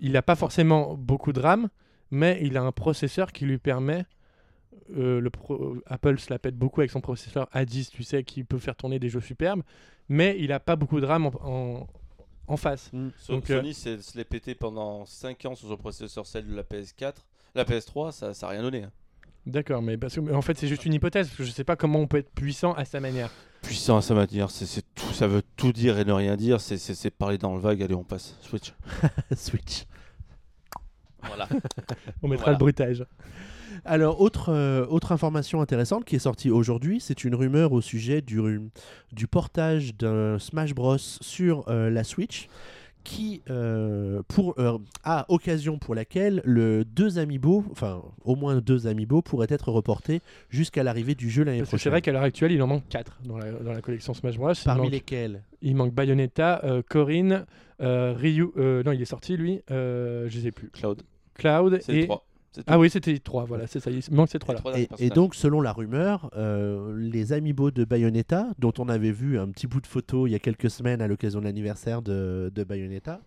Il 0.00 0.12
n'a 0.12 0.22
pas 0.22 0.34
forcément 0.36 0.94
beaucoup 0.94 1.32
de 1.32 1.40
RAM, 1.40 1.68
mais 2.10 2.38
il 2.42 2.56
a 2.56 2.62
un 2.62 2.72
processeur 2.72 3.32
qui 3.32 3.44
lui 3.46 3.58
permet. 3.58 4.04
euh, 4.96 5.20
le 5.20 5.30
pro- 5.30 5.78
Apple 5.86 6.18
se 6.20 6.30
la 6.30 6.38
pète 6.38 6.54
beaucoup 6.56 6.80
avec 6.80 6.90
son 6.90 7.00
processeur 7.00 7.48
A10, 7.54 7.90
tu 7.90 8.02
sais, 8.04 8.22
qui 8.24 8.44
peut 8.44 8.58
faire 8.58 8.76
tourner 8.76 8.98
des 8.98 9.08
jeux 9.08 9.20
superbes, 9.22 9.62
mais 10.08 10.36
il 10.38 10.48
n'a 10.48 10.60
pas 10.60 10.76
beaucoup 10.76 11.00
de 11.00 11.06
RAM 11.06 11.26
en, 11.26 11.32
en- 11.42 11.86
en 12.46 12.56
face. 12.56 12.90
Mm. 12.92 13.08
So- 13.18 13.32
Donc, 13.32 13.50
euh, 13.50 13.56
Sony 13.60 13.74
s'est- 13.74 14.00
se 14.02 14.16
l'est 14.18 14.24
pété 14.24 14.54
pendant 14.54 15.04
5 15.06 15.44
ans 15.46 15.54
sur 15.56 15.68
son 15.68 15.76
processeur 15.76 16.26
celle 16.26 16.46
de 16.46 16.54
la 16.54 16.62
PS4. 16.62 17.14
La 17.56 17.64
PS3, 17.64 18.12
ça 18.12 18.30
n'a 18.40 18.48
rien 18.52 18.62
donné. 18.62 18.84
hein. 18.84 18.92
D'accord, 19.46 19.80
mais 19.80 19.96
parce 19.96 20.14
que 20.16 20.20
mais 20.20 20.32
en 20.34 20.42
fait, 20.42 20.58
c'est 20.58 20.66
juste 20.68 20.84
une 20.86 20.92
hypothèse, 20.94 21.28
parce 21.28 21.38
que 21.38 21.44
je 21.44 21.50
sais 21.52 21.62
pas 21.64 21.76
comment 21.76 22.00
on 22.00 22.06
peut 22.08 22.16
être 22.18 22.30
puissant 22.34 22.72
à 22.72 22.84
sa 22.84 22.98
manière. 23.00 23.30
Puissant 23.62 23.96
à 23.96 24.02
sa 24.02 24.14
manière, 24.14 24.50
c'est 24.50 24.66
c'est 24.66 24.82
tout, 24.94 25.12
ça 25.12 25.26
veut 25.28 25.42
tout 25.56 25.72
dire 25.72 25.98
et 25.98 26.04
ne 26.04 26.12
rien 26.12 26.36
dire. 26.36 26.60
C'est- 26.60 26.78
C'est 26.78 26.94
c'est 26.94 27.10
parler 27.10 27.38
dans 27.38 27.54
le 27.54 27.60
vague. 27.60 27.80
Allez, 27.82 27.94
on 27.94 28.04
passe. 28.04 28.36
Switch. 28.42 28.72
Switch. 29.36 29.84
Voilà. 31.22 31.48
On 32.22 32.28
mettra 32.28 32.44
Voilà. 32.44 32.52
le 32.52 32.58
bruitage. 32.58 33.04
Alors, 33.84 34.20
autre, 34.20 34.50
euh, 34.52 34.86
autre 34.88 35.12
information 35.12 35.60
intéressante 35.60 36.04
qui 36.04 36.16
est 36.16 36.20
sortie 36.20 36.50
aujourd'hui, 36.50 37.00
c'est 37.00 37.24
une 37.24 37.34
rumeur 37.34 37.72
au 37.72 37.80
sujet 37.80 38.20
du 38.22 39.26
portage 39.30 39.94
d'un 39.96 40.38
Smash 40.38 40.74
Bros 40.74 40.98
sur 40.98 41.64
euh, 41.68 41.90
la 41.90 42.04
Switch 42.04 42.48
qui 43.06 43.42
euh, 43.50 44.20
pour 44.28 44.54
euh, 44.58 44.78
a 45.04 45.24
occasion 45.28 45.78
pour 45.78 45.94
laquelle 45.94 46.42
le 46.44 46.84
deux 46.84 47.18
amiibo, 47.18 47.64
enfin 47.70 48.02
au 48.24 48.34
moins 48.34 48.56
deux 48.56 48.86
amiibo 48.88 49.22
pourraient 49.22 49.46
être 49.48 49.70
reportés 49.70 50.20
jusqu'à 50.50 50.82
l'arrivée 50.82 51.14
du 51.14 51.30
jeu 51.30 51.44
l'année 51.44 51.58
Parce 51.58 51.70
que 51.70 51.76
c'est 51.76 51.82
prochaine. 51.84 51.90
vrai 51.92 52.02
qu'à 52.02 52.12
l'heure 52.12 52.22
actuelle, 52.22 52.50
il 52.52 52.60
en 52.62 52.66
manque 52.66 52.88
4 52.88 53.20
dans 53.24 53.38
la, 53.38 53.52
dans 53.52 53.72
la 53.72 53.80
collection 53.80 54.12
Smash 54.12 54.36
Bros. 54.36 54.52
Il 54.52 54.64
Parmi 54.64 54.82
manque- 54.82 54.90
lesquels 54.92 55.42
Il 55.62 55.76
manque 55.76 55.94
Bayonetta, 55.94 56.60
euh, 56.64 56.82
Corinne, 56.88 57.46
euh, 57.80 58.14
Ryu. 58.16 58.48
euh, 58.56 58.82
non, 58.82 58.90
il 58.92 59.00
est 59.00 59.04
sorti 59.06 59.36
lui. 59.36 59.60
Euh, 59.70 60.26
je 60.28 60.40
sais 60.40 60.50
plus. 60.52 60.70
Cloud. 60.70 61.02
Cloud 61.34 61.78
C'est 61.82 61.92
le 61.92 61.98
et. 61.98 62.04
3. 62.06 62.24
Ah 62.66 62.78
oui, 62.78 62.90
c'était 62.90 63.18
3, 63.18 63.44
voilà, 63.44 63.66
c'est 63.66 63.80
ça. 63.80 63.90
Il 63.90 64.00
manque 64.12 64.28
ces 64.30 64.38
Les 64.38 64.40
3 64.40 64.54
là. 64.54 64.60
trois 64.60 64.76
Et, 64.98 65.10
donc, 65.10 65.34
selon 65.34 65.60
la 65.60 65.72
rumeur, 65.72 66.30
euh, 66.36 66.96
les 66.98 67.32
amiibo 67.32 67.70
de 67.70 67.84
Bayonetta, 67.84 68.48
dont 68.58 68.72
on 68.78 68.88
avait 68.88 69.12
vu 69.12 69.38
un 69.38 69.48
petit 69.48 69.66
bout 69.66 69.80
de 69.80 69.86
photo 69.86 70.26
il 70.26 70.30
y 70.30 70.34
a 70.34 70.38
quelques 70.38 70.70
semaines 70.70 71.00
à 71.02 71.06
l'occasion 71.08 71.40
de 71.40 71.44
l'anniversaire 71.44 72.02
de, 72.02 72.50
de 72.54 72.64
Bayonetta, 72.64 73.20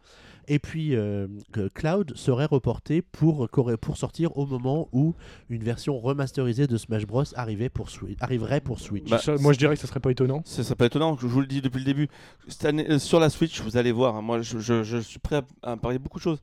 et 0.47 0.57
puis 0.57 0.95
euh, 0.95 1.27
que 1.51 1.67
Cloud 1.67 2.13
serait 2.15 2.45
reporté 2.45 3.03
pour, 3.03 3.47
pour 3.81 3.97
sortir 3.97 4.35
au 4.37 4.47
moment 4.47 4.89
où 4.93 5.13
une 5.49 5.63
version 5.63 5.99
remasterisée 5.99 6.65
de 6.65 6.75
Smash 6.77 7.05
Bros 7.05 7.23
arrivait 7.35 7.69
pour 7.69 7.87
Swi- 7.89 8.15
arriverait 8.19 8.59
pour 8.61 8.79
Switch. 8.79 9.09
Bah, 9.09 9.19
Ça, 9.19 9.35
moi, 9.37 9.53
je 9.53 9.59
dirais 9.59 9.75
que 9.75 9.81
ça 9.81 9.87
serait 9.87 9.99
pas 9.99 10.09
étonnant. 10.11 10.41
C'est 10.45 10.63
ça 10.63 10.75
pas 10.75 10.87
étonnant, 10.87 11.15
je 11.21 11.27
vous 11.27 11.41
le 11.41 11.45
dis 11.47 11.61
depuis 11.61 11.79
le 11.79 11.85
début. 11.85 12.07
Cette 12.47 12.65
année, 12.65 12.89
euh, 12.89 12.97
sur 12.97 13.19
la 13.19 13.29
Switch, 13.29 13.61
vous 13.61 13.77
allez 13.77 13.91
voir, 13.91 14.15
hein, 14.15 14.21
moi 14.23 14.41
je, 14.41 14.57
je- 14.57 14.81
je 14.83 14.97
suis 14.97 15.19
prêt 15.19 15.41
à, 15.61 15.71
à 15.73 15.77
parler 15.77 15.99
de 15.99 16.03
beaucoup 16.03 16.17
de 16.17 16.23
choses, 16.23 16.41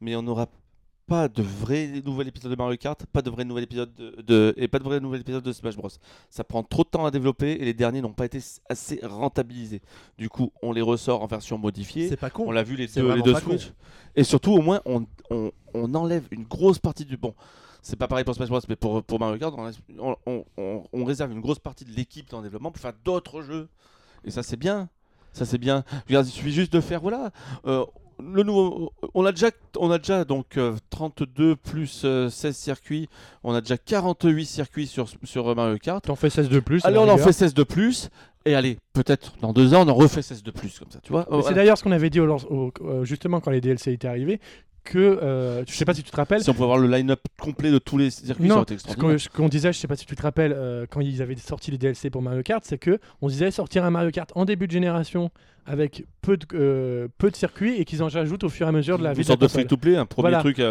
mais 0.00 0.14
on 0.14 0.22
n'aura 0.22 0.46
pas 1.08 1.28
de 1.28 1.42
vrai 1.42 2.02
nouvel 2.04 2.28
épisode 2.28 2.50
de 2.52 2.56
Mario 2.56 2.76
Kart, 2.76 3.04
pas 3.06 3.22
de 3.22 3.30
vrai 3.30 3.44
nouvel 3.44 3.64
épisode 3.64 3.92
de, 3.94 4.22
de- 4.22 4.54
et 4.56 4.68
pas 4.68 4.78
de 4.78 4.84
vrai 4.84 5.00
nouvel 5.00 5.22
épisode 5.22 5.42
de 5.42 5.52
Smash 5.52 5.74
Bros. 5.76 5.88
Ça 6.30 6.44
prend 6.44 6.62
trop 6.62 6.84
de 6.84 6.88
temps 6.88 7.06
à 7.06 7.10
développer 7.10 7.52
et 7.52 7.64
les 7.64 7.74
derniers 7.74 8.02
n'ont 8.02 8.12
pas 8.12 8.26
été 8.26 8.38
assez 8.68 9.00
rentabilisés. 9.02 9.80
Du 10.18 10.28
coup, 10.28 10.52
on 10.62 10.72
les 10.72 10.82
ressort 10.82 11.22
en 11.22 11.26
version 11.26 11.56
modifiée. 11.58 12.08
c'est 12.08 12.16
pas 12.16 12.30
con. 12.30 12.44
On 12.46 12.50
l'a 12.52 12.62
vu 12.62 12.76
les 12.76 12.86
deux, 12.86 13.00
les 13.02 13.08
vraiment 13.08 13.24
deux 13.24 13.32
pas 13.32 13.40
con. 13.40 13.50
Switch. 13.58 13.72
Et 14.16 14.22
surtout, 14.24 14.52
au 14.52 14.60
moins, 14.62 14.80
on, 14.84 15.06
on- 15.30 15.50
on 15.74 15.94
enlève 15.94 16.26
une 16.30 16.44
grosse 16.44 16.78
partie 16.78 17.04
du 17.04 17.16
bon. 17.16 17.34
C'est 17.80 17.96
pas 17.96 18.08
pareil 18.08 18.24
pour 18.24 18.34
Smash 18.34 18.48
Bros, 18.50 18.60
mais 18.68 18.76
pour, 18.76 19.02
pour 19.02 19.18
Mario 19.18 19.38
Kart, 19.38 19.54
on, 19.98 20.16
on- 20.26 20.44
on- 20.58 20.84
on 20.92 21.04
réserve 21.04 21.32
une 21.32 21.40
grosse 21.40 21.58
partie 21.58 21.84
de 21.84 21.92
l'équipe 21.92 22.32
en 22.34 22.42
développement 22.42 22.70
pour 22.70 22.82
faire 22.82 22.92
d'autres 23.04 23.40
jeux. 23.42 23.68
Et 24.24 24.30
ça, 24.30 24.42
c'est 24.42 24.56
bien. 24.56 24.88
Ça, 25.32 25.44
c'est 25.46 25.58
bien. 25.58 25.84
Regarde, 26.06 26.26
il 26.26 26.30
suffit 26.30 26.52
juste 26.52 26.72
de 26.72 26.80
faire, 26.80 27.00
voilà. 27.00 27.30
euh, 27.66 27.84
le 28.22 28.42
nouveau, 28.42 28.92
on 29.14 29.24
a 29.24 29.32
déjà, 29.32 29.50
on 29.78 29.90
a 29.90 29.98
déjà 29.98 30.24
donc 30.24 30.56
euh, 30.56 30.76
32 30.90 31.56
plus 31.56 32.02
euh, 32.04 32.28
16 32.28 32.56
circuits. 32.56 33.08
On 33.44 33.54
a 33.54 33.60
déjà 33.60 33.78
48 33.78 34.44
circuits 34.46 34.86
sur, 34.86 35.06
sur 35.24 35.48
euh, 35.48 35.54
Mario 35.54 35.78
Kart. 35.78 36.04
T'en 36.04 36.16
fais 36.16 36.30
16 36.30 36.48
de 36.48 36.60
plus. 36.60 36.84
Allez, 36.84 36.98
on 36.98 37.08
en 37.08 37.18
fait 37.18 37.32
16 37.32 37.54
de 37.54 37.62
plus. 37.62 38.10
Et 38.44 38.54
allez, 38.54 38.78
peut-être 38.94 39.34
dans 39.42 39.52
deux 39.52 39.74
ans, 39.74 39.84
on 39.86 39.90
en 39.90 39.94
refait 39.94 40.22
16 40.22 40.42
de 40.42 40.50
plus, 40.50 40.78
comme 40.78 40.90
ça, 40.90 41.00
tu 41.02 41.12
vois. 41.12 41.26
C'est 41.28 41.36
Voilà. 41.36 41.56
d'ailleurs 41.56 41.76
ce 41.76 41.82
qu'on 41.82 41.92
avait 41.92 42.08
dit 42.08 42.20
au 42.20 42.28
au- 42.30 42.72
euh, 42.82 43.04
justement 43.04 43.40
quand 43.40 43.50
les 43.50 43.60
DLC 43.60 43.92
étaient 43.92 44.08
arrivés. 44.08 44.40
Que 44.84 44.98
euh, 44.98 45.64
je 45.66 45.72
sais 45.74 45.84
pas 45.84 45.92
si 45.92 46.02
tu 46.02 46.10
te 46.10 46.16
rappelles. 46.16 46.42
Si 46.42 46.48
on 46.48 46.54
pouvait 46.54 46.64
avoir 46.64 46.78
le 46.78 46.88
line-up 46.88 47.20
complet 47.38 47.70
de 47.70 47.78
tous 47.78 47.98
les 47.98 48.08
circuits, 48.10 48.44
ça 48.44 48.48
Non, 48.48 48.54
aurait 48.54 48.62
été 48.62 48.74
Ce 48.78 48.86
extraordinaire. 48.86 49.12
qu'on 49.16 49.18
ce 49.18 49.28
qu'on 49.28 49.48
disait, 49.48 49.72
je 49.72 49.78
sais 49.78 49.86
pas 49.88 49.96
si 49.96 50.06
tu 50.06 50.16
te 50.16 50.22
rappelles, 50.22 50.54
euh, 50.56 50.86
quand 50.88 51.00
ils 51.00 51.20
avaient 51.20 51.36
sorti 51.36 51.70
les 51.70 51.76
DLC 51.78 52.08
pour 52.08 52.22
Mario 52.22 52.42
Kart, 52.42 52.64
c'est 52.64 52.78
que 52.78 52.98
on 53.20 53.28
disait 53.28 53.50
sortir 53.50 53.84
un 53.84 53.90
Mario 53.90 54.10
Kart 54.10 54.30
en 54.34 54.46
début 54.46 54.66
de 54.66 54.72
génération 54.72 55.30
avec 55.66 56.06
peu 56.22 56.38
de, 56.38 56.46
euh, 56.54 57.08
peu 57.18 57.30
de 57.30 57.36
circuits 57.36 57.74
et 57.76 57.84
qu'ils 57.84 58.02
en 58.02 58.08
rajoutent 58.08 58.44
au 58.44 58.48
fur 58.48 58.64
et 58.64 58.70
à 58.70 58.72
mesure 58.72 58.96
de 58.98 59.04
la 59.04 59.12
vie 59.12 59.18
Une 59.18 59.22
de 59.24 59.26
sorte 59.26 59.42
de 59.42 59.48
free-to-play, 59.48 59.96
un 59.96 60.06
premier 60.06 60.30
Voilà. 60.30 60.38
truc, 60.38 60.62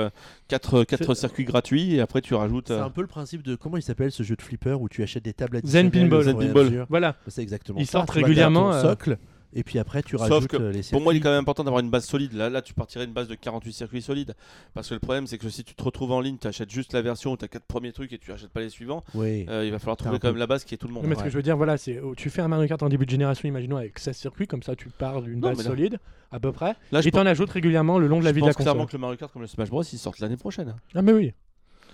4 0.47 0.85
C'est- 0.89 1.13
circuits 1.15 1.43
gratuits, 1.45 1.95
et 1.95 2.01
après 2.01 2.21
tu 2.21 2.33
rajoutes. 2.33 2.69
C'est 2.69 2.73
euh, 2.73 2.83
un 2.85 2.89
peu 2.89 3.01
le 3.01 3.07
principe 3.07 3.43
de 3.43 3.55
comment 3.55 3.77
il 3.77 3.83
s'appelle 3.83 4.11
ce 4.11 4.23
jeu 4.23 4.35
de 4.35 4.41
flipper 4.41 4.73
où 4.79 4.89
tu 4.89 5.03
achètes 5.03 5.23
des 5.25 5.33
tables 5.33 5.59
Zen 5.63 5.91
Pinball. 5.91 6.23
Zen 6.23 6.37
Pinball. 6.39 6.85
Voilà. 6.89 7.15
C'est 7.27 7.43
exactement 7.43 7.77
Ils 7.79 7.85
ça. 7.85 7.91
sortent 7.99 8.09
régulièrement, 8.11 8.71
euh, 8.73 8.81
socle 8.81 9.17
et 9.57 9.63
puis 9.63 9.79
après 9.79 10.01
tu 10.03 10.17
Sauf 10.17 10.29
rajoutes 10.29 10.47
que 10.47 10.57
euh, 10.57 10.71
les 10.71 10.81
Pour 10.91 11.01
moi, 11.01 11.13
il 11.13 11.17
est 11.17 11.19
circuits. 11.19 11.21
quand 11.21 11.29
même 11.31 11.39
important 11.41 11.63
d'avoir 11.63 11.81
une 11.83 11.89
base 11.89 12.05
solide. 12.05 12.33
Là, 12.33 12.49
là, 12.49 12.61
tu 12.61 12.73
partirais 12.73 13.05
une 13.05 13.11
base 13.13 13.27
de 13.27 13.35
48 13.35 13.73
circuits 13.73 14.01
solides. 14.01 14.35
Parce 14.73 14.87
que 14.89 14.93
le 14.93 14.99
problème, 14.99 15.27
c'est 15.27 15.37
que 15.37 15.49
si 15.49 15.63
tu 15.63 15.73
te 15.75 15.83
retrouves 15.83 16.11
en 16.11 16.21
ligne, 16.21 16.37
tu 16.37 16.47
achètes 16.47 16.69
juste 16.69 16.93
la 16.93 17.01
version 17.01 17.31
où 17.33 17.37
tu 17.37 17.43
as 17.45 17.47
4 17.47 17.63
premiers 17.65 17.91
trucs 17.91 18.13
et 18.13 18.17
tu 18.17 18.31
achètes 18.31 18.49
pas 18.51 18.59
les 18.61 18.69
suivants, 18.69 19.03
Oui. 19.15 19.45
euh, 19.49 19.65
il 19.65 19.71
va 19.71 19.79
falloir 19.79 19.97
trouver 19.97 20.15
un 20.15 20.19
quand 20.19 20.27
même 20.29 20.37
la 20.37 20.47
base 20.47 20.63
qui 20.63 20.73
est 20.75 20.77
tout 20.77 20.87
le 20.87 20.93
monde. 20.93 21.03
Non, 21.03 21.09
mais 21.09 21.15
ce 21.15 21.23
que 21.23 21.29
je 21.29 21.35
veux 21.35 21.43
dire, 21.43 21.57
voilà, 21.57 21.77
c'est 21.77 21.99
oh, 21.99 22.13
tu 22.15 22.29
fais 22.29 22.41
un 22.41 22.47
Mario 22.47 22.67
Kart 22.67 22.81
en 22.83 22.89
début 22.89 23.05
de 23.05 23.11
génération, 23.11 23.47
imaginons 23.49 23.77
avec 23.77 23.97
16 23.99 24.15
circuits, 24.15 24.47
comme 24.47 24.63
ça 24.63 24.75
tu 24.75 24.89
pars 24.89 25.21
d'une 25.21 25.39
base 25.39 25.57
là- 25.57 25.63
solide, 25.63 25.97
à 26.31 26.39
peu 26.39 26.51
près, 26.51 26.75
Là, 26.91 27.01
je 27.01 27.07
et 27.07 27.11
t'en 27.11 27.25
ajoutes 27.25 27.49
régulièrement 27.51 27.99
le 27.99 28.07
long 28.07 28.19
de 28.19 28.23
la 28.25 28.29
je 28.31 28.35
vie 28.35 28.41
de 28.41 28.47
la 28.47 28.53
pense 28.53 28.61
clairement 28.63 28.81
console. 28.83 28.91
que 28.91 28.97
le 28.97 29.01
Mario 29.01 29.17
Kart 29.17 29.31
comme 29.33 29.41
le 29.41 29.47
Smash 29.47 29.69
Bros, 29.69 29.83
ils 29.83 29.97
sortent 29.97 30.19
l'année 30.19 30.37
prochaine. 30.37 30.75
Ah, 30.93 31.01
mais 31.01 31.13
oui. 31.13 31.33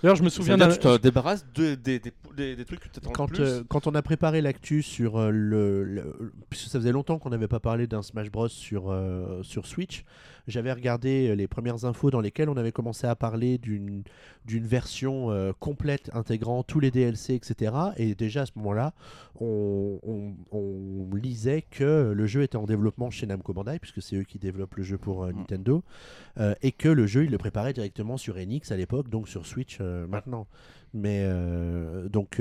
D'ailleurs, 0.04 0.18
je 0.18 0.24
me 0.24 0.30
souviens 0.30 0.58
d'un. 0.58 0.68
tu 0.70 0.80
te 0.80 0.98
débarrasses 0.98 1.46
de- 1.56 1.76
des, 1.76 1.98
des, 2.00 2.12
des- 2.36 2.56
des 2.58 2.66
trucs 2.66 2.82
que 2.82 2.90
tu 2.90 3.00
attends 3.00 3.12
Quand, 3.12 3.28
plus. 3.28 3.40
euh, 3.42 3.64
quand 3.70 3.88
on 3.88 3.96
a 3.96 4.02
préparé 4.02 4.42
l'actu 4.42 4.82
sur 4.84 5.18
euh, 5.18 5.30
le, 5.32 5.84
le- 5.86 6.34
Puisque 6.50 6.68
ça 6.68 6.78
faisait 6.78 6.92
longtemps 6.92 7.20
qu'on 7.20 7.30
n'avait 7.30 7.48
pas 7.48 7.62
parlé 7.62 7.88
d'un 7.88 8.02
Smash 8.02 8.30
Bros 8.30 8.50
sur, 8.50 8.92
euh, 8.92 9.42
sur 9.44 9.66
Switch, 9.66 10.04
j'avais 10.48 10.72
regardé 10.74 11.30
euh, 11.30 11.36
les 11.36 11.48
premières 11.48 11.86
infos 11.86 12.12
dans 12.12 12.22
lesquelles 12.22 12.50
on 12.50 12.58
avait 12.58 12.72
commencé 12.72 13.08
à 13.08 13.16
parler 13.16 13.58
d'une 13.58 14.04
version 14.48 15.32
euh, 15.32 15.52
complète 15.60 16.10
intégrant 16.14 16.64
tous 16.64 16.80
les 16.80 16.92
DLC, 16.92 17.34
etc. 17.36 17.74
Et 17.98 18.16
déjà 18.16 18.42
à 18.42 18.46
ce 18.46 18.52
moment-là, 18.58 18.94
on, 19.40 20.00
on- 20.04 20.34
on 20.52 21.16
lisait 21.16 21.64
que 21.70 22.12
le 22.16 22.26
jeu 22.28 22.44
était 22.44 22.58
en 22.58 22.66
développement 22.66 23.10
chez 23.10 23.26
Namco 23.26 23.54
Bandai, 23.54 23.80
puisque 23.80 24.02
c'est 24.02 24.16
eux 24.18 24.24
qui 24.24 24.40
développent 24.40 24.76
le 24.76 24.84
jeu 24.84 24.98
pour 24.98 25.24
euh, 25.24 25.32
Mm. 25.32 25.38
Nintendo, 25.38 25.84
euh, 26.40 26.54
et 26.62 26.72
que 26.72 26.90
le 26.90 27.08
jeu, 27.08 27.24
ils 27.26 27.32
le 27.32 27.38
préparaient 27.38 27.74
directement 27.74 28.18
sur 28.18 28.36
Enix 28.38 28.72
à 28.72 28.78
l'époque, 28.78 29.10
donc 29.10 29.28
sur 29.30 29.46
Switch 29.46 29.80
maintenant. 29.80 30.48
Mais 30.96 31.28
donc, 32.12 32.40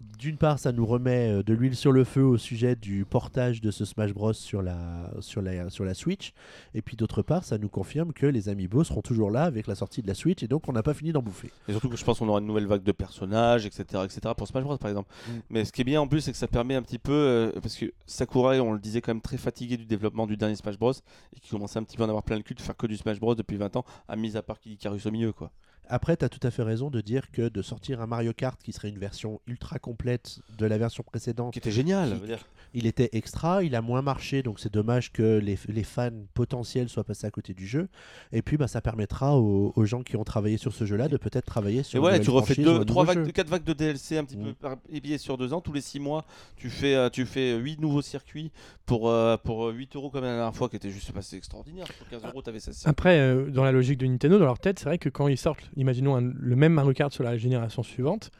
d'une 0.00 0.36
part, 0.36 0.58
ça 0.58 0.72
nous 0.72 0.86
remet 0.86 1.30
euh, 1.30 1.42
de 1.42 1.54
l'huile 1.54 1.76
sur 1.76 1.92
le 1.92 2.04
feu 2.04 2.22
au 2.22 2.38
sujet 2.38 2.76
du 2.76 3.04
portage 3.04 3.60
de 3.60 3.70
ce 3.70 3.84
Smash 3.84 4.12
Bros 4.12 4.32
sur 4.32 4.62
la, 4.62 5.10
sur 5.20 5.42
la, 5.42 5.70
sur 5.70 5.84
la 5.84 5.94
Switch. 5.94 6.32
Et 6.74 6.82
puis 6.82 6.96
d'autre 6.96 7.22
part, 7.22 7.44
ça 7.44 7.58
nous 7.58 7.68
confirme 7.68 8.12
que 8.12 8.26
les 8.26 8.48
Amiibo 8.48 8.84
seront 8.84 9.02
toujours 9.02 9.30
là 9.30 9.44
avec 9.44 9.66
la 9.66 9.74
sortie 9.74 10.02
de 10.02 10.08
la 10.08 10.14
Switch. 10.14 10.42
Et 10.42 10.48
donc, 10.48 10.68
on 10.68 10.72
n'a 10.72 10.82
pas 10.82 10.94
fini 10.94 11.12
d'en 11.12 11.22
bouffer. 11.22 11.50
Et 11.68 11.72
surtout 11.72 11.88
que 11.88 11.96
je 11.96 12.04
pense 12.04 12.18
qu'on 12.18 12.28
aura 12.28 12.40
une 12.40 12.46
nouvelle 12.46 12.66
vague 12.66 12.82
de 12.82 12.92
personnages, 12.92 13.66
etc. 13.66 14.02
etc. 14.04 14.20
pour 14.36 14.46
Smash 14.48 14.64
Bros 14.64 14.78
par 14.78 14.90
exemple. 14.90 15.12
Mm. 15.28 15.32
Mais 15.50 15.64
ce 15.64 15.72
qui 15.72 15.80
est 15.82 15.84
bien 15.84 16.00
en 16.00 16.08
plus, 16.08 16.20
c'est 16.20 16.32
que 16.32 16.38
ça 16.38 16.48
permet 16.48 16.74
un 16.74 16.82
petit 16.82 16.98
peu. 16.98 17.12
euh, 17.12 17.52
parce 17.60 17.76
que 17.76 17.86
Sakurai, 18.06 18.60
on 18.60 18.72
le 18.72 18.80
disait 18.80 19.00
quand 19.00 19.12
même 19.12 19.20
très 19.20 19.38
fatigué 19.38 19.76
du 19.76 19.86
développement 19.86 20.26
du 20.26 20.36
dernier 20.36 20.56
Smash 20.56 20.78
Bros. 20.78 20.92
Et 21.36 21.40
qui 21.40 21.50
commençait 21.50 21.78
un 21.78 21.84
petit 21.84 21.96
peu 21.96 22.02
à 22.02 22.06
en 22.06 22.08
avoir 22.08 22.24
plein 22.24 22.36
le 22.36 22.42
cul 22.42 22.54
de 22.54 22.60
faire 22.60 22.76
que 22.76 22.86
du 22.86 22.96
Smash 22.96 23.20
Bros 23.20 23.34
depuis 23.34 23.56
20 23.56 23.76
ans, 23.76 23.84
à 24.08 24.16
mise 24.16 24.36
à 24.36 24.42
part 24.42 24.58
Kid 24.60 24.72
Icarus 24.72 25.06
au 25.06 25.10
milieu 25.10 25.32
quoi. 25.32 25.50
Après, 25.88 26.16
tu 26.16 26.24
as 26.24 26.28
tout 26.28 26.44
à 26.46 26.50
fait 26.50 26.62
raison 26.62 26.90
de 26.90 27.00
dire 27.00 27.30
que 27.30 27.48
de 27.48 27.62
sortir 27.62 28.00
un 28.00 28.06
Mario 28.06 28.32
Kart 28.32 28.60
qui 28.62 28.72
serait 28.72 28.88
une 28.90 28.98
version 28.98 29.40
ultra 29.46 29.78
complète 29.78 30.38
de 30.58 30.66
la 30.66 30.78
version 30.78 31.02
précédente, 31.02 31.52
Qui 31.52 31.58
était 31.58 31.70
génial. 31.70 32.20
Qui- 32.20 32.26
dire. 32.26 32.38
il 32.74 32.86
était 32.86 33.08
extra, 33.12 33.64
il 33.64 33.74
a 33.74 33.80
moins 33.80 34.02
marché, 34.02 34.42
donc 34.42 34.60
c'est 34.60 34.72
dommage 34.72 35.12
que 35.12 35.38
les, 35.38 35.58
les 35.68 35.82
fans 35.84 36.10
potentiels 36.34 36.88
soient 36.90 37.04
passés 37.04 37.26
à 37.26 37.30
côté 37.30 37.54
du 37.54 37.66
jeu. 37.66 37.88
Et 38.32 38.42
puis, 38.42 38.56
bah, 38.58 38.68
ça 38.68 38.80
permettra 38.82 39.36
aux, 39.38 39.72
aux 39.74 39.84
gens 39.86 40.02
qui 40.02 40.16
ont 40.16 40.24
travaillé 40.24 40.58
sur 40.58 40.74
ce 40.74 40.84
jeu-là 40.84 41.08
de 41.08 41.16
peut-être 41.16 41.46
travailler 41.46 41.82
sur 41.82 41.98
Et 41.98 42.04
ouais, 42.06 42.20
tu 42.20 42.30
refais 42.30 42.54
deux, 42.62 42.84
trois 42.84 43.04
vagues, 43.04 43.32
quatre 43.32 43.48
vagues 43.48 43.64
de 43.64 43.72
DLC 43.72 44.18
un 44.18 44.24
petit 44.24 44.36
Mm. 44.36 44.44
peu 44.44 44.54
par 44.54 44.76
épiées 44.92 45.16
sur 45.18 45.38
deux 45.38 45.52
ans. 45.54 45.60
Tous 45.62 45.72
les 45.72 45.80
six 45.80 45.98
mois, 46.00 46.24
tu 46.56 46.68
fais, 46.68 46.94
euh, 46.94 47.08
tu 47.08 47.24
fais 47.24 47.56
8 47.56 47.80
nouveaux 47.80 48.02
circuits 48.02 48.52
pour, 48.84 49.08
euh, 49.08 49.36
pour 49.38 49.68
euh, 49.68 49.72
8 49.72 49.96
euros 49.96 50.10
comme 50.10 50.24
la 50.24 50.34
dernière 50.34 50.54
fois, 50.54 50.68
qui 50.68 50.76
était 50.76 50.90
juste 50.90 51.10
passé 51.12 51.36
extraordinaire. 51.36 51.86
Pour 51.98 52.08
15 52.08 52.24
euros, 52.26 52.42
t'avais 52.42 52.60
ça. 52.60 52.72
Après, 52.88 53.18
euh, 53.18 53.50
dans 53.50 53.64
la 53.64 53.72
logique 53.72 53.98
de 53.98 54.06
Nintendo, 54.06 54.38
dans 54.38 54.44
leur 54.44 54.58
tête, 54.58 54.78
c'est 54.78 54.84
vrai 54.84 54.98
que 54.98 55.08
quand 55.08 55.28
ils 55.28 55.38
sortent, 55.38 55.70
imaginons 55.78 56.16
le 56.20 56.56
même 56.56 56.74
Mario 56.74 56.92
Kart 56.92 57.12
sur 57.12 57.24
la 57.24 57.36
génération 57.38 57.82
suivante, 57.82 58.30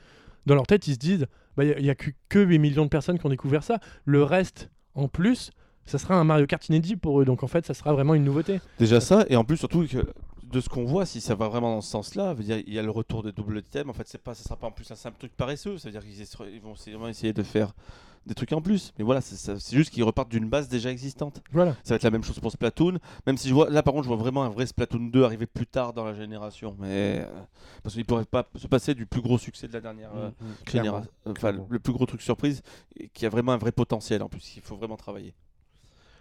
dans 0.45 0.55
leur 0.55 0.67
tête, 0.67 0.87
ils 0.87 0.95
se 0.95 0.99
disent, 0.99 1.27
bah, 1.57 1.65
il 1.65 1.83
n'y 1.83 1.91
a, 1.91 1.95
que, 1.95 2.11
que 2.29 2.39
8 2.39 2.59
millions 2.59 2.85
de 2.85 2.91
personnes 2.91 3.19
qui 3.19 3.25
ont 3.27 3.31
découvert 3.31 3.63
ça. 3.63 3.81
Le 4.05 4.23
reste, 4.23 4.71
en 4.95 5.09
plus, 5.09 5.51
ça 5.87 5.99
sera 5.99 6.15
un 6.15 6.25
Mario 6.25 6.47
Kart 6.47 6.67
inédit 6.69 6.97
pour 6.97 7.21
eux. 7.21 7.25
Donc 7.25 7.43
en 7.43 7.47
fait, 7.49 7.65
ça 7.67 7.73
sera 7.75 7.93
vraiment 7.93 8.15
une 8.15 8.25
nouveauté. 8.25 8.61
Déjà 8.79 9.01
ça, 9.01 9.25
et 9.29 9.37
en 9.37 9.45
plus 9.45 9.57
surtout 9.57 9.85
de 9.85 10.61
ce 10.61 10.69
qu'on 10.71 10.85
voit, 10.85 11.05
si 11.07 11.21
ça 11.21 11.35
va 11.35 11.49
vraiment 11.49 11.75
dans 11.75 11.81
ce 11.83 11.91
sens-là, 11.91 12.33
veut 12.35 12.43
dire 12.45 12.59
il 12.67 12.73
y 12.73 12.79
a 12.79 12.83
le 12.83 12.91
retour 12.91 13.23
des 13.23 13.33
doubles 13.33 13.63
thèmes. 13.63 13.91
En 13.91 13.93
fait, 13.93 14.07
c'est 14.09 14.23
pas, 14.23 14.35
ça 14.35 14.43
sera 14.45 14.57
pas 14.57 14.67
en 14.67 14.71
plus 14.71 14.91
un 14.91 14.95
simple 14.95 15.17
truc 15.19 15.37
paresseux. 15.37 15.77
C'est-à-dire 15.79 16.03
qu'ils 16.03 16.21
essa- 16.23 16.45
ils 16.51 16.97
vont 16.99 17.09
essayer 17.09 17.33
de 17.35 17.43
faire 17.43 17.75
des 18.29 18.35
trucs 18.35 18.53
en 18.53 18.61
plus. 18.61 18.93
Mais 18.99 19.05
voilà, 19.05 19.21
c'est 19.21 19.35
ça- 19.37 19.59
c'est 19.59 19.77
juste 19.77 19.91
qu'ils 19.91 20.05
repartent 20.05 20.29
d'une 20.31 20.49
base 20.49 20.69
déjà 20.69 20.91
existante. 20.93 21.43
Voilà. 21.53 21.73
Ça 21.83 21.91
va 21.91 21.97
être 21.97 22.03
la 22.05 22.11
même 22.11 22.23
chose 22.23 22.39
pour 22.39 22.53
Splatoon. 22.53 22.99
Même 23.27 23.37
si 23.37 23.49
je 23.49 23.55
vois, 23.55 23.69
là 23.71 23.83
par 23.83 23.93
contre, 23.95 24.05
je 24.05 24.09
vois 24.09 24.17
vraiment 24.17 24.45
un 24.45 24.49
vrai 24.51 24.67
Splatoon 24.67 25.09
2 25.09 25.25
arriver 25.25 25.47
plus 25.47 25.67
tard 25.67 25.93
dans 25.93 26.05
la 26.05 26.15
génération. 26.15 26.77
Mais 26.79 27.25
euh, 27.27 27.27
parce 27.83 27.95
qu'ils 27.97 28.05
pourraient 28.05 28.25
pas 28.25 28.47
se 28.55 28.67
passer 28.69 28.95
du 28.95 29.07
plus 29.07 29.21
gros 29.23 29.39
succès 29.39 29.67
de 29.67 29.73
la 29.73 29.81
dernière. 29.81 30.11
euh, 30.15 30.31
Clairement. 30.65 30.89
génération. 30.91 31.11
Enfin, 31.25 31.35
clairement. 31.35 31.67
le 31.71 31.79
plus 31.81 31.93
gros 31.93 32.07
truc 32.07 32.23
surprise, 32.23 32.63
et 32.97 33.09
qui 33.09 33.27
a 33.27 33.29
vraiment 33.29 33.53
un 33.53 33.59
vrai 33.59 33.73
potentiel 33.73 34.23
en 34.23 34.29
plus. 34.29 34.55
Il 34.57 34.63
faut 34.63 34.77
vraiment 34.77 34.97
travailler. 34.97 35.35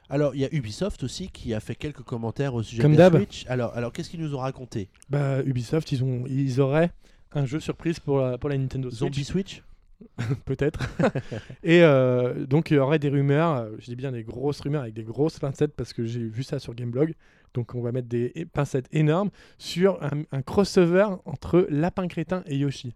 Alors, 0.09 0.33
il 0.35 0.39
y 0.41 0.45
a 0.45 0.49
Ubisoft 0.53 1.03
aussi 1.03 1.27
qui 1.27 1.53
a 1.53 1.59
fait 1.59 1.75
quelques 1.75 2.01
commentaires 2.03 2.53
au 2.53 2.63
sujet 2.63 2.81
Comme 2.81 2.93
de 2.93 2.97
la. 2.97 3.09
Switch. 3.09 3.45
Alors, 3.49 3.73
alors 3.75 3.91
qu'est-ce 3.91 4.09
qu'ils 4.09 4.21
nous 4.21 4.33
ont 4.35 4.39
raconté? 4.39 4.87
Bah, 5.09 5.41
Ubisoft, 5.43 5.91
ils, 5.91 6.01
ont, 6.03 6.23
ils 6.27 6.61
auraient 6.61 6.91
un 7.33 7.45
jeu 7.45 7.59
surprise 7.59 7.99
pour 7.99 8.19
la, 8.19 8.37
pour 8.37 8.49
la 8.49 8.57
Nintendo 8.57 8.89
Switch. 8.89 8.99
Zombie 8.99 9.25
Switch? 9.25 9.63
peut-être. 10.45 10.79
et 11.63 11.81
euh, 11.83 12.45
donc 12.45 12.71
il 12.71 12.75
y 12.75 12.77
aurait 12.79 12.99
des 12.99 13.09
rumeurs, 13.09 13.55
euh, 13.55 13.69
je 13.79 13.85
dis 13.85 13.95
bien 13.95 14.11
des 14.11 14.23
grosses 14.23 14.59
rumeurs 14.61 14.83
avec 14.83 14.93
des 14.93 15.03
grosses 15.03 15.39
pincettes 15.39 15.73
parce 15.75 15.93
que 15.93 16.05
j'ai 16.05 16.23
vu 16.23 16.43
ça 16.43 16.59
sur 16.59 16.75
Gameblog. 16.75 17.13
Donc 17.53 17.73
on 17.75 17.81
va 17.81 17.91
mettre 17.91 18.07
des 18.07 18.47
pincettes 18.53 18.87
énormes 18.91 19.29
sur 19.57 20.01
un, 20.03 20.23
un 20.31 20.41
crossover 20.41 21.07
entre 21.25 21.65
Lapin 21.69 22.07
Crétin 22.07 22.43
et 22.45 22.57
Yoshi. 22.57 22.95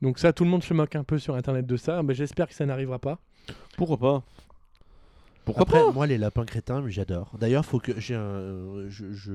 Donc 0.00 0.18
ça, 0.18 0.32
tout 0.32 0.44
le 0.44 0.50
monde 0.50 0.64
se 0.64 0.74
moque 0.74 0.96
un 0.96 1.04
peu 1.04 1.18
sur 1.18 1.36
Internet 1.36 1.66
de 1.66 1.76
ça, 1.76 2.02
mais 2.02 2.14
j'espère 2.14 2.48
que 2.48 2.54
ça 2.54 2.66
n'arrivera 2.66 2.98
pas. 2.98 3.20
Pourquoi 3.76 3.98
pas? 3.98 4.24
Pourquoi 5.44 5.62
Après, 5.62 5.80
pas 5.80 5.90
moi, 5.90 6.06
les 6.06 6.18
lapins 6.18 6.44
crétins, 6.44 6.84
j'adore. 6.88 7.32
D'ailleurs, 7.40 7.64
faut 7.64 7.80
que 7.80 7.98
j'ai 7.98 8.14
un, 8.14 8.20
euh, 8.20 8.86
je, 8.88 9.12
je, 9.12 9.32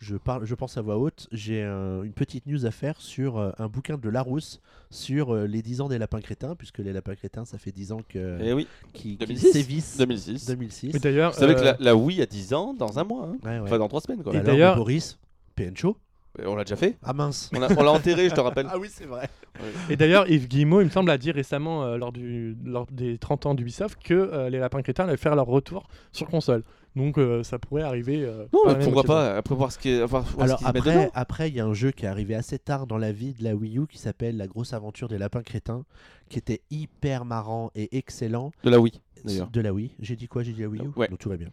je 0.00 0.16
parle, 0.16 0.44
je 0.44 0.54
pense 0.54 0.76
à 0.76 0.82
voix 0.82 0.98
haute. 0.98 1.28
J'ai 1.32 1.62
un- 1.62 2.02
une 2.02 2.12
petite 2.12 2.46
news 2.46 2.66
à 2.66 2.70
faire 2.70 3.00
sur 3.00 3.38
euh, 3.38 3.50
un 3.58 3.66
bouquin 3.68 3.96
de 3.96 4.08
Larousse 4.10 4.60
sur 4.90 5.34
euh, 5.34 5.46
les 5.46 5.62
10 5.62 5.80
ans 5.80 5.88
des 5.88 5.96
lapins 5.98 6.20
crétins, 6.20 6.54
puisque 6.56 6.78
les 6.78 6.92
lapins 6.92 7.14
crétins, 7.14 7.44
ça 7.46 7.56
fait 7.56 7.72
10 7.72 7.92
ans 7.92 8.00
que 8.08 8.38
Eh 8.42 8.52
oui, 8.52 8.66
qui, 8.92 9.16
qui 9.16 9.26
2006. 9.26 9.52
sévissent. 9.52 9.96
2006. 9.96 10.46
2006. 10.46 10.94
Et 10.94 10.98
d'ailleurs, 10.98 11.32
Vous 11.32 11.38
savez 11.40 11.54
que 11.54 11.60
la, 11.60 11.76
la 11.80 11.96
Wii 11.96 12.20
a 12.20 12.26
10 12.26 12.52
ans 12.52 12.74
dans 12.74 12.98
un 12.98 13.04
mois. 13.04 13.24
hein. 13.26 13.36
Ouais, 13.42 13.50
ouais. 13.52 13.60
Enfin, 13.60 13.78
dans 13.78 13.88
3 13.88 14.02
semaines. 14.02 14.22
Quoi. 14.22 14.34
Et 14.36 14.40
d'ailleurs- 14.40 14.76
Boris. 14.76 15.18
Et 15.58 15.70
On 16.44 16.54
l'a 16.56 16.64
déjà 16.64 16.76
fait. 16.76 16.96
Ah 17.02 17.12
mince. 17.12 17.50
On 17.54 17.60
l'a 17.60 17.92
enterré, 17.92 18.28
je 18.28 18.34
te 18.34 18.40
rappelle. 18.40 18.66
Ah 18.70 18.78
oui, 18.78 18.88
c'est 18.90 19.06
vrai. 19.06 19.28
Et 19.88 19.96
d'ailleurs, 19.96 20.28
Yves 20.28 20.48
Guillemot, 20.48 20.80
il 20.82 20.86
me 20.86 20.90
semble, 20.90 21.10
a 21.10 21.18
dit 21.18 21.30
récemment, 21.30 21.84
euh, 21.84 21.96
lors, 21.96 22.12
du, 22.12 22.56
lors 22.64 22.86
des 22.90 23.16
30 23.18 23.46
ans 23.46 23.54
d'Ubisoft, 23.54 23.98
que 24.02 24.12
euh, 24.14 24.50
les 24.50 24.58
Lapins 24.58 24.82
Crétins 24.82 25.04
allaient 25.04 25.16
faire 25.16 25.36
leur 25.36 25.46
retour 25.46 25.88
sur 26.12 26.26
console. 26.28 26.62
Donc 26.94 27.18
euh, 27.18 27.42
ça 27.42 27.58
pourrait 27.58 27.82
arriver. 27.82 28.22
euh, 28.24 28.46
Non, 28.54 28.60
mais 28.66 28.82
pourquoi 28.82 29.02
pas 29.04 29.36
Après 29.36 29.54
voir 29.54 29.70
ce 29.70 29.78
qui 29.78 29.90
est. 29.90 30.02
Enfin, 30.02 30.20
voir 30.20 30.58
ce 30.58 30.64
Alors 30.64 31.10
après, 31.14 31.48
il 31.50 31.54
y 31.54 31.60
a 31.60 31.66
un 31.66 31.74
jeu 31.74 31.90
qui 31.90 32.06
est 32.06 32.08
arrivé 32.08 32.34
assez 32.34 32.58
tard 32.58 32.86
dans 32.86 32.96
la 32.96 33.12
vie 33.12 33.34
de 33.34 33.44
la 33.44 33.54
Wii 33.54 33.78
U 33.78 33.86
qui 33.86 33.98
s'appelle 33.98 34.36
La 34.38 34.46
grosse 34.46 34.72
aventure 34.72 35.06
des 35.08 35.18
lapins 35.18 35.42
crétins, 35.42 35.84
qui 36.30 36.38
était 36.38 36.62
hyper 36.70 37.24
marrant 37.26 37.70
et 37.74 37.96
excellent. 37.98 38.50
De 38.64 38.70
la 38.70 38.80
Wii, 38.80 38.98
d'ailleurs. 39.24 39.50
De 39.50 39.60
la 39.60 39.74
Wii. 39.74 39.90
J'ai 40.00 40.16
dit 40.16 40.26
quoi? 40.26 40.42
J'ai 40.42 40.52
dit 40.52 40.62
la 40.62 40.68
Wii 40.68 40.82
U? 40.84 40.88
Ouais. 40.96 41.08
Donc 41.08 41.18
tout 41.18 41.28
va 41.28 41.36
bien. 41.36 41.48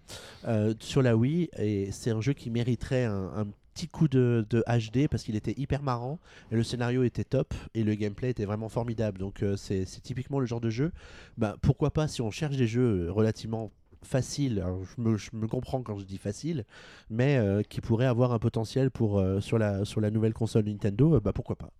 Euh, 0.47 0.73
sur 0.79 1.01
la 1.01 1.15
Wii, 1.17 1.49
et 1.57 1.89
c'est 1.91 2.11
un 2.11 2.21
jeu 2.21 2.31
qui 2.31 2.49
mériterait 2.49 3.03
un, 3.03 3.29
un 3.35 3.47
petit 3.73 3.87
coup 3.87 4.07
de, 4.07 4.45
HD 4.49 5.07
parce 5.09 5.23
qu'il 5.23 5.35
était 5.35 5.53
hyper 5.57 5.81
marrant 5.81 6.19
et 6.51 6.55
le 6.55 6.63
scénario 6.63 7.03
était 7.03 7.23
top 7.23 7.53
et 7.73 7.83
le 7.83 7.95
gameplay 7.95 8.29
était 8.29 8.45
vraiment 8.45 8.69
formidable. 8.69 9.19
Donc 9.19 9.43
euh, 9.43 9.55
c'est 9.55 9.85
typiquement 10.01 10.39
le 10.39 10.45
genre 10.45 10.61
de 10.61 10.69
jeu. 10.69 10.91
Bah, 11.37 11.55
pourquoi 11.61 11.91
pas 11.91 12.07
si 12.07 12.21
on 12.21 12.31
cherche 12.31 12.57
des 12.57 12.67
jeux 12.67 13.09
relativement 13.11 13.71
faciles, 14.03 14.63
je, 14.97 15.29
me, 15.33 15.47
comprends 15.47 15.81
quand 15.81 15.97
je 15.97 16.05
dis 16.05 16.17
facile, 16.17 16.65
mais 17.09 17.37
euh, 17.37 17.63
qui 17.63 17.81
pourraient 17.81 18.05
avoir 18.05 18.33
un 18.33 18.39
potentiel 18.39 18.91
pour, 18.91 19.19
euh, 19.19 19.39
sur, 19.39 19.57
la, 19.57 19.85
sur 19.85 20.01
la 20.01 20.11
nouvelle 20.11 20.33
console 20.33 20.65
Nintendo, 20.65 21.15
euh, 21.15 21.19
bah 21.19 21.33
pourquoi 21.33 21.55
pas. 21.55 21.71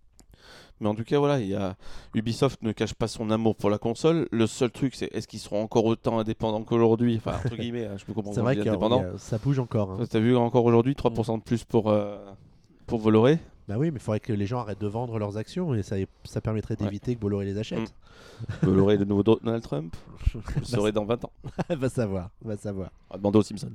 Mais 0.80 0.88
en 0.88 0.94
tout 0.94 1.04
cas, 1.04 1.18
voilà, 1.18 1.38
il 1.40 1.46
y 1.48 1.54
a... 1.54 1.76
Ubisoft 2.14 2.62
ne 2.62 2.72
cache 2.72 2.94
pas 2.94 3.06
son 3.08 3.30
amour 3.30 3.54
pour 3.56 3.70
la 3.70 3.78
console. 3.78 4.28
Le 4.32 4.46
seul 4.46 4.70
truc, 4.70 4.94
c'est 4.96 5.08
est-ce 5.14 5.28
qu'ils 5.28 5.38
seront 5.40 5.62
encore 5.62 5.84
autant 5.84 6.18
indépendants 6.18 6.62
qu'aujourd'hui? 6.64 7.16
Enfin, 7.16 7.36
entre 7.44 7.56
guillemets, 7.56 7.86
hein, 7.86 7.94
je 7.96 8.04
peux 8.04 8.12
comprendre 8.12 8.34
C'est 8.34 8.42
vrai 8.42 8.56
que 8.56 8.64
ça 9.18 9.38
bouge 9.38 9.58
encore. 9.60 9.92
hein. 9.92 10.04
T'as 10.10 10.18
vu 10.18 10.36
encore 10.36 10.64
aujourd'hui 10.64 10.94
3% 10.94 11.38
de 11.38 11.42
plus 11.42 11.64
pour, 11.64 11.90
euh, 11.90 12.18
pour 12.86 13.00
Bolloré? 13.00 13.38
Bah 13.66 13.76
oui, 13.78 13.90
mais 13.90 13.96
il 13.96 14.00
faudrait 14.02 14.20
que 14.20 14.32
les 14.34 14.44
gens 14.46 14.58
arrêtent 14.58 14.80
de 14.80 14.86
vendre 14.86 15.18
leurs 15.18 15.38
actions 15.38 15.74
et 15.74 15.82
ça, 15.82 15.96
ça 16.24 16.40
permettrait 16.42 16.74
Ouais. 16.78 16.84
d'éviter 16.84 17.14
que 17.14 17.20
Bolloré 17.20 17.46
les 17.46 17.56
achète. 17.56 17.94
Bolloré, 18.62 18.98
le 18.98 19.04
nouveau 19.06 19.22
Donald 19.22 19.62
Trump? 19.62 19.94
Je 20.26 20.38
le 20.58 20.64
saurai 20.64 20.92
dans 20.92 21.04
20 21.06 21.24
ans. 21.24 21.32
va 21.70 21.88
savoir, 21.88 22.30
va 22.42 22.56
savoir. 22.56 22.90
On 23.08 23.14
va 23.14 23.18
demander 23.18 23.38
aux 23.38 23.42
Simpsons. 23.42 23.72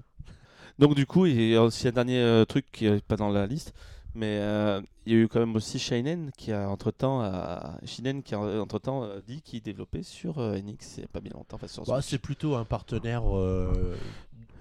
Donc 0.78 0.96
du 0.96 1.06
coup, 1.08 1.26
il 1.26 1.50
y 1.52 1.56
a 1.56 1.64
aussi 1.64 1.88
un 1.88 1.92
dernier 1.92 2.20
euh, 2.20 2.46
truc 2.46 2.66
qui 2.72 2.90
n'est 2.90 3.02
pas 3.02 3.16
dans 3.16 3.30
la 3.30 3.48
liste, 3.48 3.74
mais 4.16 4.40
euh, 4.42 4.82
il 5.06 5.14
y 5.14 5.16
a 5.16 5.20
eu 5.20 5.28
quand 5.28 5.40
même 5.40 5.56
aussi 5.56 5.80
Shinen 5.80 6.32
qui 6.38 6.52
a 6.52 6.70
entre-temps 6.70 7.22
a- 7.22 7.78
Shinen 7.86 8.22
qui 8.24 8.36
a 8.36 8.40
entre-temps 8.40 9.04
euh, 9.04 9.20
dit 9.28 9.42
qu'il 9.42 9.62
développait 9.62 10.04
sur 10.04 10.40
euh, 10.40 10.58
NX 10.58 10.98
il 10.98 11.00
n'y 11.00 11.04
a 11.06 11.08
pas 11.08 11.20
bien 11.20 11.32
longtemps. 11.34 11.56
Enfin, 11.56 11.68
sur 11.68 11.84
Bah, 11.86 12.02
c'est 12.02 12.18
plutôt 12.20 12.56
un 12.56 12.66
partenaire, 12.66 13.24
euh, 13.38 13.96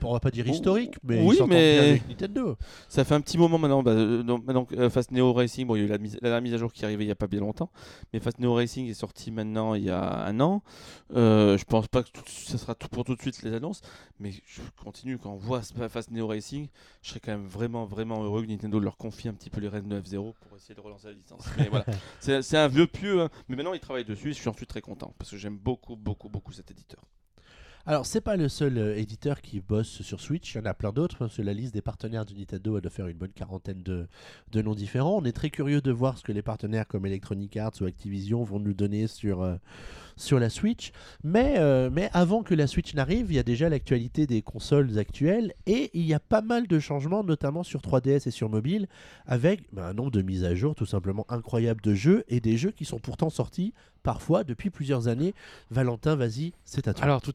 on 0.09 0.13
va 0.13 0.21
pas 0.21 0.31
dire 0.31 0.47
historique, 0.47 0.97
mais 1.03 1.23
oui, 1.23 1.39
mais- 1.47 1.75
bien 1.75 1.89
avec 1.91 2.09
Nintendo. 2.09 2.57
Ça 2.89 3.05
fait 3.05 3.15
un 3.15 3.21
petit 3.21 3.39
moment 3.39 3.59
maintenant. 3.59 3.83
Bah, 3.83 3.93
euh, 3.93 4.23
donc, 4.23 4.45
maintenant 4.45 4.67
euh, 4.73 4.91
Fast 4.91 5.11
Neo 5.11 5.33
Racing, 5.33 5.67
bon, 5.67 5.77
il 5.77 5.81
y 5.81 5.83
a 5.83 5.85
eu 5.87 5.89
la, 5.89 5.99
mise, 5.99 6.19
la 6.23 6.41
mise 6.41 6.55
à 6.55 6.59
jour 6.59 6.73
qui 6.73 6.83
est 6.83 6.85
arrivée 6.85 7.05
il 7.05 7.09
n'y 7.09 7.13
a 7.13 7.17
pas 7.17 7.27
bien 7.27 7.41
longtemps, 7.41 7.71
mais 8.13 8.21
Fast 8.21 8.39
Neo 8.39 8.55
Racing 8.55 8.89
est 8.89 8.95
sorti 8.95 9.31
maintenant 9.31 9.75
il 9.75 9.85
y 9.85 9.91
a 9.91 10.25
un 10.25 10.41
an. 10.41 10.63
Euh, 11.15 11.57
je 11.57 11.65
pense 11.65 11.89
pas 11.89 12.03
que 12.03 12.11
tout, 12.11 12.23
ça 12.27 12.59
sera 12.59 12.75
tout 12.75 12.89
pour 12.89 13.05
tout 13.05 13.15
de 13.15 13.21
suite 13.21 13.43
les 13.43 13.53
annonces, 13.55 13.81
mais 14.19 14.33
je 14.33 14.61
continue 14.83 15.19
quand 15.19 15.33
on 15.33 15.37
voit 15.37 15.63
Fast 15.63 16.11
Neo 16.11 16.27
Racing, 16.27 16.69
je 17.03 17.11
serais 17.11 17.21
quand 17.21 17.33
même 17.33 17.47
vraiment 17.47 17.85
vraiment 17.85 18.23
heureux 18.23 18.43
que 18.43 18.49
Nintendo 18.49 18.81
leur 18.81 18.97
confie 18.97 19.29
un 19.29 19.35
petit 19.35 19.51
peu 19.51 19.61
les 19.61 19.69
rênes 19.69 19.89
de 19.89 20.01
F0 20.01 20.35
pour 20.35 20.57
essayer 20.57 20.75
de 20.75 20.81
relancer 20.81 21.09
la 21.09 21.13
licence. 21.15 21.45
Mais 21.57 21.69
voilà, 21.69 21.87
c'est 22.21 22.57
un 22.59 22.69
vieux 22.69 22.87
pieux, 22.87 23.23
hein. 23.23 23.31
mais 23.49 23.57
maintenant 23.57 23.75
ils 23.75 23.81
travaillent 23.81 24.05
dessus, 24.05 24.31
et 24.31 24.33
je 24.33 24.39
suis 24.39 24.49
en 24.49 24.55
suis 24.55 24.67
très 24.67 24.81
content 24.81 25.15
parce 25.19 25.31
que 25.31 25.37
j'aime 25.37 25.57
beaucoup 25.57 25.97
beaucoup 25.97 26.29
beaucoup 26.29 26.53
cet 26.53 26.71
éditeur. 26.71 27.01
Alors, 27.89 28.05
c'est 28.05 28.21
pas 28.21 28.37
le 28.37 28.51
seul 28.51 28.77
euh, 28.77 28.99
éditeur 28.99 29.41
qui 29.41 29.61
bosse 29.61 30.03
sur 30.03 30.21
Switch, 30.21 30.55
il 30.55 30.59
y 30.59 30.61
en 30.61 30.67
a 30.67 30.75
plein 30.75 30.93
d'autres, 30.93 31.17
parce 31.17 31.39
que 31.39 31.41
la 31.41 31.55
liste 31.55 31.73
des 31.73 31.81
partenaires 31.81 32.27
de 32.27 32.35
Nintendo 32.35 32.77
elle 32.77 32.83
doit 32.83 32.91
faire 32.91 33.07
une 33.07 33.17
bonne 33.17 33.33
quarantaine 33.33 33.83
de, 33.83 34.07
noms 34.61 34.75
différents. 34.75 35.17
On 35.17 35.25
est 35.25 35.33
très 35.33 35.49
curieux 35.49 35.81
de 35.81 35.91
voir 35.91 36.19
ce 36.19 36.23
que 36.23 36.33
les 36.33 36.43
partenaires 36.43 36.87
comme 36.87 37.07
Electronic 37.07 37.57
Arts 37.57 37.73
ou 37.81 37.87
Activision 37.87 38.45
vont 38.45 38.61
nous 38.61 38.75
donner 38.75 39.07
sur, 39.07 39.41
euh, 39.41 39.57
la 40.33 40.51
Switch. 40.51 40.93
Mais, 41.25 41.55
euh, 41.57 41.89
mais 41.91 42.11
avant 42.13 42.43
que 42.43 42.55
la 42.55 42.67
Switch 42.67 42.93
n'arrive, 42.93 43.29
il 43.31 43.37
y 43.37 43.39
a 43.39 43.43
déjà 43.43 43.71
l'actualité 43.71 44.27
des 44.27 44.43
consoles 44.43 44.99
actuelles, 44.99 45.55
et 45.65 45.91
il 45.95 46.05
y 46.05 46.13
a 46.13 46.21
pas 46.21 46.43
mal 46.43 46.67
de 46.67 46.79
changements, 46.79 47.25
notamment 47.25 47.63
sur 47.63 47.81
3DS 47.81 48.29
et 48.29 48.31
sur 48.31 48.51
mobile, 48.51 48.87
avec 49.25 49.63
bah, 49.73 49.87
un 49.87 49.95
nombre 49.95 50.11
de 50.11 50.21
mises 50.21 50.45
à 50.45 50.55
jour 50.55 50.75
tout 50.75 50.85
simplement 50.85 51.25
incroyable 51.31 51.81
de 51.81 51.95
jeux, 51.95 52.25
et 52.29 52.41
des 52.41 52.59
jeux 52.59 52.73
qui 52.73 52.85
sont 52.85 52.99
pourtant 52.99 53.31
sortis 53.31 53.73
parfois 54.09 54.43
depuis 54.43 54.71
plusieurs 54.71 55.07
années. 55.07 55.35
Valentin, 55.71 56.17
vas-y, 56.17 56.55
c'est 56.65 56.89
à 56.89 56.95
toi. 56.95 57.05
Alors 57.05 57.21
tout, 57.21 57.31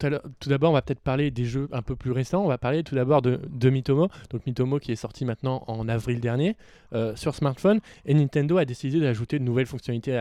d'abord, 0.48 0.70
on 0.70 0.74
va 0.74 0.82
peut-être 0.82 0.98
parler 0.98 1.30
des 1.30 1.44
jeux 1.44 1.68
un 1.70 1.82
peu 1.82 1.94
plus 1.94 2.10
récents. 2.10 2.42
On 2.42 2.48
va 2.48 2.58
parler 2.58 2.82
tout 2.82 2.96
d'abord 2.96 3.22
de, 3.22 3.38
de 3.48 3.70
Mitomo. 3.70 4.08
Donc 4.30 4.44
Mitomo 4.44 4.80
qui 4.80 4.90
est 4.90 4.96
sorti 4.96 5.24
maintenant 5.24 5.62
en 5.68 5.88
avril 5.88 6.18
dernier 6.18 6.56
euh, 6.92 7.14
sur 7.14 7.36
smartphone. 7.36 7.78
Et 8.06 8.14
Nintendo 8.14 8.58
a 8.58 8.64
décidé 8.64 8.98
d'ajouter 8.98 9.38
de 9.38 9.44
nouvelles 9.44 9.66
fonctionnalités 9.66 10.16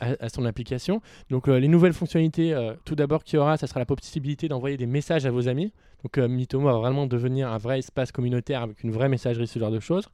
à 0.00 0.28
son 0.28 0.44
application. 0.46 1.00
Donc 1.30 1.46
euh, 1.46 1.60
les 1.60 1.68
nouvelles 1.68 1.92
fonctionnalités, 1.92 2.52
euh, 2.52 2.74
tout 2.84 2.96
d'abord 2.96 3.22
qu'il 3.22 3.36
y 3.36 3.40
aura, 3.40 3.56
ça 3.56 3.68
sera 3.68 3.78
la 3.78 3.86
possibilité 3.86 4.48
d'envoyer 4.48 4.76
des 4.76 4.86
messages 4.86 5.26
à 5.26 5.30
vos 5.30 5.46
amis. 5.46 5.72
Donc 6.02 6.18
euh, 6.18 6.26
Mitomo 6.26 6.66
va 6.66 6.72
vraiment 6.72 7.06
devenir 7.06 7.52
un 7.52 7.58
vrai 7.58 7.78
espace 7.78 8.10
communautaire 8.10 8.62
avec 8.62 8.82
une 8.82 8.90
vraie 8.90 9.08
messagerie, 9.08 9.46
ce 9.46 9.60
genre 9.60 9.70
de 9.70 9.78
choses. 9.80 10.08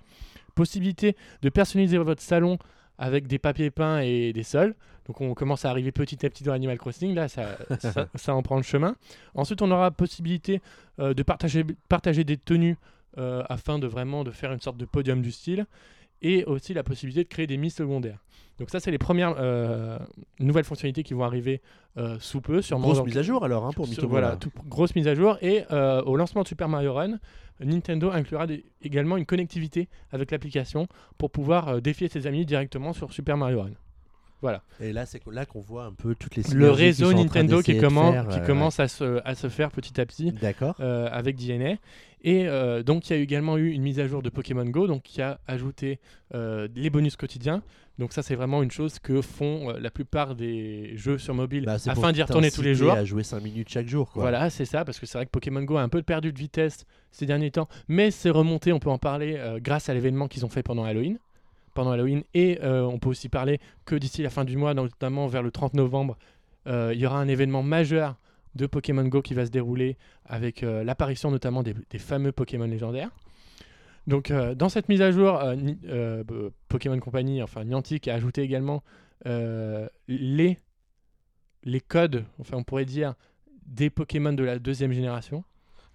Possibilité 0.55 1.17
de 1.41 1.49
personnaliser 1.49 1.97
votre 1.97 2.23
salon 2.23 2.59
avec 3.01 3.27
des 3.27 3.41
papiers 3.41 3.71
peints 3.71 4.01
et 4.01 4.33
des 4.33 4.45
sols. 4.45 4.77
Donc 5.07 5.21
on 5.23 5.35
commence 5.35 5.65
à 5.65 5.71
arriver 5.71 5.91
petit 5.91 6.25
à 6.25 6.31
petit 6.31 6.45
dans 6.45 6.53
Animal 6.53 6.79
Crossing, 6.79 7.15
là 7.15 7.27
ça, 7.27 7.57
ça, 7.81 8.07
ça 8.15 8.35
en 8.35 8.43
prend 8.43 8.59
le 8.59 8.63
chemin. 8.63 8.95
Ensuite 9.35 9.63
on 9.63 9.71
aura 9.73 9.91
possibilité 9.91 10.61
euh, 11.01 11.15
de 11.15 11.23
partager, 11.25 11.65
partager 11.89 12.23
des 12.23 12.37
tenues 12.37 12.77
euh, 13.19 13.43
afin 13.49 13.81
de 13.81 13.89
vraiment 13.89 14.23
de 14.23 14.31
faire 14.31 14.53
une 14.53 14.61
sorte 14.61 14.77
de 14.77 14.85
podium 14.85 15.23
du 15.23 15.33
style 15.33 15.67
et 16.23 16.45
aussi 16.45 16.75
la 16.75 16.85
possibilité 16.85 17.25
de 17.25 17.29
créer 17.29 17.47
des 17.47 17.57
mises 17.57 17.75
secondaires. 17.75 18.19
Donc 18.61 18.71
ça 18.71 18.79
c'est 18.79 18.91
les 18.91 18.99
premières 18.99 19.35
euh, 19.39 19.99
nouvelles 20.39 20.65
fonctionnalités 20.65 21.03
qui 21.03 21.15
vont 21.15 21.25
arriver 21.25 21.61
euh, 21.97 22.17
sous 22.21 22.41
peu, 22.41 22.63
sûrement. 22.63 22.87
Grosse 22.87 22.99
mise 23.07 23.19
à 23.19 23.23
jour 23.23 23.43
alors 23.45 23.65
hein, 23.65 23.71
pour. 23.75 23.87
Voilà, 24.07 24.37
tout- 24.37 24.53
grosse 24.69 24.95
mise 24.95 25.09
à 25.09 25.15
jour. 25.15 25.39
Et 25.43 25.65
euh, 25.73 26.03
au 26.03 26.15
lancement 26.15 26.43
de 26.43 26.49
Super 26.49 26.69
Mario 26.69 26.93
Run, 26.95 27.19
Nintendo 27.61 28.11
inclura 28.11 28.47
également 28.83 29.17
une 29.17 29.27
connectivité 29.27 29.89
avec 30.13 30.31
l'application 30.31 30.87
pour 31.19 31.31
pouvoir 31.31 31.81
défier 31.83 32.09
ses 32.09 32.27
amis 32.27 32.45
directement 32.47 32.93
sur 32.93 33.13
Super 33.13 33.37
Mario 33.37 33.63
Run. 33.63 33.71
Voilà. 34.43 34.63
Et 34.81 34.93
là, 34.93 35.07
c'est 35.07 35.21
là 35.31 35.45
qu'on 35.45 35.61
voit 35.61 35.85
un 35.85 35.93
peu 35.93 36.15
toutes 36.15 36.37
les 36.37 36.43
Le 36.53 36.71
réseau 36.71 37.13
Nintendo 37.13 37.61
qui, 37.63 37.77
commence, 37.79 38.15
faire, 38.15 38.29
qui 38.29 38.39
euh, 38.41 38.47
commence 38.47 38.81
à, 38.81 38.89
se, 38.89 39.21
à 39.25 39.35
se 39.35 39.49
faire 39.49 39.71
petit 39.71 40.01
à 40.01 40.07
petit. 40.07 40.33
D'accord. 40.33 40.75
euh, 40.81 41.09
avec 41.13 41.37
DNA. 41.37 41.77
Et 42.23 42.47
euh, 42.47 42.83
donc, 42.83 43.09
il 43.09 43.17
y 43.17 43.19
a 43.19 43.23
également 43.23 43.57
eu 43.57 43.71
une 43.71 43.83
mise 43.83 43.99
à 43.99 44.07
jour 44.07 44.23
de 44.23 44.29
Pokémon 44.29 44.65
Go, 44.65 44.87
donc 44.87 45.03
qui 45.03 45.23
a 45.23 45.41
ajouté 45.47 46.01
euh, 46.35 46.69
les 46.75 46.91
bonus 46.91 47.17
quotidiens. 47.17 47.63
Donc 47.99 48.13
ça, 48.13 48.23
c'est 48.23 48.35
vraiment 48.35 48.63
une 48.63 48.71
chose 48.71 48.99
que 48.99 49.21
font 49.21 49.71
euh, 49.71 49.79
la 49.79 49.91
plupart 49.91 50.35
des 50.35 50.97
jeux 50.97 51.19
sur 51.19 51.35
mobile 51.35 51.65
Bah, 51.67 51.77
afin 51.87 52.13
d'y 52.13 52.23
retourner 52.23 52.51
tous 52.51 52.63
les 52.63 52.75
jours. 52.75 52.93
à 52.93 53.05
jouer 53.05 53.23
5 53.23 53.43
minutes 53.43 53.69
chaque 53.69 53.89
jour. 53.89 54.11
Quoi. 54.11 54.23
Voilà, 54.23 54.49
c'est 54.51 54.65
ça, 54.65 54.85
parce 54.85 54.99
que 54.99 55.07
c'est 55.07 55.19
vrai 55.19 55.27
que 55.27 55.31
Pokémon 55.31 55.63
Go 55.63 55.77
a 55.77 55.83
un 55.83 55.89
peu 55.89 56.03
perdu 56.03 56.33
de 56.33 56.39
vitesse 56.39 56.85
ces 57.11 57.27
derniers 57.27 57.51
temps, 57.51 57.69
mais 57.89 58.11
c'est 58.11 58.31
remonté, 58.31 58.73
on 58.73 58.79
peut 58.79 58.91
en 58.91 58.99
parler 58.99 59.39
grâce 59.59 59.89
à 59.89 59.95
l'événement 59.95 60.29
qu'ils 60.29 60.47
ont 60.47 60.49
fait 60.49 60.63
pendant 60.63 60.85
Halloween. 60.85 61.19
Pendant 61.75 61.93
Halloween, 61.93 62.25
et 62.35 62.59
euh, 62.63 62.83
on 62.83 62.99
peut 62.99 63.09
aussi 63.09 63.29
parler 63.29 63.61
que 63.85 63.95
d'ici 63.95 64.23
la 64.23 64.31
fin 64.31 64.45
du 64.45 64.57
mois, 64.57 64.75
notamment 64.75 65.27
vers 65.29 65.43
le 65.43 65.51
30 65.51 65.75
novembre, 65.75 66.19
euh, 66.67 66.91
il 66.95 67.01
y 67.01 67.07
aura 67.07 67.21
un 67.21 67.29
événement 67.29 67.63
majeur 67.63 68.17
de 68.57 68.67
Pokémon 68.67 69.05
Go 69.05 69.23
qui 69.23 69.35
va 69.35 69.47
se 69.47 69.51
dérouler 69.51 69.97
avec 70.25 70.63
euh, 70.63 70.83
l'apparition 70.83 71.31
notamment 71.31 71.63
des, 71.63 71.75
des 71.91 71.99
fameux 71.99 72.33
Pokémon 72.33 72.67
légendaires. 72.67 73.11
Donc 74.07 74.33
dans 74.33 74.69
cette 74.69 74.89
mise 74.89 75.03
à 75.03 75.13
jour, 75.13 75.41
Pokémon 76.69 76.99
Company, 76.99 77.43
enfin 77.43 77.65
Niantic 77.65 78.09
a 78.09 78.15
ajouté 78.15 78.41
également 78.43 78.83
les, 79.27 80.59
les 81.63 81.81
codes, 81.81 82.25
enfin 82.41 82.57
on 82.57 82.65
pourrait 82.65 82.87
dire, 82.87 83.15
des 83.67 83.91
Pokémon 83.91 84.33
de 84.33 84.43
la 84.43 84.59
deuxième 84.59 84.93
génération. 84.93 85.45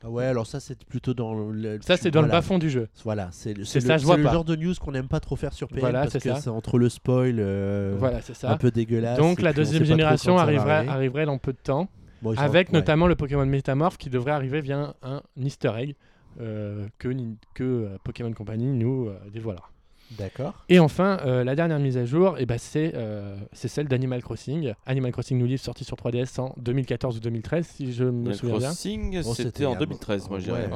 Ah 0.06 0.10
ouais, 0.12 0.26
alors 0.26 0.46
ça, 0.46 0.60
c'est 0.60 0.84
plutôt 0.86 1.16
dans 1.16 1.34
le. 1.34 1.80
Ça, 1.82 1.98
c'est 1.98 2.12
dans 2.12 2.22
le 2.22 2.28
voilà. 2.28 2.40
bas-fond 2.42 2.60
du 2.60 2.70
jeu. 2.70 2.88
Voilà, 3.04 3.30
c'est 3.32 3.56
le, 3.56 3.66
C'est 3.66 3.80
c'est 3.82 3.88
ça, 3.88 3.94
le- 3.94 4.00
je 4.00 4.06
vois 4.06 4.16
c'est 4.16 4.20
le 4.20 4.26
pas. 4.28 4.34
genre 4.34 4.46
de 4.46 4.56
news 4.56 4.74
qu'on 4.80 4.92
n'aime 4.92 5.08
pas 5.08 5.20
trop 5.20 5.36
faire 5.36 5.52
sur 5.54 5.68
PM 5.68 5.80
Voilà, 5.80 6.02
parce 6.02 6.14
que 6.20 6.36
c'est 6.36 6.50
entre 6.50 6.78
le 6.78 6.90
spoil 6.90 7.38
euh, 7.40 7.96
voilà, 7.98 8.22
ça. 8.22 8.52
un 8.52 8.58
peu 8.58 8.70
dégueulasse. 8.70 9.18
Donc 9.18 9.42
la 9.42 9.52
deuxième 9.52 9.84
génération 9.84 10.38
arriverait, 10.38 10.72
arriver. 10.74 10.92
arriverait 10.92 11.26
dans 11.26 11.40
peu 11.40 11.54
de 11.54 11.58
temps, 11.58 11.90
Bon, 12.22 12.36
avec 12.38 12.70
ouais. 12.70 12.74
notamment 12.78 13.08
le 13.08 13.16
Pokémon 13.16 13.46
Métamorphe 13.48 13.98
qui 13.98 14.10
devrait 14.12 14.32
arriver 14.34 14.62
via 14.62 14.94
un 15.02 15.22
Easter 15.38 15.72
egg 15.76 15.96
euh, 16.40 16.86
que, 17.00 17.08
que 17.56 17.64
euh, 17.64 17.98
Pokémon 18.04 18.32
Company 18.34 18.66
nous 18.74 19.08
euh, 19.08 19.18
dévoilera. 19.34 19.70
D'accord. 20.12 20.54
Et 20.70 20.80
enfin, 20.80 21.18
euh, 21.26 21.44
la 21.44 21.56
dernière 21.56 21.80
mise 21.80 21.98
à 21.98 22.06
jour, 22.06 22.36
eh 22.38 22.46
ben, 22.46 22.58
c'est 22.60 22.92
euh, 22.96 23.36
c'est 23.54 23.68
celle 23.68 23.88
d'Animal 23.88 24.22
Crossing. 24.22 24.74
Animal 24.86 25.12
Crossing 25.12 25.38
New 25.38 25.48
Leaf 25.48 25.62
sorti 25.62 25.84
sur 25.84 25.98
3DS 25.98 26.40
en 26.40 26.54
2014 26.58 27.18
ou 27.18 27.20
2013, 27.20 27.66
si 27.66 27.92
je 27.92 28.04
me 28.04 28.10
Animal 28.10 28.36
souviens 28.36 28.58
bien. 28.60 28.68
Crossing, 28.70 29.24
c'était 29.24 29.66
en 29.66 29.74
un- 29.74 29.80
2013, 29.80 30.30
moi 30.30 30.40
je 30.40 30.46
dirais. 30.46 30.70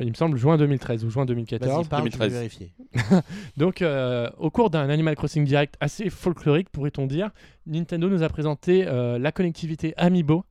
il 0.00 0.08
me 0.08 0.14
semble 0.14 0.38
juin 0.38 0.56
2013 0.56 1.04
ou 1.04 1.10
juin 1.10 1.22
Vas-y, 1.24 1.28
2014. 1.28 1.88
parle, 1.88 2.02
je 2.10 2.18
vais 2.18 2.28
2013. 2.28 2.32
vérifier. 2.32 2.72
Donc, 3.56 3.82
euh, 3.82 4.30
au 4.38 4.50
cours 4.50 4.70
d'un 4.70 4.88
Animal 4.88 5.16
Crossing 5.16 5.44
direct 5.44 5.74
assez 5.80 6.08
folklorique, 6.08 6.70
pourrait-on 6.70 7.06
dire, 7.06 7.30
Nintendo 7.66 8.08
nous 8.08 8.22
a 8.22 8.28
présenté 8.28 8.86
euh, 8.86 9.18
la 9.18 9.32
connectivité 9.32 9.92
Amiibo 9.96 10.44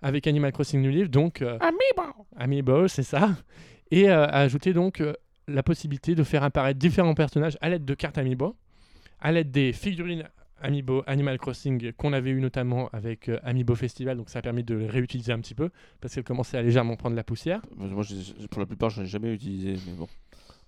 avec 0.00 0.26
Animal 0.26 0.52
Crossing 0.52 0.80
New 0.80 0.90
Leaf. 0.90 1.10
Donc, 1.10 1.42
euh, 1.42 1.58
Amiibo. 1.60 2.14
Amiibo, 2.36 2.88
c'est 2.88 3.02
ça. 3.02 3.30
Et 3.90 4.08
euh, 4.10 4.24
a 4.24 4.38
ajouté 4.40 4.72
donc 4.72 5.00
euh, 5.00 5.12
la 5.48 5.62
possibilité 5.62 6.14
de 6.14 6.22
faire 6.22 6.42
apparaître 6.42 6.78
différents 6.78 7.14
personnages 7.14 7.58
à 7.60 7.68
l'aide 7.68 7.84
de 7.84 7.94
cartes 7.94 8.18
Amiibo, 8.18 8.56
à 9.20 9.32
l'aide 9.32 9.50
des 9.50 9.72
figurines 9.72 10.24
Amiibo 10.60 11.02
Animal 11.06 11.38
Crossing 11.38 11.92
qu'on 11.92 12.12
avait 12.12 12.30
eu 12.30 12.40
notamment 12.40 12.88
avec 12.92 13.28
euh, 13.28 13.38
Amiibo 13.44 13.74
Festival. 13.74 14.16
Donc, 14.16 14.28
ça 14.28 14.40
a 14.40 14.42
permis 14.42 14.64
de 14.64 14.74
les 14.74 14.88
réutiliser 14.88 15.32
un 15.32 15.38
petit 15.38 15.54
peu 15.54 15.70
parce 16.00 16.14
qu'elles 16.14 16.24
commençaient 16.24 16.58
à 16.58 16.62
légèrement 16.62 16.96
prendre 16.96 17.16
la 17.16 17.24
poussière. 17.24 17.60
Moi, 17.76 18.04
pour 18.50 18.60
la 18.60 18.66
plupart, 18.66 18.90
je 18.90 19.02
n'ai 19.02 19.06
jamais 19.06 19.32
utilisé, 19.32 19.76
mais 19.86 19.96
bon. 19.96 20.08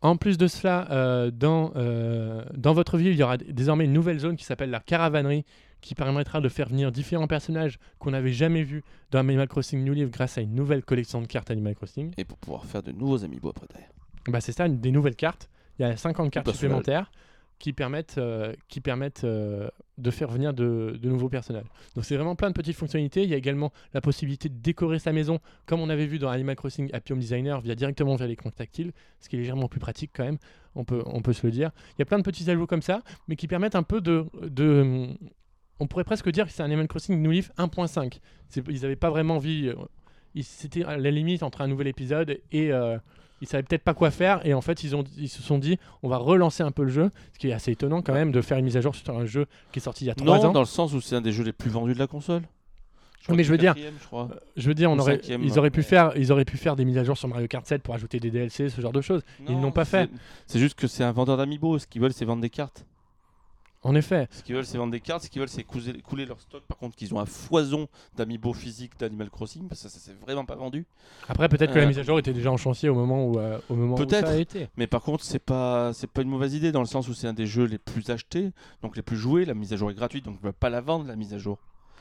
En 0.03 0.17
plus 0.17 0.39
de 0.39 0.47
cela, 0.47 0.91
euh, 0.91 1.31
dans, 1.31 1.73
euh, 1.77 2.45
dans 2.57 2.73
votre 2.73 2.97
ville, 2.97 3.13
il 3.13 3.19
y 3.19 3.23
aura 3.23 3.37
désormais 3.37 3.85
une 3.85 3.93
nouvelle 3.93 4.19
zone 4.19 4.37
qui 4.37 4.45
s'appelle 4.45 4.71
la 4.71 4.81
caravanerie, 4.81 5.45
qui 5.83 5.95
permettra 5.95 6.41
de 6.41 6.49
faire 6.49 6.69
venir 6.69 6.91
différents 6.91 7.27
personnages 7.27 7.79
qu'on 7.99 8.13
n'avait 8.13 8.33
jamais 8.33 8.63
vus 8.63 8.83
dans 9.11 9.19
Animal 9.19 9.49
Crossing 9.49 9.85
New 9.85 9.93
Leaf 9.93 10.11
grâce 10.11 10.39
à 10.39 10.41
une 10.41 10.55
nouvelle 10.55 10.83
collection 10.85 11.21
de 11.21 11.27
cartes 11.27 11.51
Animal 11.51 11.75
Crossing. 11.75 12.13
Et 12.17 12.25
pour 12.25 12.39
pouvoir 12.39 12.65
faire 12.65 12.83
de 12.83 12.93
nouveaux 12.93 13.25
amiibo 13.25 13.51
après 13.51 13.67
derrière. 13.69 13.91
Bah, 14.29 14.41
c'est 14.41 14.53
ça, 14.53 14.67
une- 14.67 14.81
des 14.81 14.91
nouvelles 14.91 15.17
cartes. 15.17 15.49
Il 15.79 15.83
y 15.83 15.85
a 15.85 15.97
50 15.97 16.31
cartes 16.31 16.47
Bah, 16.47 16.53
supplémentaires 16.53 17.11
qui 17.59 17.73
permettent, 17.75 18.17
euh, 18.19 18.55
qui 18.69 18.81
permettent 18.81 19.25
euh, 19.25 19.69
de 19.99 20.11
faire 20.11 20.29
venir 20.31 20.55
de, 20.55 20.99
de 21.01 21.09
nouveaux 21.11 21.29
personnages. 21.29 21.67
Donc 21.95 22.05
c'est 22.07 22.15
vraiment 22.17 22.35
plein 22.35 22.49
de 22.49 22.55
petites 22.55 22.77
fonctionnalités. 22.77 23.23
Il 23.23 23.29
y 23.29 23.35
a 23.35 23.37
également 23.37 23.71
la 23.93 24.01
possibilité 24.01 24.49
de 24.49 24.55
décorer 24.55 24.99
sa 24.99 25.13
maison, 25.13 25.41
comme 25.67 25.81
on 25.81 25.91
avait 25.91 26.07
vu 26.07 26.19
dans 26.19 26.31
Animal 26.31 26.57
Crossing 26.57 26.89
Happy 26.95 27.13
Home 27.13 27.19
Designer, 27.19 27.61
via 27.61 27.75
directement 27.75 28.15
via 28.17 28.27
l'écran 28.27 28.51
tactile, 28.51 28.93
ce 29.21 29.29
qui 29.29 29.37
est 29.37 29.39
légèrement 29.41 29.69
plus 29.69 29.81
pratique 29.81 30.11
quand 30.15 30.25
même, 30.25 30.39
on 30.75 30.85
peut, 30.85 31.03
on 31.07 31.21
peut 31.21 31.35
se 31.35 31.47
le 31.47 31.51
dire. 31.53 31.71
Il 31.97 31.99
y 31.99 32.03
a 32.03 32.07
plein 32.07 32.19
de 32.19 32.23
petits 32.23 32.49
ajouts 32.51 32.67
comme 32.67 32.81
ça, 32.83 33.03
mais 33.29 33.37
qui 33.37 33.47
permettent 33.47 33.75
un 33.77 33.83
peu 33.83 34.01
de... 34.01 34.25
de 34.43 35.09
on 35.79 35.87
pourrait 35.87 36.05
presque 36.05 36.31
dire 36.31 36.47
que 36.47 36.53
c'est 36.53 36.63
un 36.63 36.67
Animal 36.67 36.89
Crossing 36.89 37.21
New 37.23 37.31
Leaf 37.31 37.51
1.5. 37.59 38.21
C'est- 38.49 38.67
Ils 38.69 38.83
n'avaient 38.83 38.97
pas 38.97 39.11
vraiment 39.11 39.37
envie... 39.37 39.69
euh, 39.69 39.75
C'était 40.43 40.85
à 40.85 40.97
la 40.97 41.11
limite 41.11 41.43
entre 41.43 41.61
un 41.61 41.69
nouvel 41.69 41.89
épisode 41.89 42.39
et... 42.53 42.73
euh, 42.73 42.99
ils 43.41 43.49
savaient 43.49 43.63
peut-être 43.63 43.83
pas 43.85 43.95
quoi 43.95 44.11
faire 44.11 44.45
et 44.47 44.55
en 44.55 44.61
fait 44.61 44.85
ils, 44.85 44.95
ont, 44.97 45.05
ils 45.17 45.29
se 45.29 45.43
sont 45.43 45.59
dit 45.59 45.79
on 46.03 46.09
va 46.09 46.17
relancer 46.19 46.63
un 46.63 46.71
peu 46.71 46.83
le 46.83 46.91
jeu 46.91 47.11
ce 47.33 47.39
qui 47.39 47.49
est 47.49 47.53
assez 47.53 47.73
étonnant 47.73 48.03
quand 48.03 48.13
même 48.15 48.33
de 48.33 48.41
faire 48.41 48.59
une 48.59 48.65
mise 48.67 48.77
à 48.77 48.81
jour 48.81 48.95
sur 48.95 49.17
un 49.17 49.25
jeu 49.27 49.47
qui 49.73 49.79
est 49.79 49.83
sorti 49.83 50.05
il 50.05 50.09
y 50.09 50.11
a 50.11 50.15
3 50.15 50.27
Non, 50.39 50.45
ans 50.47 50.53
dans 50.53 50.61
le 50.61 50.67
sens 50.67 50.93
où 50.93 51.01
c'est 51.01 51.17
un 51.17 51.21
des 51.21 51.33
jeux 51.33 51.45
les 51.45 51.53
plus 51.53 51.71
vendus 51.71 51.95
de 51.95 51.99
la 51.99 52.07
console. 52.07 52.43
crois 53.25 53.37
Mais 53.37 53.45
je 53.45 53.51
veux 53.51 53.59
dire- 53.59 53.75
je 53.77 54.07
crois. 54.07 54.29
je 54.57 54.69
veux 54.69 54.75
dire 54.75 54.91
on 54.91 54.99
aurait, 54.99 55.17
cinquième, 55.17 55.43
ils, 55.45 55.59
auraient 55.59 55.71
pu 55.71 55.83
faire, 55.83 56.13
ils 56.17 56.33
auraient 56.33 56.45
pu 56.45 56.57
faire 56.57 56.77
des 56.77 56.85
mises 56.85 56.99
à 56.99 57.05
jour 57.05 57.17
sur 57.19 57.29
Mario 57.29 57.47
Kart 57.49 57.67
7 57.67 57.83
pour 57.83 57.95
ajouter 57.95 58.19
des 58.21 58.31
DLC 58.31 58.69
ce 58.69 58.81
genre 58.81 58.93
de 58.93 59.01
choses 59.01 59.23
ils 59.49 59.55
Non, 59.55 59.61
n'ont 59.61 59.73
pas 59.73 59.85
fait. 59.85 60.09
c'est- 60.13 60.21
C'est 60.55 60.59
juste 60.59 60.75
que 60.79 60.87
c'est 60.87 61.05
un 61.05 61.13
vendeur 61.13 61.37
d'amiibo. 61.37 61.79
Ce 61.79 61.87
qu'ils 61.87 62.01
veulent, 62.03 62.13
c'est 62.13 62.25
vendre 62.25 62.43
des 62.43 62.51
cartes. 62.51 62.85
En 63.83 63.95
effet 63.95 64.29
Ce 64.31 64.43
qu'ils 64.43 64.55
veulent, 64.55 64.67
c'est 64.67 64.77
vendre 64.79 64.93
des 64.93 65.01
cartes. 65.01 65.23
Ce 65.25 65.31
qu'ils 65.31 65.41
veulent, 65.41 65.49
c'est 65.49 65.65
couler 65.65 66.27
leur 66.27 66.41
stock. 66.41 66.63
Par 66.65 66.77
contre, 66.77 66.97
qu'ils 66.97 67.15
ont 67.15 67.21
un 67.21 67.27
foison 67.27 67.89
d'amiibo 68.17 68.53
physiques 68.53 68.93
d'Animal 68.99 69.31
Crossing. 69.31 69.69
Parce 69.69 69.83
que 69.83 69.89
ça, 69.89 69.99
ça 69.99 70.05
s'est 70.05 70.17
vraiment 70.21 70.45
pas 70.45 70.57
vendu. 70.57 70.87
après 71.29 71.49
peut-être 71.49 71.73
que 71.73 71.79
Euh, 71.79 71.83
la 71.83 71.87
mise 71.89 71.99
à 71.99 72.03
jour 72.03 72.19
était 72.19 72.33
déjà 72.33 72.51
en 72.53 72.57
chantier 72.57 72.89
au 72.89 72.95
moment 72.95 73.25
où, 73.27 73.39
euh, 73.39 73.59
au 73.71 73.75
moment 73.75 73.95
où 73.95 73.99
Peut-être. 73.99 74.27
ça 74.27 74.35
a 74.35 74.37
été 74.37 74.69
Mais 74.77 74.87
par 74.87 75.03
contre, 75.03 75.25
c'est 75.25 75.39
pas, 75.39 75.93
c'est 75.95 76.11
pas 76.11 76.23
une 76.23 76.29
mauvaise 76.29 76.55
idée 76.55 76.73
dans 76.73 76.81
le 76.81 76.87
sens 76.87 77.09
où 77.09 77.15
c'est 77.15 77.27
un 77.27 77.33
des 77.33 77.47
jeux 77.47 77.65
les 77.65 77.79
plus 77.79 78.11
achetés, 78.11 78.53
donc 78.83 78.97
les 78.97 79.03
plus 79.03 79.17
joués. 79.17 79.45
La 79.45 79.55
mise 79.55 79.73
à 79.73 79.77
jour 79.77 79.91
est 79.91 79.95
gratuite, 79.95 80.25
donc 80.25 80.35
on 80.43 80.47
ne 80.47 80.53
peut 80.53 80.57
pas 80.59 80.71
la 80.71 80.81
vendre 80.81 81.07
la 81.07 81.17
mise 81.17 81.33
à 81.35 81.39
jour. 81.39 81.59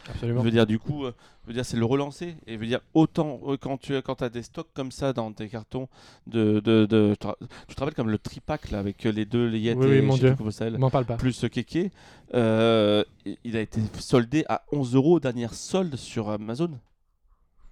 Absolument 0.10 0.40
Je 0.42 0.46
veux 0.46 0.52
dire, 0.52 0.66
du 0.68 0.80
coup, 0.80 1.06
euh, 1.06 1.14
je 1.44 1.48
veux 1.48 1.54
dire, 1.54 1.66
c'est 1.66 1.78
le 1.78 1.86
relancer. 1.86 2.36
Et 2.48 2.54
je 2.56 2.60
veux 2.60 2.66
dire, 2.66 2.82
autant 2.94 3.40
euh, 3.48 3.58
quand 3.58 3.78
tu 3.78 4.02
quand 4.02 4.22
as 4.22 4.30
des 4.30 4.44
stocks 4.44 4.68
comme 4.74 4.92
ça 4.92 5.14
dans 5.14 5.32
tes 5.32 5.48
cartons 5.50 5.88
de, 6.28 6.60
de, 6.60 6.86
de- 6.86 7.12
tu 7.14 7.18
te 7.18 7.28
ra- 7.28 7.38
tu 7.68 7.76
te 7.76 7.80
rappelles 7.80 7.96
comme 7.96 8.10
le 8.10 8.18
tripack 8.18 8.72
là 8.72 8.80
avec 8.80 9.06
euh, 9.06 9.12
les 9.12 9.26
deux 9.26 9.48
les 9.48 9.74
Oui, 9.74 9.86
oui, 9.88 9.96
et 9.98 10.02
mon 10.02 10.16
Dieu. 10.18 10.36
m'en 10.78 10.90
parle 10.90 11.06
pas 11.06 11.18
plus 11.18 11.44
euh, 11.44 11.48
Keke, 11.50 11.92
euh, 12.34 13.04
il 13.44 13.56
a 13.58 13.62
été 13.62 13.82
soldé 14.00 14.46
à 14.50 14.64
11 14.72 14.96
euros 14.96 15.20
dernière 15.20 15.54
solde 15.54 15.96
sur 15.96 16.30
Amazon. 16.30 16.72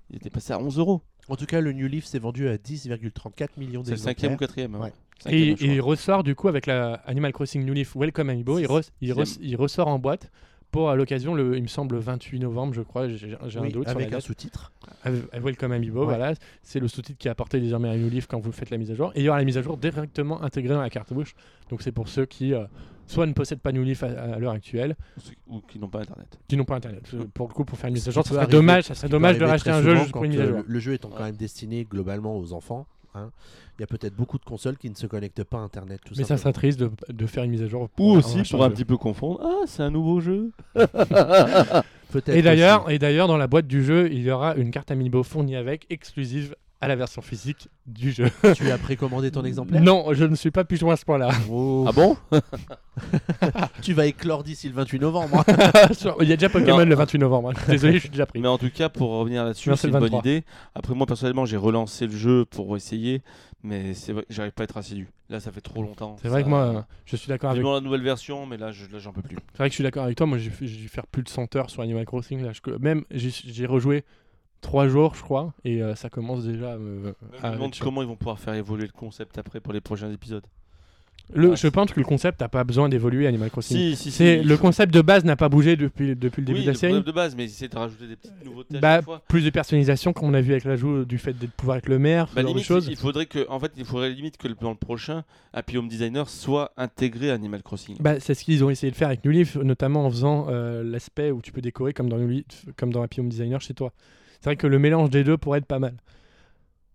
Il 0.09 0.15
était 0.17 0.29
passé 0.29 0.53
à 0.53 0.59
11 0.59 0.79
euros. 0.79 1.01
En 1.29 1.35
tout 1.35 1.45
cas, 1.45 1.59
le 1.59 1.73
New 1.73 1.87
Leaf 1.87 2.05
s'est 2.05 2.19
vendu 2.19 2.47
à 2.47 2.55
10,34 2.55 3.49
millions 3.57 3.83
C'est 3.83 3.91
le 3.91 3.97
cinquième 3.97 4.33
ou 4.33 4.37
d'exemplaires. 4.37 4.37
quatrième. 4.37 4.75
hein. 4.75 4.79
Ouais. 4.79 4.93
Et, 5.33 5.55
il 5.59 5.81
ressort 5.81 6.23
du 6.23 6.35
coup 6.35 6.47
avec 6.47 6.67
la 6.67 6.93
Animal 7.05 7.33
Crossing 7.33 7.65
New 7.65 7.73
Leaf 7.73 7.95
Welcome 7.95 8.29
Amiibo 8.29 8.59
il, 8.59 8.67
re- 8.67 8.87
il, 9.01 9.11
re- 9.13 9.25
Sixième. 9.25 9.45
il 9.49 9.55
ressort 9.57 9.87
en 9.87 9.97
boîte 9.99 10.31
pour 10.71 10.89
à 10.89 10.95
l'occasion 10.95 11.33
le 11.33 11.55
il 11.55 11.63
me 11.63 11.67
semble 11.67 11.95
le 11.95 12.01
28 12.01 12.39
novembre 12.39 12.73
je 12.73 12.81
crois 12.81 13.07
j'ai 13.07 13.33
un 13.35 13.69
doute 13.69 13.87
sur 13.87 13.95
avec 13.97 14.07
un 14.07 14.11
date. 14.11 14.21
sous-titre. 14.21 14.71
Avec- 15.03 15.23
avec 15.31 15.43
Welcome 15.45 15.71
Amiibo, 15.71 15.99
Ouais. 16.01 16.05
voilà, 16.05 16.33
c'est 16.63 16.79
le 16.79 16.87
sous-titre 16.87 17.17
qui 17.17 17.27
est 17.27 17.31
apporté 17.31 17.59
désormais 17.59 17.89
à 17.89 17.95
New 17.97 18.09
Leaf 18.09 18.27
quand 18.27 18.39
vous 18.39 18.51
faites 18.51 18.69
la 18.69 18.77
mise 18.77 18.91
à 18.91 18.95
jour. 18.95 19.11
Et 19.15 19.21
il 19.21 19.25
y 19.25 19.29
aura 19.29 19.37
la 19.37 19.45
mise 19.45 19.57
à 19.57 19.61
jour 19.61 19.77
directement 19.77 20.41
intégrée 20.43 20.73
dans 20.73 20.81
la 20.81 20.89
carte 20.89 21.13
bouche. 21.13 21.33
Donc 21.69 21.81
c'est 21.81 21.91
pour 21.91 22.07
ceux 22.09 22.25
qui 22.25 22.53
euh, 22.53 22.65
soit 23.05 23.25
ne 23.25 23.33
possèdent 23.33 23.59
pas 23.61 23.71
New 23.71 23.83
Leaf 23.83 24.03
à, 24.03 24.07
à 24.07 24.39
l'heure 24.39 24.51
actuelle, 24.53 24.95
Ou 25.47 25.61
qui 25.61 25.79
n'ont 25.79 25.87
pas 25.87 25.99
internet. 26.01 26.39
qui 26.47 26.57
n'ont 26.57 26.65
pas 26.65 26.75
internet. 26.75 27.03
Euh, 27.13 27.23
Pour 27.33 27.47
le 27.47 27.53
coup, 27.53 27.63
pour 27.65 27.77
faire 27.77 27.87
une 27.87 27.93
mise 27.93 28.07
à 28.07 28.11
jour, 28.11 28.23
ça 28.25 28.33
serait 28.33 28.47
dommage, 28.47 28.83
ça 28.85 28.93
ce 28.95 29.01
serait 29.01 29.09
dommage 29.09 29.37
de 29.37 29.45
racheter 29.45 29.69
un 29.69 29.81
jeu 29.81 29.95
juste 29.95 30.11
pour 30.11 30.23
une 30.25 30.31
mise 30.31 30.39
à 30.41 30.43
euh, 30.43 30.49
jour. 30.49 30.57
le, 30.67 30.73
le 30.73 30.79
jeu 30.79 30.93
étant 30.93 31.09
quand 31.09 31.23
même 31.23 31.35
destiné 31.37 31.85
globalement 31.85 32.37
aux 32.37 32.53
enfants. 32.53 32.85
Hein, 33.17 33.31
Il 33.77 33.81
y 33.81 33.83
a 33.83 33.87
peut-être 33.87 34.15
beaucoup 34.15 34.37
de 34.37 34.45
consoles 34.45 34.77
qui 34.77 34.89
ne 34.89 34.95
se 34.95 35.07
connectent 35.07 35.43
pas 35.43 35.57
à 35.57 35.61
Internet. 35.61 36.01
Tout 36.05 36.13
Mais 36.17 36.23
ça 36.23 36.37
serait 36.37 36.53
triste 36.53 36.79
de, 36.79 36.91
de 37.09 37.25
faire 37.25 37.43
une 37.43 37.51
mise 37.51 37.63
à 37.63 37.67
jour. 37.67 37.89
Ou 37.99 38.11
aussi 38.11 38.43
pour 38.49 38.63
un 38.63 38.69
petit 38.69 38.85
peu 38.85 38.97
confondre. 38.97 39.41
Ah, 39.43 39.65
c'est 39.67 39.83
un 39.83 39.91
nouveau 39.91 40.19
jeu. 40.19 40.51
Et 42.27 42.41
d'ailleurs, 42.41 42.89
et 42.89 42.99
d'ailleurs, 42.99 43.27
dans 43.27 43.37
la 43.37 43.47
boîte 43.47 43.67
du 43.67 43.83
jeu, 43.83 44.09
il 44.11 44.21
y 44.21 44.31
aura 44.31 44.55
une 44.55 44.71
carte 44.71 44.91
Amiibo 44.91 45.23
fournie 45.23 45.55
avec, 45.55 45.85
exclusive 45.89 46.55
à 46.79 46.87
la 46.87 46.95
version 46.95 47.21
physique 47.21 47.69
du 47.85 48.11
jeu. 48.11 48.29
tu 48.55 48.69
as 48.69 48.77
précommandé 48.77 49.31
ton 49.31 49.43
exemplaire? 49.43 49.81
Non, 49.81 50.05
je 50.13 50.25
ne 50.25 50.35
suis 50.35 50.51
pas 50.51 50.63
pigeon 50.63 50.91
à 50.91 50.95
ce 50.95 51.05
point-là. 51.05 51.29
Oh, 51.49 51.85
Ah 51.87 51.91
bon? 51.91 52.15
Tu 53.81 53.93
vas 53.93 54.05
éclore 54.07 54.43
d'ici 54.43 54.67
le 54.67 54.73
28 54.75 54.99
novembre. 54.99 55.43
il 56.21 56.27
y 56.27 56.33
a 56.33 56.35
déjà 56.35 56.49
Pokémon 56.49 56.77
Non. 56.79 56.85
le 56.85 56.95
28 56.95 57.19
novembre. 57.19 57.49
hein. 57.51 57.61
Désolé, 57.67 57.93
je 57.93 57.99
suis 57.99 58.09
déjà 58.09 58.25
pris. 58.25 58.39
Mais 58.39 58.47
en 58.47 58.57
tout 58.57 58.69
cas, 58.69 58.89
pour 58.89 59.09
revenir 59.11 59.43
là-dessus, 59.43 59.71
c'est 59.75 59.87
une 59.87 59.93
bonne 59.93 60.03
23. 60.03 60.19
idée. 60.19 60.43
Après, 60.75 60.93
moi 60.95 61.05
personnellement, 61.05 61.45
j'ai 61.45 61.57
relancé 61.57 62.07
le 62.07 62.15
jeu 62.15 62.45
pour 62.45 62.75
essayer, 62.75 63.21
mais 63.63 63.93
c'est 63.93 64.13
vrai 64.13 64.23
que 64.23 64.33
j'arrive 64.33 64.51
pas 64.53 64.63
à 64.63 64.65
être 64.65 64.77
assidu. 64.77 65.09
Là, 65.29 65.39
ça 65.39 65.51
fait 65.51 65.61
trop 65.61 65.81
longtemps. 65.83 66.15
C'est 66.21 66.27
vrai 66.29 66.39
Ça- 66.39 66.43
que 66.45 66.49
moi, 66.49 66.85
je 67.05 67.15
suis 67.15 67.27
d'accord 67.27 67.51
J'ai 67.51 67.57
avec 67.57 67.63
dans 67.65 67.73
la 67.75 67.81
nouvelle 67.81 68.01
version, 68.03 68.45
mais 68.45 68.57
là, 68.57 68.71
je- 68.71 68.85
là, 68.85 68.97
j'en 68.99 69.11
peux 69.13 69.21
plus. 69.21 69.37
C'est 69.51 69.57
vrai 69.57 69.67
que 69.69 69.73
je 69.73 69.75
suis 69.75 69.83
d'accord 69.83 70.03
avec 70.03 70.17
toi. 70.17 70.25
Moi, 70.25 70.37
j'ai 70.37 70.49
dû 70.49 70.87
faire 70.89 71.05
plus 71.07 71.23
de 71.23 71.29
100 71.29 71.55
heures 71.55 71.69
sur 71.69 71.81
Animal 71.81 72.05
Crossing. 72.05 72.41
Là, 72.43 72.51
Je- 72.53 72.71
même, 72.79 73.03
j'ai 73.11 73.65
rejoué 73.65 74.03
3 74.61 74.87
jours, 74.87 75.15
je 75.15 75.21
crois, 75.21 75.53
et 75.63 75.81
euh, 75.83 75.95
ça 75.95 76.09
commence 76.09 76.43
déjà 76.45 76.73
à 76.73 76.77
me. 76.77 77.13
Je 77.39 77.45
à 77.45 77.49
me 77.49 77.55
demande 77.55 77.69
être 77.69 77.75
chaud. 77.75 77.85
comment 77.85 78.01
ils 78.01 78.07
vont 78.07 78.15
pouvoir 78.15 78.39
faire 78.39 78.53
évoluer 78.55 78.85
le 78.87 78.91
concept 78.91 79.37
après 79.37 79.59
pour 79.59 79.73
les 79.73 79.81
prochains 79.81 80.11
épisodes. 80.11 80.43
Le, 81.33 81.51
Ah, 81.51 81.55
je 81.55 81.67
pense 81.67 81.91
que 81.91 81.99
le 81.99 82.05
concept 82.05 82.39
n'a 82.39 82.47
pas 82.47 82.63
besoin 82.63 82.87
d'évoluer 82.87 83.27
Animal 83.27 83.49
Crossing. 83.49 83.75
Si, 83.77 83.95
si, 83.97 84.11
si, 84.11 84.37
le 84.41 84.57
concept 84.57 84.93
de 84.93 85.01
base 85.01 85.25
n'a 85.25 85.35
pas 85.35 85.49
bougé 85.49 85.75
depuis, 85.75 86.15
depuis 86.15 86.39
le 86.39 86.45
début 86.45 86.59
oui, 86.59 86.63
de 86.63 86.67
la 86.67 86.71
le 86.71 86.77
série. 86.77 86.93
problème 86.93 87.05
de 87.05 87.11
base, 87.15 87.35
mais 87.35 87.43
essayer 87.43 87.67
de 87.67 87.77
rajouter 87.77 88.07
des 88.07 88.15
petites 88.15 88.45
nouveautés 88.45 88.77
à 88.77 88.79
Bah, 88.79 88.95
chaque 88.95 89.05
fois. 89.05 89.21
plus 89.27 89.43
de 89.43 89.49
personnalisation 89.49 90.13
comme 90.13 90.29
on 90.29 90.33
a 90.33 90.39
vu 90.39 90.53
avec 90.53 90.63
l'ajout 90.63 91.03
du 91.03 91.17
fait 91.17 91.33
de 91.37 91.45
pouvoir 91.47 91.79
être 91.79 91.89
le 91.89 91.99
maire, 91.99 92.29
Bah, 92.33 92.43
limite, 92.43 92.63
choses. 92.63 92.87
il 92.89 92.95
faudrait 92.95 93.25
que, 93.25 93.45
en 93.49 93.59
fait, 93.59 93.73
il 93.75 93.83
faudrait 93.83 94.09
limite 94.11 94.37
que 94.37 94.47
le- 94.47 94.55
dans 94.55 94.69
le 94.69 94.77
prochain 94.77 95.25
Happy 95.51 95.77
Home 95.77 95.89
Designer 95.89 96.29
soit 96.29 96.71
intégré 96.77 97.29
à 97.29 97.33
Animal 97.33 97.61
Crossing. 97.61 97.97
Bah, 97.99 98.21
c'est 98.21 98.33
ce 98.33 98.45
qu'ils 98.45 98.63
ont 98.63 98.69
essayé 98.69 98.89
de 98.89 98.95
faire 98.95 99.09
avec 99.09 99.25
New 99.25 99.31
Leaf, 99.31 99.57
notamment 99.57 100.05
en 100.05 100.09
faisant 100.09 100.47
euh, 100.49 100.81
l'aspect 100.81 101.31
où 101.31 101.41
tu 101.41 101.51
peux 101.51 101.61
décorer 101.61 101.91
comme 101.91 102.07
dans, 102.07 102.17
New 102.19 102.27
Leaf, 102.29 102.45
comme 102.77 102.93
dans 102.93 103.01
Happy 103.03 103.19
Home 103.19 103.27
Designer 103.27 103.59
chez 103.59 103.73
toi. 103.73 103.91
C'est 104.39 104.45
vrai 104.49 104.55
que 104.55 104.67
le 104.67 104.79
mélange 104.79 105.09
des 105.09 105.23
deux 105.23 105.37
pourrait 105.37 105.59
être 105.59 105.65
pas 105.65 105.79
mal. 105.79 105.95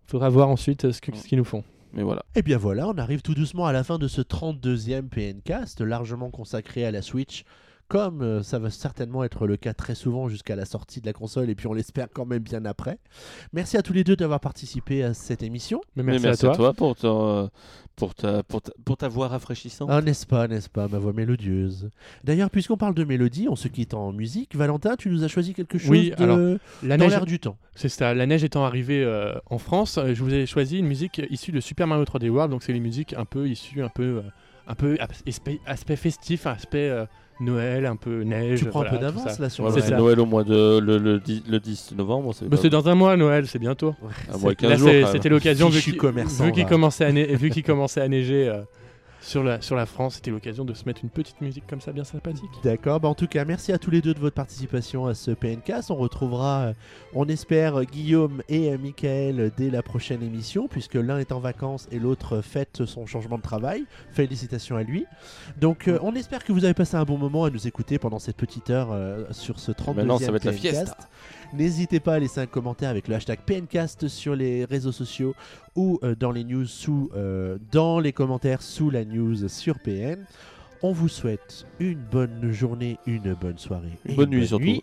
Faudra 0.07 0.29
voir 0.29 0.49
ensuite 0.49 0.85
euh, 0.87 0.93
ce 0.93 1.01
que- 1.01 1.17
ce 1.17 1.27
qu'ils 1.27 1.39
nous 1.39 1.45
font. 1.45 1.65
Mais 1.93 2.03
voilà. 2.03 2.23
Et 2.35 2.43
bien 2.43 2.57
voilà, 2.59 2.89
on 2.89 2.97
arrive 2.99 3.23
tout 3.23 3.35
doucement 3.35 3.67
à 3.67 3.73
la 3.73 3.85
fin 3.85 3.99
de 3.99 4.09
ce 4.09 4.21
32e 4.23 5.09
PNcast, 5.09 5.81
largement 5.81 6.31
consacré 6.31 6.85
à 6.87 6.91
la 6.91 7.03
Switch, 7.03 7.45
comme 7.89 8.23
euh, 8.23 8.43
ça 8.43 8.59
va 8.59 8.71
certainement 8.71 9.23
être 9.25 9.47
le 9.47 9.59
cas 9.59 9.75
très 9.75 9.95
souvent 9.95 10.29
jusqu'à 10.29 10.57
la 10.57 10.65
sortie 10.65 11.03
de 11.03 11.07
la 11.07 11.13
console, 11.13 11.51
et 11.51 11.55
puis 11.55 11.67
on 11.67 11.75
l'espère 11.75 12.09
quand 12.11 12.25
même 12.25 12.43
bien 12.43 12.65
après. 12.65 12.99
Merci 13.53 13.77
à 13.77 13.83
tous 13.83 13.93
les 13.93 14.05
deux 14.05 14.17
d'avoir 14.17 14.41
participé 14.41 15.03
à 15.05 15.13
cette 15.13 15.43
émission. 15.43 15.83
Mais 15.97 16.03
Mais 16.03 16.19
merci, 16.19 16.47
à 16.47 16.55
toi. 16.55 16.73
pour, 16.73 16.95
ton- 16.97 17.51
pour, 17.97 18.15
ta, 18.15 18.43
pour, 18.43 18.63
ta, 18.63 18.73
pour 18.85 18.97
ta 18.97 19.09
voix 19.09 19.29
rafraîchissante. 19.29 19.89
Ah, 19.93 20.01
n'est-ce 20.01 20.27
pas, 20.27 20.49
n'est-ce 20.49 20.69
pas, 20.69 20.89
ma 20.89 20.99
voix 20.99 21.13
mélodieuse. 21.13 21.91
D'ailleurs, 22.25 22.51
puisqu'on 22.51 22.77
parle 22.77 22.95
de 22.95 23.05
mélodie, 23.05 23.47
on 23.49 23.57
se 23.57 23.69
quitte 23.69 23.95
en 23.95 24.13
musique. 24.13 24.55
Valentin, 24.57 24.97
tu 24.97 25.09
nous 25.11 25.25
as 25.25 25.29
choisi 25.29 25.55
quelque 25.55 25.79
chose 25.79 25.91
Oui, 25.91 26.11
de... 26.17 26.23
alors, 26.23 26.39
La 26.83 26.97
dans 26.97 27.05
neige, 27.05 27.13
l'air 27.13 27.27
du 27.27 27.39
temps. 27.39 27.57
c'est 27.75 27.89
ça. 27.89 28.15
La 28.15 28.27
neige 28.27 28.45
étant 28.45 28.65
arrivée 28.65 29.03
euh, 29.05 29.35
en 29.47 29.59
France, 29.59 29.99
euh, 29.99 30.15
je 30.15 30.23
vous 30.23 30.33
ai 30.33 30.47
choisi 30.47 30.79
une 30.79 30.87
musique 30.87 31.21
issue 31.31 31.53
de 31.53 31.61
Super 31.61 31.87
Mario 31.87 32.05
3D 32.05 32.29
World. 32.29 32.51
Donc 32.51 32.63
c'est 32.63 32.73
les 32.73 32.81
musiques 32.81 33.15
un 33.15 33.25
peu 33.25 33.49
issues, 33.49 33.83
un 33.83 33.89
peu, 33.89 34.03
euh, 34.03 34.23
un 34.67 34.75
peu 34.75 34.97
aspect, 35.27 35.61
aspect 35.67 35.97
festif, 35.97 36.47
aspect 36.47 36.89
euh, 36.89 37.05
Noël, 37.43 37.87
un 37.87 37.97
peu 37.97 38.23
neige. 38.23 38.61
Tu 38.61 38.65
prends 38.67 38.81
voilà, 38.81 38.95
un 38.95 38.99
peu 38.99 39.01
d'avance 39.05 39.39
là 39.39 39.49
sur 39.51 39.65
Ouais, 39.65 39.71
le 39.75 39.81
c'est 39.81 39.89
ça. 39.91 39.97
Noël 39.97 40.19
au 40.21 40.27
mois 40.27 40.45
de 40.45 40.79
le, 40.79 40.99
le 40.99 41.19
10, 41.21 41.43
le 41.49 41.61
10 41.61 41.93
novembre. 41.97 42.33
C'est 42.35 42.49
Bah, 42.49 42.57
dans 42.71 42.89
un 42.89 42.95
mois 42.95 43.17
Noël, 43.17 43.47
c'est 43.47 43.59
bientôt. 43.59 43.95
un 44.33 44.39
mois 44.39 44.53
et 44.53 44.57
15 44.57 44.71
Là, 44.71 44.77
jours. 44.77 44.89
c'est- 44.89 45.01
quand 45.01 45.07
même. 45.07 45.13
c'était 45.13 45.29
l'occasion, 45.29 45.69
vu 45.69 45.77
Fichu 45.79 45.91
qu'il 45.93 46.01
commerçant, 46.01 46.45
vu 46.45 46.53
qu'il 46.53 46.63
va. 46.65 46.69
commençait, 46.69 47.05
à 47.05 47.13
ne- 47.13 47.25
vu 47.37 47.51
qu'il 47.51 47.63
commençait 47.63 48.01
à 48.01 48.09
neiger 48.09 48.49
euh, 48.49 48.63
sur, 49.23 49.43
la, 49.43 49.61
sur 49.61 49.77
la 49.77 49.87
France, 49.87 50.17
c'était 50.17 50.31
l'occasion 50.31 50.65
de 50.65 50.75
se 50.75 50.85
mettre 50.85 51.01
une 51.03 51.11
petite 51.11 51.41
musique 51.41 51.65
comme 51.67 51.81
ça, 51.81 51.93
bien 51.93 52.05
sympathique. 52.05 52.51
D'accord, 52.63 53.01
bah 53.01 53.09
en 53.09 53.15
tout 53.15 53.27
cas, 53.27 53.45
merci 53.45 53.73
à 53.73 53.79
tous 53.79 53.91
les 53.91 54.03
deux 54.03 54.15
de 54.15 54.19
votre 54.19 54.35
participation 54.35 55.07
à 55.07 55.15
ce 55.15 55.31
PNcast. 55.31 55.91
On 55.91 55.97
retrouvera, 55.97 56.61
euh, 56.61 56.73
on 57.15 57.29
espère, 57.29 57.81
euh, 57.81 57.85
Guillaume 57.85 58.43
et 58.49 58.73
euh, 58.73 58.79
Michael 58.79 59.53
dès 59.57 59.71
la 59.71 59.83
prochaine 59.83 60.23
émission, 60.23 60.67
puisque 60.69 60.95
l'un 60.95 61.19
est 61.19 61.33
en 61.33 61.39
vacances 61.39 61.89
et 61.93 61.99
l'autre 61.99 62.41
fête 62.41 62.85
son 62.85 63.07
changement 63.07 63.39
de 63.39 63.43
travail. 63.43 63.85
Félicitations 64.11 64.77
à 64.77 64.83
lui. 64.83 65.07
Donc, 65.61 65.89
on 66.03 66.15
espère 66.15 66.45
que 66.45 66.53
vous 66.53 66.65
avez 66.65 66.75
passé 66.75 66.97
un 66.97 67.05
bon 67.05 67.19
moment 67.19 67.45
à 67.45 67.51
nous 67.51 67.67
écouter 67.67 67.99
pendant 67.99 68.19
cette 68.19 68.37
petite 68.37 68.71
heure 68.71 68.89
sur 69.31 69.61
ce 69.61 69.73
32e 69.73 69.95
Maintenant, 69.95 70.19
ça 70.19 70.31
va 70.31 70.37
être 70.39 70.45
la 70.45 70.53
fiesta. 70.53 70.97
N'hésitez 71.53 72.01
pas 72.01 72.15
à 72.15 72.19
laisser 72.19 72.41
un 72.41 72.47
commentaire 72.47 72.89
avec 72.91 73.09
le 73.09 73.15
hashtag 73.15 73.41
PNcast 73.45 74.09
sur 74.09 74.35
les 74.35 74.65
réseaux 74.65 74.93
sociaux 74.93 75.35
ou 75.77 75.99
euh, 76.03 76.15
dans 76.19 76.31
les 76.31 76.45
news 76.45 76.65
sous, 76.67 77.11
euh, 77.15 77.59
dans 77.71 77.99
les 78.01 78.13
commentaires 78.13 78.63
sous 78.63 78.91
la 78.91 79.05
news 79.05 79.49
sur 79.49 79.79
PN. 79.79 80.25
On 80.83 80.93
vous 80.93 81.09
souhaite 81.09 81.65
une 81.79 82.01
bonne 82.11 82.51
journée, 82.51 82.99
une 83.07 83.35
bonne 83.35 83.59
soirée, 83.59 83.97
et 84.05 84.11
Une 84.11 84.17
bonne 84.17 84.31
nuit 84.31 84.49
surtout. 84.49 84.81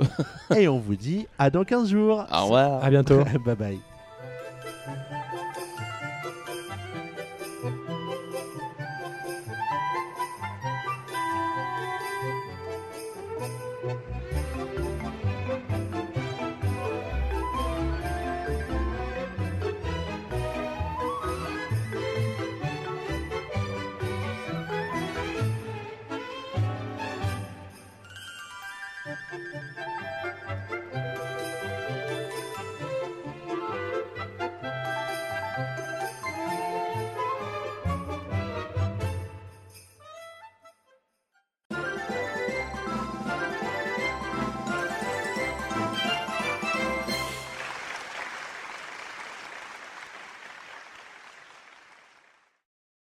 et 0.55 0.67
on 0.69 0.79
vous 0.79 0.95
dit 0.95 1.27
à 1.37 1.49
dans 1.49 1.65
15 1.65 1.89
jours. 1.89 2.25
Au 2.31 2.43
revoir. 2.43 2.83
À 2.83 2.89
bientôt. 2.89 3.23
bye 3.45 3.55
bye. 3.55 3.79